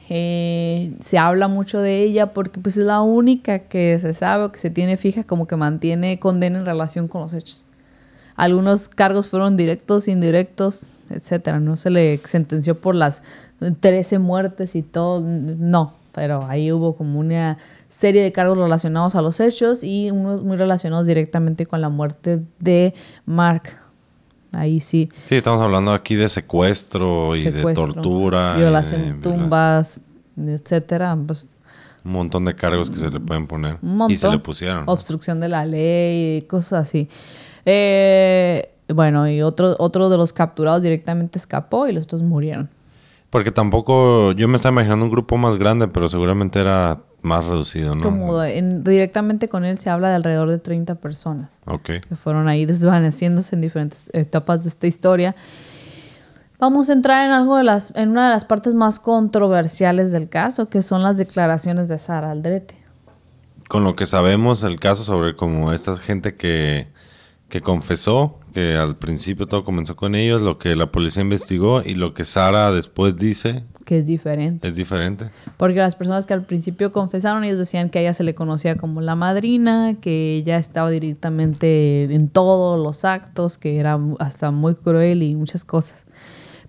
eh, 0.08 0.92
se 1.00 1.18
habla 1.18 1.48
mucho 1.48 1.80
de 1.80 2.02
ella 2.02 2.32
porque 2.32 2.60
pues 2.60 2.76
es 2.76 2.84
la 2.84 3.00
única 3.00 3.58
que 3.60 3.98
se 3.98 4.12
sabe 4.14 4.44
o 4.44 4.52
que 4.52 4.60
se 4.60 4.70
tiene 4.70 4.96
fija 4.96 5.24
como 5.24 5.46
que 5.46 5.56
mantiene 5.56 6.20
condena 6.20 6.58
en 6.58 6.66
relación 6.66 7.08
con 7.08 7.22
los 7.22 7.34
hechos. 7.34 7.64
Algunos 8.36 8.88
cargos 8.88 9.28
fueron 9.28 9.56
directos, 9.56 10.06
indirectos, 10.06 10.90
etcétera. 11.10 11.58
No 11.58 11.76
se 11.76 11.90
le 11.90 12.20
sentenció 12.24 12.80
por 12.80 12.94
las 12.94 13.22
13 13.80 14.18
muertes 14.18 14.76
y 14.76 14.82
todo, 14.82 15.20
no, 15.20 15.94
pero 16.14 16.46
ahí 16.48 16.72
hubo 16.72 16.96
como 16.96 17.18
una 17.18 17.58
serie 17.88 18.22
de 18.22 18.32
cargos 18.32 18.56
relacionados 18.56 19.14
a 19.14 19.22
los 19.22 19.40
hechos 19.40 19.82
y 19.82 20.10
unos 20.10 20.42
muy 20.42 20.56
relacionados 20.56 21.06
directamente 21.06 21.66
con 21.66 21.80
la 21.80 21.88
muerte 21.88 22.40
de 22.60 22.94
Mark. 23.26 23.64
Ahí 24.52 24.80
sí. 24.80 25.10
Sí, 25.24 25.34
estamos 25.34 25.60
hablando 25.60 25.92
aquí 25.92 26.14
de 26.14 26.28
secuestro 26.28 27.34
y 27.34 27.42
de 27.42 27.74
tortura. 27.74 28.56
Violación 28.56 29.20
de 29.20 29.28
tumbas, 29.28 30.00
etcétera. 30.36 31.18
Pues, 31.26 31.48
un 32.04 32.12
montón 32.12 32.44
de 32.44 32.54
cargos 32.54 32.90
que 32.90 32.96
se 32.96 33.10
le 33.10 33.18
pueden 33.18 33.46
poner. 33.46 33.78
Un 33.82 33.96
montón. 33.96 34.12
Y 34.12 34.16
se 34.16 34.30
le 34.30 34.38
pusieron. 34.38 34.84
Obstrucción 34.86 35.40
de 35.40 35.48
la 35.48 35.64
ley, 35.64 36.42
cosas 36.42 36.86
así. 36.86 37.08
Eh, 37.64 38.70
bueno, 38.88 39.28
y 39.28 39.42
otro, 39.42 39.74
otro 39.78 40.10
de 40.10 40.16
los 40.16 40.32
capturados 40.32 40.82
directamente 40.82 41.38
escapó 41.38 41.88
y 41.88 41.92
los 41.92 42.04
otros 42.04 42.22
murieron. 42.22 42.68
Porque 43.34 43.50
tampoco, 43.50 44.30
yo 44.30 44.46
me 44.46 44.54
estaba 44.54 44.74
imaginando 44.74 45.06
un 45.06 45.10
grupo 45.10 45.36
más 45.36 45.56
grande, 45.58 45.88
pero 45.88 46.08
seguramente 46.08 46.60
era 46.60 47.00
más 47.20 47.44
reducido, 47.44 47.90
¿no? 47.90 48.00
Como 48.00 48.40
directamente 48.40 49.48
con 49.48 49.64
él 49.64 49.76
se 49.76 49.90
habla 49.90 50.10
de 50.10 50.14
alrededor 50.14 50.50
de 50.50 50.60
30 50.60 50.94
personas. 51.00 51.58
Ok. 51.64 51.90
Que 52.08 52.14
fueron 52.14 52.46
ahí 52.46 52.64
desvaneciéndose 52.64 53.56
en 53.56 53.60
diferentes 53.60 54.08
etapas 54.12 54.62
de 54.62 54.68
esta 54.68 54.86
historia. 54.86 55.34
Vamos 56.60 56.90
a 56.90 56.92
entrar 56.92 57.26
en 57.26 57.32
algo 57.32 57.56
de 57.56 57.64
las, 57.64 57.92
en 57.96 58.10
una 58.10 58.28
de 58.28 58.34
las 58.34 58.44
partes 58.44 58.72
más 58.74 59.00
controversiales 59.00 60.12
del 60.12 60.28
caso, 60.28 60.68
que 60.68 60.80
son 60.80 61.02
las 61.02 61.18
declaraciones 61.18 61.88
de 61.88 61.98
Sara 61.98 62.30
Aldrete. 62.30 62.76
Con 63.66 63.82
lo 63.82 63.96
que 63.96 64.06
sabemos, 64.06 64.62
el 64.62 64.78
caso 64.78 65.02
sobre 65.02 65.34
como 65.34 65.72
esta 65.72 65.96
gente 65.96 66.36
que 66.36 66.86
que 67.54 67.60
confesó 67.60 68.40
que 68.54 68.76
al 68.76 68.96
principio 68.96 69.46
todo 69.46 69.64
comenzó 69.64 69.96
con 69.96 70.14
ellos, 70.14 70.40
lo 70.40 70.58
que 70.58 70.76
la 70.76 70.90
policía 70.92 71.22
investigó 71.22 71.82
y 71.82 71.96
lo 71.96 72.14
que 72.14 72.24
Sara 72.24 72.70
después 72.70 73.16
dice. 73.16 73.64
Que 73.84 73.98
es 73.98 74.06
diferente. 74.06 74.68
Es 74.68 74.76
diferente. 74.76 75.28
Porque 75.56 75.80
las 75.80 75.96
personas 75.96 76.26
que 76.26 76.34
al 76.34 76.44
principio 76.44 76.92
confesaron, 76.92 77.42
ellos 77.44 77.58
decían 77.58 77.90
que 77.90 77.98
a 77.98 78.02
ella 78.02 78.12
se 78.12 78.22
le 78.22 78.34
conocía 78.36 78.76
como 78.76 79.00
la 79.00 79.16
madrina, 79.16 79.96
que 80.00 80.36
ella 80.36 80.56
estaba 80.56 80.88
directamente 80.88 82.04
en 82.04 82.28
todos 82.28 82.82
los 82.82 83.04
actos, 83.04 83.58
que 83.58 83.78
era 83.78 83.98
hasta 84.20 84.52
muy 84.52 84.76
cruel 84.76 85.24
y 85.24 85.34
muchas 85.34 85.64
cosas. 85.64 86.06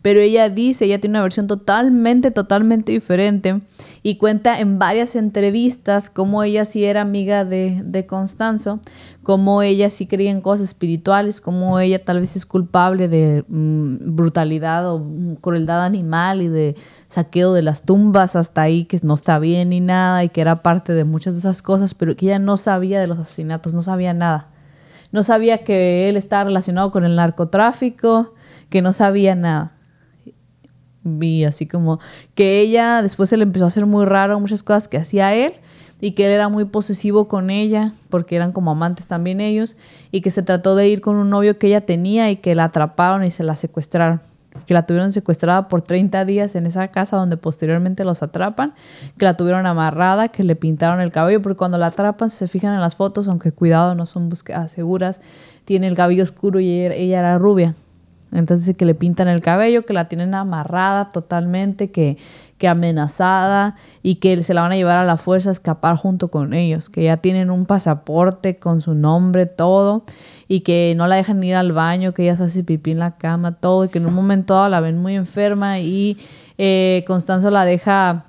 Pero 0.05 0.19
ella 0.19 0.49
dice, 0.49 0.85
ella 0.85 0.99
tiene 0.99 1.13
una 1.13 1.23
versión 1.23 1.47
totalmente, 1.47 2.29
totalmente 2.29 2.91
diferente 2.91 3.61
y 4.03 4.17
cuenta 4.17 4.59
en 4.59 4.77
varias 4.77 5.15
entrevistas 5.15 6.11
cómo 6.11 6.43
ella 6.43 6.63
sí 6.63 6.85
era 6.85 7.01
amiga 7.01 7.43
de, 7.43 8.05
Constanzo, 8.07 8.81
cómo 9.23 9.63
ella 9.63 9.89
sí 9.89 10.05
creía 10.05 10.29
en 10.29 10.41
cosas 10.41 10.67
espirituales, 10.67 11.41
cómo 11.41 11.79
ella 11.79 12.05
tal 12.05 12.19
vez 12.19 12.35
es 12.35 12.45
culpable 12.45 13.07
de 13.07 13.45
mm, 13.47 14.15
brutalidad 14.15 14.87
o 14.93 14.99
mm, 14.99 15.37
crueldad 15.37 15.83
animal 15.83 16.43
y 16.43 16.49
de 16.49 16.75
saqueo 17.07 17.53
de 17.53 17.63
las 17.63 17.81
tumbas 17.81 18.35
hasta 18.35 18.61
ahí, 18.61 18.85
que 18.85 18.99
no 19.01 19.15
está 19.15 19.39
bien 19.39 19.69
ni 19.69 19.79
nada 19.79 20.23
y 20.23 20.29
que 20.29 20.41
era 20.41 20.61
parte 20.61 20.93
de 20.93 21.03
muchas 21.03 21.33
de 21.33 21.39
esas 21.39 21.63
cosas, 21.63 21.95
pero 21.95 22.15
que 22.15 22.27
ella 22.27 22.37
no 22.37 22.57
sabía 22.57 22.99
de 22.99 23.07
los 23.07 23.17
asesinatos, 23.17 23.73
no 23.73 23.81
sabía 23.81 24.13
nada. 24.13 24.49
No 25.11 25.23
sabía 25.23 25.63
que 25.63 26.09
él 26.09 26.15
estaba 26.15 26.43
relacionado 26.43 26.91
con 26.91 27.05
el 27.05 27.15
narcotráfico, 27.15 28.35
que 28.69 28.83
no 28.83 28.93
sabía 28.93 29.33
nada 29.33 29.74
vi 31.05 31.45
así 31.45 31.65
como 31.65 31.99
que 32.33 32.59
ella 32.59 33.01
después 33.01 33.29
se 33.29 33.37
le 33.37 33.43
empezó 33.43 33.63
a 33.63 33.67
hacer 33.67 33.85
muy 33.85 34.03
raro 34.05 34.39
muchas 34.39 34.63
cosas 34.63 34.89
que 34.89 34.97
hacía 34.97 35.33
él 35.33 35.53
y 36.01 36.11
que 36.11 36.25
él 36.25 36.31
era 36.31 36.49
muy 36.49 36.65
posesivo 36.65 37.27
con 37.27 37.49
ella 37.49 37.93
porque 38.09 38.35
eran 38.35 38.51
como 38.51 38.71
amantes 38.71 39.07
también 39.07 39.39
ellos 39.39 39.77
y 40.11 40.21
que 40.21 40.31
se 40.31 40.41
trató 40.41 40.75
de 40.75 40.89
ir 40.89 40.99
con 40.99 41.15
un 41.15 41.29
novio 41.29 41.57
que 41.57 41.67
ella 41.67 41.85
tenía 41.85 42.29
y 42.31 42.37
que 42.37 42.55
la 42.55 42.65
atraparon 42.65 43.23
y 43.23 43.31
se 43.31 43.43
la 43.43 43.55
secuestraron 43.55 44.19
que 44.65 44.73
la 44.73 44.85
tuvieron 44.85 45.11
secuestrada 45.11 45.67
por 45.67 45.81
30 45.81 46.25
días 46.25 46.55
en 46.55 46.65
esa 46.65 46.87
casa 46.87 47.17
donde 47.17 47.37
posteriormente 47.37 48.05
los 48.05 48.23
atrapan, 48.23 48.73
que 49.17 49.25
la 49.25 49.35
tuvieron 49.35 49.65
amarrada, 49.65 50.29
que 50.29 50.43
le 50.43 50.55
pintaron 50.55 51.01
el 51.01 51.11
cabello, 51.11 51.41
porque 51.41 51.57
cuando 51.57 51.77
la 51.77 51.87
atrapan, 51.87 52.29
se 52.29 52.47
fijan 52.47 52.73
en 52.73 52.79
las 52.79 52.95
fotos, 52.95 53.27
aunque 53.27 53.51
cuidado, 53.51 53.95
no 53.95 54.05
son 54.05 54.29
búsquedas 54.29 54.71
seguras, 54.71 55.19
tiene 55.65 55.87
el 55.87 55.95
cabello 55.95 56.23
oscuro 56.23 56.59
y 56.59 56.69
ella 56.69 57.19
era 57.19 57.37
rubia. 57.37 57.75
Entonces 58.37 58.75
que 58.75 58.85
le 58.85 58.95
pintan 58.95 59.27
el 59.27 59.41
cabello, 59.41 59.85
que 59.85 59.93
la 59.93 60.07
tienen 60.07 60.33
amarrada 60.33 61.09
totalmente, 61.09 61.91
que, 61.91 62.17
que 62.57 62.67
amenazada 62.67 63.75
y 64.03 64.15
que 64.15 64.41
se 64.43 64.53
la 64.53 64.61
van 64.61 64.71
a 64.71 64.75
llevar 64.75 64.97
a 64.97 65.05
la 65.05 65.17
fuerza 65.17 65.49
a 65.49 65.51
escapar 65.51 65.95
junto 65.95 66.29
con 66.29 66.53
ellos, 66.53 66.89
que 66.89 67.03
ya 67.03 67.17
tienen 67.17 67.49
un 67.49 67.65
pasaporte 67.65 68.57
con 68.57 68.81
su 68.81 68.93
nombre, 68.93 69.45
todo, 69.45 70.05
y 70.47 70.61
que 70.61 70.93
no 70.95 71.07
la 71.07 71.15
dejan 71.15 71.43
ir 71.43 71.55
al 71.55 71.71
baño, 71.71 72.13
que 72.13 72.23
ella 72.23 72.35
se 72.35 72.43
hace 72.43 72.63
pipí 72.63 72.91
en 72.91 72.99
la 72.99 73.17
cama, 73.17 73.53
todo, 73.53 73.85
y 73.85 73.89
que 73.89 73.99
en 73.99 74.05
un 74.05 74.13
momento 74.13 74.67
la 74.69 74.79
ven 74.79 74.97
muy 75.01 75.15
enferma 75.15 75.79
y 75.79 76.17
eh, 76.57 77.03
Constanzo 77.07 77.51
la 77.51 77.65
deja 77.65 78.25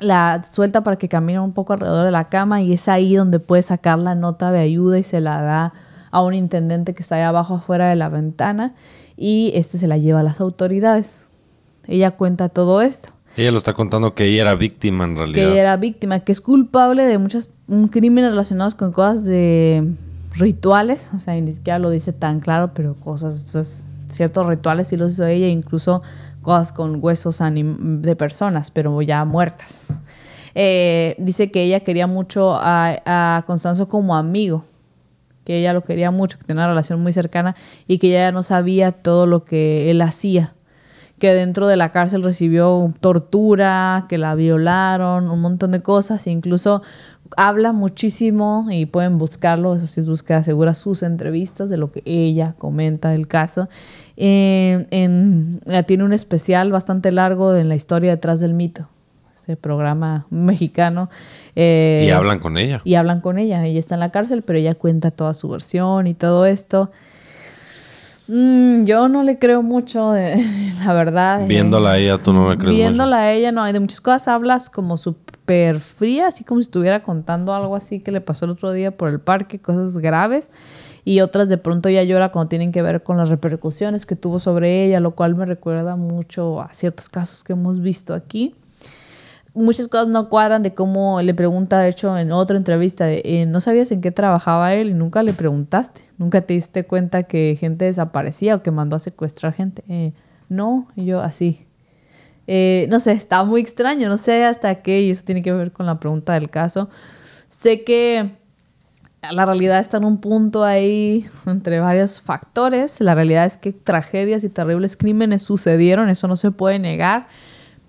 la 0.00 0.42
suelta 0.42 0.82
para 0.82 0.96
que 0.96 1.08
camine 1.08 1.40
un 1.40 1.52
poco 1.52 1.72
alrededor 1.72 2.04
de 2.04 2.10
la 2.10 2.28
cama 2.28 2.62
y 2.62 2.72
es 2.72 2.88
ahí 2.88 3.14
donde 3.14 3.38
puede 3.38 3.62
sacar 3.62 3.98
la 3.98 4.14
nota 4.14 4.50
de 4.50 4.60
ayuda 4.60 4.98
y 4.98 5.02
se 5.02 5.20
la 5.20 5.42
da 5.42 5.72
a 6.10 6.22
un 6.22 6.34
intendente 6.34 6.94
que 6.94 7.02
está 7.02 7.16
ahí 7.16 7.22
abajo 7.22 7.56
afuera 7.56 7.88
de 7.88 7.96
la 7.96 8.08
ventana 8.08 8.74
y 9.20 9.52
este 9.54 9.76
se 9.76 9.86
la 9.86 9.98
lleva 9.98 10.20
a 10.20 10.22
las 10.22 10.40
autoridades. 10.40 11.26
Ella 11.86 12.12
cuenta 12.12 12.48
todo 12.48 12.80
esto. 12.80 13.10
Ella 13.36 13.52
lo 13.52 13.58
está 13.58 13.74
contando 13.74 14.14
que 14.14 14.24
ella 14.24 14.40
era 14.40 14.54
víctima 14.54 15.04
en 15.04 15.16
realidad. 15.16 15.34
Que 15.34 15.52
ella 15.52 15.60
era 15.60 15.76
víctima, 15.76 16.20
que 16.20 16.32
es 16.32 16.40
culpable 16.40 17.04
de 17.04 17.18
muchos 17.18 17.50
crímenes 17.90 18.30
relacionados 18.30 18.74
con 18.74 18.92
cosas 18.92 19.24
de 19.26 19.92
rituales, 20.34 21.10
o 21.14 21.18
sea, 21.18 21.38
ni 21.38 21.52
siquiera 21.52 21.78
lo 21.78 21.90
dice 21.90 22.14
tan 22.14 22.40
claro, 22.40 22.72
pero 22.74 22.94
cosas, 22.94 23.48
pues, 23.52 23.84
ciertos 24.08 24.46
rituales 24.46 24.88
sí 24.88 24.96
los 24.96 25.12
hizo 25.12 25.26
ella, 25.26 25.48
incluso 25.48 26.02
cosas 26.40 26.72
con 26.72 26.98
huesos 27.02 27.40
de 27.42 28.16
personas, 28.16 28.70
pero 28.70 29.02
ya 29.02 29.24
muertas. 29.26 29.88
Eh, 30.54 31.14
dice 31.18 31.50
que 31.50 31.64
ella 31.64 31.80
quería 31.80 32.06
mucho 32.06 32.54
a, 32.54 32.96
a 33.04 33.44
Constanzo 33.46 33.86
como 33.86 34.16
amigo, 34.16 34.64
que 35.50 35.58
ella 35.58 35.72
lo 35.72 35.82
quería 35.82 36.12
mucho, 36.12 36.38
que 36.38 36.44
tenía 36.44 36.62
una 36.62 36.68
relación 36.68 37.02
muy 37.02 37.12
cercana 37.12 37.56
y 37.88 37.98
que 37.98 38.10
ella 38.10 38.30
no 38.30 38.44
sabía 38.44 38.92
todo 38.92 39.26
lo 39.26 39.44
que 39.44 39.90
él 39.90 40.00
hacía. 40.00 40.54
Que 41.18 41.34
dentro 41.34 41.66
de 41.66 41.74
la 41.74 41.90
cárcel 41.90 42.22
recibió 42.22 42.94
tortura, 43.00 44.06
que 44.08 44.16
la 44.16 44.36
violaron, 44.36 45.28
un 45.28 45.40
montón 45.40 45.72
de 45.72 45.82
cosas, 45.82 46.24
e 46.28 46.30
incluso 46.30 46.82
habla 47.36 47.72
muchísimo 47.72 48.68
y 48.70 48.86
pueden 48.86 49.18
buscarlo, 49.18 49.74
eso 49.74 49.88
sí 49.88 50.00
es 50.00 50.08
búsqueda 50.08 50.44
segura, 50.44 50.72
sus 50.72 51.02
entrevistas 51.02 51.68
de 51.68 51.78
lo 51.78 51.90
que 51.90 52.04
ella 52.04 52.54
comenta 52.56 53.10
del 53.10 53.26
caso. 53.26 53.68
en, 54.16 55.60
tiene 55.88 56.04
un 56.04 56.12
especial 56.12 56.70
bastante 56.70 57.10
largo 57.10 57.56
en 57.56 57.68
la 57.68 57.74
historia 57.74 58.12
detrás 58.12 58.38
del 58.38 58.54
mito 58.54 58.88
programa 59.56 60.26
mexicano. 60.30 61.10
Eh, 61.56 62.04
y 62.06 62.10
hablan 62.10 62.38
con 62.38 62.58
ella. 62.58 62.80
Y 62.84 62.94
hablan 62.94 63.20
con 63.20 63.38
ella. 63.38 63.64
Ella 63.64 63.78
está 63.78 63.94
en 63.94 64.00
la 64.00 64.10
cárcel, 64.10 64.42
pero 64.42 64.58
ella 64.58 64.74
cuenta 64.74 65.10
toda 65.10 65.34
su 65.34 65.48
versión 65.48 66.06
y 66.06 66.14
todo 66.14 66.46
esto. 66.46 66.90
Mm, 68.32 68.84
yo 68.84 69.08
no 69.08 69.24
le 69.24 69.40
creo 69.40 69.60
mucho, 69.60 70.12
de, 70.12 70.36
la 70.84 70.92
verdad. 70.94 71.46
Viéndola 71.48 71.92
a 71.92 71.98
ella, 71.98 72.16
tú 72.16 72.32
no 72.32 72.48
le 72.48 72.58
crees 72.58 72.76
Viéndola 72.76 73.16
a 73.16 73.32
ella, 73.32 73.50
no. 73.50 73.64
De 73.64 73.80
muchas 73.80 74.00
cosas 74.00 74.28
hablas 74.28 74.70
como 74.70 74.96
súper 74.96 75.80
fría, 75.80 76.28
así 76.28 76.44
como 76.44 76.60
si 76.60 76.66
estuviera 76.66 77.02
contando 77.02 77.52
algo 77.54 77.74
así 77.74 77.98
que 77.98 78.12
le 78.12 78.20
pasó 78.20 78.44
el 78.44 78.52
otro 78.52 78.70
día 78.70 78.96
por 78.96 79.08
el 79.08 79.18
parque, 79.18 79.58
cosas 79.58 79.98
graves. 79.98 80.50
Y 81.04 81.22
otras 81.22 81.48
de 81.48 81.56
pronto 81.56 81.88
ella 81.88 82.04
llora 82.04 82.30
cuando 82.30 82.50
tienen 82.50 82.70
que 82.70 82.82
ver 82.82 83.02
con 83.02 83.16
las 83.16 83.30
repercusiones 83.30 84.06
que 84.06 84.14
tuvo 84.14 84.38
sobre 84.38 84.84
ella, 84.84 85.00
lo 85.00 85.16
cual 85.16 85.34
me 85.34 85.44
recuerda 85.44 85.96
mucho 85.96 86.60
a 86.60 86.68
ciertos 86.70 87.08
casos 87.08 87.42
que 87.42 87.54
hemos 87.54 87.80
visto 87.80 88.14
aquí 88.14 88.54
muchas 89.54 89.88
cosas 89.88 90.08
no 90.08 90.28
cuadran 90.28 90.62
de 90.62 90.74
cómo 90.74 91.20
le 91.22 91.34
pregunta, 91.34 91.80
de 91.80 91.88
hecho, 91.88 92.16
en 92.16 92.32
otra 92.32 92.56
entrevista, 92.56 93.10
eh, 93.10 93.46
no 93.46 93.60
sabías 93.60 93.90
en 93.92 94.00
qué 94.00 94.10
trabajaba 94.10 94.74
él 94.74 94.90
y 94.90 94.94
nunca 94.94 95.22
le 95.22 95.32
preguntaste, 95.32 96.02
nunca 96.18 96.40
te 96.42 96.54
diste 96.54 96.84
cuenta 96.84 97.24
que 97.24 97.56
gente 97.58 97.84
desaparecía 97.84 98.56
o 98.56 98.62
que 98.62 98.70
mandó 98.70 98.96
a 98.96 98.98
secuestrar 98.98 99.52
gente. 99.52 99.82
Eh, 99.88 100.12
no, 100.48 100.88
yo 100.96 101.20
así. 101.20 101.66
Eh, 102.46 102.86
no 102.90 103.00
sé, 103.00 103.12
está 103.12 103.44
muy 103.44 103.60
extraño, 103.60 104.08
no 104.08 104.18
sé 104.18 104.44
hasta 104.44 104.82
qué, 104.82 105.02
y 105.02 105.10
eso 105.10 105.24
tiene 105.24 105.42
que 105.42 105.52
ver 105.52 105.72
con 105.72 105.86
la 105.86 106.00
pregunta 106.00 106.32
del 106.32 106.50
caso. 106.50 106.88
Sé 107.48 107.84
que 107.84 108.32
la 109.30 109.44
realidad 109.44 109.78
está 109.78 109.98
en 109.98 110.04
un 110.04 110.18
punto 110.18 110.64
ahí 110.64 111.26
entre 111.46 111.80
varios 111.80 112.20
factores. 112.20 113.00
La 113.00 113.14
realidad 113.14 113.44
es 113.44 113.56
que 113.56 113.72
tragedias 113.72 114.44
y 114.44 114.48
terribles 114.48 114.96
crímenes 114.96 115.42
sucedieron, 115.42 116.08
eso 116.08 116.26
no 116.26 116.36
se 116.36 116.50
puede 116.50 116.78
negar 116.78 117.28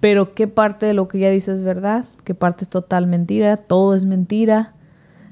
pero 0.02 0.34
qué 0.34 0.48
parte 0.48 0.86
de 0.86 0.94
lo 0.94 1.08
que 1.08 1.20
ella 1.20 1.30
dice 1.30 1.54
es 1.54 1.64
verdad, 1.64 2.04
qué 2.26 2.36
parte 2.36 2.66
es 2.66 2.70
total 2.70 3.08
mentira, 3.08 3.56
todo 3.56 3.96
es 3.96 4.04
mentira. 4.04 4.74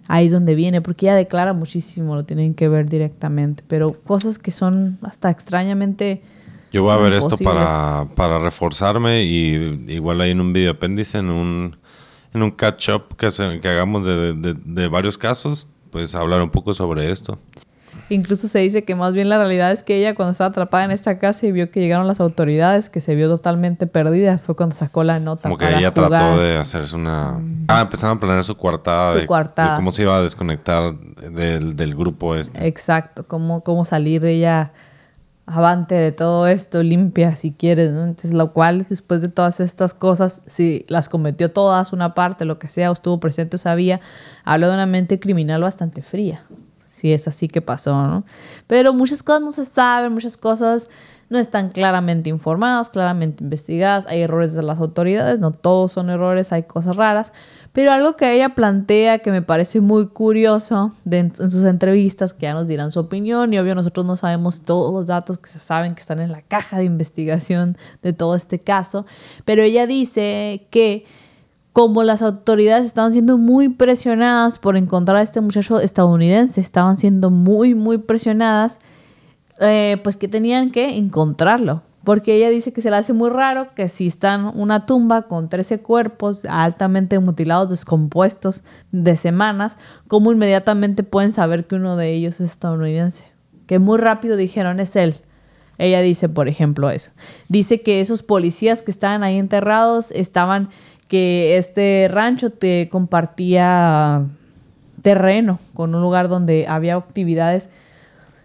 ahí 0.08 0.26
es 0.28 0.32
donde 0.32 0.56
viene, 0.56 0.82
porque 0.82 1.06
ella 1.06 1.16
declara 1.16 1.54
muchísimo, 1.54 2.16
lo 2.16 2.24
tienen 2.24 2.54
que 2.56 2.68
ver 2.70 2.90
directamente, 2.90 3.64
pero 3.68 3.92
cosas 3.94 4.40
que 4.40 4.50
son 4.52 4.98
hasta 5.04 5.30
extrañamente... 5.30 6.22
Yo 6.72 6.82
voy 6.84 6.94
a 6.94 6.98
ver 6.98 7.14
esto 7.14 7.36
para, 7.44 8.06
para 8.16 8.40
reforzarme 8.40 9.24
y 9.24 9.86
igual 9.88 10.22
hay 10.22 10.32
en 10.32 10.42
un 10.42 10.52
video 10.54 10.72
apéndice, 10.72 11.18
en 11.20 11.30
un, 11.30 11.76
en 12.34 12.42
un 12.44 12.52
catch-up 12.52 13.16
que, 13.18 13.28
hagamos 13.68 14.06
de, 14.06 14.34
de- 14.34 14.54
de 14.56 14.88
varios 14.88 15.18
casos, 15.18 15.68
pues 15.92 16.14
hablar 16.16 16.42
un 16.42 16.50
poco 16.52 16.74
sobre 16.74 17.12
esto. 17.12 17.38
Incluso 18.10 18.48
se 18.48 18.60
dice 18.60 18.84
que 18.84 18.96
más 18.96 19.14
bien 19.14 19.30
la 19.30 19.38
realidad 19.38 19.72
es 19.72 19.84
que 19.84 19.98
ella 19.98 20.16
cuando 20.16 20.32
estaba 20.32 20.50
atrapada 20.50 20.86
en 20.86 20.92
esta 20.92 21.20
casa 21.20 21.46
y 21.46 21.52
vio 21.52 21.70
que 21.70 21.80
llegaron 21.80 22.08
las 22.08 22.20
autoridades, 22.20 22.90
que 22.90 23.00
se 23.00 23.16
vio 23.16 23.30
totalmente 23.30 23.86
perdida, 23.88 24.38
fue 24.38 24.56
cuando 24.56 24.76
sacó 24.76 25.04
la 25.04 25.20
nota. 25.20 25.44
Como 25.44 25.58
que 25.58 25.66
para 25.66 25.80
ella 25.80 25.92
jugar. 25.92 26.10
trató 26.10 26.40
de 26.40 26.58
hacerse 26.58 26.96
una... 26.96 27.40
Ah, 27.68 27.82
empezaron 27.82 28.18
a 28.18 28.20
planear 28.20 28.44
su 28.44 28.58
coartada, 28.58 29.12
Su 29.12 29.18
de, 29.20 29.26
coartada. 29.28 29.72
de 29.72 29.76
cómo 29.78 29.92
se 29.92 30.02
iba 30.02 30.18
a 30.18 30.22
desconectar 30.24 30.96
del, 30.96 31.76
del 31.76 31.96
grupo 31.96 32.36
este. 32.36 32.66
Exacto, 32.68 33.28
cómo, 33.28 33.64
cómo 33.64 33.86
salir 33.86 34.26
ella 34.26 34.72
avante 35.50 35.96
de 35.96 36.12
todo 36.12 36.48
esto, 36.48 36.84
limpia 36.84 37.36
si 37.36 37.52
quieres, 37.52 37.92
¿no? 37.92 38.04
Entonces, 38.04 38.34
lo 38.34 38.54
cual, 38.54 38.86
después 38.88 39.22
de 39.22 39.30
todas 39.30 39.60
estas 39.60 39.94
cosas, 39.96 40.42
si 40.46 40.86
las 40.88 41.10
cometió 41.10 41.52
todas, 41.52 41.92
una 41.92 42.14
parte, 42.14 42.46
lo 42.46 42.60
que 42.60 42.68
sea, 42.68 42.92
o 42.92 42.94
estuvo 42.94 43.20
presente 43.20 43.56
o 43.56 43.60
sabía, 43.60 44.00
habla 44.44 44.68
de 44.68 44.76
una 44.76 44.86
mente 44.86 45.20
criminal 45.20 45.62
bastante 45.62 46.04
fría. 46.04 46.42
Si 46.90 47.14
es 47.14 47.28
así 47.28 47.48
que 47.48 47.62
pasó, 47.62 48.02
¿no? 48.08 48.26
Pero 48.66 48.94
muchas 48.94 49.22
cosas 49.22 49.42
no 49.42 49.52
se 49.52 49.66
saben, 49.66 50.12
muchas 50.12 50.38
cosas 50.38 50.88
no 51.30 51.38
están 51.38 51.70
claramente 51.70 52.30
informadas, 52.30 52.90
claramente 52.90 53.44
investigadas, 53.44 54.08
hay 54.08 54.24
errores 54.24 54.56
de 54.56 54.64
las 54.64 54.80
autoridades, 54.80 55.40
no 55.40 55.52
todos 55.52 55.92
son 55.92 56.10
errores, 56.10 56.52
hay 56.52 56.64
cosas 56.64 56.96
raras, 56.96 57.32
pero 57.72 57.92
algo 57.92 58.16
que 58.16 58.34
ella 58.34 58.56
plantea 58.56 59.20
que 59.20 59.32
me 59.32 59.44
parece 59.44 59.80
muy 59.80 60.08
curioso 60.08 60.92
de 61.06 61.20
en, 61.20 61.36
sus 61.36 61.64
entrevistas, 61.66 62.34
que 62.34 62.44
ya 62.44 62.54
nos 62.56 62.68
dirán 62.68 62.90
su 62.90 63.00
opinión, 63.00 63.54
y 63.54 63.60
obvio 63.60 63.76
nosotros 63.76 64.06
no 64.08 64.18
sabemos 64.18 64.64
todos 64.64 64.92
los 64.92 65.06
datos 65.06 65.38
que 65.38 65.50
se 65.50 65.60
saben 65.60 65.94
que 65.94 66.02
están 66.02 66.20
en 66.20 66.32
la 66.32 66.42
caja 66.42 66.78
de 66.78 66.86
investigación 66.86 67.78
de 68.02 68.14
todo 68.14 68.36
este 68.36 68.60
caso, 68.60 69.06
pero 69.46 69.62
ella 69.62 69.86
dice 69.86 70.68
que 70.72 71.06
como 71.74 72.04
las 72.04 72.22
autoridades 72.22 72.88
estaban 72.88 73.12
siendo 73.12 73.38
muy 73.38 73.70
presionadas 73.70 74.60
por 74.60 74.76
encontrar 74.76 75.18
a 75.18 75.22
este 75.22 75.42
muchacho 75.42 75.80
estadounidense, 75.80 76.60
estaban 76.62 76.98
siendo 76.98 77.30
muy, 77.30 77.76
muy 77.76 78.00
presionadas, 78.00 78.80
eh, 79.60 80.00
pues 80.04 80.18
que 80.18 80.28
tenían 80.28 80.72
que 80.72 80.98
encontrarlo. 80.98 81.84
Porque 82.04 82.36
ella 82.36 82.50
dice 82.50 82.72
que 82.72 82.82
se 82.82 82.90
le 82.90 82.96
hace 82.96 83.14
muy 83.14 83.30
raro 83.30 83.76
que 83.76 83.90
si 83.90 84.08
están 84.08 84.52
una 84.58 84.86
tumba 84.86 85.24
con 85.24 85.50
13 85.50 85.82
cuerpos 85.82 86.46
altamente 86.46 87.20
mutilados, 87.20 87.70
descompuestos 87.70 88.64
de 88.92 89.16
semanas, 89.16 89.78
como 90.08 90.32
inmediatamente 90.32 91.04
pueden 91.04 91.32
saber 91.32 91.68
que 91.68 91.76
uno 91.76 91.98
de 91.98 92.12
ellos 92.12 92.36
es 92.36 92.52
estadounidense. 92.52 93.26
Que 93.68 93.80
muy 93.80 93.98
rápido 93.98 94.38
dijeron 94.38 94.80
es 94.80 94.96
él. 94.96 95.16
Ella 95.78 96.02
dice, 96.02 96.30
por 96.30 96.48
ejemplo, 96.48 96.90
eso. 96.90 97.12
Dice 97.48 97.82
que 97.82 98.02
esos 98.02 98.22
policías 98.22 98.84
que 98.84 98.92
estaban 98.92 99.24
ahí 99.24 99.38
enterrados 99.38 100.12
estaban, 100.12 100.70
que 101.10 101.58
este 101.58 102.08
rancho 102.10 102.52
te 102.52 102.88
compartía 102.90 104.26
terreno 105.02 105.60
con 105.74 105.96
un 105.96 106.02
lugar 106.02 106.30
donde 106.30 106.68
había 106.70 106.96
actividades, 106.96 107.70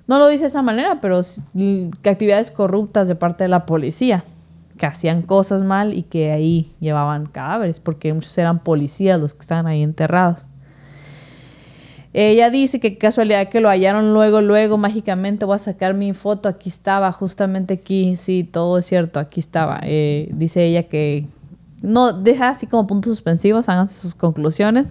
no 0.07 0.19
lo 0.19 0.29
dice 0.29 0.45
de 0.45 0.49
esa 0.49 0.63
manera, 0.63 1.01
pero 1.01 1.21
que 1.55 2.11
actividades 2.11 2.51
corruptas 2.51 3.07
de 3.07 3.15
parte 3.15 3.45
de 3.45 3.49
la 3.49 3.67
policía, 3.67 4.25
que 4.79 4.87
hacían 4.87 5.23
cosas 5.23 5.63
mal 5.63 5.93
y 5.93 6.03
que 6.03 6.33
ahí 6.33 6.73
llevaban 6.81 7.27
cadáveres, 7.27 7.81
porque 7.81 8.13
muchos 8.15 8.37
eran 8.39 8.59
policías 8.59 9.21
los 9.21 9.35
que 9.35 9.41
estaban 9.41 9.67
ahí 9.67 9.83
enterrados. 9.83 10.49
Ella 12.15 12.49
dice 12.49 12.81
que 12.81 12.97
casualidad 12.97 13.49
que 13.49 13.61
lo 13.61 13.69
hallaron 13.69 14.15
luego, 14.15 14.41
luego, 14.41 14.79
mágicamente 14.79 15.45
voy 15.45 15.57
a 15.57 15.59
sacar 15.59 15.93
mi 15.95 16.15
foto, 16.15 16.49
aquí 16.49 16.69
estaba, 16.71 17.13
justamente 17.13 17.75
aquí, 17.75 18.17
sí, 18.17 18.45
todo 18.45 18.79
es 18.79 18.87
cierto, 18.87 19.21
aquí 19.21 19.41
estaba. 19.41 19.81
Eh, 19.83 20.29
dice 20.33 20.65
ella 20.65 20.85
que 20.85 21.27
no 21.85 22.13
deja 22.13 22.49
así 22.49 22.67
como 22.67 22.87
puntos 22.87 23.11
suspensivos, 23.11 23.69
háganse 23.69 24.01
sus 24.01 24.15
conclusiones. 24.15 24.89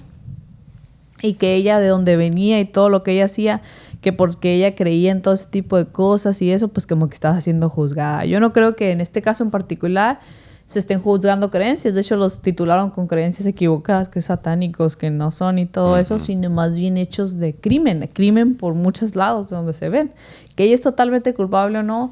Y 1.21 1.33
que 1.33 1.55
ella 1.55 1.79
de 1.79 1.87
donde 1.87 2.17
venía 2.17 2.59
y 2.59 2.65
todo 2.65 2.89
lo 2.89 3.01
que 3.01 3.13
ella 3.13 3.25
hacía, 3.25 3.61
que 4.01 4.11
porque 4.11 4.55
ella 4.55 4.75
creía 4.75 5.11
en 5.11 5.21
todo 5.21 5.33
ese 5.33 5.45
tipo 5.45 5.77
de 5.77 5.85
cosas 5.85 6.41
y 6.41 6.51
eso, 6.51 6.67
pues 6.67 6.85
como 6.85 7.07
que 7.07 7.13
estaba 7.13 7.39
siendo 7.41 7.69
juzgada. 7.69 8.25
Yo 8.25 8.39
no 8.39 8.51
creo 8.51 8.75
que 8.75 8.91
en 8.91 9.01
este 9.01 9.21
caso 9.21 9.43
en 9.43 9.49
particular 9.49 10.19
se 10.65 10.79
estén 10.79 11.01
juzgando 11.01 11.49
creencias. 11.49 11.93
De 11.93 12.01
hecho, 12.01 12.15
los 12.15 12.41
titularon 12.41 12.89
con 12.89 13.07
creencias 13.07 13.47
equivocadas, 13.47 14.09
que 14.09 14.21
satánicos, 14.21 14.95
que 14.95 15.09
no 15.09 15.31
son 15.31 15.59
y 15.59 15.65
todo 15.65 15.97
eso, 15.97 16.19
sino 16.19 16.49
más 16.49 16.77
bien 16.77 16.97
hechos 16.97 17.37
de 17.37 17.55
crimen. 17.55 18.07
Crimen 18.13 18.55
por 18.55 18.73
muchos 18.75 19.15
lados 19.15 19.49
donde 19.49 19.73
se 19.73 19.89
ven. 19.89 20.11
Que 20.55 20.65
ella 20.65 20.75
es 20.75 20.81
totalmente 20.81 21.33
culpable 21.33 21.79
o 21.79 21.83
no, 21.83 22.11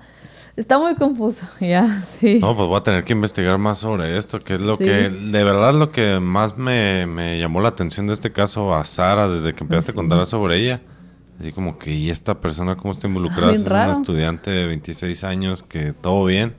está 0.55 0.77
muy 0.79 0.95
confuso. 0.95 1.45
Ya, 1.59 1.99
sí. 2.01 2.39
No, 2.41 2.55
pues 2.55 2.67
voy 2.67 2.77
a 2.77 2.83
tener 2.83 3.03
que 3.03 3.13
investigar 3.13 3.57
más 3.57 3.79
sobre 3.79 4.17
esto, 4.17 4.39
que 4.39 4.55
es 4.55 4.61
lo 4.61 4.77
Sí. 4.77 4.85
que, 4.85 5.09
de 5.09 5.43
verdad, 5.43 5.73
lo 5.73 5.91
que 5.91 6.19
más 6.19 6.57
me, 6.57 7.05
me 7.07 7.39
llamó 7.39 7.61
la 7.61 7.69
atención 7.69 8.07
de 8.07 8.13
este 8.13 8.31
caso 8.31 8.73
a 8.75 8.83
Sara, 8.85 9.27
desde 9.27 9.53
que 9.53 9.63
empezaste 9.63 9.91
a 9.91 9.95
contar 9.95 10.25
sobre 10.25 10.57
ella. 10.57 10.81
Así 11.39 11.51
como 11.51 11.79
que, 11.79 11.91
¿y 11.93 12.09
esta 12.11 12.39
persona 12.39 12.75
cómo 12.75 12.91
está 12.91 13.07
involucrada? 13.07 13.51
Es 13.51 13.61
una 13.61 13.69
raro. 13.69 13.91
estudiante 13.93 14.51
de 14.51 14.67
26 14.67 15.23
años 15.23 15.63
que 15.63 15.91
todo 15.93 16.25
bien. 16.25 16.55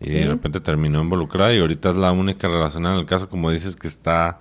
Y 0.00 0.06
Sí. 0.06 0.14
de 0.14 0.26
repente 0.26 0.60
terminó 0.60 1.00
involucrada 1.00 1.52
y 1.54 1.60
ahorita 1.60 1.90
es 1.90 1.96
la 1.96 2.12
única 2.12 2.48
relacionada 2.48 2.94
en 2.94 3.00
el 3.00 3.06
caso, 3.06 3.28
como 3.28 3.50
dices, 3.50 3.74
que 3.76 3.88
está 3.88 4.38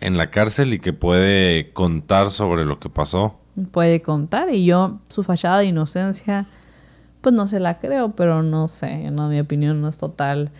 en 0.00 0.16
la 0.16 0.30
cárcel 0.30 0.72
y 0.74 0.78
que 0.80 0.92
puede 0.92 1.72
contar 1.72 2.30
sobre 2.30 2.64
lo 2.64 2.78
que 2.80 2.88
pasó. 2.88 3.38
puede 3.70 4.00
contar 4.00 4.48
y 4.50 4.64
yo 4.64 4.98
su 5.08 5.22
fachada 5.22 5.58
de 5.58 5.66
inocencia 5.66 6.46
pues 7.22 7.34
no 7.34 7.46
se 7.48 7.58
la 7.60 7.78
creo 7.78 8.10
pero 8.12 8.42
no 8.42 8.68
sé 8.68 9.10
no 9.10 9.28
mi 9.28 9.40
opinión 9.40 9.80
no 9.80 9.88
es 9.88 9.96
total 9.96 10.50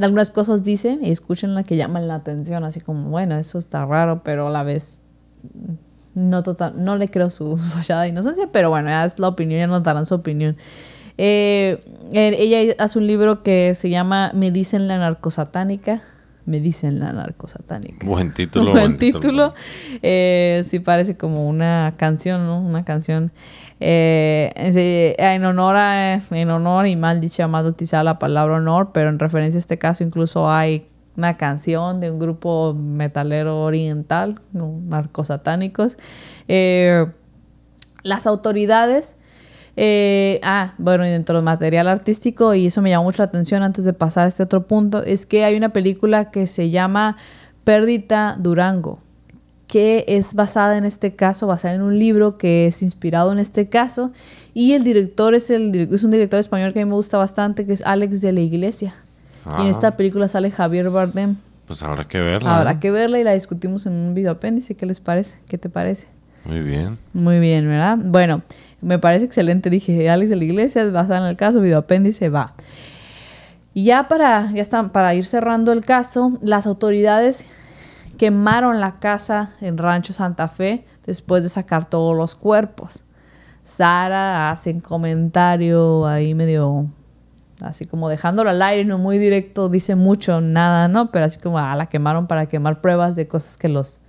algunas 0.00 0.30
cosas 0.30 0.62
dice 0.64 0.98
y 1.02 1.10
escuchen 1.10 1.54
la 1.54 1.62
que 1.64 1.76
llaman 1.76 2.08
la 2.08 2.14
atención 2.14 2.64
así 2.64 2.80
como 2.80 3.10
bueno 3.10 3.36
eso 3.36 3.58
está 3.58 3.84
raro 3.84 4.22
pero 4.24 4.48
a 4.48 4.50
la 4.50 4.62
vez 4.62 5.02
no 6.14 6.42
total 6.42 6.82
no 6.84 6.96
le 6.96 7.08
creo 7.08 7.30
su 7.30 7.56
fachada 7.74 8.02
de 8.02 8.08
inocencia 8.08 8.48
pero 8.52 8.70
bueno 8.70 8.88
ya 8.88 9.04
es 9.04 9.18
la 9.18 9.28
opinión 9.28 9.60
ya 9.60 9.66
nos 9.66 9.82
darán 9.82 10.06
su 10.06 10.14
opinión 10.14 10.56
Eh, 11.22 11.78
ella 12.14 12.74
hace 12.78 12.98
un 12.98 13.06
libro 13.06 13.42
que 13.42 13.74
se 13.74 13.90
llama 13.90 14.30
Me 14.32 14.50
dicen 14.50 14.88
la 14.88 14.96
narcosatánica 14.96 16.00
me 16.46 16.60
dicen 16.60 16.98
la 16.98 17.12
narcosatánica 17.12 18.06
Buen 18.06 18.32
título. 18.40 18.70
buen 18.72 18.96
título. 18.96 19.52
Eh, 20.02 20.62
sí 20.64 20.78
parece 20.80 21.18
como 21.18 21.46
una 21.46 21.92
canción, 21.98 22.46
¿no? 22.46 22.58
Una 22.62 22.84
canción. 22.86 23.30
Eh, 23.80 24.52
en 25.18 25.44
honor 25.44 25.76
a, 25.76 26.14
en 26.14 26.50
honor 26.50 26.86
y 26.86 26.96
mal 26.96 27.20
dicha, 27.20 27.48
más 27.48 27.64
utilizada 27.64 28.04
la 28.04 28.18
palabra 28.18 28.56
honor, 28.56 28.90
pero 28.92 29.08
en 29.08 29.18
referencia 29.18 29.58
a 29.58 29.60
este 29.60 29.78
caso 29.78 30.04
incluso 30.04 30.50
hay 30.50 30.86
una 31.16 31.36
canción 31.36 32.00
de 32.00 32.10
un 32.10 32.18
grupo 32.18 32.74
metalero 32.74 33.62
oriental, 33.62 34.38
narcosatánicos. 34.52 35.96
Eh, 36.48 37.06
las 38.02 38.26
autoridades 38.26 39.16
eh, 39.76 40.40
ah, 40.42 40.74
bueno, 40.78 41.06
y 41.06 41.10
dentro 41.10 41.36
del 41.36 41.44
material 41.44 41.88
artístico, 41.88 42.54
y 42.54 42.66
eso 42.66 42.82
me 42.82 42.90
llamó 42.90 43.04
mucho 43.04 43.22
la 43.22 43.28
atención 43.28 43.62
antes 43.62 43.84
de 43.84 43.92
pasar 43.92 44.26
a 44.26 44.28
este 44.28 44.42
otro 44.42 44.66
punto, 44.66 45.02
es 45.02 45.26
que 45.26 45.44
hay 45.44 45.56
una 45.56 45.70
película 45.70 46.30
que 46.30 46.46
se 46.46 46.70
llama 46.70 47.16
Pérdita 47.64 48.36
Durango, 48.38 49.00
que 49.70 50.04
es 50.08 50.34
basada 50.34 50.76
en 50.76 50.84
este 50.84 51.14
caso, 51.14 51.46
basada 51.46 51.74
en 51.76 51.82
un 51.82 51.96
libro 51.96 52.38
que 52.38 52.66
es 52.66 52.82
inspirado 52.82 53.30
en 53.30 53.38
este 53.38 53.68
caso, 53.68 54.10
y 54.52 54.72
el 54.72 54.82
director 54.82 55.32
es, 55.32 55.48
el, 55.48 55.72
es 55.94 56.02
un 56.02 56.10
director 56.10 56.40
español 56.40 56.72
que 56.72 56.80
a 56.80 56.84
mí 56.84 56.88
me 56.88 56.96
gusta 56.96 57.18
bastante, 57.18 57.64
que 57.64 57.72
es 57.72 57.82
Alex 57.86 58.20
de 58.20 58.32
la 58.32 58.40
Iglesia. 58.40 58.94
Y 59.46 59.60
en 59.62 59.68
Ah. 59.68 59.70
esta 59.70 59.96
película 59.96 60.26
sale 60.26 60.50
Javier 60.50 60.90
Bardem. 60.90 61.36
Pues 61.68 61.84
habrá 61.84 62.08
que 62.08 62.18
verla. 62.18 62.58
Habrá 62.58 62.74
¿no? 62.74 62.80
que 62.80 62.90
verla 62.90 63.20
y 63.20 63.24
la 63.24 63.32
discutimos 63.32 63.86
en 63.86 63.92
un 63.92 64.12
video 64.12 64.32
apéndice. 64.32 64.74
¿Qué 64.74 64.86
les 64.86 64.98
parece? 64.98 65.36
¿Qué 65.46 65.56
te 65.56 65.68
parece? 65.68 66.08
Muy 66.44 66.62
bien. 66.62 66.98
Muy 67.12 67.38
bien, 67.38 67.68
¿verdad? 67.68 67.96
Bueno, 67.96 68.42
me 68.80 68.98
parece 68.98 69.24
excelente. 69.24 69.70
Dije, 69.70 70.10
Alex 70.10 70.30
de 70.30 70.36
la 70.36 70.44
Iglesia, 70.44 70.84
basada 70.86 71.20
en 71.20 71.26
el 71.26 71.36
caso, 71.36 71.60
video 71.60 71.78
apéndice, 71.78 72.28
va. 72.28 72.54
Y 73.72 73.84
ya 73.84 74.08
para, 74.08 74.50
ya 74.52 74.64
para 74.90 75.14
ir 75.14 75.24
cerrando 75.24 75.70
el 75.70 75.84
caso, 75.84 76.36
las 76.42 76.66
autoridades 76.66 77.46
quemaron 78.20 78.80
la 78.80 78.98
casa 78.98 79.48
en 79.62 79.78
Rancho 79.78 80.12
Santa 80.12 80.46
Fe 80.46 80.84
después 81.06 81.42
de 81.42 81.48
sacar 81.48 81.86
todos 81.86 82.14
los 82.14 82.34
cuerpos. 82.34 83.04
Sara 83.62 84.50
hace 84.50 84.72
un 84.72 84.80
comentario 84.82 86.06
ahí 86.06 86.34
medio, 86.34 86.90
así 87.62 87.86
como 87.86 88.10
dejándolo 88.10 88.50
al 88.50 88.60
aire, 88.60 88.84
no 88.84 88.98
muy 88.98 89.16
directo, 89.16 89.70
dice 89.70 89.94
mucho, 89.94 90.42
nada, 90.42 90.86
¿no? 90.86 91.10
Pero 91.10 91.24
así 91.24 91.38
como, 91.38 91.58
ah, 91.58 91.74
la 91.76 91.86
quemaron 91.86 92.26
para 92.26 92.44
quemar 92.44 92.82
pruebas 92.82 93.16
de 93.16 93.26
cosas 93.26 93.56
que 93.56 93.70
los 93.70 94.02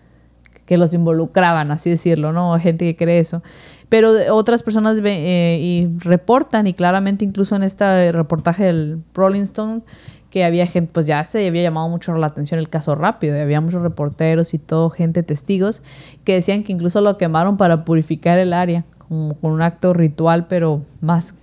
que 0.65 0.77
los 0.77 0.93
involucraban, 0.93 1.71
así 1.71 1.89
decirlo, 1.89 2.33
¿no? 2.33 2.57
Gente 2.59 2.83
que 2.83 2.97
cree 2.97 3.19
eso. 3.19 3.41
Pero 3.87 4.11
otras 4.33 4.61
personas 4.61 4.99
eh, 5.03 5.57
y 5.61 5.87
reportan, 5.99 6.67
y 6.67 6.73
claramente 6.73 7.23
incluso 7.23 7.55
en 7.55 7.63
este 7.63 8.11
reportaje 8.11 8.65
del 8.65 9.03
Rolling 9.13 9.41
Stone, 9.41 9.83
que 10.31 10.45
había 10.45 10.65
gente, 10.65 10.89
pues 10.91 11.05
ya 11.05 11.23
se 11.25 11.45
había 11.45 11.61
llamado 11.61 11.89
mucho 11.89 12.15
la 12.15 12.27
atención 12.27 12.59
el 12.59 12.69
caso 12.69 12.95
rápido, 12.95 13.35
y 13.37 13.41
había 13.41 13.61
muchos 13.61 13.81
reporteros 13.83 14.53
y 14.55 14.57
todo, 14.57 14.89
gente, 14.89 15.21
testigos, 15.23 15.83
que 16.23 16.33
decían 16.33 16.63
que 16.63 16.71
incluso 16.71 17.01
lo 17.01 17.17
quemaron 17.17 17.57
para 17.57 17.83
purificar 17.85 18.39
el 18.39 18.53
área, 18.53 18.85
como 18.97 19.35
con 19.35 19.51
un 19.51 19.61
acto 19.61 19.93
ritual, 19.93 20.47
pero 20.47 20.81
más 21.01 21.35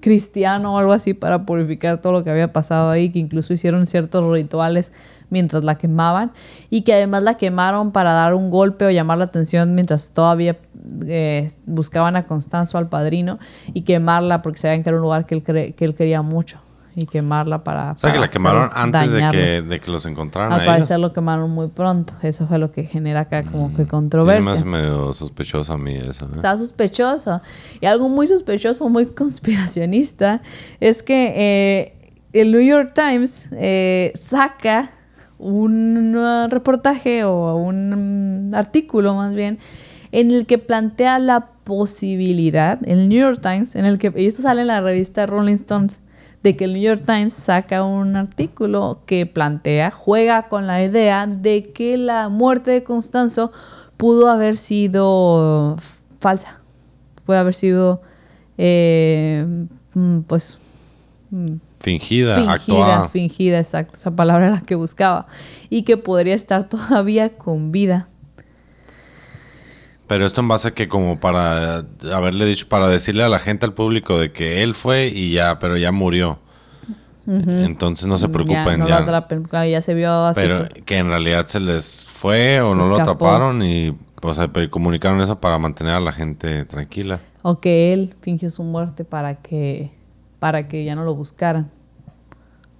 cristiano 0.00 0.74
o 0.74 0.78
algo 0.78 0.92
así 0.92 1.14
para 1.14 1.46
purificar 1.46 2.00
todo 2.00 2.12
lo 2.12 2.24
que 2.24 2.30
había 2.30 2.52
pasado 2.52 2.90
ahí, 2.90 3.10
que 3.10 3.20
incluso 3.20 3.52
hicieron 3.52 3.86
ciertos 3.86 4.28
rituales 4.28 4.92
mientras 5.30 5.62
la 5.62 5.78
quemaban 5.78 6.32
y 6.68 6.82
que 6.82 6.92
además 6.92 7.22
la 7.22 7.36
quemaron 7.36 7.92
para 7.92 8.12
dar 8.12 8.34
un 8.34 8.50
golpe 8.50 8.84
o 8.84 8.90
llamar 8.90 9.18
la 9.18 9.24
atención 9.24 9.76
mientras 9.76 10.10
todavía 10.10 10.58
eh, 11.06 11.48
buscaban 11.64 12.16
a 12.16 12.26
Constanzo, 12.26 12.76
al 12.76 12.88
padrino, 12.88 13.38
y 13.72 13.82
quemarla 13.82 14.42
porque 14.42 14.58
sabían 14.58 14.82
que 14.82 14.90
era 14.90 14.96
un 14.96 15.02
lugar 15.02 15.26
que 15.26 15.36
él, 15.36 15.42
que 15.44 15.84
él 15.84 15.94
quería 15.94 16.22
mucho 16.22 16.58
y 16.94 17.06
quemarla 17.06 17.64
para... 17.64 17.92
O 17.92 17.98
sea, 17.98 18.12
que 18.12 18.18
la 18.18 18.28
quemaron 18.28 18.70
antes 18.74 19.10
de 19.10 19.28
que, 19.30 19.62
de 19.62 19.80
que 19.80 19.90
los 19.90 20.04
encontraran. 20.06 20.52
Al 20.52 20.60
a 20.60 20.62
ellos. 20.62 20.74
parecer 20.74 20.98
lo 20.98 21.12
quemaron 21.12 21.50
muy 21.50 21.68
pronto. 21.68 22.12
Eso 22.22 22.46
fue 22.46 22.58
lo 22.58 22.70
que 22.70 22.84
genera 22.84 23.20
acá 23.20 23.44
como 23.44 23.70
que 23.70 23.76
Sí, 23.76 23.82
me 23.82 23.88
controversia. 23.88 24.52
hace 24.52 24.64
medio 24.64 25.12
sospechoso 25.12 25.72
a 25.72 25.78
mí 25.78 25.96
eso. 25.96 26.26
¿eh? 26.26 26.36
Está 26.36 26.56
sospechoso. 26.58 27.40
Y 27.80 27.86
algo 27.86 28.08
muy 28.08 28.26
sospechoso, 28.26 28.88
muy 28.88 29.06
conspiracionista, 29.14 30.42
es 30.80 31.02
que 31.02 31.32
eh, 31.36 32.10
el 32.32 32.52
New 32.52 32.62
York 32.62 32.92
Times 32.94 33.48
eh, 33.52 34.12
saca 34.14 34.90
un 35.38 36.16
reportaje 36.50 37.24
o 37.24 37.56
un 37.56 38.50
mm, 38.50 38.54
artículo 38.54 39.14
más 39.14 39.34
bien 39.34 39.58
en 40.12 40.30
el 40.30 40.46
que 40.46 40.58
plantea 40.58 41.18
la 41.18 41.48
posibilidad, 41.64 42.78
el 42.86 43.08
New 43.08 43.18
York 43.18 43.40
Times, 43.42 43.74
en 43.76 43.86
el 43.86 43.98
que, 43.98 44.12
y 44.14 44.26
esto 44.26 44.42
sale 44.42 44.60
en 44.60 44.66
la 44.66 44.80
revista 44.80 45.26
Rolling 45.26 45.54
Stones, 45.54 46.00
de 46.42 46.56
que 46.56 46.64
el 46.64 46.72
New 46.74 46.82
York 46.82 47.04
Times 47.06 47.32
saca 47.34 47.84
un 47.84 48.16
artículo 48.16 49.00
que 49.06 49.26
plantea, 49.26 49.90
juega 49.90 50.48
con 50.48 50.66
la 50.66 50.82
idea 50.82 51.26
de 51.26 51.72
que 51.72 51.96
la 51.96 52.28
muerte 52.28 52.72
de 52.72 52.82
Constanzo 52.82 53.52
pudo 53.96 54.28
haber 54.28 54.56
sido 54.56 55.76
falsa, 56.18 56.60
puede 57.24 57.38
haber 57.38 57.54
sido, 57.54 58.02
eh, 58.58 59.46
mm, 59.94 60.20
pues, 60.20 60.58
Fingida, 61.80 62.36
fingida, 62.36 62.52
actuada. 62.52 63.08
fingida, 63.08 63.58
exacto, 63.58 63.96
esa 63.96 64.10
palabra 64.14 64.46
era 64.46 64.54
la 64.56 64.60
que 64.60 64.74
buscaba, 64.74 65.26
y 65.70 65.82
que 65.82 65.96
podría 65.96 66.34
estar 66.34 66.68
todavía 66.68 67.36
con 67.36 67.72
vida. 67.72 68.08
Pero 70.12 70.26
esto 70.26 70.42
en 70.42 70.48
base 70.48 70.68
a 70.68 70.70
que 70.72 70.88
como 70.88 71.18
para 71.18 71.86
haberle 72.12 72.44
dicho, 72.44 72.68
para 72.68 72.86
decirle 72.88 73.22
a 73.22 73.30
la 73.30 73.38
gente, 73.38 73.64
al 73.64 73.72
público, 73.72 74.18
de 74.18 74.30
que 74.30 74.62
él 74.62 74.74
fue 74.74 75.06
y 75.06 75.32
ya, 75.32 75.58
pero 75.58 75.78
ya 75.78 75.90
murió. 75.90 76.38
Entonces 77.26 78.06
no 78.06 78.18
se 78.18 78.28
preocupen 78.28 78.64
ya, 78.64 78.76
no 78.76 78.88
ya. 78.88 78.96
lo 78.96 79.02
atrapen, 79.04 79.44
claro, 79.44 79.70
ya 79.70 79.80
se 79.80 79.94
vio 79.94 80.12
así 80.26 80.38
pero 80.40 80.68
que- 80.68 80.82
que... 80.82 80.96
en 80.98 81.06
realidad 81.06 81.46
se 81.46 81.60
les 81.60 82.04
fue 82.06 82.60
o 82.60 82.72
Se 82.72 82.76
no 82.76 82.88
lo 82.88 83.00
atraparon 83.00 83.62
y 83.62 83.96
o 84.20 84.34
sea, 84.34 84.48
pero 84.52 84.70
comunicaron 84.70 85.18
eso 85.22 85.40
para 85.40 85.56
mantener 85.56 85.94
a 85.94 86.00
la 86.00 86.12
gente 86.12 86.66
tranquila. 86.66 87.20
o 87.42 87.58
que 87.58 87.94
él 87.94 88.14
fingió 88.20 88.50
su 88.50 88.64
muerte 88.64 89.04
para 89.06 89.36
que 89.36 89.92
para 90.40 90.68
que 90.68 90.84
ya 90.84 90.94
no 90.94 91.04
lo 91.04 91.14
buscaran 91.14 91.70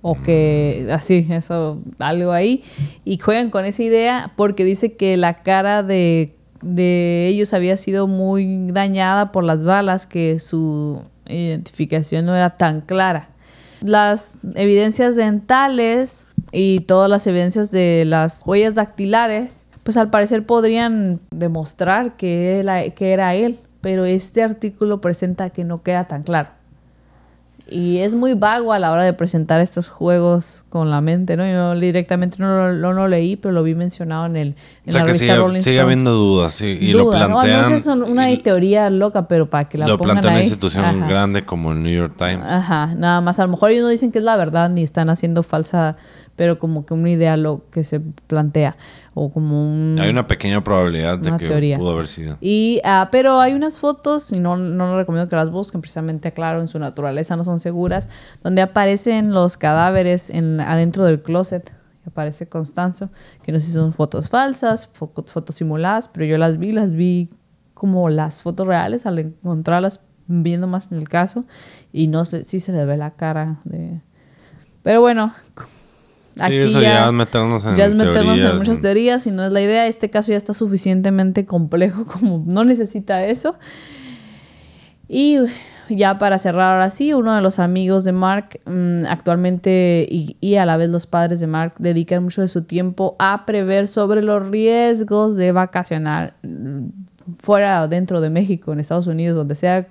o 0.03 0.21
que 0.21 0.87
así 0.93 1.27
eso 1.31 1.79
algo 1.99 2.33
ahí 2.33 2.63
y 3.05 3.17
juegan 3.19 3.49
con 3.51 3.65
esa 3.65 3.83
idea 3.85 4.33
porque 4.37 4.65
dice 4.65 4.95
que 4.97 5.17
la 5.17 5.43
cara 5.45 5.83
de, 5.85 6.37
de 6.63 7.29
ellos 7.29 7.55
había 7.55 7.77
sido 7.77 8.07
muy 8.07 8.69
dañada 8.71 9.33
por 9.33 9.45
las 9.45 9.65
balas 9.65 10.07
que 10.07 10.39
su 10.39 11.03
identificación 11.27 12.27
no 12.27 12.35
era 12.35 12.57
tan 12.57 12.81
clara 12.81 13.33
las 13.83 14.35
evidencias 14.55 15.17
dentales 15.17 16.27
y 16.53 16.81
todas 16.81 17.11
las 17.11 17.27
evidencias 17.27 17.71
de 17.71 18.05
las 18.07 18.43
huellas 18.47 18.75
dactilares, 18.75 19.67
pues 19.83 19.97
al 19.97 20.11
parecer 20.11 20.47
podrían 20.47 21.21
demostrar 21.31 22.17
que, 22.17 22.93
que 22.97 23.13
era 23.13 23.35
él, 23.35 23.59
pero 23.81 24.05
este 24.05 24.43
artículo 24.43 25.01
presenta 25.01 25.51
que 25.51 25.65
no 25.65 25.83
queda 25.83 26.07
tan 26.09 26.23
claro. 26.23 26.51
Y 27.71 27.99
es 27.99 28.15
muy 28.15 28.35
vago 28.35 28.73
a 28.73 28.79
la 28.79 28.91
hora 28.93 29.05
de 29.05 29.13
presentar 29.13 29.61
estos 29.61 29.89
juegos 29.89 30.65
con 30.69 30.91
la 30.91 31.01
mente, 31.01 31.37
¿no? 31.37 31.47
Yo 31.47 31.79
directamente 31.79 32.37
no 32.39 32.49
lo, 32.49 32.73
no 32.75 32.93
lo 32.93 33.09
leí, 33.09 33.37
pero 33.37 33.53
lo 33.53 33.63
vi 33.63 33.75
mencionado 33.75 34.27
en, 34.27 34.37
el, 34.37 34.49
en 34.85 34.91
o 34.91 34.93
sea 34.93 35.01
la 35.01 35.07
que 35.07 35.13
revista 35.13 35.19
sigue, 35.27 35.37
Rolling 35.37 35.61
sigue 35.61 35.77
Stones. 35.77 35.83
habiendo 35.85 36.13
dudas 36.13 36.55
sí, 36.55 36.79
y 36.81 36.93
lo 36.93 37.05
Duda, 37.05 37.29
¿no? 37.29 37.41
plantean. 37.41 37.71
No, 37.71 37.77
es 37.77 37.87
una 37.87 38.43
teoría 38.43 38.91
loca, 38.91 39.29
pero 39.29 39.49
para 39.49 39.69
que 39.69 39.79
la 39.79 39.87
lo 39.87 39.97
pongan 39.97 40.17
plantea 40.17 40.33
una 40.33 40.41
institución 40.41 40.85
Ajá. 40.85 41.07
grande 41.07 41.45
como 41.45 41.73
el 41.73 41.83
New 41.83 41.93
York 41.93 42.15
Times. 42.19 42.45
Ajá, 42.45 42.91
nada 42.97 43.21
más. 43.21 43.39
A 43.39 43.45
lo 43.45 43.49
mejor 43.49 43.71
ellos 43.71 43.85
no 43.85 43.89
dicen 43.89 44.13
que 44.13 44.19
es 44.19 44.25
la 44.25 44.37
verdad 44.37 44.69
ni 44.69 44.83
están 44.83 45.09
haciendo 45.09 45.43
falsa, 45.43 45.97
pero 46.43 46.59
como 46.59 46.85
que 46.85 46.93
una 46.93 47.09
idea 47.09 47.37
lo 47.37 47.71
que 47.71 47.85
se 47.85 48.01
plantea. 48.01 48.77
O 49.15 49.31
como 49.31 49.63
un. 49.73 49.97
Hay 50.01 50.11
una 50.11 50.27
pequeña 50.27 50.65
probabilidad 50.65 51.17
de 51.17 51.31
que 51.37 51.47
teoría. 51.47 51.79
pudo 51.79 51.91
haber 51.93 52.09
sido. 52.09 52.37
Y, 52.41 52.81
ah, 52.83 53.11
pero 53.13 53.39
hay 53.39 53.53
unas 53.53 53.79
fotos, 53.79 54.33
y 54.33 54.41
no, 54.41 54.57
no 54.57 54.89
les 54.89 54.97
recomiendo 54.97 55.29
que 55.29 55.37
las 55.37 55.51
busquen, 55.51 55.81
precisamente, 55.81 56.27
aclaro, 56.27 56.61
en 56.61 56.67
su 56.67 56.81
naturaleza 56.81 57.37
no 57.37 57.45
son 57.45 57.61
seguras, 57.61 58.09
donde 58.43 58.61
aparecen 58.61 59.31
los 59.33 59.57
cadáveres 59.57 60.31
en, 60.31 60.59
adentro 60.61 61.05
del 61.05 61.23
closet. 61.23 61.73
Aparece 62.05 62.49
Constanzo, 62.49 63.11
que 63.45 63.53
no 63.53 63.61
sé 63.61 63.67
si 63.67 63.73
son 63.75 63.93
fotos 63.93 64.29
falsas, 64.29 64.91
fo- 64.93 65.25
fotos 65.31 65.55
simuladas, 65.55 66.09
pero 66.13 66.27
yo 66.27 66.39
las 66.39 66.59
vi, 66.59 66.73
las 66.73 66.95
vi 66.95 67.31
como 67.75 68.09
las 68.11 68.43
fotos 68.43 68.67
reales 68.67 69.07
al 69.07 69.21
encontrarlas 69.21 70.01
viendo 70.27 70.67
más 70.67 70.91
en 70.91 70.99
el 70.99 71.09
caso. 71.09 71.45
Y 71.93 72.09
no 72.09 72.25
sé 72.25 72.43
si 72.43 72.59
se 72.59 72.73
le 72.73 72.85
ve 72.85 72.97
la 72.97 73.13
cara 73.13 73.59
de... 73.65 74.01
Pero 74.83 75.01
bueno, 75.01 75.33
Sí, 76.49 76.57
eso 76.57 76.81
ya 76.81 77.07
es 77.07 77.13
meternos 77.13 77.65
en 77.67 77.77
ya 77.77 77.85
es 77.87 77.95
meternos 77.95 78.25
teorías, 78.25 78.51
en 78.53 78.59
muchas 78.59 78.77
en- 78.79 78.83
teorías 78.83 79.27
y 79.27 79.31
no 79.33 79.45
es 79.45 79.53
la 79.53 79.61
idea. 79.61 79.87
Este 79.87 80.09
caso 80.11 80.31
ya 80.33 80.37
está 80.39 80.55
suficientemente 80.55 81.45
complejo 81.45 82.05
como 82.13 82.45
no 82.47 82.65
necesita 82.65 83.25
eso. 83.27 83.57
Y 85.09 85.39
ya 85.89 86.17
para 86.19 86.39
cerrar 86.39 86.73
ahora 86.75 86.91
sí, 86.91 87.13
uno 87.13 87.35
de 87.35 87.43
los 87.43 87.59
amigos 87.59 88.05
de 88.05 88.13
Mark 88.13 88.61
mm, 88.65 89.05
actualmente 89.09 90.07
y, 90.11 90.37
y 90.41 90.55
a 90.57 90.65
la 90.65 90.77
vez 90.77 90.89
los 90.89 91.07
padres 91.07 91.41
de 91.41 91.47
Mark 91.47 91.75
dedican 91.79 92.23
mucho 92.23 92.41
de 92.41 92.49
su 92.49 92.63
tiempo 92.63 93.15
a 93.19 93.45
prever 93.45 93.89
sobre 93.89 94.23
los 94.23 94.47
riesgos 94.49 95.37
de 95.37 95.53
vacacionar 95.53 96.37
mm, 96.43 96.87
fuera 97.41 97.83
o 97.83 97.89
dentro 97.89 98.21
de 98.21 98.31
México, 98.31 98.73
en 98.73 98.81
Estados 98.81 99.07
Unidos, 99.07 99.37
donde 99.37 99.55
sea. 99.55 99.87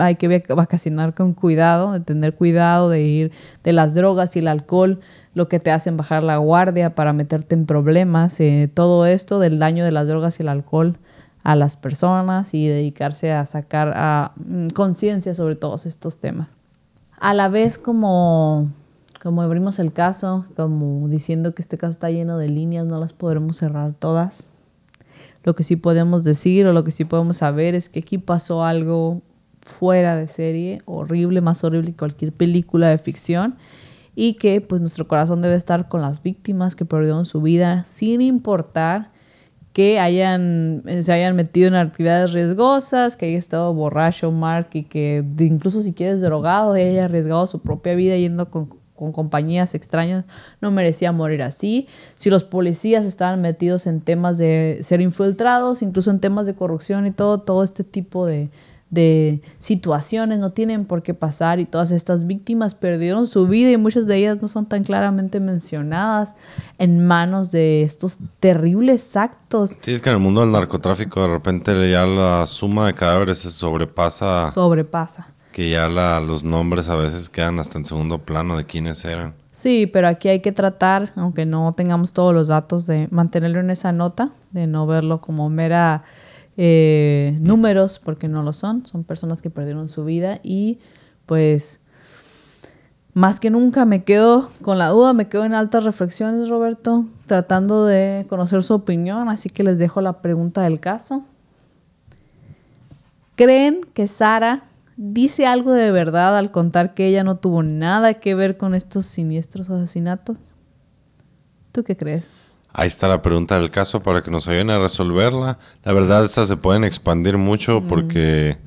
Hay 0.00 0.16
que 0.16 0.28
vac- 0.28 0.54
vacacionar 0.56 1.14
con 1.14 1.32
cuidado, 1.32 1.92
de 1.92 2.00
tener 2.00 2.34
cuidado, 2.34 2.90
de 2.90 3.02
ir 3.02 3.32
de 3.62 3.72
las 3.72 3.94
drogas 3.94 4.34
y 4.34 4.40
el 4.40 4.48
alcohol, 4.48 4.98
lo 5.36 5.48
que 5.48 5.60
te 5.60 5.70
hacen 5.70 5.98
bajar 5.98 6.22
la 6.22 6.38
guardia 6.38 6.94
para 6.94 7.12
meterte 7.12 7.54
en 7.54 7.66
problemas, 7.66 8.40
eh, 8.40 8.70
todo 8.72 9.04
esto 9.04 9.38
del 9.38 9.58
daño 9.58 9.84
de 9.84 9.92
las 9.92 10.08
drogas 10.08 10.40
y 10.40 10.44
el 10.44 10.48
alcohol 10.48 10.96
a 11.42 11.54
las 11.54 11.76
personas 11.76 12.54
y 12.54 12.66
dedicarse 12.66 13.32
a 13.32 13.44
sacar 13.44 13.92
a, 13.96 14.32
mm, 14.36 14.68
conciencia 14.68 15.34
sobre 15.34 15.54
todos 15.54 15.84
estos 15.84 16.20
temas. 16.20 16.48
A 17.20 17.34
la 17.34 17.50
vez 17.50 17.76
como, 17.76 18.70
como 19.22 19.42
abrimos 19.42 19.78
el 19.78 19.92
caso, 19.92 20.46
como 20.56 21.06
diciendo 21.06 21.54
que 21.54 21.60
este 21.60 21.76
caso 21.76 21.90
está 21.90 22.08
lleno 22.10 22.38
de 22.38 22.48
líneas, 22.48 22.86
no 22.86 22.98
las 22.98 23.12
podremos 23.12 23.58
cerrar 23.58 23.92
todas. 23.92 24.52
Lo 25.44 25.54
que 25.54 25.64
sí 25.64 25.76
podemos 25.76 26.24
decir 26.24 26.66
o 26.66 26.72
lo 26.72 26.82
que 26.82 26.92
sí 26.92 27.04
podemos 27.04 27.36
saber 27.36 27.74
es 27.74 27.90
que 27.90 27.98
aquí 27.98 28.16
pasó 28.16 28.64
algo 28.64 29.20
fuera 29.60 30.16
de 30.16 30.28
serie, 30.28 30.80
horrible, 30.86 31.42
más 31.42 31.62
horrible 31.62 31.90
que 31.90 31.98
cualquier 31.98 32.32
película 32.32 32.88
de 32.88 32.96
ficción 32.96 33.56
y 34.16 34.34
que 34.34 34.60
pues 34.62 34.80
nuestro 34.80 35.06
corazón 35.06 35.42
debe 35.42 35.54
estar 35.54 35.88
con 35.88 36.00
las 36.00 36.22
víctimas 36.22 36.74
que 36.74 36.86
perdieron 36.86 37.26
su 37.26 37.42
vida 37.42 37.84
sin 37.84 38.22
importar 38.22 39.12
que 39.74 40.00
hayan, 40.00 40.82
se 41.02 41.12
hayan 41.12 41.36
metido 41.36 41.68
en 41.68 41.74
actividades 41.74 42.32
riesgosas, 42.32 43.14
que 43.14 43.26
haya 43.26 43.36
estado 43.36 43.74
borracho 43.74 44.32
Mark 44.32 44.70
y 44.72 44.84
que 44.84 45.22
incluso 45.38 45.82
si 45.82 45.92
quieres 45.92 46.22
drogado 46.22 46.72
haya 46.72 47.04
arriesgado 47.04 47.46
su 47.46 47.60
propia 47.60 47.94
vida 47.94 48.16
yendo 48.16 48.50
con, 48.50 48.70
con 48.94 49.12
compañías 49.12 49.74
extrañas, 49.74 50.24
no 50.62 50.70
merecía 50.70 51.12
morir 51.12 51.42
así. 51.42 51.86
Si 52.14 52.30
los 52.30 52.42
policías 52.42 53.04
estaban 53.04 53.42
metidos 53.42 53.86
en 53.86 54.00
temas 54.00 54.38
de 54.38 54.80
ser 54.82 55.02
infiltrados, 55.02 55.82
incluso 55.82 56.10
en 56.10 56.20
temas 56.20 56.46
de 56.46 56.54
corrupción 56.54 57.06
y 57.06 57.10
todo, 57.10 57.42
todo 57.42 57.62
este 57.62 57.84
tipo 57.84 58.24
de, 58.24 58.48
de 58.90 59.40
situaciones 59.58 60.38
no 60.38 60.50
tienen 60.52 60.84
por 60.84 61.02
qué 61.02 61.12
pasar 61.12 61.58
y 61.58 61.66
todas 61.66 61.90
estas 61.90 62.26
víctimas 62.26 62.74
perdieron 62.74 63.26
su 63.26 63.48
vida 63.48 63.70
y 63.72 63.76
muchas 63.76 64.06
de 64.06 64.16
ellas 64.16 64.38
no 64.40 64.48
son 64.48 64.66
tan 64.66 64.84
claramente 64.84 65.40
mencionadas 65.40 66.36
en 66.78 67.04
manos 67.06 67.50
de 67.50 67.82
estos 67.82 68.18
terribles 68.40 69.16
actos. 69.16 69.76
Sí, 69.80 69.94
es 69.94 70.00
que 70.00 70.10
en 70.10 70.16
el 70.16 70.22
mundo 70.22 70.40
del 70.42 70.52
narcotráfico 70.52 71.20
de 71.22 71.28
repente 71.28 71.90
ya 71.90 72.06
la 72.06 72.46
suma 72.46 72.86
de 72.86 72.94
cadáveres 72.94 73.38
se 73.38 73.50
sobrepasa, 73.50 74.50
Sobrepasa. 74.52 75.32
que 75.52 75.70
ya 75.70 75.88
la- 75.88 76.20
los 76.20 76.44
nombres 76.44 76.88
a 76.88 76.94
veces 76.96 77.28
quedan 77.28 77.58
hasta 77.58 77.78
en 77.78 77.84
segundo 77.84 78.18
plano 78.18 78.56
de 78.56 78.64
quiénes 78.66 79.04
eran. 79.04 79.34
Sí, 79.50 79.86
pero 79.86 80.06
aquí 80.06 80.28
hay 80.28 80.40
que 80.40 80.52
tratar, 80.52 81.12
aunque 81.16 81.46
no 81.46 81.72
tengamos 81.74 82.12
todos 82.12 82.34
los 82.34 82.48
datos, 82.48 82.86
de 82.86 83.08
mantenerlo 83.10 83.60
en 83.60 83.70
esa 83.70 83.90
nota, 83.90 84.28
de 84.50 84.66
no 84.66 84.86
verlo 84.86 85.20
como 85.22 85.48
mera 85.48 86.02
eh, 86.56 87.36
números, 87.40 87.98
porque 87.98 88.28
no 88.28 88.42
lo 88.42 88.52
son, 88.52 88.86
son 88.86 89.04
personas 89.04 89.42
que 89.42 89.50
perdieron 89.50 89.88
su 89.88 90.04
vida 90.04 90.40
y 90.42 90.78
pues 91.26 91.80
más 93.16 93.40
que 93.40 93.48
nunca 93.48 93.84
me 93.86 94.04
quedo 94.04 94.50
con 94.60 94.78
la 94.78 94.88
duda, 94.88 95.14
me 95.14 95.28
quedo 95.28 95.44
en 95.44 95.54
altas 95.54 95.84
reflexiones, 95.84 96.50
Roberto, 96.50 97.06
tratando 97.24 97.86
de 97.86 98.26
conocer 98.28 98.62
su 98.62 98.74
opinión, 98.74 99.30
así 99.30 99.48
que 99.48 99.64
les 99.64 99.78
dejo 99.78 100.02
la 100.02 100.20
pregunta 100.20 100.60
del 100.62 100.80
caso. 100.80 101.24
¿Creen 103.34 103.80
que 103.94 104.06
Sara 104.06 104.64
dice 104.98 105.46
algo 105.46 105.72
de 105.72 105.90
verdad 105.90 106.36
al 106.36 106.50
contar 106.50 106.94
que 106.94 107.06
ella 107.06 107.24
no 107.24 107.36
tuvo 107.36 107.62
nada 107.62 108.14
que 108.14 108.34
ver 108.34 108.56
con 108.56 108.74
estos 108.74 109.06
siniestros 109.06 109.70
asesinatos? 109.70 110.38
¿Tú 111.72 111.84
qué 111.84 111.96
crees? 111.96 112.26
Ahí 112.78 112.88
está 112.88 113.08
la 113.08 113.22
pregunta 113.22 113.58
del 113.58 113.70
caso 113.70 114.00
para 114.00 114.22
que 114.22 114.30
nos 114.30 114.48
ayuden 114.48 114.68
a 114.68 114.78
resolverla. 114.78 115.58
La 115.82 115.94
verdad, 115.94 116.26
esas 116.26 116.46
se 116.46 116.58
pueden 116.58 116.84
expandir 116.84 117.38
mucho 117.38 117.82
porque 117.88 118.58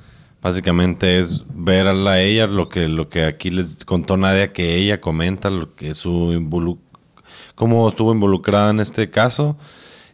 básicamente 0.41 1.19
es 1.19 1.43
ver 1.53 1.85
a 1.85 1.93
la 1.93 2.19
ella 2.19 2.47
lo 2.47 2.69
que, 2.69 2.87
lo 2.87 3.07
que 3.07 3.25
aquí 3.25 3.51
les 3.51 3.85
contó 3.85 4.17
Nadia, 4.17 4.51
que 4.51 4.77
ella 4.77 4.99
comenta, 4.99 5.51
lo 5.51 5.75
que 5.75 5.93
su 5.93 6.79
cómo 7.53 7.87
estuvo 7.87 8.11
involucrada 8.11 8.71
en 8.71 8.79
este 8.79 9.11
caso. 9.11 9.57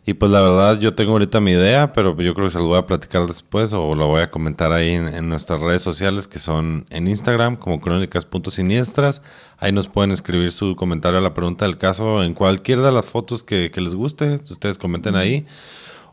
Y 0.07 0.13
pues 0.13 0.31
la 0.31 0.41
verdad 0.41 0.79
yo 0.79 0.93
tengo 0.93 1.13
ahorita 1.13 1.39
mi 1.39 1.51
idea, 1.51 1.91
pero 1.91 2.15
yo 2.21 2.35
creo 2.35 2.45
que 2.45 2.51
se 2.51 2.59
lo 2.59 2.67
voy 2.67 2.77
a 2.77 2.85
platicar 2.85 3.25
después 3.25 3.73
o 3.73 3.95
lo 3.95 4.07
voy 4.07 4.21
a 4.21 4.29
comentar 4.29 4.71
ahí 4.71 4.91
en, 4.91 5.27
nuestras 5.27 5.61
redes 5.61 5.81
sociales 5.81 6.27
que 6.27 6.37
son 6.37 6.85
en 6.91 7.07
Instagram 7.07 7.55
como 7.55 7.81
crónicas.siniestras. 7.81 9.23
Ahí 9.57 9.71
nos 9.71 9.87
pueden 9.87 10.11
escribir 10.11 10.51
su 10.51 10.75
comentario 10.75 11.17
a 11.17 11.21
la 11.21 11.33
pregunta 11.33 11.65
del 11.65 11.79
caso 11.79 12.23
en 12.23 12.35
cualquiera 12.35 12.83
de 12.83 12.91
las 12.91 13.07
fotos 13.07 13.41
que, 13.41 13.71
les 13.75 13.95
guste. 13.95 14.35
Ustedes 14.35 14.77
comenten 14.77 15.15
ahí. 15.15 15.47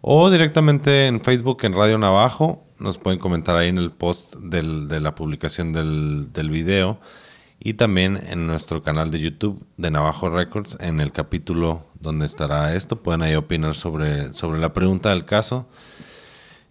O 0.00 0.30
directamente 0.30 1.06
en 1.06 1.20
Facebook 1.20 1.58
en 1.64 1.74
Radio 1.74 1.98
Navajo. 1.98 2.64
Nos 2.78 2.96
pueden 2.96 3.20
comentar 3.20 3.56
ahí 3.56 3.68
en 3.68 3.78
el 3.78 3.90
post 3.90 4.36
de 4.36 5.00
la 5.00 5.14
publicación 5.14 5.74
del, 5.74 6.32
del 6.32 6.48
video 6.48 6.98
y 7.64 7.74
también 7.74 8.18
en 8.28 8.48
nuestro 8.48 8.82
canal 8.82 9.12
de 9.12 9.20
YouTube 9.20 9.64
de 9.76 9.92
Navajo 9.92 10.28
Records 10.28 10.76
en 10.80 11.00
el 11.00 11.12
capítulo 11.12 11.84
donde 12.00 12.26
estará 12.26 12.74
esto. 12.74 13.00
Pueden 13.00 13.22
ahí 13.22 13.36
opinar 13.36 13.76
sobre, 13.76 14.32
sobre 14.32 14.58
la 14.58 14.72
pregunta 14.72 15.10
del 15.10 15.24
caso. 15.24 15.68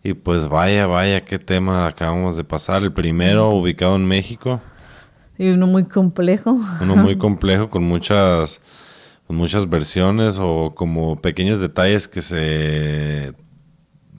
Y 0.03 0.15
pues 0.15 0.49
vaya, 0.49 0.87
vaya, 0.87 1.23
qué 1.23 1.39
tema 1.39 1.87
acabamos 1.87 2.35
de 2.35 2.43
pasar. 2.43 2.83
El 2.83 2.91
primero 2.91 3.51
ubicado 3.51 3.95
en 3.95 4.05
México. 4.05 4.59
Y 5.37 5.51
uno 5.51 5.65
muy 5.65 5.85
complejo. 5.85 6.59
Uno 6.81 6.97
muy 6.97 7.17
complejo 7.17 7.69
con 7.69 7.83
muchas, 7.83 8.59
con 9.27 9.37
muchas 9.37 9.69
versiones 9.69 10.39
o 10.41 10.73
como 10.75 11.21
pequeños 11.21 11.61
detalles 11.61 12.09
que 12.09 12.21
se... 12.21 13.33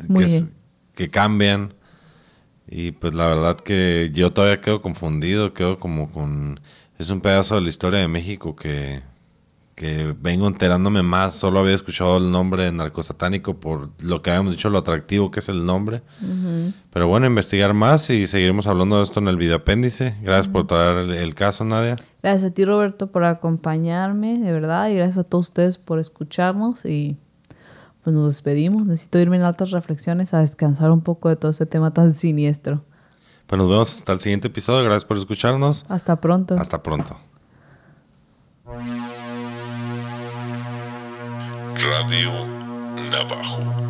que, 0.09 0.45
que 0.95 1.11
cambian. 1.11 1.75
Y 2.75 2.93
pues 2.93 3.13
la 3.13 3.27
verdad 3.27 3.57
que 3.59 4.11
yo 4.15 4.33
todavía 4.33 4.63
quedo 4.63 4.81
confundido, 4.81 5.53
quedo 5.53 5.77
como 5.77 6.11
con... 6.11 6.59
Es 6.99 7.11
un 7.11 7.21
pedazo 7.21 7.57
de 7.57 7.61
la 7.61 7.69
historia 7.69 8.01
de 8.01 8.09
México 8.09 8.57
que, 8.57 9.03
que 9.75 10.15
vengo 10.19 10.47
enterándome 10.49 11.03
más. 11.03 11.35
Solo 11.35 11.59
había 11.59 11.75
escuchado 11.75 12.17
el 12.17 12.31
nombre 12.31 12.65
de 12.65 12.73
narcosatánico 12.73 13.61
por 13.61 13.91
lo 14.03 14.23
que 14.23 14.31
habíamos 14.31 14.53
dicho, 14.53 14.71
lo 14.71 14.79
atractivo 14.79 15.31
que 15.31 15.41
es 15.41 15.51
el 15.51 15.67
nombre. 15.67 16.01
Pero 16.91 17.09
bueno, 17.09 17.27
investigar 17.27 17.75
más 17.75 18.09
y 18.09 18.27
seguiremos 18.27 18.67
hablando 18.67 18.97
de 18.97 19.03
esto 19.03 19.21
en 19.21 19.29
el 19.29 19.37
video 19.37 19.57
apéndice. 19.57 20.17
Gracias 20.23 20.49
por 20.49 20.67
traer 20.67 21.11
el, 21.11 21.35
caso, 21.35 21.67
Nadia. 21.67 21.97
Gracias 22.23 22.53
a 22.53 22.55
ti, 22.55 22.65
Roberto, 22.65 23.13
por 23.13 23.25
acompañarme, 23.25 24.39
de 24.39 24.51
verdad. 24.51 24.89
Y 24.89 24.95
gracias 24.95 25.19
a 25.19 25.25
todos 25.25 25.49
ustedes 25.49 25.77
por 25.77 25.99
escucharnos 25.99 26.87
y 26.87 27.19
pues 28.03 28.15
nos 28.15 28.27
despedimos. 28.27 28.85
Necesito 28.87 29.19
irme 29.19 29.37
en 29.37 29.43
altas 29.43 29.71
reflexiones 29.71 30.35
a 30.35 30.41
descansar 30.41 30.91
un 30.91 31.03
poco 31.03 31.29
de 31.29 31.37
todo 31.37 31.51
ese 31.51 31.67
tema 31.67 31.93
tan 31.93 32.13
siniestro. 32.13 32.85
Pues 33.47 33.59
nos 33.59 33.69
vemos 33.69 33.99
hasta 33.99 34.13
el 34.13 34.21
siguiente 34.21 34.49
episodio. 34.49 34.85
Gracias 34.85 35.05
por 35.05 35.19
escucharnos. 35.19 35.85
Hasta 35.89 36.21
pronto. 36.21 36.57
Hasta 36.59 36.83
pronto. 36.83 37.17
Radio 41.85 42.47
Navajo. 43.11 43.82